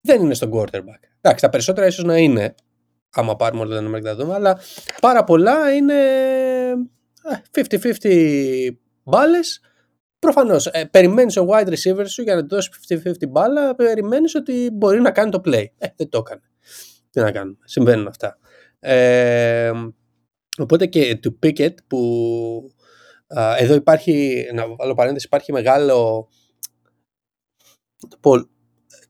δεν 0.00 0.22
είναι 0.22 0.34
στον 0.34 0.50
quarterback. 0.54 1.00
Εντάξει, 1.20 1.44
τα 1.44 1.48
περισσότερα 1.48 1.86
ίσως 1.86 2.04
να 2.04 2.16
είναι, 2.18 2.54
άμα 3.14 3.36
πάρουμε 3.36 3.62
όλα 3.62 3.74
τα 3.74 3.80
νούμερα 3.80 4.02
και 4.02 4.08
τα 4.08 4.16
δούμε, 4.16 4.34
αλλά 4.34 4.60
πάρα 5.00 5.24
πολλά 5.24 5.74
είναι 5.74 5.94
50-50 7.50 8.76
μπάλες. 9.02 9.60
Προφανώς, 10.18 10.66
ε, 10.66 10.84
περιμένεις 10.84 11.36
ο 11.36 11.46
wide 11.50 11.68
receiver 11.68 12.04
σου 12.06 12.22
για 12.22 12.34
να 12.34 12.40
του 12.40 12.48
δώσεις 12.48 12.70
50-50 12.70 13.28
μπάλα, 13.28 13.74
περιμένεις 13.74 14.34
ότι 14.34 14.70
μπορεί 14.72 15.00
να 15.00 15.10
κάνει 15.10 15.30
το 15.30 15.40
play. 15.44 15.64
Ε, 15.78 15.86
δεν 15.96 16.08
το 16.08 16.18
έκανε. 16.18 16.42
Τι 17.10 17.20
να 17.20 17.32
κάνουμε. 17.32 17.58
Συμβαίνουν 17.64 18.06
αυτά. 18.06 18.38
Ε, 18.78 19.72
οπότε 20.58 20.86
και 20.86 21.16
του 21.16 21.38
Pickett 21.42 21.74
που 21.86 22.74
εδώ 23.58 23.74
υπάρχει, 23.74 24.44
να 24.54 24.74
βάλω 24.76 24.94
παρένθεση, 24.94 25.26
υπάρχει 25.26 25.52
μεγάλο 25.52 26.28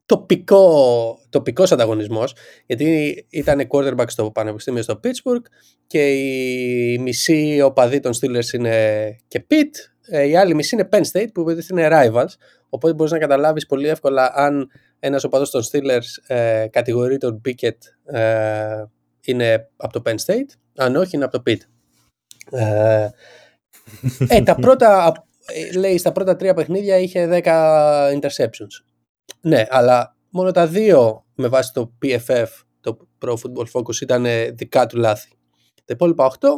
τοπικό, 0.06 1.18
τοπικός 1.28 1.72
ανταγωνισμός 1.72 2.34
γιατί 2.66 3.26
ήταν 3.30 3.68
quarterback 3.68 4.04
στο 4.06 4.30
Πανεπιστήμιο 4.30 4.82
στο 4.82 5.00
Pittsburgh 5.04 5.44
και 5.86 6.12
η 6.12 6.98
μισή 6.98 7.60
οπαδοί 7.60 8.00
των 8.00 8.12
Steelers 8.12 8.52
είναι 8.52 9.06
και 9.28 9.46
Pitt 9.50 9.70
ε, 10.06 10.28
η 10.28 10.36
άλλη 10.36 10.54
μισή 10.54 10.74
είναι 10.74 10.88
Penn 10.92 11.02
State 11.12 11.28
που 11.34 11.50
είναι 11.70 11.88
rivals 11.92 12.34
οπότε 12.68 12.94
μπορείς 12.94 13.12
να 13.12 13.18
καταλάβεις 13.18 13.66
πολύ 13.66 13.88
εύκολα 13.88 14.32
αν 14.34 14.70
ένας 14.98 15.24
οπαδός 15.24 15.50
των 15.50 15.62
Steelers 15.62 16.34
ε, 16.34 16.66
κατηγορεί 16.70 17.16
τον 17.16 17.40
Pickett 17.48 18.14
ε, 18.14 18.84
είναι 19.20 19.68
από 19.76 19.92
το 19.92 20.02
Penn 20.06 20.16
State 20.26 20.48
αν 20.76 20.96
όχι 20.96 21.16
είναι 21.16 21.24
από 21.24 21.42
το 21.42 21.42
Pitt 21.50 21.60
ε, 22.50 23.08
ε, 24.28 24.42
τα 24.42 24.54
πρώτα, 24.64 25.12
λέει, 25.76 25.98
στα 25.98 26.12
πρώτα 26.12 26.36
τρία 26.36 26.54
παιχνίδια 26.54 26.98
είχε 26.98 27.42
10 27.44 28.20
interceptions. 28.20 28.93
Ναι, 29.44 29.64
αλλά 29.68 30.16
μόνο 30.30 30.50
τα 30.50 30.66
δύο 30.66 31.24
με 31.34 31.48
βάση 31.48 31.72
το 31.72 31.92
PFF, 32.02 32.46
το 32.80 32.96
Pro 33.24 33.32
Football 33.32 33.66
Focus, 33.72 34.00
ήταν 34.00 34.26
δικά 34.52 34.86
του 34.86 34.96
λάθη. 34.96 35.28
Τα 35.74 35.92
υπόλοιπα 35.94 36.32
8 36.40 36.48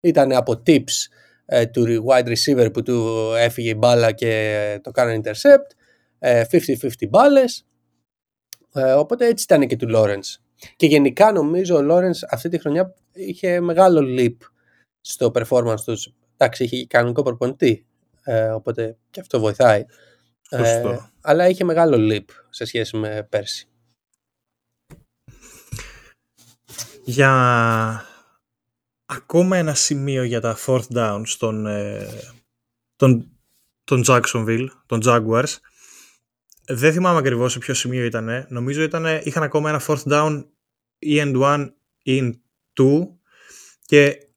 ήταν 0.00 0.32
από 0.32 0.62
tips 0.66 1.08
ε, 1.46 1.66
του 1.66 2.04
wide 2.08 2.34
receiver 2.36 2.72
που 2.72 2.82
του 2.82 3.30
έφυγε 3.36 3.70
η 3.70 3.74
μπάλα 3.78 4.12
και 4.12 4.80
το 4.82 4.90
κάνανε 4.90 5.20
intercept, 5.24 5.74
50-50 6.20 6.42
ε, 6.98 7.06
μπάλες, 7.08 7.66
ε, 8.72 8.92
οπότε 8.92 9.26
έτσι 9.26 9.44
ήταν 9.44 9.66
και 9.66 9.76
του 9.76 9.86
Lawrence. 9.94 10.40
Και 10.76 10.86
γενικά 10.86 11.32
νομίζω 11.32 11.76
ο 11.76 11.86
Lawrence 11.90 12.26
αυτή 12.30 12.48
τη 12.48 12.58
χρονιά 12.58 12.94
είχε 13.12 13.60
μεγάλο 13.60 14.00
leap 14.18 14.36
στο 15.00 15.30
performance 15.34 15.80
τους. 15.84 16.14
Εντάξει, 16.36 16.64
είχε 16.64 16.86
κανονικό 16.86 17.22
προπονητή, 17.22 17.86
ε, 18.22 18.48
οπότε 18.48 18.96
και 19.10 19.20
αυτό 19.20 19.40
βοηθάει. 19.40 19.84
Ε, 20.50 20.82
αλλά 21.28 21.48
είχε 21.48 21.64
μεγάλο 21.64 21.96
leap 21.98 22.24
σε 22.50 22.64
σχέση 22.64 22.96
με 22.96 23.26
πέρσι. 23.30 23.68
Για 27.04 27.32
ακόμα 29.06 29.56
ένα 29.56 29.74
σημείο 29.74 30.22
για 30.22 30.40
τα 30.40 30.56
fourth 30.66 30.86
down 30.94 31.22
στον, 31.24 31.66
ε, 31.66 32.08
τον, 32.96 33.38
τον 33.84 34.02
Jacksonville, 34.06 34.66
τον 34.86 35.00
Jaguars. 35.04 35.56
Δεν 36.66 36.92
θυμάμαι 36.92 37.18
ακριβώς 37.18 37.52
σε 37.52 37.58
ποιο 37.58 37.74
σημείο 37.74 38.04
ήταν. 38.04 38.46
Νομίζω 38.48 38.82
ήταν, 38.82 39.04
είχαν 39.22 39.42
ακόμα 39.42 39.68
ένα 39.68 39.82
fourth 39.86 40.04
down 40.04 40.44
ή 40.98 41.20
end 41.20 41.42
one 41.42 41.70
in 42.04 42.32
two 42.80 43.08
και 43.84 44.28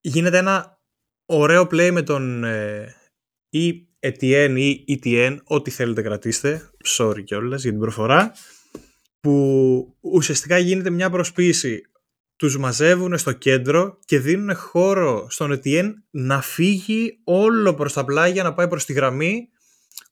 γίνεται 0.00 0.38
ένα 0.38 0.80
ωραίο 1.26 1.62
play 1.62 1.90
με 1.92 2.02
τον 2.02 2.44
ε, 2.44 2.94
ή 3.48 3.85
Etienne 4.00 4.54
ή 4.56 4.84
ETN, 4.88 5.36
ό,τι 5.44 5.70
θέλετε 5.70 6.02
κρατήστε, 6.02 6.70
sorry 6.86 7.24
κιόλας 7.24 7.62
για 7.62 7.70
την 7.70 7.80
προφορά, 7.80 8.32
που 9.20 9.96
ουσιαστικά 10.00 10.58
γίνεται 10.58 10.90
μια 10.90 11.10
προσποίηση. 11.10 11.82
Τους 12.36 12.58
μαζεύουν 12.58 13.18
στο 13.18 13.32
κέντρο 13.32 13.98
και 14.04 14.18
δίνουν 14.18 14.56
χώρο 14.56 15.26
στον 15.30 15.60
Etienne 15.60 15.92
να 16.10 16.42
φύγει 16.42 17.20
όλο 17.24 17.74
προς 17.74 17.92
τα 17.92 18.04
πλάγια, 18.04 18.42
να 18.42 18.54
πάει 18.54 18.68
προς 18.68 18.84
τη 18.84 18.92
γραμμή, 18.92 19.48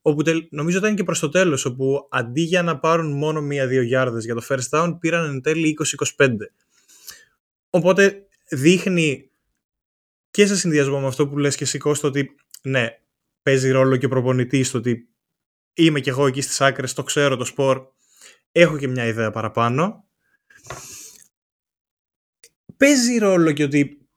όπου 0.02 0.22
νομίζω 0.50 0.78
ήταν 0.78 0.94
και 0.94 1.04
προς 1.04 1.18
το 1.18 1.28
τέλος, 1.28 1.64
όπου 1.64 2.08
αντί 2.10 2.40
για 2.40 2.62
να 2.62 2.78
πάρουν 2.78 3.12
μόνο 3.12 3.40
μία-δύο 3.40 3.82
γιάρδες 3.82 4.24
για 4.24 4.34
το 4.34 4.42
first 4.48 4.68
down, 4.70 4.96
πήραν 5.00 5.30
εν 5.30 5.40
τέλει 5.40 5.76
20-25. 6.16 6.28
Οπότε 7.70 8.26
δείχνει 8.48 9.30
και 10.30 10.46
σε 10.46 10.56
συνδυασμό 10.56 11.00
με 11.00 11.06
αυτό 11.06 11.28
που 11.28 11.38
λες 11.38 11.56
και 11.56 11.64
εσύ 11.64 11.78
Κώστα 11.78 12.08
ότι 12.08 12.34
ναι, 12.62 12.88
παίζει 13.44 13.70
ρόλο 13.70 13.96
και 13.96 14.08
προπονητής 14.08 14.68
στο 14.68 14.78
ότι 14.78 15.08
είμαι 15.74 16.00
κι 16.00 16.08
εγώ 16.08 16.26
εκεί 16.26 16.40
στις 16.40 16.60
άκρες, 16.60 16.92
το 16.92 17.02
ξέρω 17.02 17.36
το 17.36 17.44
σπορ, 17.44 17.86
έχω 18.52 18.78
και 18.78 18.88
μια 18.88 19.06
ιδέα 19.06 19.30
παραπάνω. 19.30 20.08
Παίζει 22.76 23.18
ρόλο 23.18 23.52
και 23.52 23.62
ότι 23.62 24.08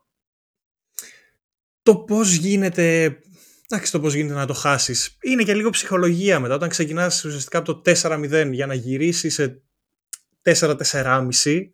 το 1.81 1.97
πώς 1.97 2.33
γίνεται, 2.33 3.17
εντάξει 3.69 3.91
το 3.91 3.99
πώς 3.99 4.13
γίνεται 4.13 4.33
να 4.33 4.45
το 4.45 4.53
χάσεις, 4.53 5.17
είναι 5.21 5.43
και 5.43 5.55
λίγο 5.55 5.69
ψυχολογία 5.69 6.39
μετά, 6.39 6.55
όταν 6.55 6.69
ξεκινάς 6.69 7.25
ουσιαστικά 7.25 7.57
από 7.57 7.73
το 7.73 7.91
4-0 8.01 8.49
για 8.51 8.65
να 8.65 8.73
γυρίσεις 8.73 9.33
σε 9.33 9.63
4-4,5 10.41 11.71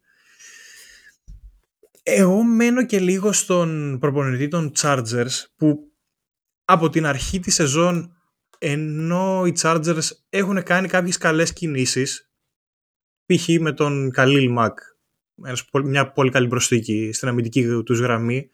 εγώ 2.04 2.44
μένω 2.44 2.86
και 2.86 3.00
λίγο 3.00 3.32
στον 3.32 4.00
προπονητή 4.00 4.48
των 4.48 4.72
Chargers 4.78 5.44
που 5.56 5.93
από 6.65 6.90
την 6.90 7.06
αρχή 7.06 7.40
της 7.40 7.53
σεζόν 7.53 8.18
ενώ 8.57 9.44
οι 9.45 9.53
Chargers 9.61 10.07
έχουν 10.30 10.64
κάνει 10.64 10.88
κάποιες 10.88 11.18
καλές 11.18 11.53
κινήσεις 11.53 12.30
π.χ. 13.26 13.48
με 13.60 13.73
τον 13.73 14.11
Καλίλ 14.11 14.52
Μακ 14.52 14.80
μια 15.84 16.11
πολύ 16.11 16.31
καλή 16.31 16.48
προσθήκη 16.48 17.11
στην 17.14 17.27
αμυντική 17.27 17.81
τους 17.85 17.99
γραμμή 17.99 18.49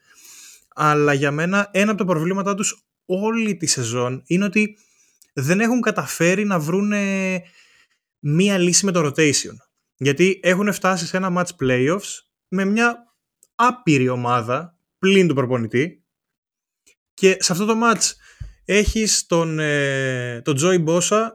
αλλά 0.75 1.13
για 1.13 1.31
μένα 1.31 1.69
ένα 1.71 1.91
από 1.91 1.99
τα 1.99 2.05
προβλήματά 2.05 2.55
τους 2.55 2.87
όλη 3.05 3.57
τη 3.57 3.65
σεζόν 3.65 4.21
είναι 4.25 4.45
ότι 4.45 4.77
δεν 5.33 5.59
έχουν 5.59 5.81
καταφέρει 5.81 6.45
να 6.45 6.59
βρουν 6.59 6.93
μία 8.19 8.57
λύση 8.57 8.85
με 8.85 8.91
το 8.91 9.05
rotation 9.05 9.53
γιατί 9.95 10.39
έχουν 10.43 10.73
φτάσει 10.73 11.05
σε 11.05 11.17
ένα 11.17 11.33
match 11.37 11.63
playoffs 11.63 12.19
με 12.47 12.65
μια 12.65 13.13
άπειρη 13.55 14.09
ομάδα 14.09 14.77
πλην 14.99 15.27
του 15.27 15.33
προπονητή 15.33 16.03
και 17.19 17.37
σε 17.39 17.51
αυτό 17.51 17.65
το 17.65 17.75
match 17.83 18.11
έχεις 18.65 19.25
τον, 19.25 19.59
ε, 19.59 20.41
τον 20.43 20.57
Joey 20.61 20.85
Bosa 20.85 21.27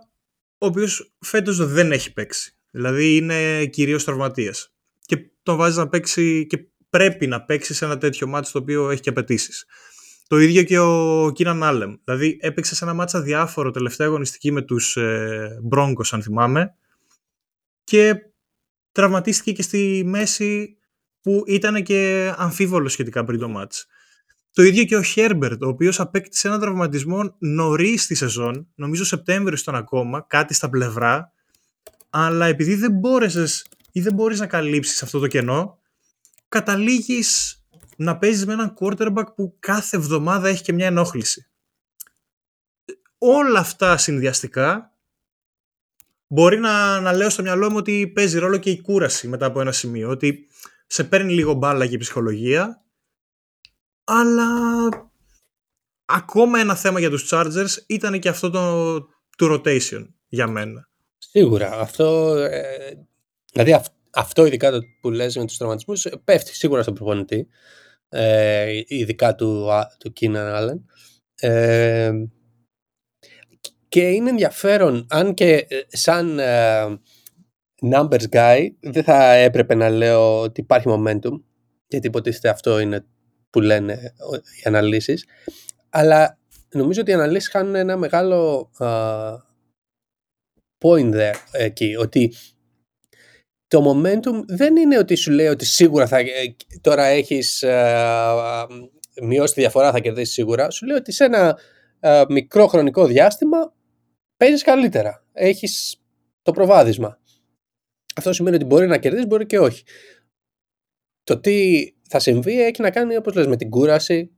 ο 0.58 0.66
οποίος 0.66 1.14
φέτος 1.20 1.66
δεν 1.66 1.92
έχει 1.92 2.12
παίξει. 2.12 2.56
Δηλαδή 2.70 3.16
είναι 3.16 3.66
κυρίως 3.66 4.04
τραυματίας. 4.04 4.74
Και 5.00 5.16
τον 5.42 5.56
βάζεις 5.56 5.76
να 5.76 5.88
παίξει 5.88 6.46
και 6.46 6.58
πρέπει 6.90 7.26
να 7.26 7.42
παίξει 7.42 7.74
σε 7.74 7.84
ένα 7.84 7.98
τέτοιο 7.98 8.26
μάτς 8.26 8.50
το 8.50 8.58
οποίο 8.58 8.90
έχει 8.90 9.00
και 9.00 9.08
απαιτήσει. 9.08 9.52
Το 10.26 10.38
ίδιο 10.38 10.62
και 10.62 10.78
ο 10.78 11.30
Κίναν 11.34 11.62
Άλεμ. 11.62 11.94
Δηλαδή 12.04 12.38
έπαιξε 12.40 12.74
σε 12.74 12.84
ένα 12.84 12.94
μάτσα 12.94 13.22
διάφορο 13.22 13.70
τελευταία 13.70 14.06
αγωνιστική 14.06 14.50
με 14.50 14.62
τους 14.62 14.96
ε, 14.96 15.48
Broncos 15.74 16.08
αν 16.10 16.22
θυμάμαι 16.22 16.74
και 17.84 18.14
τραυματίστηκε 18.92 19.52
και 19.52 19.62
στη 19.62 20.02
μέση 20.06 20.78
που 21.20 21.42
ήταν 21.46 21.82
και 21.82 22.32
αμφίβολος 22.36 22.92
σχετικά 22.92 23.24
πριν 23.24 23.38
το 23.38 23.48
μάτς. 23.48 23.86
Το 24.54 24.62
ίδιο 24.62 24.84
και 24.84 24.96
ο 24.96 25.02
Χέρμπερτ, 25.02 25.62
ο 25.62 25.68
οποίος 25.68 26.00
απέκτησε 26.00 26.48
ένα 26.48 26.58
τραυματισμό 26.58 27.36
νωρίς 27.38 28.02
στη 28.02 28.14
σεζόν, 28.14 28.68
νομίζω 28.74 29.04
Σεπτέμβριο 29.04 29.58
ήταν 29.60 29.74
ακόμα, 29.74 30.26
κάτι 30.28 30.54
στα 30.54 30.70
πλευρά, 30.70 31.32
αλλά 32.10 32.46
επειδή 32.46 32.74
δεν 32.74 32.92
μπόρεσες 32.92 33.66
ή 33.92 34.00
δεν 34.00 34.14
μπορείς 34.14 34.40
να 34.40 34.46
καλύψεις 34.46 35.02
αυτό 35.02 35.18
το 35.18 35.26
κενό, 35.26 35.78
καταλήγεις 36.48 37.58
να 37.96 38.18
παίζεις 38.18 38.46
με 38.46 38.52
έναν 38.52 38.74
quarterback 38.80 39.34
που 39.34 39.56
κάθε 39.58 39.96
εβδομάδα 39.96 40.48
έχει 40.48 40.62
και 40.62 40.72
μια 40.72 40.86
ενόχληση. 40.86 41.46
Όλα 43.18 43.58
αυτά 43.58 43.96
συνδυαστικά 43.96 44.94
μπορεί 46.26 46.58
να, 46.58 47.00
να 47.00 47.12
λέω 47.12 47.30
στο 47.30 47.42
μυαλό 47.42 47.70
μου 47.70 47.76
ότι 47.76 48.08
παίζει 48.08 48.38
ρόλο 48.38 48.56
και 48.56 48.70
η 48.70 48.80
κούραση 48.80 49.28
μετά 49.28 49.46
από 49.46 49.60
ένα 49.60 49.72
σημείο. 49.72 50.08
Ότι 50.08 50.46
σε 50.86 51.04
παίρνει 51.04 51.32
λίγο 51.32 51.52
μπάλα 51.52 51.86
και 51.86 51.94
η 51.94 51.98
ψυχολογία, 51.98 52.83
αλλά 54.04 54.48
ακόμα 56.04 56.60
ένα 56.60 56.74
θέμα 56.74 57.00
για 57.00 57.10
τους 57.10 57.28
Chargers 57.32 57.84
ήταν 57.86 58.18
και 58.20 58.28
αυτό 58.28 58.50
το, 58.50 58.96
το 59.36 59.54
rotation 59.54 60.06
για 60.28 60.46
μένα. 60.46 60.88
Σίγουρα. 61.18 61.80
Αυτό, 61.80 62.36
ε, 62.36 63.06
δηλαδή 63.52 63.80
αυτό 64.14 64.46
ειδικά 64.46 64.70
το 64.70 64.80
που 65.00 65.10
λες 65.10 65.36
με 65.36 65.44
τους 65.44 65.56
τραυματισμούς 65.56 66.06
πέφτει 66.24 66.54
σίγουρα 66.54 66.82
στον 66.82 66.94
προπονητή. 66.94 67.48
Ε, 68.08 68.80
ειδικά 68.86 69.34
του, 69.34 69.68
του 69.98 70.12
Keenan 70.20 70.56
Allen. 70.58 70.80
Ε, 71.34 72.12
και 73.88 74.08
είναι 74.08 74.30
ενδιαφέρον, 74.30 75.06
αν 75.10 75.34
και 75.34 75.54
ε, 75.54 75.80
σαν 75.88 76.38
ε, 76.38 77.00
numbers 77.92 78.28
guy 78.30 78.68
δεν 78.80 79.04
θα 79.04 79.32
έπρεπε 79.32 79.74
να 79.74 79.88
λέω 79.88 80.40
ότι 80.40 80.60
υπάρχει 80.60 80.88
momentum 80.90 81.40
γιατί 81.86 82.06
υποτίθεται 82.06 82.48
αυτό 82.48 82.78
είναι 82.78 83.06
που 83.54 83.60
λένε 83.60 84.14
οι 84.58 84.62
αναλύσεις 84.64 85.26
αλλά 85.90 86.38
νομίζω 86.68 87.00
ότι 87.00 87.10
οι 87.10 87.14
αναλύσεις 87.14 87.50
χάνουν 87.50 87.74
ένα 87.74 87.96
μεγάλο 87.96 88.70
uh, 88.78 89.34
point 90.84 91.14
there 91.14 91.34
εκεί 91.52 91.96
ότι 91.96 92.32
το 93.66 93.90
momentum 93.90 94.44
δεν 94.46 94.76
είναι 94.76 94.98
ότι 94.98 95.14
σου 95.14 95.30
λέει 95.30 95.46
ότι 95.46 95.64
σίγουρα 95.64 96.06
θα, 96.06 96.18
ε, 96.18 96.56
τώρα 96.80 97.04
έχεις 97.04 97.62
ε, 97.62 98.66
μειώσει 99.22 99.54
τη 99.54 99.60
διαφορά, 99.60 99.92
θα 99.92 100.00
κερδίσεις 100.00 100.34
σίγουρα. 100.34 100.70
Σου 100.70 100.86
λέει 100.86 100.96
ότι 100.96 101.12
σε 101.12 101.24
ένα 101.24 101.58
ε, 102.00 102.22
μικρό 102.28 102.66
χρονικό 102.66 103.06
διάστημα 103.06 103.74
παίζεις 104.36 104.62
καλύτερα. 104.62 105.24
Έχεις 105.32 106.02
το 106.42 106.52
προβάδισμα. 106.52 107.20
Αυτό 108.16 108.32
σημαίνει 108.32 108.56
ότι 108.56 108.64
μπορεί 108.64 108.86
να 108.86 108.98
κερδίσεις, 108.98 109.26
μπορεί 109.26 109.46
και 109.46 109.58
όχι. 109.58 109.84
Το 111.22 111.40
τι 111.40 111.88
θα 112.08 112.18
συμβεί 112.18 112.62
έχει 112.62 112.82
να 112.82 112.90
κάνει, 112.90 113.16
όπως 113.16 113.34
λες, 113.34 113.46
με 113.46 113.56
την 113.56 113.70
κούραση, 113.70 114.30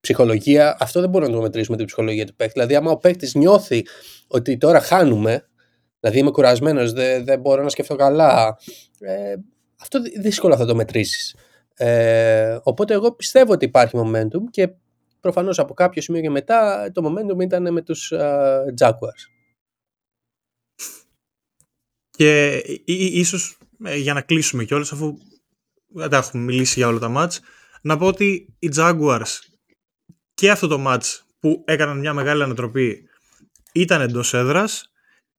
ψυχολογία. 0.00 0.76
Αυτό 0.80 1.00
δεν 1.00 1.10
μπορούμε 1.10 1.30
να 1.30 1.36
το 1.36 1.42
μετρήσουμε 1.42 1.76
την 1.76 1.86
ψυχολογία 1.86 2.26
του 2.26 2.34
παίκτη. 2.34 2.52
Δηλαδή, 2.52 2.74
άμα 2.74 2.90
ο 2.90 2.96
παίκτης 2.96 3.34
νιώθει 3.34 3.86
ότι 4.26 4.56
τώρα 4.56 4.80
χάνουμε, 4.80 5.48
δηλαδή 6.00 6.18
είμαι 6.18 6.30
κουρασμένος, 6.30 6.92
δεν, 6.92 7.24
δεν 7.24 7.40
μπορώ 7.40 7.62
να 7.62 7.68
σκεφτώ 7.68 7.96
καλά. 7.96 8.58
Ε, 8.98 9.34
αυτό 9.80 10.00
δύσκολα 10.20 10.56
θα 10.56 10.66
το 10.66 10.74
μετρήσεις. 10.74 11.36
Ε, 11.74 12.58
οπότε 12.62 12.94
εγώ 12.94 13.12
πιστεύω 13.12 13.52
ότι 13.52 13.64
υπάρχει 13.64 13.98
momentum 14.04 14.40
και 14.50 14.68
προφανώς 15.20 15.58
από 15.58 15.74
κάποιο 15.74 16.02
σημείο 16.02 16.20
και 16.20 16.30
μετά 16.30 16.90
το 16.92 17.02
momentum 17.06 17.42
ήταν 17.42 17.72
με 17.72 17.82
τους 17.82 18.12
uh, 18.16 18.64
Jaguars. 18.80 19.30
Και 22.10 22.62
ίσως 22.86 23.58
ε, 23.84 23.96
για 23.96 24.14
να 24.14 24.20
κλείσουμε 24.20 24.64
κιόλας 24.64 24.92
αφού 24.92 25.18
δεν 25.96 26.12
έχουμε 26.12 26.42
μιλήσει 26.42 26.78
για 26.78 26.88
όλα 26.88 26.98
τα 26.98 27.08
μάτς 27.08 27.40
να 27.82 27.96
πω 27.96 28.06
ότι 28.06 28.54
οι 28.58 28.68
Jaguars 28.76 29.38
και 30.34 30.50
αυτό 30.50 30.66
το 30.66 30.78
μάτς 30.78 31.26
που 31.40 31.62
έκαναν 31.66 31.98
μια 31.98 32.14
μεγάλη 32.14 32.42
ανατροπή 32.42 33.08
ήταν 33.72 34.00
εντός 34.00 34.34
έδρας. 34.34 34.90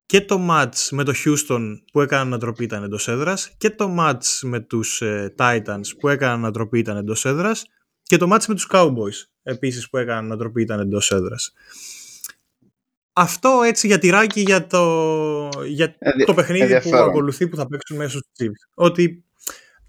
Και 0.06 0.22
το 0.22 0.48
match 0.50 0.88
με 0.92 1.04
το 1.04 1.14
Houston 1.26 1.62
που 1.92 2.02
έκαναν 2.02 2.28
ανατροπή 2.28 2.64
ήταν 2.64 2.84
εντός 2.84 3.08
έδρας. 3.08 3.54
Και 3.58 3.70
το 3.70 3.96
match 4.00 4.40
με 4.42 4.60
τους 4.60 5.02
ε, 5.02 5.34
Titans 5.38 5.86
που 6.00 6.08
έκαναν 6.08 6.36
ανατροπή 6.36 6.80
ήταν 6.80 6.98
εντός 6.98 7.26
έδρας. 7.26 7.66
Και 8.04 8.18
το 8.18 8.34
match 8.34 8.46
με 8.48 8.54
τους 8.54 8.68
Cowboys 8.72 9.28
επίσης 9.44 9.90
που 9.90 9.98
έκαναν 9.98 10.26
ανατροπή 10.26 10.62
ήταν 10.62 10.80
εντός 10.80 11.12
έδρας. 11.12 11.54
Αυτό 13.14 13.62
έτσι 13.66 13.88
για 13.88 14.00
τυράκι 14.00 14.42
για 14.42 14.68
το, 14.68 15.50
για 15.68 15.98
το 16.26 16.34
παιχνίδι 16.34 16.82
που 16.82 16.96
ακολουθεί 16.96 17.48
που 17.48 17.56
θα 17.56 17.68
παίξουν 17.68 17.98
μέσα 17.98 18.10
στους 18.10 18.28
Chiefs. 18.40 18.70
Ότι 18.74 19.26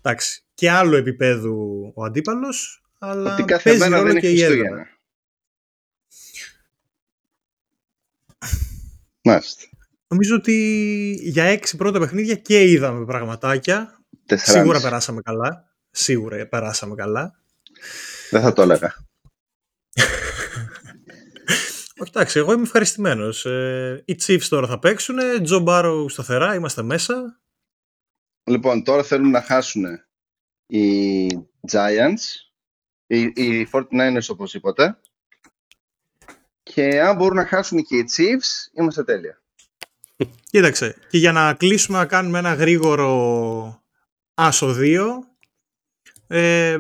εντάξει, 0.08 0.42
και 0.54 0.70
άλλο 0.70 0.96
επίπεδο 0.96 1.52
ο 1.94 2.04
αντίπαλος, 2.04 2.82
αλλά 2.98 3.32
Ότι 3.32 3.42
κάθε 3.44 3.70
παίζει 3.70 3.88
ρόλο 3.88 4.18
και 4.18 4.30
η 4.30 4.42
έδρα. 4.42 4.98
Μάλιστα. 9.24 9.62
Νομίζω 10.08 10.34
ότι 10.34 10.54
για 11.22 11.44
έξι 11.44 11.76
πρώτα 11.76 11.98
παιχνίδια 11.98 12.34
και 12.34 12.70
είδαμε 12.70 13.04
πραγματάκια. 13.04 14.00
Σίγουρα 14.26 14.80
περάσαμε 14.80 15.20
καλά. 15.20 15.72
Σίγουρα 15.90 16.46
περάσαμε 16.46 16.94
καλά. 16.94 17.40
Δεν 18.30 18.40
θα 18.40 18.52
το 18.52 18.62
έλεγα. 18.62 18.94
Όχι, 22.00 22.10
εντάξει, 22.14 22.38
εγώ 22.38 22.52
είμαι 22.52 22.62
ευχαριστημένος. 22.62 23.46
Ε, 23.46 24.02
οι 24.04 24.16
Chiefs 24.26 24.46
τώρα 24.48 24.66
θα 24.66 24.78
παίξουν. 24.78 25.16
Τζο 25.42 25.58
Μπάρο 25.58 26.08
σταθερά, 26.08 26.54
είμαστε 26.54 26.82
μέσα. 26.82 27.40
Λοιπόν, 28.48 28.82
τώρα 28.82 29.02
θέλουν 29.02 29.30
να 29.30 29.42
χάσουν 29.42 29.84
οι 30.66 31.26
Giants, 31.70 32.24
οι, 33.06 33.20
οι 33.20 33.68
49ers 33.72 34.28
οπωσδήποτε. 34.28 35.00
Και 36.62 37.00
αν 37.00 37.16
μπορούν 37.16 37.36
να 37.36 37.46
χάσουν 37.46 37.82
και 37.82 37.96
οι 37.96 38.04
Chiefs, 38.16 38.78
είμαστε 38.78 39.04
τέλεια. 39.04 39.42
Κοίταξε, 40.50 40.96
και 41.08 41.18
για 41.18 41.32
να 41.32 41.54
κλείσουμε 41.54 41.98
να 41.98 42.06
κάνουμε 42.06 42.38
ένα 42.38 42.54
γρήγορο 42.54 43.82
άσο 44.34 44.76
2, 44.78 45.08
ε, 46.26 46.78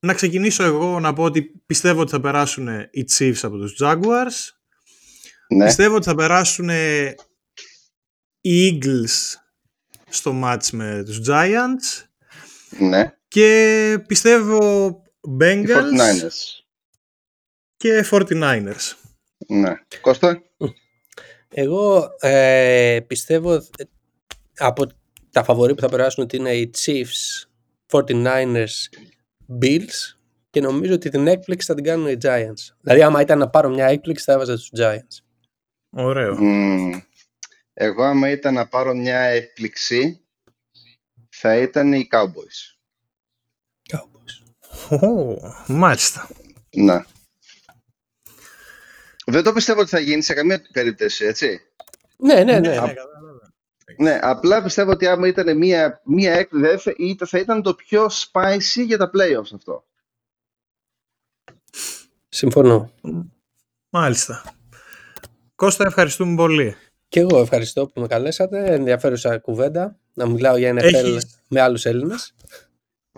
να 0.00 0.14
ξεκινήσω 0.14 0.64
εγώ 0.64 1.00
να 1.00 1.12
πω 1.12 1.22
ότι 1.22 1.42
πιστεύω 1.66 2.00
ότι 2.00 2.10
θα 2.10 2.20
περάσουν 2.20 2.68
οι 2.90 3.04
Chiefs 3.18 3.38
από 3.42 3.56
τους 3.56 3.76
Jaguars. 3.82 4.54
Ναι. 5.48 5.64
Πιστεύω 5.64 5.94
ότι 5.94 6.04
θα 6.04 6.14
περάσουν 6.14 6.68
οι 8.40 8.78
Eagles 8.80 9.40
στο 10.10 10.40
match 10.44 10.68
με 10.72 11.02
τους 11.04 11.20
Giants. 11.28 12.04
Ναι. 12.78 13.14
Και 13.28 14.04
πιστεύω 14.06 15.02
Bengals 15.40 16.20
και 17.76 18.04
49ers. 18.10 18.92
Ναι. 19.46 19.74
Κώστα; 20.00 20.42
Εγώ 21.48 22.08
ε, 22.20 23.00
πιστεύω 23.06 23.54
ε, 23.54 23.84
από 24.56 24.86
τα 25.30 25.44
φαβορή 25.44 25.74
που 25.74 25.80
θα 25.80 25.88
περάσουν 25.88 26.24
ότι 26.24 26.36
είναι 26.36 26.52
οι 26.52 26.70
Chiefs, 26.78 27.48
49ers, 27.90 28.66
Bills 29.62 30.16
και 30.50 30.60
νομίζω 30.60 30.94
ότι 30.94 31.08
την 31.08 31.26
έκπληξη 31.26 31.66
θα 31.66 31.74
την 31.74 31.84
κάνουν 31.84 32.08
οι 32.08 32.16
Giants. 32.22 32.74
Δηλαδή 32.80 33.02
άμα 33.02 33.20
ήταν 33.20 33.38
να 33.38 33.48
πάρω 33.48 33.68
μια 33.68 33.86
έκπληξη 33.86 34.24
θα 34.24 34.32
έβαζα 34.32 34.54
τους 34.54 34.70
Giants. 34.78 35.18
Ωραίο. 35.90 36.38
Εγώ 37.82 38.02
άμα 38.02 38.30
ήταν 38.30 38.54
να 38.54 38.68
πάρω 38.68 38.94
μια 38.94 39.18
έκπληξη 39.18 40.20
θα 41.28 41.56
ήταν 41.56 41.92
οι 41.92 42.08
Cowboys. 42.10 42.76
Cowboys. 43.92 44.98
Oh, 45.00 45.36
μάλιστα. 45.66 46.28
Να. 46.70 47.06
Δεν 49.26 49.42
το 49.42 49.52
πιστεύω 49.52 49.80
ότι 49.80 49.90
θα 49.90 49.98
γίνει 49.98 50.22
σε 50.22 50.34
καμία 50.34 50.62
περίπτωση, 50.72 51.24
έτσι. 51.24 51.60
Ναι, 52.16 52.44
ναι, 52.44 52.58
ναι. 52.58 52.80
ναι, 52.80 52.94
ναι 53.96 54.18
απλά 54.22 54.62
πιστεύω 54.62 54.90
ότι 54.90 55.06
άμα 55.06 55.26
ήταν 55.26 55.56
μία, 55.56 56.00
μία 56.04 56.32
έκπληξη 56.32 57.16
θα 57.26 57.38
ήταν 57.38 57.62
το 57.62 57.74
πιο 57.74 58.06
spicy 58.06 58.84
για 58.86 58.98
τα 58.98 59.10
playoffs 59.14 59.52
αυτό. 59.54 59.84
Συμφωνώ. 62.28 62.92
Μάλιστα. 63.90 64.54
Κώστα, 65.54 65.86
ευχαριστούμε 65.86 66.34
πολύ. 66.34 66.76
Και 67.10 67.20
εγώ 67.20 67.40
ευχαριστώ 67.40 67.86
που 67.86 68.00
με 68.00 68.06
καλέσατε. 68.06 68.74
Ενδιαφέρουσα 68.74 69.38
κουβέντα. 69.38 69.98
Να 70.14 70.26
μιλάω 70.26 70.56
για 70.56 70.72
NFL 70.72 70.82
Έχεις... 70.82 71.42
με 71.48 71.60
άλλους 71.60 71.84
Έλληνες. 71.84 72.34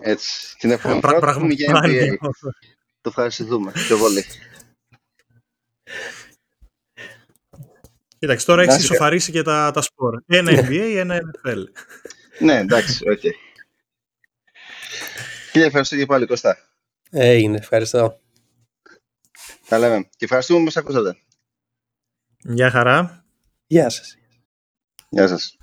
Έτσι. 0.01 0.57
Την 0.57 0.71
επόμενη 0.71 1.01
φορά 1.01 1.47
για 1.49 1.81
NBA. 1.83 2.15
Το 3.01 3.09
ευχαριστούμε. 3.09 3.71
Πιο 3.71 3.97
πολύ. 3.97 4.25
Κοίταξε, 8.19 8.45
τώρα 8.45 8.61
έχεις 8.61 8.83
ισοφαρίσει 8.83 9.31
και 9.31 9.41
τα, 9.41 9.71
τα 9.73 9.81
σπορ. 9.81 10.21
Ένα 10.25 10.51
NBA, 10.51 10.95
ένα 10.95 11.19
NFL. 11.19 11.63
ναι, 12.39 12.57
εντάξει, 12.57 13.09
OK. 13.09 13.19
Okay. 13.19 13.31
Κύριε, 15.51 15.67
ευχαριστώ 15.67 15.95
και 15.95 16.05
πάλι, 16.05 16.25
Κώστα. 16.25 16.57
Έγινε, 17.09 17.57
ευχαριστώ. 17.57 18.19
Τα 19.67 19.77
λέμε. 19.77 20.03
Και 20.03 20.25
ευχαριστούμε 20.25 20.59
που 20.59 20.65
μας 20.65 20.77
ακούσατε. 20.77 21.17
Γεια 22.39 22.69
χαρά. 22.69 23.22
Γεια 23.73 23.89
σας. 23.89 24.17
Γεια 25.09 25.27
σας. 25.27 25.57